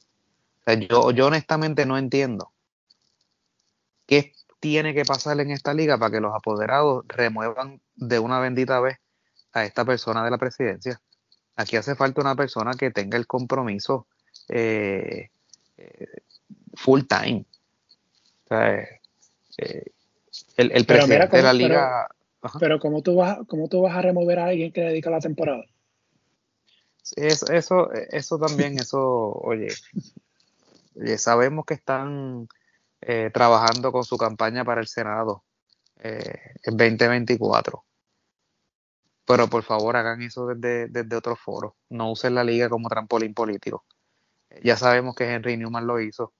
yo, 0.66 1.12
yo 1.12 1.28
honestamente 1.28 1.86
no 1.86 1.98
entiendo 1.98 2.52
qué 4.06 4.34
tiene 4.60 4.94
que 4.94 5.06
pasar 5.06 5.40
en 5.40 5.52
esta 5.52 5.74
liga 5.74 5.98
para 5.98 6.12
que 6.12 6.22
los 6.22 6.34
apoderados 6.34 7.04
remuevan 7.08 7.82
de 7.96 8.20
una 8.20 8.40
bendita 8.40 8.80
vez 8.80 8.98
a 9.54 9.66
esta 9.66 9.84
persona 9.86 10.24
de 10.24 10.32
la 10.32 10.38
presidencia. 10.38 11.02
Aquí 11.56 11.76
hace 11.76 11.96
falta 11.96 12.22
una 12.22 12.36
persona 12.36 12.74
que 12.74 12.92
tenga 12.92 13.18
el 13.18 13.28
compromiso 13.28 14.08
eh, 14.50 15.30
eh, 15.78 16.08
full 16.76 17.02
time. 17.02 17.46
Eh, 18.52 18.88
el, 20.58 20.86
presidente 20.86 21.38
de 21.38 21.44
la 21.44 21.54
liga. 21.54 22.08
Pero, 22.60 22.80
¿cómo, 22.80 23.02
tú 23.02 23.16
vas, 23.16 23.40
¿cómo 23.48 23.68
tú 23.68 23.82
vas 23.82 23.96
a 23.96 24.02
remover 24.02 24.40
a 24.40 24.46
alguien 24.46 24.72
que 24.72 24.82
dedica 24.82 25.10
la 25.10 25.20
temporada? 25.20 25.64
Eso, 27.16 27.52
eso, 27.52 27.92
eso 27.92 28.40
también, 28.40 28.80
eso, 28.80 29.32
oye, 29.34 29.70
sabemos 31.18 31.65
que 31.65 31.73
están 31.73 32.47
eh, 33.01 33.31
trabajando 33.34 33.91
con 33.91 34.03
su 34.03 34.18
campaña 34.18 34.63
para 34.63 34.81
el 34.81 34.88
Senado 34.88 35.43
eh, 35.97 36.55
en 36.63 36.77
2024. 36.77 37.84
Pero 39.26 39.47
por 39.47 39.63
favor 39.63 39.95
hagan 39.95 40.22
eso 40.22 40.47
desde, 40.47 40.88
desde 40.88 41.15
otro 41.15 41.35
foro. 41.35 41.77
No 41.89 42.11
usen 42.11 42.35
la 42.35 42.43
liga 42.43 42.69
como 42.69 42.89
trampolín 42.89 43.34
político. 43.34 43.85
Ya 44.63 44.76
sabemos 44.77 45.15
que 45.15 45.31
Henry 45.31 45.57
Newman 45.57 45.88
lo 45.88 45.99
hizo. 45.99 46.34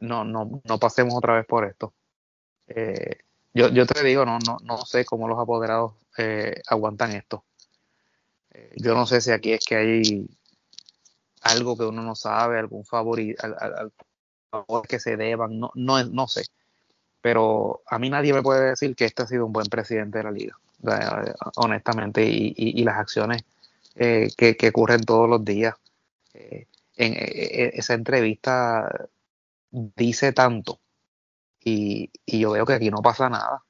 No, 0.00 0.24
no, 0.24 0.60
no 0.64 0.78
pasemos 0.78 1.14
otra 1.16 1.34
vez 1.36 1.46
por 1.46 1.64
esto. 1.64 1.94
yo, 3.54 3.68
yo 3.68 3.86
te 3.86 4.04
digo, 4.04 4.24
no, 4.24 4.38
no, 4.46 4.58
no 4.62 4.78
sé 4.84 5.04
cómo 5.04 5.26
los 5.26 5.38
apoderados 5.38 5.94
aguantan 6.68 7.12
esto. 7.12 7.44
yo 8.76 8.94
no 8.94 9.06
sé 9.06 9.20
si 9.20 9.30
aquí 9.30 9.52
es 9.52 9.64
que 9.64 9.76
hay 9.76 10.37
algo 11.42 11.76
que 11.76 11.84
uno 11.84 12.02
no 12.02 12.14
sabe, 12.14 12.58
algún 12.58 12.84
favorito, 12.84 13.42
al, 13.44 13.92
favor 14.50 14.86
que 14.86 14.98
se 14.98 15.16
deban, 15.16 15.58
no, 15.58 15.70
no, 15.74 16.02
no 16.04 16.28
sé. 16.28 16.44
Pero 17.20 17.82
a 17.86 17.98
mí 17.98 18.10
nadie 18.10 18.32
me 18.32 18.42
puede 18.42 18.70
decir 18.70 18.94
que 18.94 19.04
este 19.04 19.22
ha 19.22 19.26
sido 19.26 19.46
un 19.46 19.52
buen 19.52 19.66
presidente 19.66 20.18
de 20.18 20.24
la 20.24 20.30
liga, 20.30 20.58
honestamente, 21.56 22.24
y, 22.24 22.82
las 22.84 22.98
acciones 22.98 23.42
eh, 23.96 24.28
que, 24.36 24.68
ocurren 24.68 25.02
todos 25.02 25.28
los 25.28 25.44
días. 25.44 25.74
Eh, 26.34 26.66
en, 26.96 27.14
eh, 27.14 27.72
esa 27.74 27.94
entrevista 27.94 29.08
dice 29.70 30.32
tanto 30.32 30.80
y, 31.64 32.10
yo 32.26 32.52
veo 32.52 32.66
que 32.66 32.74
aquí 32.74 32.90
no 32.90 33.02
pasa 33.02 33.28
nada. 33.28 33.62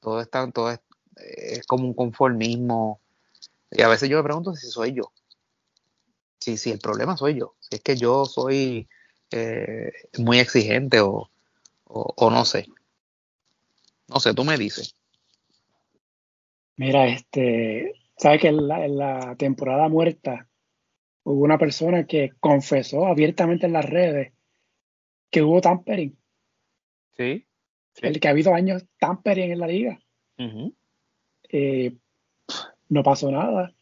todo, 0.00 0.20
está, 0.20 0.50
todo 0.50 0.70
es, 0.70 0.80
es 1.16 1.66
como 1.66 1.84
un 1.84 1.94
conformismo. 1.94 3.00
Y 3.70 3.82
a 3.82 3.88
veces 3.88 4.08
yo 4.08 4.18
me 4.18 4.24
pregunto 4.24 4.54
si 4.54 4.68
soy 4.68 4.92
yo 4.92 5.12
si, 6.42 6.56
si 6.56 6.70
el 6.70 6.78
problema 6.78 7.16
soy 7.16 7.38
yo, 7.38 7.54
si 7.60 7.76
es 7.76 7.82
que 7.82 7.96
yo 7.96 8.24
soy 8.26 8.88
eh, 9.32 9.92
muy 10.18 10.38
exigente 10.38 11.00
o, 11.00 11.30
no 12.20 12.44
sé. 12.44 12.66
No 14.08 14.20
sé, 14.20 14.34
tú 14.34 14.44
me 14.44 14.58
dices. 14.58 14.94
Mira, 16.76 17.06
este, 17.06 17.94
sabes 18.16 18.40
que 18.40 18.48
en 18.48 18.68
la, 18.68 19.34
temporada 19.38 19.88
muerta 19.88 20.48
hubo 21.24 21.44
una 21.44 21.58
persona 21.58 22.06
que 22.06 22.32
confesó 22.40 23.06
abiertamente 23.06 23.66
en 23.66 23.72
las 23.72 23.84
redes 23.84 24.32
que 25.30 25.42
hubo 25.42 25.60
tampering. 25.60 26.16
Sí. 27.16 27.46
El 28.00 28.20
que 28.20 28.28
ha 28.28 28.32
habido 28.32 28.54
años 28.54 28.84
tampering 28.98 29.52
en 29.52 29.58
la 29.58 29.66
liga. 29.66 29.98
Eh, 31.50 31.94
no 32.88 33.02
pasó 33.02 33.30
nada. 33.30 33.72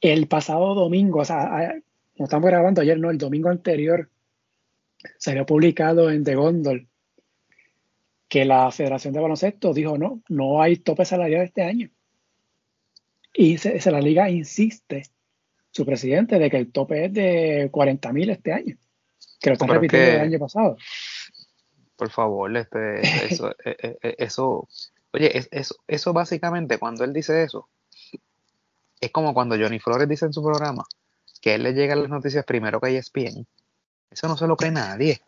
El 0.00 0.28
pasado 0.28 0.74
domingo, 0.74 1.20
o 1.20 1.24
sea, 1.24 1.74
no 2.16 2.24
estamos 2.24 2.46
grabando 2.48 2.80
ayer, 2.80 2.98
no, 2.98 3.10
el 3.10 3.18
domingo 3.18 3.50
anterior, 3.50 4.08
salió 5.18 5.46
publicado 5.46 6.10
en 6.10 6.24
The 6.24 6.34
Gondol 6.34 6.88
que 8.30 8.44
la 8.44 8.70
Federación 8.70 9.12
de 9.12 9.20
Baloncesto 9.20 9.74
dijo 9.74 9.98
no, 9.98 10.22
no 10.28 10.62
hay 10.62 10.76
tope 10.76 11.04
salarial 11.04 11.42
este 11.42 11.64
año. 11.64 11.90
Y 13.34 13.58
se, 13.58 13.90
la 13.90 14.00
liga 14.00 14.30
insiste, 14.30 15.02
su 15.72 15.84
presidente, 15.84 16.38
de 16.38 16.48
que 16.48 16.56
el 16.56 16.70
tope 16.70 17.06
es 17.06 17.12
de 17.12 17.68
40 17.72 18.12
mil 18.12 18.30
este 18.30 18.52
año, 18.52 18.76
que 19.40 19.50
lo 19.50 19.54
están 19.54 19.68
repitiendo 19.68 20.10
el 20.12 20.20
año 20.20 20.38
pasado. 20.38 20.76
Por 21.96 22.10
favor, 22.10 22.56
este, 22.56 23.00
eso, 23.26 23.50
eh, 23.64 23.76
eh, 23.82 23.98
eh, 24.00 24.14
eso, 24.18 24.68
oye, 25.12 25.48
eso, 25.50 25.74
eso 25.88 26.12
básicamente, 26.12 26.78
cuando 26.78 27.04
él 27.04 27.12
dice 27.12 27.42
eso, 27.42 27.68
es 29.00 29.10
como 29.10 29.32
cuando 29.34 29.56
Johnny 29.56 29.78
Flores 29.78 30.08
dice 30.08 30.26
en 30.26 30.32
su 30.32 30.42
programa 30.42 30.84
que 31.40 31.54
él 31.54 31.62
le 31.62 31.72
llegan 31.72 32.02
las 32.02 32.10
noticias 32.10 32.44
primero 32.44 32.80
que 32.80 32.96
ESPN. 32.98 33.46
Eso 34.10 34.28
no 34.28 34.36
se 34.36 34.46
lo 34.46 34.56
cree 34.56 34.70
nadie. 34.70 35.22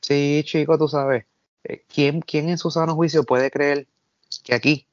Sí, 0.00 0.42
chico, 0.44 0.78
tú 0.78 0.86
sabes. 0.88 1.24
Eh, 1.64 1.84
¿Quién, 1.92 2.20
¿Quién 2.20 2.48
en 2.48 2.58
su 2.58 2.70
sano 2.70 2.94
juicio 2.94 3.24
puede 3.24 3.50
creer 3.50 3.88
que 4.44 4.54
aquí 4.54 4.86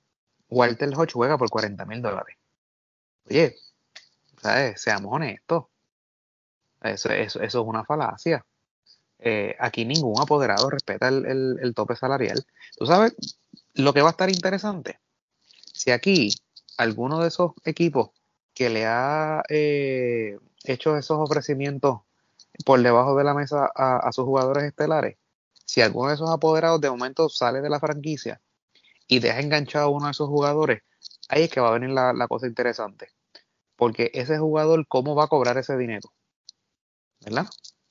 Walter 0.49 0.89
Hodge 0.95 1.13
juega 1.13 1.37
por 1.37 1.49
40 1.49 1.85
mil 1.85 2.01
dólares? 2.01 2.37
Oye, 3.29 3.55
¿sabes? 4.41 4.81
seamos 4.81 5.13
honestos. 5.13 5.65
Eso, 6.81 7.09
eso, 7.09 7.41
eso 7.41 7.61
es 7.61 7.67
una 7.67 7.83
falacia. 7.83 8.45
Eh, 9.19 9.55
aquí 9.59 9.85
ningún 9.85 10.19
apoderado 10.19 10.69
respeta 10.69 11.07
el, 11.07 11.57
el 11.61 11.73
tope 11.75 11.95
salarial. 11.95 12.45
Tú 12.77 12.85
sabes 12.85 13.15
lo 13.73 13.93
que 13.93 14.01
va 14.01 14.09
a 14.09 14.11
estar 14.11 14.29
interesante. 14.29 14.99
Si 15.73 15.91
aquí 15.91 16.33
alguno 16.77 17.19
de 17.19 17.27
esos 17.27 17.53
equipos 17.63 18.11
que 18.53 18.69
le 18.69 18.85
ha 18.85 19.43
eh, 19.49 20.37
hecho 20.63 20.97
esos 20.97 21.17
ofrecimientos 21.19 22.01
por 22.65 22.81
debajo 22.81 23.15
de 23.15 23.23
la 23.23 23.33
mesa 23.33 23.69
a, 23.75 24.11
sus 24.13 24.23
jugadores 24.23 24.63
estelares, 24.63 25.17
si 25.65 25.81
alguno 25.81 26.09
de 26.09 26.15
esos 26.15 26.29
apoderados 26.29 26.79
de 26.79 26.89
momento 26.89 27.27
sale 27.27 27.61
de 27.61 27.69
la 27.69 27.79
franquicia 27.79 28.41
y 29.07 29.19
deja 29.19 29.41
enganchado 29.41 29.87
a 29.87 29.89
uno 29.89 30.05
de 30.05 30.11
esos 30.11 30.29
jugadores, 30.29 30.81
ahí 31.27 31.43
es 31.43 31.49
que 31.49 31.59
va 31.59 31.69
a 31.69 31.77
venir 31.77 31.89
la, 31.89 32.27
cosa 32.27 32.47
interesante. 32.47 33.09
Porque 33.75 34.09
ese 34.13 34.37
jugador, 34.37 34.87
¿cómo 34.87 35.15
va 35.15 35.25
a 35.25 35.27
cobrar 35.27 35.57
ese 35.57 35.75
dinero? 35.75 36.13
¿Verdad? 37.19 37.47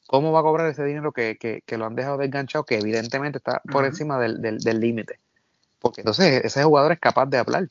¿Cómo 0.07 0.33
va 0.33 0.41
a 0.41 0.43
cobrar 0.43 0.71
ese 0.71 0.85
dinero 0.85 1.13
que, 1.13 1.37
que, 1.37 1.77
lo 1.79 1.85
han 1.85 1.95
dejado 1.95 2.17
desganchado, 2.17 2.65
que 2.65 2.79
evidentemente 2.79 3.37
está 3.39 3.61
por 3.71 3.85
encima 3.85 4.19
del 4.19 4.81
límite? 4.81 5.21
Porque 5.79 6.01
entonces 6.01 6.43
ese 6.43 6.65
jugador 6.65 6.93
es 6.93 7.01
capaz 7.01 7.27
de 7.27 7.37
hablar 7.37 7.69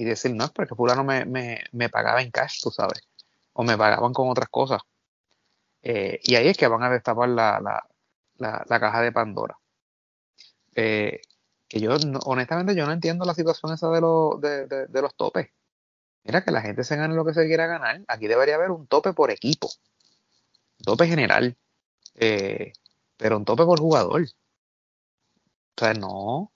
y 0.00 0.04
decir, 0.04 0.34
no, 0.34 0.44
es 0.46 0.50
porque 0.50 0.74
fulano 0.74 1.04
me, 1.04 1.26
me, 1.26 1.62
me 1.72 1.90
pagaba 1.90 2.22
en 2.22 2.30
cash, 2.30 2.62
tú 2.62 2.70
sabes, 2.70 3.02
o 3.52 3.62
me 3.64 3.76
pagaban 3.76 4.14
con 4.14 4.30
otras 4.30 4.48
cosas. 4.48 4.80
Eh, 5.82 6.18
y 6.22 6.36
ahí 6.36 6.48
es 6.48 6.56
que 6.56 6.66
van 6.68 6.82
a 6.82 6.88
destapar 6.88 7.28
la, 7.28 7.60
la, 7.60 8.64
la, 8.66 8.80
caja 8.80 9.02
de 9.02 9.12
Pandora. 9.12 9.58
Eh, 10.74 11.20
que 11.68 11.80
yo, 11.80 11.98
honestamente, 12.24 12.74
yo 12.74 12.86
no 12.86 12.92
entiendo 12.92 13.26
la 13.26 13.34
situación 13.34 13.74
esa 13.74 13.90
de, 13.90 14.00
los 14.00 14.40
de, 14.40 14.66
de, 14.66 15.02
los 15.02 15.14
topes. 15.14 15.50
Mira, 16.24 16.42
que 16.42 16.50
la 16.50 16.62
gente 16.62 16.82
se 16.82 16.96
gane 16.96 17.14
lo 17.14 17.26
que 17.26 17.34
se 17.34 17.46
quiera 17.46 17.66
ganar. 17.66 18.00
Aquí 18.08 18.26
debería 18.26 18.54
haber 18.54 18.70
un 18.70 18.86
tope 18.86 19.12
por 19.12 19.30
equipo. 19.30 19.68
tope 20.82 21.06
general. 21.08 21.58
Eh, 22.14 22.72
pero 23.18 23.36
un 23.36 23.44
tope 23.44 23.64
por 23.64 23.78
jugador. 23.80 24.22
O 24.22 24.26
sea, 25.76 25.92
no. 25.92 26.50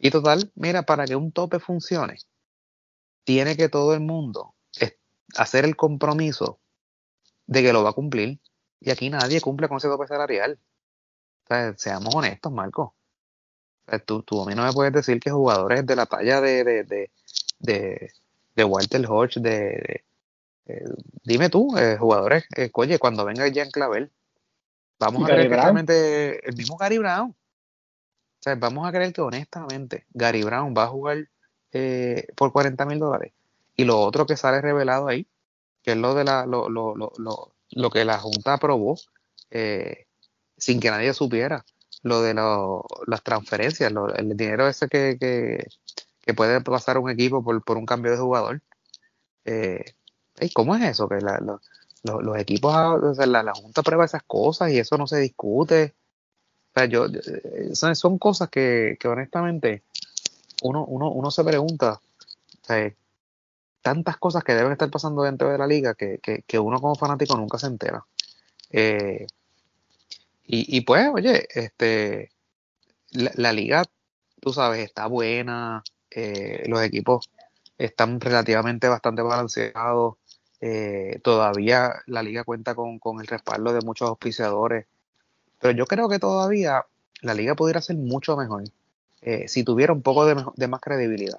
Y 0.00 0.10
total, 0.10 0.50
mira, 0.56 0.82
para 0.82 1.04
que 1.04 1.14
un 1.14 1.30
tope 1.30 1.60
funcione, 1.60 2.18
tiene 3.26 3.56
que 3.56 3.68
todo 3.68 3.92
el 3.92 4.00
mundo 4.00 4.54
hacer 5.36 5.64
el 5.64 5.74
compromiso 5.76 6.60
de 7.46 7.62
que 7.62 7.72
lo 7.72 7.82
va 7.82 7.90
a 7.90 7.92
cumplir. 7.92 8.40
Y 8.80 8.90
aquí 8.90 9.10
nadie 9.10 9.40
cumple 9.40 9.68
con 9.68 9.78
ese 9.78 9.88
tope 9.88 10.06
salarial. 10.06 10.58
O 11.44 11.46
sea, 11.48 11.74
seamos 11.76 12.14
honestos, 12.14 12.52
Marco. 12.52 12.94
tú, 14.06 14.22
tú, 14.22 14.42
a 14.42 14.46
mí 14.46 14.54
no 14.54 14.64
me 14.64 14.72
puedes 14.72 14.92
decir 14.92 15.18
que 15.18 15.30
jugadores 15.30 15.84
de 15.84 15.96
la 15.96 16.06
talla 16.06 16.40
de, 16.40 16.62
de, 16.62 16.84
de, 16.84 17.10
de, 17.58 18.12
de 18.54 18.64
Walter 18.64 19.04
Hodge, 19.08 19.40
de, 19.40 20.04
dime 21.24 21.50
tú, 21.50 21.76
eh, 21.76 21.96
jugadores, 21.98 22.44
eh, 22.56 22.70
oye, 22.74 22.98
cuando 23.00 23.24
venga 23.24 23.48
Jean 23.48 23.70
Clavel, 23.70 24.12
vamos 25.00 25.28
a 25.28 25.34
ver 25.34 25.50
realmente 25.50 26.48
el 26.48 26.56
mismo 26.56 26.76
Gary 26.76 26.98
Brown. 26.98 27.30
O 27.30 28.42
sea, 28.42 28.54
vamos 28.54 28.86
a 28.86 28.92
creer 28.92 29.12
que 29.12 29.20
honestamente 29.20 30.06
Gary 30.10 30.44
Brown 30.44 30.74
va 30.76 30.84
a 30.84 30.88
jugar 30.88 31.28
eh, 31.76 32.28
por 32.34 32.52
40 32.52 32.86
mil 32.86 32.98
dólares. 32.98 33.32
Y 33.76 33.84
lo 33.84 34.00
otro 34.00 34.26
que 34.26 34.36
sale 34.36 34.62
revelado 34.62 35.08
ahí, 35.08 35.26
que 35.82 35.92
es 35.92 35.98
lo 35.98 36.14
de 36.14 36.24
la, 36.24 36.46
lo, 36.46 36.70
lo, 36.70 36.94
lo, 36.94 37.12
lo 37.70 37.90
que 37.90 38.04
la 38.06 38.18
Junta 38.18 38.54
aprobó, 38.54 38.96
eh, 39.50 40.06
sin 40.56 40.80
que 40.80 40.90
nadie 40.90 41.12
supiera, 41.12 41.66
lo 42.02 42.22
de 42.22 42.32
las 43.06 43.22
transferencias, 43.22 43.92
el 44.16 44.36
dinero 44.36 44.68
ese 44.68 44.88
que, 44.88 45.18
que, 45.18 46.34
puede 46.34 46.60
pasar 46.62 46.98
un 46.98 47.10
equipo 47.10 47.44
por, 47.44 47.62
por 47.62 47.76
un 47.76 47.84
cambio 47.84 48.12
de 48.12 48.18
jugador. 48.18 48.62
Eh, 49.44 49.84
¿Cómo 50.54 50.74
es 50.76 50.82
eso? 50.82 51.08
Que 51.08 51.18
los 51.20 52.38
equipos, 52.38 52.72
la, 53.18 53.42
la, 53.42 53.54
Junta 53.54 53.82
aprueba 53.82 54.04
esas 54.04 54.22
cosas 54.22 54.70
y 54.70 54.78
eso 54.78 54.96
no 54.96 55.06
se 55.06 55.18
discute. 55.18 55.94
O 56.70 56.78
sea, 56.78 56.86
yo, 56.86 57.06
eh, 57.06 57.74
son, 57.74 58.18
cosas 58.18 58.48
que, 58.48 58.96
que 58.98 59.08
honestamente 59.08 59.82
uno, 60.62 60.84
uno, 60.84 61.10
uno 61.10 61.30
se 61.30 61.44
pregunta, 61.44 62.00
tantas 63.86 64.16
cosas 64.16 64.42
que 64.42 64.52
deben 64.52 64.72
estar 64.72 64.90
pasando 64.90 65.22
dentro 65.22 65.48
de 65.48 65.58
la 65.58 65.66
liga 65.68 65.94
que, 65.94 66.18
que, 66.18 66.58
uno 66.58 66.80
como 66.80 66.96
fanático 66.96 67.36
nunca 67.36 67.56
se 67.56 67.68
entera. 67.68 68.04
Eh, 68.70 69.28
y, 70.44 70.76
y, 70.76 70.80
pues, 70.80 71.08
oye, 71.14 71.46
este, 71.54 72.30
la, 73.12 73.52
liga, 73.52 73.84
tú 74.40 74.52
sabes, 74.52 74.84
está 74.84 75.06
buena, 75.06 75.84
eh, 76.10 76.64
los 76.66 76.82
equipos 76.82 77.30
están 77.78 78.20
relativamente 78.20 78.88
bastante 78.88 79.22
balanceados, 79.22 80.16
eh, 80.60 81.20
todavía 81.22 82.02
la 82.06 82.24
liga 82.24 82.42
cuenta 82.42 82.74
con, 82.74 82.98
con, 82.98 83.20
el 83.20 83.28
respaldo 83.28 83.72
de 83.72 83.82
muchos 83.82 84.08
auspiciadores, 84.08 84.86
pero 85.60 85.72
yo 85.72 85.86
creo 85.86 86.08
que 86.08 86.18
todavía 86.18 86.86
la 87.20 87.34
liga 87.34 87.54
pudiera 87.54 87.80
ser 87.80 87.96
mucho 87.96 88.36
mejor 88.36 88.64
eh, 89.26 89.48
si 89.48 89.64
tuviera 89.64 89.92
un 89.92 90.02
poco 90.02 90.24
de, 90.24 90.68
más 90.68 90.80
credibilidad. 90.80 91.38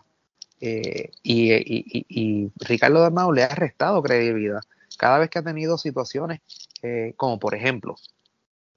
Eh, 0.59 1.09
y, 1.23 1.53
y, 1.53 2.51
Ricardo 2.57 2.99
Dalmau 2.99 3.31
le 3.31 3.43
ha 3.43 3.55
restado 3.55 4.03
credibilidad. 4.03 4.59
Cada 4.97 5.19
vez 5.19 5.29
que 5.29 5.39
ha 5.39 5.43
tenido 5.43 5.77
situaciones 5.77 6.41
eh, 6.81 7.13
como 7.15 7.39
por 7.39 7.55
ejemplo 7.55 7.95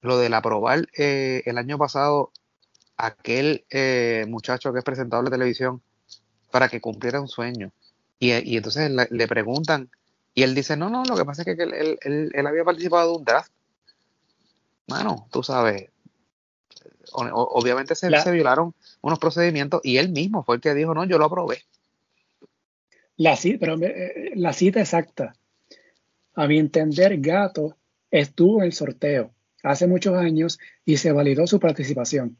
lo 0.01 0.17
del 0.17 0.33
aprobar 0.33 0.87
el 0.95 1.59
año 1.59 1.77
pasado 1.77 2.31
aquel 2.97 3.65
muchacho 4.29 4.73
que 4.73 4.79
es 4.79 4.85
presentador 4.85 5.25
de 5.25 5.33
televisión 5.33 5.83
para 6.53 6.69
que 6.69 6.81
cumpliera 6.81 7.21
un 7.21 7.29
sueño. 7.29 7.73
Y, 8.21 8.31
entonces 8.57 8.91
le, 8.91 9.29
preguntan 9.29 9.91
y 10.35 10.45
él 10.45 10.55
dice 10.55 10.77
no 10.77 10.89
no 10.89 11.05
lo 11.05 11.17
que 11.17 11.25
pasa 11.25 11.43
es 11.43 11.57
que 11.57 11.63
él, 11.63 11.99
él 12.33 12.47
había 12.47 12.65
participado 12.65 13.11
de 13.11 13.19
un 13.19 13.25
draft 13.25 13.51
mano 14.87 15.27
tú 15.31 15.43
sabes 15.43 15.91
obviamente 17.13 17.95
se, 17.95 18.09
violaron 18.31 18.75
unos 19.01 19.19
procedimientos 19.19 19.81
y 19.85 19.99
él 19.99 20.11
mismo 20.11 20.43
fue 20.45 20.57
el 20.57 20.61
que 20.61 20.75
dijo, 20.75 20.95
no, 20.95 21.05
yo 21.05 21.19
lo 21.19 21.27
aprobé. 21.27 21.63
La 23.17 23.37
cita, 23.37 23.59
pero 23.61 23.79
eh, 23.83 24.33
la 24.37 24.53
cita 24.53 24.81
exacta. 24.81 25.35
A 26.35 26.47
mi 26.47 26.59
entender, 26.59 27.19
Gato 27.21 27.77
estuvo 28.11 28.61
en 28.61 28.67
el 28.67 28.73
sorteo 28.73 29.33
hace 29.63 29.87
muchos 29.87 30.17
años 30.17 30.59
y 30.85 30.97
se 30.97 31.13
validó 31.13 31.47
su 31.47 31.61
participación. 31.61 32.39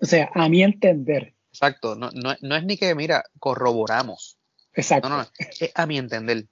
O 0.00 0.06
sea, 0.06 0.30
a 0.34 0.48
mi 0.48 0.62
entender. 0.62 1.34
Exacto, 1.50 1.94
no, 1.94 2.10
no, 2.12 2.32
es 2.32 2.64
ni 2.64 2.76
que, 2.76 2.94
mira, 2.94 3.24
corroboramos. 3.38 4.38
Exacto. 4.74 5.08
No, 5.08 5.18
no, 5.18 5.26
a 5.74 5.86
mi 5.86 5.98
entender. 5.98 6.46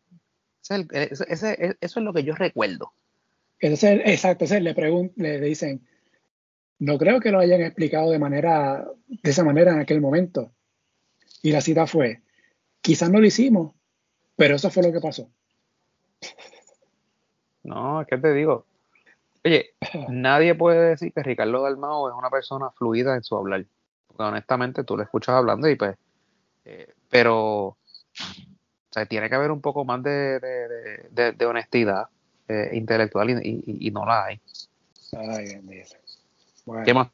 eso 0.68 0.84
es 1.80 1.96
lo 1.96 2.12
que 2.12 2.24
yo 2.24 2.34
recuerdo. 2.34 2.92
Entonces, 3.60 4.02
exacto, 4.04 4.44
entonces 4.44 4.62
le, 4.62 5.10
le 5.16 5.40
dicen, 5.40 5.86
no 6.78 6.98
creo 6.98 7.20
que 7.20 7.30
lo 7.30 7.38
hayan 7.38 7.62
explicado 7.62 8.10
de 8.10 8.18
manera, 8.18 8.86
de 9.08 9.30
esa 9.30 9.44
manera 9.44 9.72
en 9.72 9.80
aquel 9.80 10.00
momento. 10.00 10.52
Y 11.42 11.52
la 11.52 11.60
cita 11.60 11.86
fue, 11.86 12.22
quizás 12.80 13.10
no 13.10 13.20
lo 13.20 13.26
hicimos, 13.26 13.74
pero 14.36 14.56
eso 14.56 14.70
fue 14.70 14.82
lo 14.82 14.92
que 14.92 15.00
pasó. 15.00 15.30
No, 17.62 18.06
¿qué 18.08 18.16
te 18.16 18.32
digo? 18.32 18.64
Oye, 19.44 19.74
nadie 20.08 20.54
puede 20.54 20.90
decir 20.90 21.12
que 21.12 21.24
Ricardo 21.24 21.64
Dalmao 21.64 22.08
es 22.08 22.14
una 22.16 22.30
persona 22.30 22.70
fluida 22.70 23.16
en 23.16 23.24
su 23.24 23.36
hablar. 23.36 23.66
Porque 24.06 24.22
honestamente 24.22 24.84
tú 24.84 24.96
lo 24.96 25.02
escuchas 25.02 25.34
hablando 25.34 25.68
y 25.68 25.74
pues, 25.74 25.96
eh, 26.64 26.94
pero 27.10 27.66
o 27.66 27.76
sea, 28.90 29.06
tiene 29.06 29.28
que 29.28 29.34
haber 29.34 29.50
un 29.50 29.60
poco 29.60 29.84
más 29.84 30.00
de, 30.02 30.38
de, 31.10 31.46
honestidad 31.46 32.08
eh, 32.48 32.70
intelectual 32.72 33.30
y, 33.44 33.64
y, 33.66 33.90
no 33.90 34.06
la 34.06 34.26
hay. 34.26 34.40
Ay, 35.12 35.60
¿Qué 36.84 36.94
más? 36.94 37.08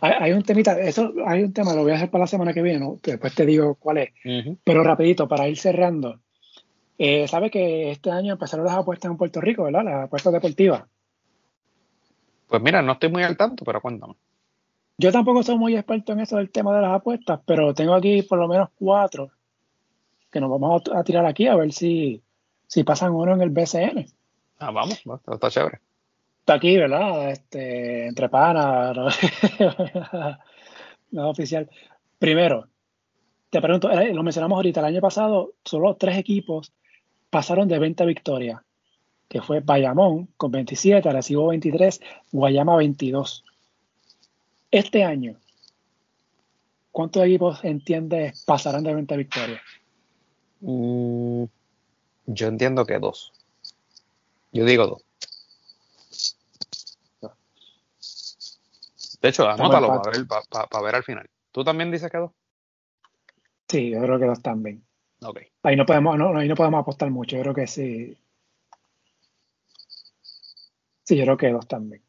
Hay, 0.00 0.32
un 0.32 0.42
temita, 0.42 0.78
eso 0.78 1.12
hay 1.26 1.42
un 1.42 1.52
tema, 1.52 1.74
lo 1.74 1.82
voy 1.82 1.92
a 1.92 1.96
hacer 1.96 2.10
para 2.10 2.24
la 2.24 2.28
semana 2.28 2.52
que 2.52 2.62
viene, 2.62 2.80
¿no? 2.80 2.98
después 3.02 3.34
te 3.34 3.46
digo 3.46 3.76
cuál 3.76 3.98
es. 3.98 4.10
Pero 4.62 4.84
rapidito, 4.84 5.26
para 5.26 5.48
ir 5.48 5.56
cerrando. 5.56 6.20
Eh, 6.98 7.26
¿Sabe 7.28 7.50
que 7.50 7.90
este 7.90 8.10
año 8.10 8.32
empezaron 8.32 8.66
las 8.66 8.76
apuestas 8.76 9.10
en 9.10 9.16
Puerto 9.16 9.40
Rico, 9.40 9.64
¿verdad? 9.64 9.84
Las 9.84 10.04
apuestas 10.04 10.32
deportivas. 10.32 10.84
Pues 12.46 12.62
mira, 12.62 12.82
no 12.82 12.92
estoy 12.92 13.10
muy 13.10 13.22
al 13.22 13.36
tanto, 13.36 13.64
pero 13.64 13.80
cuéntame. 13.80 14.14
Yo 14.98 15.12
tampoco 15.12 15.42
soy 15.42 15.58
muy 15.58 15.74
experto 15.74 16.12
en 16.12 16.20
eso 16.20 16.36
del 16.36 16.50
tema 16.50 16.74
de 16.74 16.82
las 16.82 16.94
apuestas, 16.94 17.40
pero 17.44 17.74
tengo 17.74 17.94
aquí 17.94 18.22
por 18.22 18.38
lo 18.38 18.48
menos 18.48 18.68
cuatro 18.78 19.30
que 20.30 20.40
nos 20.40 20.50
vamos 20.50 20.82
a, 20.94 21.04
tirar 21.04 21.26
aquí 21.26 21.46
a 21.46 21.56
ver 21.56 21.72
si, 21.72 22.22
si 22.66 22.84
pasan 22.84 23.12
uno 23.12 23.34
en 23.34 23.42
el 23.42 23.50
BCN. 23.50 24.06
Ah, 24.58 24.70
vamos, 24.70 25.02
está 25.26 25.50
chévere 25.50 25.80
está 26.46 26.54
aquí, 26.54 26.76
¿verdad? 26.76 27.32
Este, 27.32 28.06
entre 28.06 28.28
panas, 28.28 28.96
no, 31.10 31.28
oficial. 31.28 31.68
Primero, 32.20 32.68
te 33.50 33.60
pregunto, 33.60 33.88
lo 33.88 34.22
mencionamos 34.22 34.54
ahorita, 34.54 34.78
el 34.78 34.86
año 34.86 35.00
pasado 35.00 35.54
solo 35.64 35.96
tres 35.96 36.16
equipos 36.16 36.72
pasaron 37.30 37.66
de 37.66 37.80
20 37.80 38.06
victorias, 38.06 38.60
que 39.28 39.42
fue 39.42 39.58
Bayamón 39.58 40.28
con 40.36 40.52
27, 40.52 41.08
Arecibo 41.08 41.48
23, 41.48 42.00
Guayama 42.30 42.76
22. 42.76 43.44
Este 44.70 45.02
año, 45.02 45.34
¿cuántos 46.92 47.24
equipos 47.24 47.64
entiendes 47.64 48.44
pasarán 48.44 48.84
de 48.84 48.94
20 48.94 49.16
victorias? 49.16 49.62
Mm, 50.60 51.42
yo 52.26 52.46
entiendo 52.46 52.86
que 52.86 53.00
dos. 53.00 53.32
Yo 54.52 54.64
digo 54.64 54.86
dos. 54.86 55.06
De 59.26 59.30
hecho, 59.30 59.48
anótalo 59.48 59.88
para 59.88 60.16
ver, 60.16 60.24
para, 60.28 60.84
ver 60.84 60.94
al 60.94 61.02
final. 61.02 61.28
¿Tú 61.50 61.64
también 61.64 61.90
dices 61.90 62.12
que 62.12 62.18
dos? 62.18 62.30
Sí, 63.68 63.90
yo 63.90 64.00
creo 64.00 64.20
que 64.20 64.26
dos 64.26 64.40
también. 64.40 64.86
Okay. 65.20 65.48
Ahí 65.64 65.74
no 65.74 65.84
podemos, 65.84 66.16
no, 66.16 66.36
ahí 66.36 66.46
no 66.46 66.54
podemos 66.54 66.80
apostar 66.80 67.10
mucho, 67.10 67.34
yo 67.34 67.42
creo 67.42 67.54
que 67.54 67.66
sí. 67.66 68.16
Sí, 71.02 71.16
yo 71.16 71.24
creo 71.24 71.36
que 71.36 71.50
dos 71.50 71.66
también. 71.66 72.04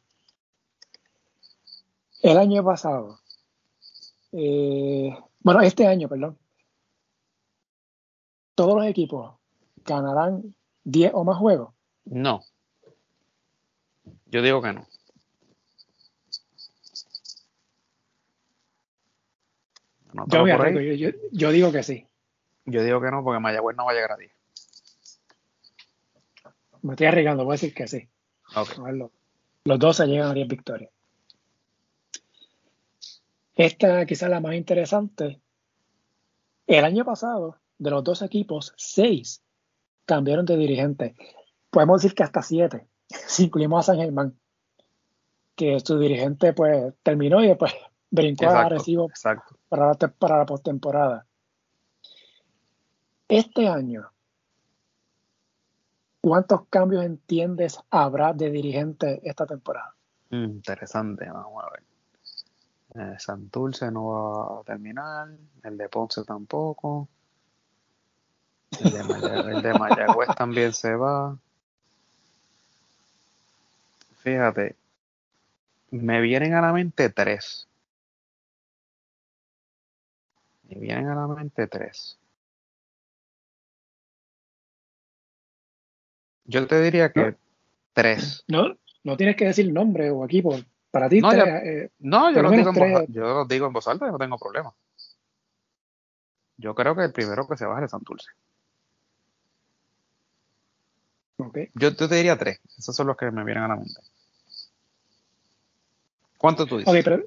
El 2.22 2.38
año 2.38 2.64
pasado, 2.64 3.20
eh, 4.34 5.18
bueno, 5.40 5.62
este 5.62 5.88
año, 5.88 6.08
perdón, 6.08 6.38
todos 8.54 8.76
los 8.76 8.86
equipos 8.86 9.34
ganarán 9.84 10.54
10 10.84 11.14
o 11.16 11.24
más 11.24 11.40
juegos? 11.40 11.74
No. 12.06 12.44
Yo 14.28 14.44
digo 14.44 14.62
que 14.62 14.74
no. 14.74 14.86
Yo, 20.14 20.48
yo, 20.48 21.10
yo, 21.32 21.52
digo 21.52 21.72
que 21.72 21.84
sí. 21.84 22.06
Yo 22.66 22.84
digo 22.84 23.02
que 23.02 23.12
no, 23.12 23.24
porque 23.24 23.40
Mayagüez 23.40 23.76
no 23.76 23.86
va 23.86 23.92
a 23.92 23.96
llegar 23.96 24.12
a 24.14 24.18
10. 24.18 24.32
Me 26.82 26.94
estoy 26.94 27.08
arriesgando, 27.08 27.44
voy 27.44 27.54
a 27.54 27.56
decir 27.56 27.74
que 27.74 27.88
sí. 27.88 28.08
Okay. 28.56 29.10
Los 29.66 29.80
12 29.80 30.08
llegan 30.08 30.32
a 30.32 30.34
10 30.34 30.48
victorias. 30.48 30.92
Esta 33.56 34.06
quizás 34.06 34.30
la 34.30 34.40
más 34.40 34.54
interesante. 34.54 35.42
El 36.68 36.86
año 36.86 37.04
pasado, 37.04 37.58
de 37.80 37.90
los 37.90 38.04
dos 38.04 38.22
equipos, 38.22 38.74
seis 38.78 39.42
cambiaron 40.06 40.46
de 40.46 40.58
dirigente. 40.58 41.16
Podemos 41.72 42.02
decir 42.02 42.16
que 42.16 42.24
hasta 42.24 42.42
siete, 42.44 42.88
si 43.08 43.46
incluimos 43.46 43.80
a 43.80 43.94
San 43.94 44.02
Germán, 44.02 44.38
que 45.56 45.80
su 45.80 45.98
dirigente 45.98 46.54
pues 46.54 46.94
terminó 47.02 47.44
y 47.44 47.48
después 47.48 47.74
brincó 48.10 48.50
a 48.50 48.70
recibo 48.70 49.10
para 49.70 49.88
la, 49.88 49.94
para 49.96 50.38
la 50.38 50.46
postemporada. 50.46 51.26
Este 53.28 53.68
año, 53.68 54.10
¿cuántos 56.22 56.66
cambios 56.70 57.04
entiendes 57.04 57.80
habrá 57.90 58.34
de 58.34 58.50
dirigente 58.50 59.20
esta 59.24 59.46
temporada? 59.46 59.94
Interesante, 60.30 61.30
vamos 61.30 61.64
a 61.64 61.70
ver. 61.72 61.84
Eh, 62.96 63.20
Santurce 63.20 63.92
no 63.92 64.08
va 64.08 64.62
a 64.62 64.64
terminar, 64.64 65.28
el 65.64 65.78
de 65.78 65.90
Ponce 65.90 66.24
tampoco. 66.24 67.08
El 68.80 68.92
de, 68.92 69.74
Mayagüez, 69.74 70.30
también 70.36 70.74
se 70.74 70.96
va. 70.96 71.38
Fíjate, 74.20 74.76
me 75.92 76.22
vienen 76.22 76.54
a 76.54 76.62
la 76.62 76.74
mente 76.74 77.10
tres. 77.10 77.67
Me 80.70 80.80
vienen 80.80 81.08
a 81.08 81.16
la 81.16 81.28
mente 81.28 81.68
tres. 81.68 82.20
Yo 86.46 86.66
te 86.66 86.82
diría 86.82 87.12
que 87.12 87.36
tres. 87.94 88.44
No, 88.48 88.78
no 89.04 89.18
tienes 89.18 89.36
que 89.36 89.46
decir 89.46 89.72
nombre 89.72 90.10
o 90.10 90.26
equipo. 90.26 90.58
Para 90.92 91.10
ti, 91.10 91.20
no, 91.20 91.30
tres, 91.30 91.46
eh, 91.64 91.92
no 92.00 92.32
yo, 92.32 92.42
lo 92.42 92.50
digo 92.50 92.70
en 92.70 93.14
yo 93.14 93.22
lo 93.22 93.46
digo 93.46 93.68
en 93.68 93.74
voz 93.74 93.88
alta 93.88 94.08
y 94.08 94.12
no 94.12 94.18
tengo 94.18 94.38
problema. 94.38 94.74
Yo 96.58 96.74
creo 96.74 96.96
que 96.96 97.04
el 97.04 97.12
primero 97.12 97.48
que 97.48 97.58
se 97.58 97.66
va 97.66 97.84
es 97.84 97.92
Santurce. 97.92 98.30
Okay. 101.38 101.70
Yo, 101.76 101.96
te 101.96 102.08
diría 102.08 102.38
tres. 102.38 102.60
Esos 102.78 102.96
son 102.96 103.08
los 103.08 103.18
que 103.18 103.30
me 103.30 103.44
vienen 103.44 103.64
a 103.64 103.68
la 103.68 103.76
mente. 103.76 104.02
¿Cuánto 106.38 106.66
tú 106.66 106.78
dices? 106.78 106.92
Ok, 106.92 107.02
pero, 107.04 107.24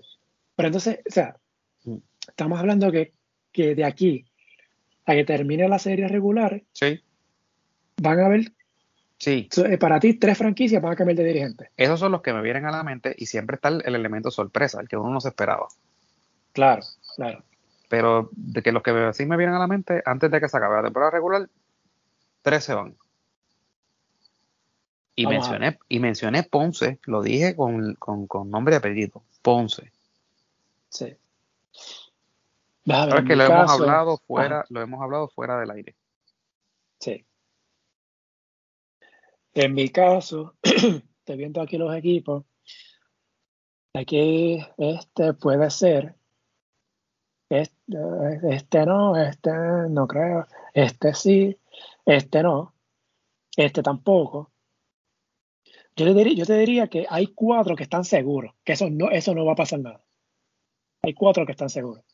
pero 0.57 0.67
entonces, 0.67 1.01
o 1.09 1.13
sea, 1.13 1.37
mm. 1.85 1.97
estamos 2.27 2.59
hablando 2.59 2.91
que, 2.91 3.13
que 3.53 3.75
de 3.75 3.85
aquí 3.85 4.25
a 5.07 5.15
que 5.15 5.25
termine 5.25 5.69
la 5.69 5.79
serie 5.79 6.09
regular, 6.09 6.63
sí. 6.73 7.01
van 7.97 8.21
a 8.21 8.27
haber 8.27 8.53
Sí. 9.21 9.51
Eh, 9.67 9.77
para 9.77 10.01
ti, 10.01 10.15
tres 10.15 10.39
franquicias 10.39 10.81
van 10.81 10.95
a 10.95 10.97
cambiar 10.97 11.19
de 11.19 11.25
dirigente. 11.25 11.71
Esos 11.77 12.01
son 12.01 12.11
los 12.11 12.23
que 12.23 12.33
me 12.33 12.41
vienen 12.41 12.65
a 12.65 12.71
la 12.71 12.83
mente 12.83 13.15
y 13.19 13.27
siempre 13.27 13.57
está 13.57 13.69
el, 13.69 13.83
elemento 13.85 14.31
sorpresa, 14.31 14.81
el 14.81 14.89
que 14.89 14.97
uno 14.97 15.11
no 15.11 15.21
se 15.21 15.29
esperaba. 15.29 15.69
Claro, 16.55 16.83
claro. 17.17 17.45
Pero 17.91 18.31
de 18.33 18.63
que 18.63 18.73
los 18.73 18.83
que 18.83 19.13
sí 19.13 19.27
me 19.27 19.37
vienen 19.37 19.57
a 19.57 19.59
la 19.59 19.67
mente, 19.67 20.03
antes 20.07 20.31
de 20.31 20.41
que 20.41 20.49
se 20.49 20.57
acabe 20.57 20.77
la 20.77 20.85
temporada 20.85 21.11
regular, 21.11 21.51
tres 22.41 22.65
se 22.65 22.73
van. 22.73 22.97
Y 25.15 25.27
mencioné, 25.27 25.79
y 25.87 25.99
mencioné 25.99 26.43
Ponce, 26.45 26.99
lo 27.05 27.21
dije 27.21 27.55
con, 27.55 27.99
nombre 28.47 28.75
y 28.75 28.79
apellido, 28.79 29.23
Ponce. 29.43 29.93
Sí. 30.89 31.15
Sabes 32.87 33.25
que 33.25 33.37
lo 33.37 33.45
hemos 33.45 33.71
hablado 33.71 34.19
fuera, 34.27 34.65
lo 34.69 34.81
hemos 34.81 35.03
hablado 35.03 35.29
fuera 35.29 35.61
del 35.61 35.71
aire. 35.71 35.97
Sí. 36.99 37.25
En 39.55 39.75
mi 39.75 39.89
caso, 39.89 40.55
estoy 40.63 41.37
viendo 41.37 41.61
aquí 41.61 41.77
los 41.77 41.95
equipos. 41.95 42.45
Aquí 43.95 44.65
este 44.79 45.35
puede 45.35 45.71
ser. 45.71 46.15
Este, 47.49 47.75
este 48.51 48.87
no, 48.87 49.17
este 49.17 49.51
no 49.91 50.07
creo. 50.07 50.47
Este 50.73 51.15
sí, 51.15 51.59
este 52.07 52.43
no. 52.43 52.75
Este 53.57 53.83
tampoco. 53.83 54.53
Yo 55.97 56.07
te, 56.07 56.15
diría, 56.15 56.35
yo 56.35 56.47
te 56.47 56.57
diría 56.57 56.87
que 56.87 57.07
hay 57.11 57.27
cuatro 57.27 57.77
que 57.77 57.83
están 57.83 58.05
seguros, 58.05 58.55
que 58.65 58.73
eso 58.73 58.89
no, 58.89 59.11
eso 59.11 59.35
no 59.35 59.45
va 59.45 59.53
a 59.53 59.57
pasar 59.57 59.81
nada. 59.81 60.03
Hay 61.03 61.13
cuatro 61.15 61.45
que 61.45 61.53
están 61.53 61.69
seguros. 61.69 62.05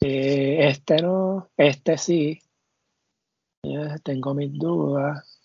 Eh, 0.00 0.68
este 0.68 1.02
no, 1.02 1.50
este 1.56 1.98
sí, 1.98 2.40
tengo 4.02 4.34
mis 4.34 4.52
dudas. 4.52 5.42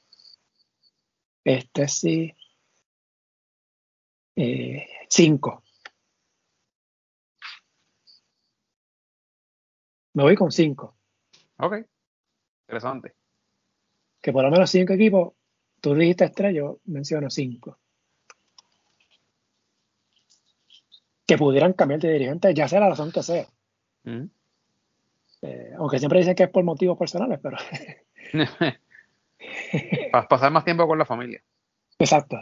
Este 1.44 1.88
sí. 1.88 2.34
Eh, 4.36 4.88
cinco. 5.10 5.64
Me 10.14 10.24
voy 10.24 10.36
con 10.36 10.52
cinco. 10.52 10.96
Ok. 11.58 11.78
Interesante. 12.68 13.16
Que 14.22 14.32
por 14.32 14.44
lo 14.44 14.52
menos 14.52 14.70
cinco 14.70 14.94
equipos, 14.94 15.34
tú 15.82 15.96
dijiste 15.96 16.26
estrella, 16.26 16.60
yo 16.60 16.80
menciono 16.86 17.30
cinco. 17.30 17.80
Que 21.26 21.38
pudieran 21.38 21.74
cambiar 21.74 22.00
de 22.00 22.14
dirigente, 22.14 22.54
ya 22.54 22.68
sea 22.68 22.80
la 22.80 22.90
razón 22.90 23.12
que 23.12 23.24
sea. 23.24 23.48
Mm. 24.04 24.26
Eh, 25.44 25.74
aunque 25.78 26.00
siempre 26.00 26.20
dicen 26.20 26.36
que 26.36 26.44
es 26.44 26.50
por 26.50 26.64
motivos 26.64 26.98
personales, 26.98 27.40
pero. 27.42 27.58
Para 30.12 30.28
pasar 30.28 30.52
más 30.52 30.64
tiempo 30.64 30.88
con 30.88 30.98
la 30.98 31.06
familia. 31.06 31.44
Exacto. 32.00 32.38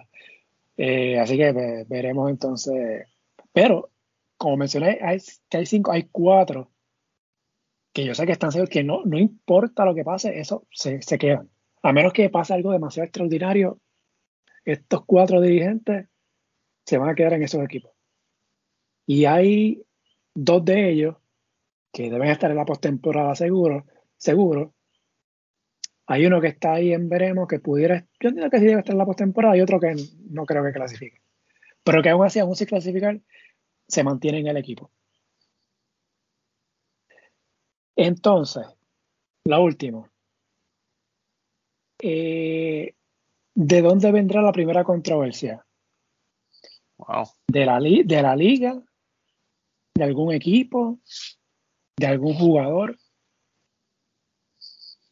Eh, 0.77 1.19
así 1.19 1.35
que 1.35 1.85
veremos 1.89 2.29
entonces. 2.29 3.07
Pero, 3.51 3.89
como 4.37 4.57
mencioné, 4.57 4.99
hay, 5.01 5.19
que 5.49 5.57
hay 5.57 5.65
cinco, 5.65 5.91
hay 5.91 6.09
cuatro 6.11 6.71
que 7.91 8.05
yo 8.05 8.15
sé 8.15 8.25
que 8.25 8.31
están 8.31 8.51
seguros 8.51 8.69
que 8.69 8.83
no, 8.83 9.01
no 9.03 9.17
importa 9.17 9.83
lo 9.83 9.93
que 9.93 10.03
pase, 10.03 10.39
eso 10.39 10.65
se, 10.71 11.01
se 11.01 11.17
quedan. 11.17 11.49
A 11.83 11.91
menos 11.91 12.13
que 12.13 12.29
pase 12.29 12.53
algo 12.53 12.71
demasiado 12.71 13.05
extraordinario, 13.05 13.79
estos 14.63 15.03
cuatro 15.05 15.41
dirigentes 15.41 16.07
se 16.85 16.97
van 16.97 17.09
a 17.09 17.15
quedar 17.15 17.33
en 17.33 17.43
esos 17.43 17.63
equipos. 17.63 17.91
Y 19.05 19.25
hay 19.25 19.83
dos 20.33 20.63
de 20.63 20.89
ellos 20.89 21.17
que 21.91 22.09
deben 22.09 22.29
estar 22.29 22.49
en 22.49 22.57
la 22.57 22.65
postemporada 22.65 23.35
seguro, 23.35 23.85
seguro. 24.17 24.73
Hay 26.07 26.25
uno 26.25 26.41
que 26.41 26.47
está 26.47 26.73
ahí 26.73 26.93
en 26.93 27.09
veremos 27.09 27.47
que 27.47 27.59
pudiera, 27.59 28.05
yo 28.19 28.29
entiendo 28.29 28.49
que 28.49 28.59
sí 28.59 28.65
debe 28.65 28.79
estar 28.79 28.93
en 28.93 28.99
la 28.99 29.05
postemporada 29.05 29.57
y 29.57 29.61
otro 29.61 29.79
que 29.79 29.95
no 30.29 30.45
creo 30.45 30.63
que 30.63 30.73
clasifique. 30.73 31.21
Pero 31.83 32.01
que 32.01 32.09
aún 32.09 32.25
así, 32.25 32.39
aún 32.39 32.55
sin 32.55 32.67
clasificar, 32.67 33.19
se 33.87 34.03
mantiene 34.03 34.39
en 34.39 34.47
el 34.47 34.57
equipo. 34.57 34.91
Entonces, 37.95 38.65
la 39.45 39.59
última. 39.59 40.09
Eh, 42.01 42.95
¿De 43.53 43.81
dónde 43.81 44.11
vendrá 44.11 44.41
la 44.41 44.51
primera 44.51 44.83
controversia? 44.83 45.65
Wow. 46.97 47.25
¿De 47.47 47.65
la, 47.65 47.79
¿De 47.79 48.21
la 48.21 48.35
liga? 48.35 48.81
¿De 49.95 50.03
algún 50.03 50.33
equipo? 50.33 50.99
De 51.97 52.07
algún 52.07 52.33
jugador 52.33 52.97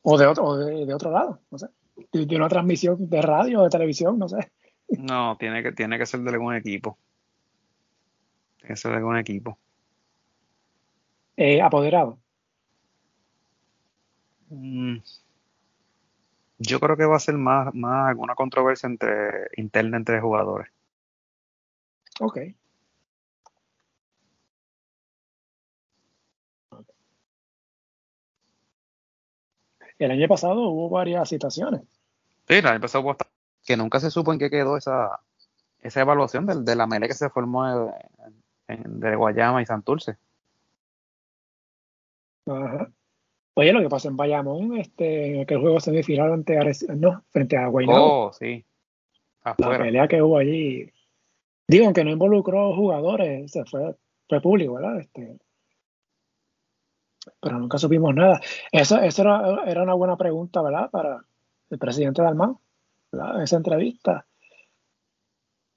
o 0.02 0.18
de 0.18 0.28
otro, 0.28 0.56
de, 0.56 0.94
otro 0.94 1.12
lado, 1.12 1.40
no 1.52 1.58
sé, 1.58 1.68
de, 2.12 2.36
una 2.36 2.50
transmisión 2.50 3.10
de 3.10 3.22
radio 3.22 3.62
o 3.62 3.64
de 3.64 3.70
televisión, 3.70 4.18
no 4.18 4.28
sé. 4.28 4.52
No, 4.90 5.38
tiene 5.38 5.62
que, 5.62 5.72
tiene 5.72 5.98
que 6.00 6.06
ser 6.06 6.22
de 6.22 6.32
algún 6.32 6.56
equipo. 6.56 6.98
Tiene 8.58 8.74
que 8.74 8.76
ser 8.76 8.92
de 8.92 8.98
algún 8.98 9.18
equipo. 9.18 9.58
Eh, 11.38 11.62
apoderado. 11.62 12.18
Mm. 14.50 14.98
Yo 16.58 16.80
creo 16.80 16.98
que 16.98 17.06
va 17.06 17.16
a 17.16 17.20
ser 17.20 17.36
más, 17.36 17.74
más 17.74 18.10
alguna 18.10 18.36
controversia 18.36 18.88
entre 18.88 19.48
interna 19.56 19.96
entre 19.96 20.20
jugadores. 20.20 20.70
Ok. 22.20 22.40
El 30.00 30.12
año 30.12 30.28
pasado 30.28 30.62
hubo 30.70 30.90
varias 30.90 31.30
situaciones. 31.30 31.82
Sí, 32.48 32.56
el 32.56 32.68
año 32.68 32.82
pasado 32.82 33.04
hubo 33.04 33.12
hasta 33.12 33.28
que 33.66 33.78
nunca 33.78 34.00
se 34.00 34.10
supo 34.10 34.34
en 34.34 34.40
qué 34.40 34.50
quedó 34.50 34.78
esa, 34.78 35.20
esa 35.82 36.02
evaluación 36.02 36.46
de, 36.46 36.62
de 36.62 36.76
la 36.76 36.88
mele 36.88 37.08
que 37.08 37.14
se 37.14 37.30
formó 37.30 37.94
de 38.68 39.16
Guayama 39.16 39.62
y 39.62 39.66
Santurce. 39.66 40.18
Ajá. 42.46 42.90
Oye, 43.56 43.74
lo 43.74 43.82
que 43.82 43.90
pasó 43.90 44.08
en 44.08 44.16
Bayamón, 44.16 44.78
este, 44.78 45.36
en 45.36 45.42
aquel 45.42 45.60
juego 45.60 45.80
semifinal 45.80 46.32
ante 46.32 46.58
no, 46.96 47.24
frente 47.30 47.58
a 47.58 47.68
Guaynabo. 47.68 48.28
Oh, 48.28 48.34
sí. 48.34 48.66
La 49.44 49.56
pelea 49.56 50.08
que 50.08 50.22
hubo 50.22 50.38
allí. 50.38 50.92
Digo, 51.68 51.86
aunque 51.86 52.04
no 52.04 52.12
involucró 52.12 52.74
jugadores, 52.74 53.52
se 53.52 53.66
fue, 53.66 53.96
fue 54.28 54.42
público, 54.42 54.76
¿verdad? 54.76 55.00
Este, 55.00 55.38
pero 57.40 57.60
nunca 57.60 57.78
supimos 57.78 58.14
nada. 58.16 58.40
Eso, 58.72 59.00
eso 59.00 59.22
era, 59.22 59.64
era 59.66 59.84
una 59.84 59.94
buena 59.94 60.18
pregunta, 60.18 60.62
¿verdad? 60.62 60.90
Para 60.90 61.24
el 61.70 61.78
presidente 61.78 62.22
Dalmán, 62.22 62.58
¿verdad? 63.12 63.44
Esa 63.44 63.58
entrevista. 63.58 64.26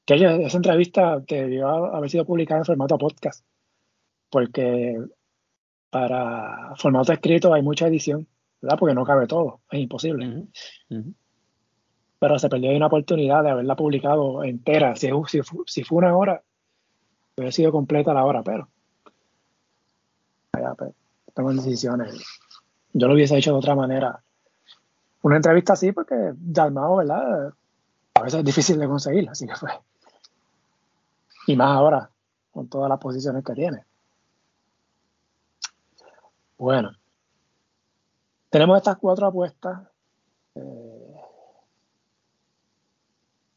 Que 0.04 0.14
esa 0.14 0.56
entrevista 0.56 1.20
debió 1.20 1.68
haber 1.68 2.10
sido 2.10 2.24
publicada 2.24 2.60
en 2.60 2.64
formato 2.64 2.98
podcast, 2.98 3.44
porque 4.30 4.98
para 5.90 6.74
formato 6.76 7.12
escrito 7.12 7.54
hay 7.54 7.62
mucha 7.62 7.86
edición, 7.86 8.26
¿verdad? 8.60 8.78
Porque 8.78 8.94
no 8.94 9.04
cabe 9.04 9.26
todo, 9.26 9.60
es 9.70 9.80
imposible. 9.80 10.48
Pero 12.18 12.38
se 12.38 12.48
perdió 12.48 12.74
una 12.76 12.86
oportunidad 12.86 13.44
de 13.44 13.50
haberla 13.50 13.76
publicado 13.76 14.42
entera. 14.42 14.96
Si, 14.96 15.08
si, 15.28 15.40
si 15.66 15.84
fue 15.84 15.98
una 15.98 16.16
hora, 16.16 16.42
hubiera 17.36 17.52
sido 17.52 17.70
completa 17.72 18.14
la 18.14 18.24
hora, 18.24 18.42
pero. 18.42 18.68
Pues, 20.50 20.92
tengo 21.34 21.52
decisiones. 21.52 22.22
Yo 22.92 23.08
lo 23.08 23.14
hubiese 23.14 23.36
hecho 23.36 23.52
de 23.52 23.58
otra 23.58 23.74
manera. 23.74 24.22
Una 25.22 25.36
entrevista 25.36 25.74
así, 25.74 25.92
porque 25.92 26.14
Dalmao, 26.34 26.96
¿verdad? 26.96 27.54
A 28.14 28.22
veces 28.22 28.40
es 28.40 28.44
difícil 28.44 28.78
de 28.78 28.86
conseguir, 28.86 29.28
así 29.28 29.46
que 29.46 29.54
fue. 29.54 29.70
Y 31.46 31.56
más 31.56 31.70
ahora, 31.70 32.10
con 32.50 32.68
todas 32.68 32.88
las 32.88 32.98
posiciones 32.98 33.44
que 33.44 33.54
tiene. 33.54 33.84
Bueno, 36.58 36.92
tenemos 38.50 38.76
estas 38.76 38.98
cuatro 38.98 39.26
apuestas. 39.26 39.80
Eh, 40.54 41.16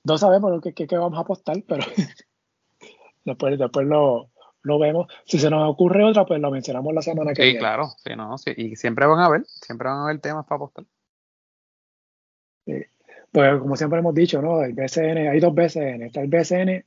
no 0.04 0.18
sabemos 0.18 0.62
qué, 0.62 0.74
qué, 0.74 0.98
vamos 0.98 1.18
a 1.18 1.22
apostar, 1.22 1.62
pero 1.68 1.84
después, 3.26 3.60
después 3.60 3.88
lo, 3.88 4.30
lo 4.66 4.80
vemos. 4.80 5.08
Si 5.26 5.40
se 5.40 5.50
nos 5.50 5.70
ocurre 5.70 6.04
otra, 6.04 6.26
pues 6.26 6.42
lo 6.42 6.52
mencionamos 6.52 6.94
la 6.94 7.02
semana 7.02 7.34
que 7.34 7.44
viene. 7.44 7.58
Sí, 7.58 7.60
claro, 7.60 7.90
sí, 8.04 8.16
no, 8.16 8.38
sí. 8.38 8.52
Y 8.58 8.76
siempre 8.76 9.06
van 9.06 9.20
a 9.20 9.30
ver, 9.30 9.46
siempre 9.46 9.88
van 9.88 10.00
a 10.00 10.04
haber 10.06 10.20
temas 10.20 10.46
para 10.46 10.58
apostar. 10.58 10.86
Pues 13.32 13.60
como 13.60 13.76
siempre 13.76 14.00
hemos 14.00 14.16
dicho, 14.16 14.42
¿no? 14.42 14.64
El 14.64 14.74
BCN, 14.74 15.30
hay 15.30 15.40
dos 15.40 15.54
BCN. 15.54 16.04
Está 16.04 16.22
el 16.22 16.30
BCN 16.30 16.86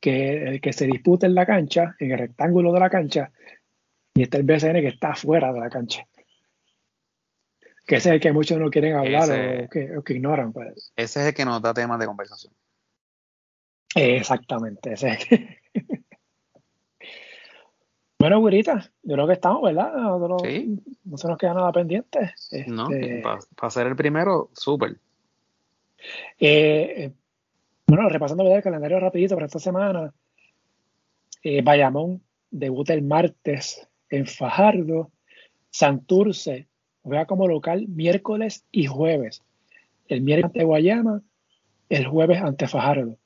que, 0.00 0.48
el 0.48 0.60
que 0.60 0.72
se 0.72 0.86
disputa 0.86 1.26
en 1.26 1.34
la 1.34 1.46
cancha, 1.46 1.96
en 1.98 2.12
el 2.12 2.18
rectángulo 2.18 2.72
de 2.72 2.80
la 2.80 2.90
cancha, 2.90 3.32
y 4.14 4.22
está 4.22 4.36
el 4.36 4.44
BCN 4.44 4.80
que 4.80 4.88
está 4.88 5.14
fuera 5.14 5.52
de 5.52 5.60
la 5.60 5.70
cancha. 5.70 6.06
Que 7.86 7.96
ese 7.96 8.10
es 8.10 8.14
el 8.16 8.20
que 8.20 8.32
muchos 8.32 8.58
no 8.58 8.68
quieren 8.68 8.96
hablar 8.96 9.30
o, 9.30 9.68
que, 10.04 10.12
ignoran. 10.12 10.52
Pues. 10.52 10.92
Ese 10.94 11.20
es 11.20 11.26
el 11.28 11.34
que 11.34 11.44
nos 11.46 11.62
da 11.62 11.72
temas 11.72 11.98
de 11.98 12.06
conversación. 12.06 12.52
Exactamente, 13.94 14.92
ese 14.92 15.08
es 15.08 15.18
Bueno, 18.18 18.40
güerita, 18.40 18.90
yo 19.04 19.14
creo 19.14 19.26
que 19.28 19.34
estamos, 19.34 19.62
¿verdad? 19.62 19.92
sí. 20.42 20.80
No 21.04 21.16
se 21.16 21.28
nos 21.28 21.38
queda 21.38 21.54
nada 21.54 21.70
pendiente. 21.70 22.34
no, 22.66 22.90
este, 22.90 23.22
para 23.56 23.70
ser 23.70 23.86
el 23.86 23.94
primero, 23.94 24.50
súper. 24.54 24.96
Eh, 26.38 27.12
bueno, 27.86 28.08
repasando 28.08 28.42
el 28.44 28.62
calendario 28.62 28.98
rapidito 28.98 29.36
para 29.36 29.46
esta 29.46 29.60
semana. 29.60 30.12
Eh, 31.42 31.62
Bayamón 31.62 32.20
debuta 32.50 32.92
el 32.92 33.02
martes 33.02 33.88
en 34.10 34.26
Fajardo. 34.26 35.12
Santurce 35.70 36.66
juega 37.02 37.26
como 37.26 37.46
local 37.46 37.86
miércoles 37.86 38.64
y 38.72 38.86
jueves. 38.86 39.42
El 40.08 40.22
miércoles 40.22 40.50
ante 40.56 40.64
Guayama, 40.64 41.22
el 41.88 42.06
jueves 42.06 42.42
ante 42.42 42.66
Fajardo. 42.66 43.16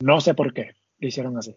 No 0.00 0.20
sé 0.20 0.34
por 0.34 0.52
qué 0.52 0.74
lo 0.98 1.08
hicieron 1.08 1.38
así. 1.38 1.56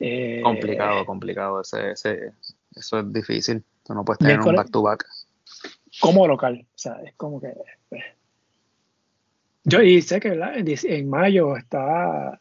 Eh, 0.00 0.40
complicado, 0.42 1.04
complicado. 1.04 1.60
Ese, 1.60 1.92
ese, 1.92 2.32
eso 2.74 2.98
es 2.98 3.12
difícil. 3.12 3.62
Tú 3.84 3.94
no 3.94 4.04
puedes 4.04 4.18
tener 4.18 4.40
un 4.40 4.54
back-to-back. 4.54 5.06
Como 6.00 6.26
local. 6.26 6.66
O 6.74 6.78
sea, 6.78 7.00
es 7.04 7.14
como 7.14 7.40
que. 7.40 7.52
Pues. 7.88 8.02
Yo 9.64 9.82
y 9.82 10.00
sé 10.00 10.20
que 10.20 10.28
en 10.32 11.10
mayo 11.10 11.56
está 11.56 12.40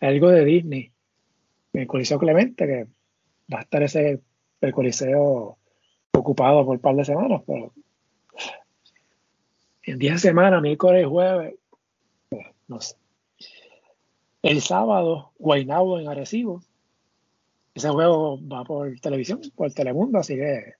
algo 0.00 0.28
de 0.30 0.44
Disney. 0.44 0.92
El 1.72 1.88
Coliseo 1.88 2.18
Clemente, 2.18 2.66
que 2.66 2.86
va 3.52 3.58
a 3.58 3.62
estar 3.62 3.82
ese 3.82 4.22
el 4.60 4.72
Coliseo 4.72 5.58
ocupado 6.12 6.64
por 6.64 6.76
un 6.76 6.80
par 6.80 6.94
de 6.94 7.04
semanas, 7.04 7.42
pero 7.46 7.72
en 9.82 9.98
10 9.98 10.20
semanas, 10.20 10.62
miércoles 10.62 11.02
y 11.02 11.08
jueves, 11.08 11.54
pues, 12.30 12.46
no 12.68 12.80
sé. 12.80 12.96
El 14.44 14.60
sábado, 14.60 15.32
Guaynabo 15.38 15.98
en 15.98 16.06
Arecibo. 16.06 16.62
Ese 17.72 17.88
juego 17.88 18.38
va 18.46 18.62
por 18.62 19.00
televisión, 19.00 19.40
por 19.56 19.72
Telemundo, 19.72 20.18
así 20.18 20.34
que 20.36 20.74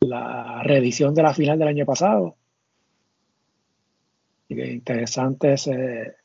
la 0.00 0.62
reedición 0.62 1.14
de 1.14 1.22
la 1.22 1.32
final 1.32 1.58
del 1.58 1.68
año 1.68 1.86
pasado. 1.86 2.36
Que 4.48 4.70
interesante 4.70 5.54
ese, 5.54 6.16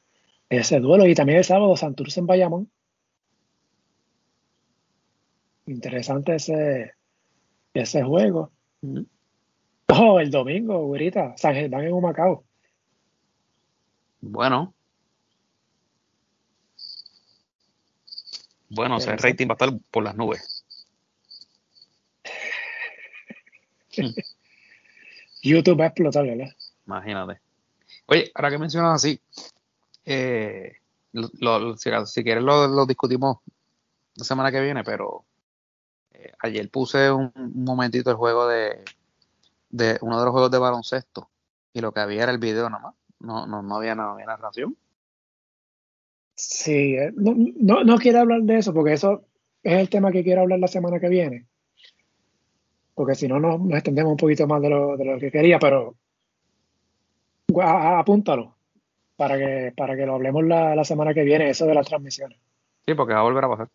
ese 0.50 0.82
duelo. 0.82 1.08
Y 1.08 1.16
también 1.16 1.38
el 1.38 1.46
sábado, 1.46 1.78
Santurce 1.78 2.20
en 2.20 2.28
Bayamón. 2.28 2.70
Interesante 5.66 6.36
ese, 6.36 6.92
ese 7.74 8.04
juego. 8.04 8.52
Oh, 9.88 10.20
el 10.20 10.30
domingo, 10.30 10.74
ahorita, 10.74 11.38
San 11.38 11.56
Germán 11.56 11.86
en 11.86 11.94
Humacao. 11.94 12.44
Bueno, 14.20 14.74
Bueno, 18.70 18.98
o 18.98 19.00
sea, 19.00 19.14
el 19.14 19.20
rating 19.20 19.48
va 19.48 19.52
a 19.52 19.54
estar 19.54 19.72
por 19.92 20.04
las 20.04 20.16
nubes. 20.16 20.66
YouTube 25.42 25.80
va 25.80 25.86
a 25.86 25.88
explotar, 25.88 26.26
¿verdad? 26.26 26.50
Imagínate. 26.86 27.40
Oye, 28.08 28.32
ahora 28.36 28.50
que 28.50 28.58
mencionas 28.58 28.96
así, 28.96 29.22
eh, 30.06 30.78
si, 32.06 32.24
quieres 32.24 32.44
lo, 32.44 32.86
discutimos 32.86 33.38
la 34.16 34.24
semana 34.24 34.52
que 34.52 34.62
viene, 34.62 34.84
pero 34.84 35.26
eh, 36.12 36.32
ayer 36.40 36.70
puse 36.70 37.12
un, 37.12 37.32
momentito 37.56 38.10
el 38.10 38.18
juego 38.18 38.48
de, 38.48 38.84
de 39.70 39.98
uno 40.02 40.20
de 40.20 40.26
los 40.26 40.32
juegos 40.32 40.52
de 40.52 40.58
baloncesto 40.58 41.30
y 41.74 41.82
lo 41.82 41.92
que 41.92 42.00
había 42.00 42.24
era 42.24 42.32
el 42.32 42.40
video 42.40 42.70
nomás, 42.70 42.96
no, 43.20 43.46
no, 43.46 43.62
no 43.62 43.76
había, 43.76 43.96
no 43.96 44.12
había 44.12 44.26
narración. 44.26 44.78
Sí, 46.38 46.96
eh, 46.96 47.12
no, 47.16 47.84
no, 47.84 47.98
quiero 47.98 48.20
hablar 48.20 48.44
de 48.44 48.60
eso 48.60 48.72
porque 48.72 48.94
eso 48.94 49.24
es 49.64 49.74
el 49.74 49.90
tema 49.90 50.12
que 50.12 50.24
quiero 50.24 50.42
hablar 50.42 50.60
la 50.60 50.68
semana 50.68 51.00
que 51.00 51.10
viene. 51.10 51.48
Porque 52.94 53.16
si 53.16 53.28
no, 53.28 53.40
nos, 53.40 53.60
extendemos 53.74 54.12
un 54.12 54.18
poquito 54.18 54.46
más 54.46 54.62
de 54.62 54.70
lo, 54.70 54.96
de 54.98 55.06
lo 55.06 55.20
que 55.20 55.32
quería, 55.32 55.58
pero 55.58 55.96
apúntalo 57.60 58.56
para 59.16 59.36
que, 59.36 59.74
para 59.76 59.96
que 59.96 60.06
lo 60.06 60.14
hablemos 60.14 60.46
la, 60.46 60.76
la, 60.76 60.84
semana 60.84 61.12
que 61.16 61.24
viene, 61.24 61.50
eso 61.50 61.66
de 61.66 61.74
las 61.74 61.88
transmisiones. 61.88 62.38
Sí, 62.86 62.94
porque 62.94 63.16
va 63.16 63.22
a 63.22 63.24
volver 63.24 63.44
a 63.44 63.50
pasar. 63.50 63.68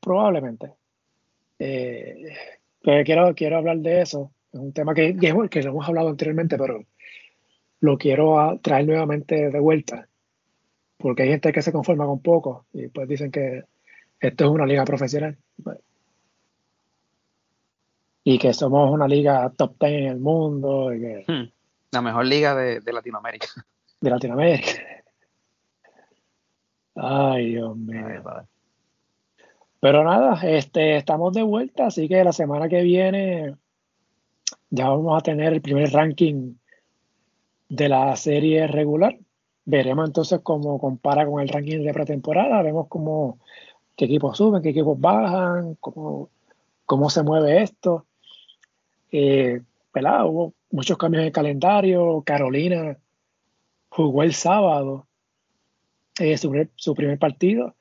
probablemente. 0.00 0.74
Eh, 1.58 2.36
quiero, 2.82 3.34
quiero 3.34 3.56
hablar 3.56 3.78
de 3.78 4.00
eso. 4.00 4.30
Es 4.52 4.60
un 4.60 4.72
tema 4.72 4.94
que, 4.94 5.16
que, 5.16 5.34
que, 5.50 5.62
lo 5.62 5.70
hemos 5.70 5.88
hablado 5.88 6.08
anteriormente, 6.08 6.56
pero 6.56 6.84
lo 7.80 7.98
quiero 7.98 8.60
traer 8.62 8.86
nuevamente 8.86 9.50
de 9.50 9.58
vuelta 9.58 10.08
porque 11.02 11.24
hay 11.24 11.30
gente 11.30 11.52
que 11.52 11.62
se 11.62 11.72
conforma 11.72 12.06
con 12.06 12.20
poco 12.20 12.66
y 12.72 12.88
pues 12.88 13.08
dicen 13.08 13.30
que 13.30 13.64
esto 14.20 14.44
es 14.44 14.50
una 14.50 14.66
liga 14.66 14.84
profesional. 14.84 15.36
Y 18.24 18.38
que 18.38 18.54
somos 18.54 18.88
una 18.92 19.08
liga 19.08 19.50
top 19.50 19.74
10 19.80 19.92
en 19.92 20.06
el 20.06 20.18
mundo. 20.20 20.94
Y 20.94 21.00
que, 21.00 21.24
hmm. 21.26 21.50
La 21.90 22.00
mejor 22.00 22.24
liga 22.26 22.54
de, 22.54 22.80
Latinoamérica. 22.92 23.48
De 24.00 24.10
Latinoamérica. 24.10 24.70
Ay, 26.94 27.50
Dios 27.50 27.76
mío. 27.76 28.22
Pero 29.80 30.04
nada, 30.04 30.40
este, 30.48 30.96
estamos 30.96 31.32
de 31.32 31.42
vuelta, 31.42 31.86
así 31.86 32.08
que 32.08 32.22
la 32.22 32.32
semana 32.32 32.68
que 32.68 32.82
viene 32.82 33.56
ya 34.70 34.88
vamos 34.88 35.18
a 35.18 35.22
tener 35.22 35.52
el 35.52 35.60
primer 35.60 35.90
ranking 35.90 36.54
de 37.68 37.88
la 37.88 38.14
serie 38.14 38.68
regular. 38.68 39.18
Veremos 39.64 40.06
entonces 40.06 40.40
cómo 40.42 40.78
compara 40.80 41.26
con 41.26 41.40
el 41.40 41.48
ranking 41.48 41.84
de 41.84 41.92
pretemporada, 41.92 42.62
vemos 42.62 42.88
cómo, 42.88 43.38
qué 43.96 44.06
equipos 44.06 44.36
suben, 44.36 44.62
qué 44.62 44.70
equipos 44.70 45.00
bajan, 45.00 45.76
cómo, 45.76 46.30
cómo 46.84 47.10
se 47.10 47.22
mueve 47.22 47.62
esto. 47.62 48.06
Eh, 49.10 49.60
Hubo 49.94 50.54
muchos 50.70 50.96
cambios 50.96 51.20
en 51.20 51.26
el 51.26 51.32
calendario. 51.32 52.22
Carolina 52.24 52.96
jugó 53.90 54.22
el 54.22 54.32
sábado 54.32 55.06
eh, 56.18 56.36
su, 56.38 56.94
primer 56.94 57.18
partido 57.18 57.74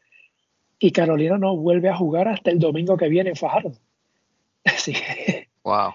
y 0.80 0.92
Carolina 0.92 1.38
no 1.38 1.56
vuelve 1.56 1.90
a 1.90 1.96
jugar 1.96 2.28
hasta 2.28 2.52
el 2.52 2.60
domingo 2.60 2.98
que 2.98 3.10
viene 3.10 3.32
en 3.32 3.36
Fajardo. 3.36 3.74
Así 4.66 4.94
que. 4.94 5.48
Wow. 5.64 5.94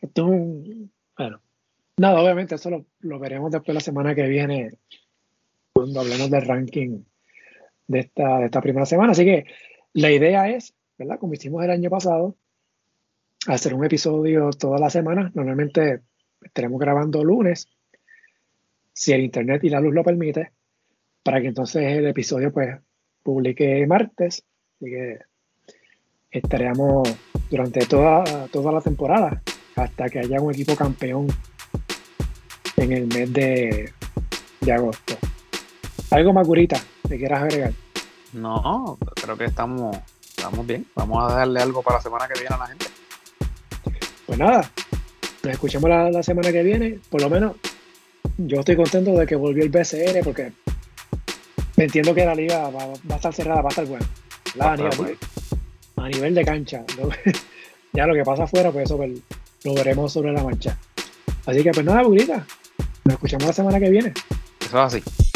Esto 0.00 0.22
es 0.22 0.28
un. 0.28 0.92
Bueno, 1.16 1.40
nada, 1.96 2.20
obviamente 2.20 2.54
eso 2.54 2.70
lo, 2.70 2.84
lo, 3.00 3.18
veremos 3.18 3.50
después 3.50 3.74
la 3.74 3.80
semana 3.80 4.14
que 4.14 4.28
viene, 4.28 4.72
cuando 5.78 6.00
hablemos 6.00 6.28
del 6.28 6.42
ranking 6.42 7.02
de 7.86 8.00
esta, 8.00 8.40
de 8.40 8.46
esta 8.46 8.60
primera 8.60 8.84
semana. 8.84 9.12
Así 9.12 9.24
que 9.24 9.44
la 9.92 10.10
idea 10.10 10.48
es, 10.48 10.74
¿verdad? 10.98 11.20
Como 11.20 11.34
hicimos 11.34 11.64
el 11.64 11.70
año 11.70 11.88
pasado, 11.88 12.36
hacer 13.46 13.74
un 13.74 13.84
episodio 13.84 14.50
toda 14.50 14.78
la 14.78 14.90
semana. 14.90 15.30
Normalmente 15.34 16.00
estaremos 16.42 16.80
grabando 16.80 17.22
lunes, 17.22 17.68
si 18.92 19.12
el 19.12 19.22
internet 19.22 19.62
y 19.62 19.68
la 19.68 19.80
luz 19.80 19.94
lo 19.94 20.02
permite, 20.02 20.50
para 21.22 21.40
que 21.40 21.46
entonces 21.46 21.82
el 21.84 22.06
episodio 22.08 22.52
pues 22.52 22.76
publique 23.22 23.86
martes. 23.86 24.44
Así 24.74 24.90
que 24.90 25.18
estaremos 26.30 27.08
durante 27.48 27.86
toda, 27.86 28.48
toda 28.48 28.72
la 28.72 28.80
temporada 28.80 29.42
hasta 29.76 30.08
que 30.08 30.18
haya 30.18 30.40
un 30.40 30.52
equipo 30.52 30.74
campeón 30.74 31.28
en 32.76 32.92
el 32.92 33.06
mes 33.06 33.32
de, 33.32 33.92
de 34.60 34.72
agosto. 34.72 35.16
¿Algo 36.10 36.32
más, 36.32 36.46
Curita, 36.46 36.80
que 37.06 37.18
quieras 37.18 37.42
agregar? 37.42 37.72
No, 38.32 38.98
creo 39.14 39.36
que 39.36 39.44
estamos, 39.44 39.96
estamos 40.36 40.66
bien. 40.66 40.86
Vamos 40.94 41.22
a 41.22 41.36
darle 41.36 41.60
algo 41.60 41.82
para 41.82 41.98
la 41.98 42.02
semana 42.02 42.26
que 42.26 42.40
viene 42.40 42.54
a 42.54 42.58
la 42.58 42.66
gente. 42.66 42.86
Pues 44.26 44.38
nada, 44.38 44.70
nos 45.42 45.52
escuchamos 45.52 45.90
la, 45.90 46.22
semana 46.22 46.50
que 46.50 46.62
viene. 46.62 46.98
Por 47.10 47.20
lo 47.20 47.28
menos 47.28 47.56
yo 48.38 48.60
estoy 48.60 48.76
contento 48.76 49.12
de 49.12 49.26
que 49.26 49.36
volvió 49.36 49.62
el 49.62 49.68
BCN 49.68 50.24
porque 50.24 50.52
entiendo 51.76 52.14
que 52.14 52.24
la 52.24 52.34
liga 52.34 52.70
va, 52.70 52.84
a 52.84 53.16
estar 53.16 53.34
cerrada, 53.34 53.60
va 53.60 53.68
a 53.68 53.70
estar 53.70 53.86
buena. 53.86 54.06
a, 54.60 54.76
nivel, 54.76 55.18
a, 55.96 56.08
nivel, 56.08 56.34
de 56.34 56.44
cancha. 56.44 56.84
ya 57.92 58.06
lo 58.06 58.14
que 58.14 58.24
pasa 58.24 58.44
afuera, 58.44 58.70
pues 58.70 58.84
eso 58.84 58.96
pues, 58.96 59.12
lo 59.64 59.74
veremos 59.74 60.10
sobre 60.12 60.32
la 60.32 60.42
marcha. 60.42 60.78
Así 61.44 61.62
que 61.62 61.70
pues 61.70 61.84
nada, 61.84 62.02
Burita, 62.02 62.46
nos 63.04 63.14
escuchamos 63.14 63.46
la 63.46 63.52
semana 63.52 63.78
que 63.78 63.90
viene. 63.90 64.14
Eso 64.60 64.86
es 64.86 64.94
así. 64.94 65.27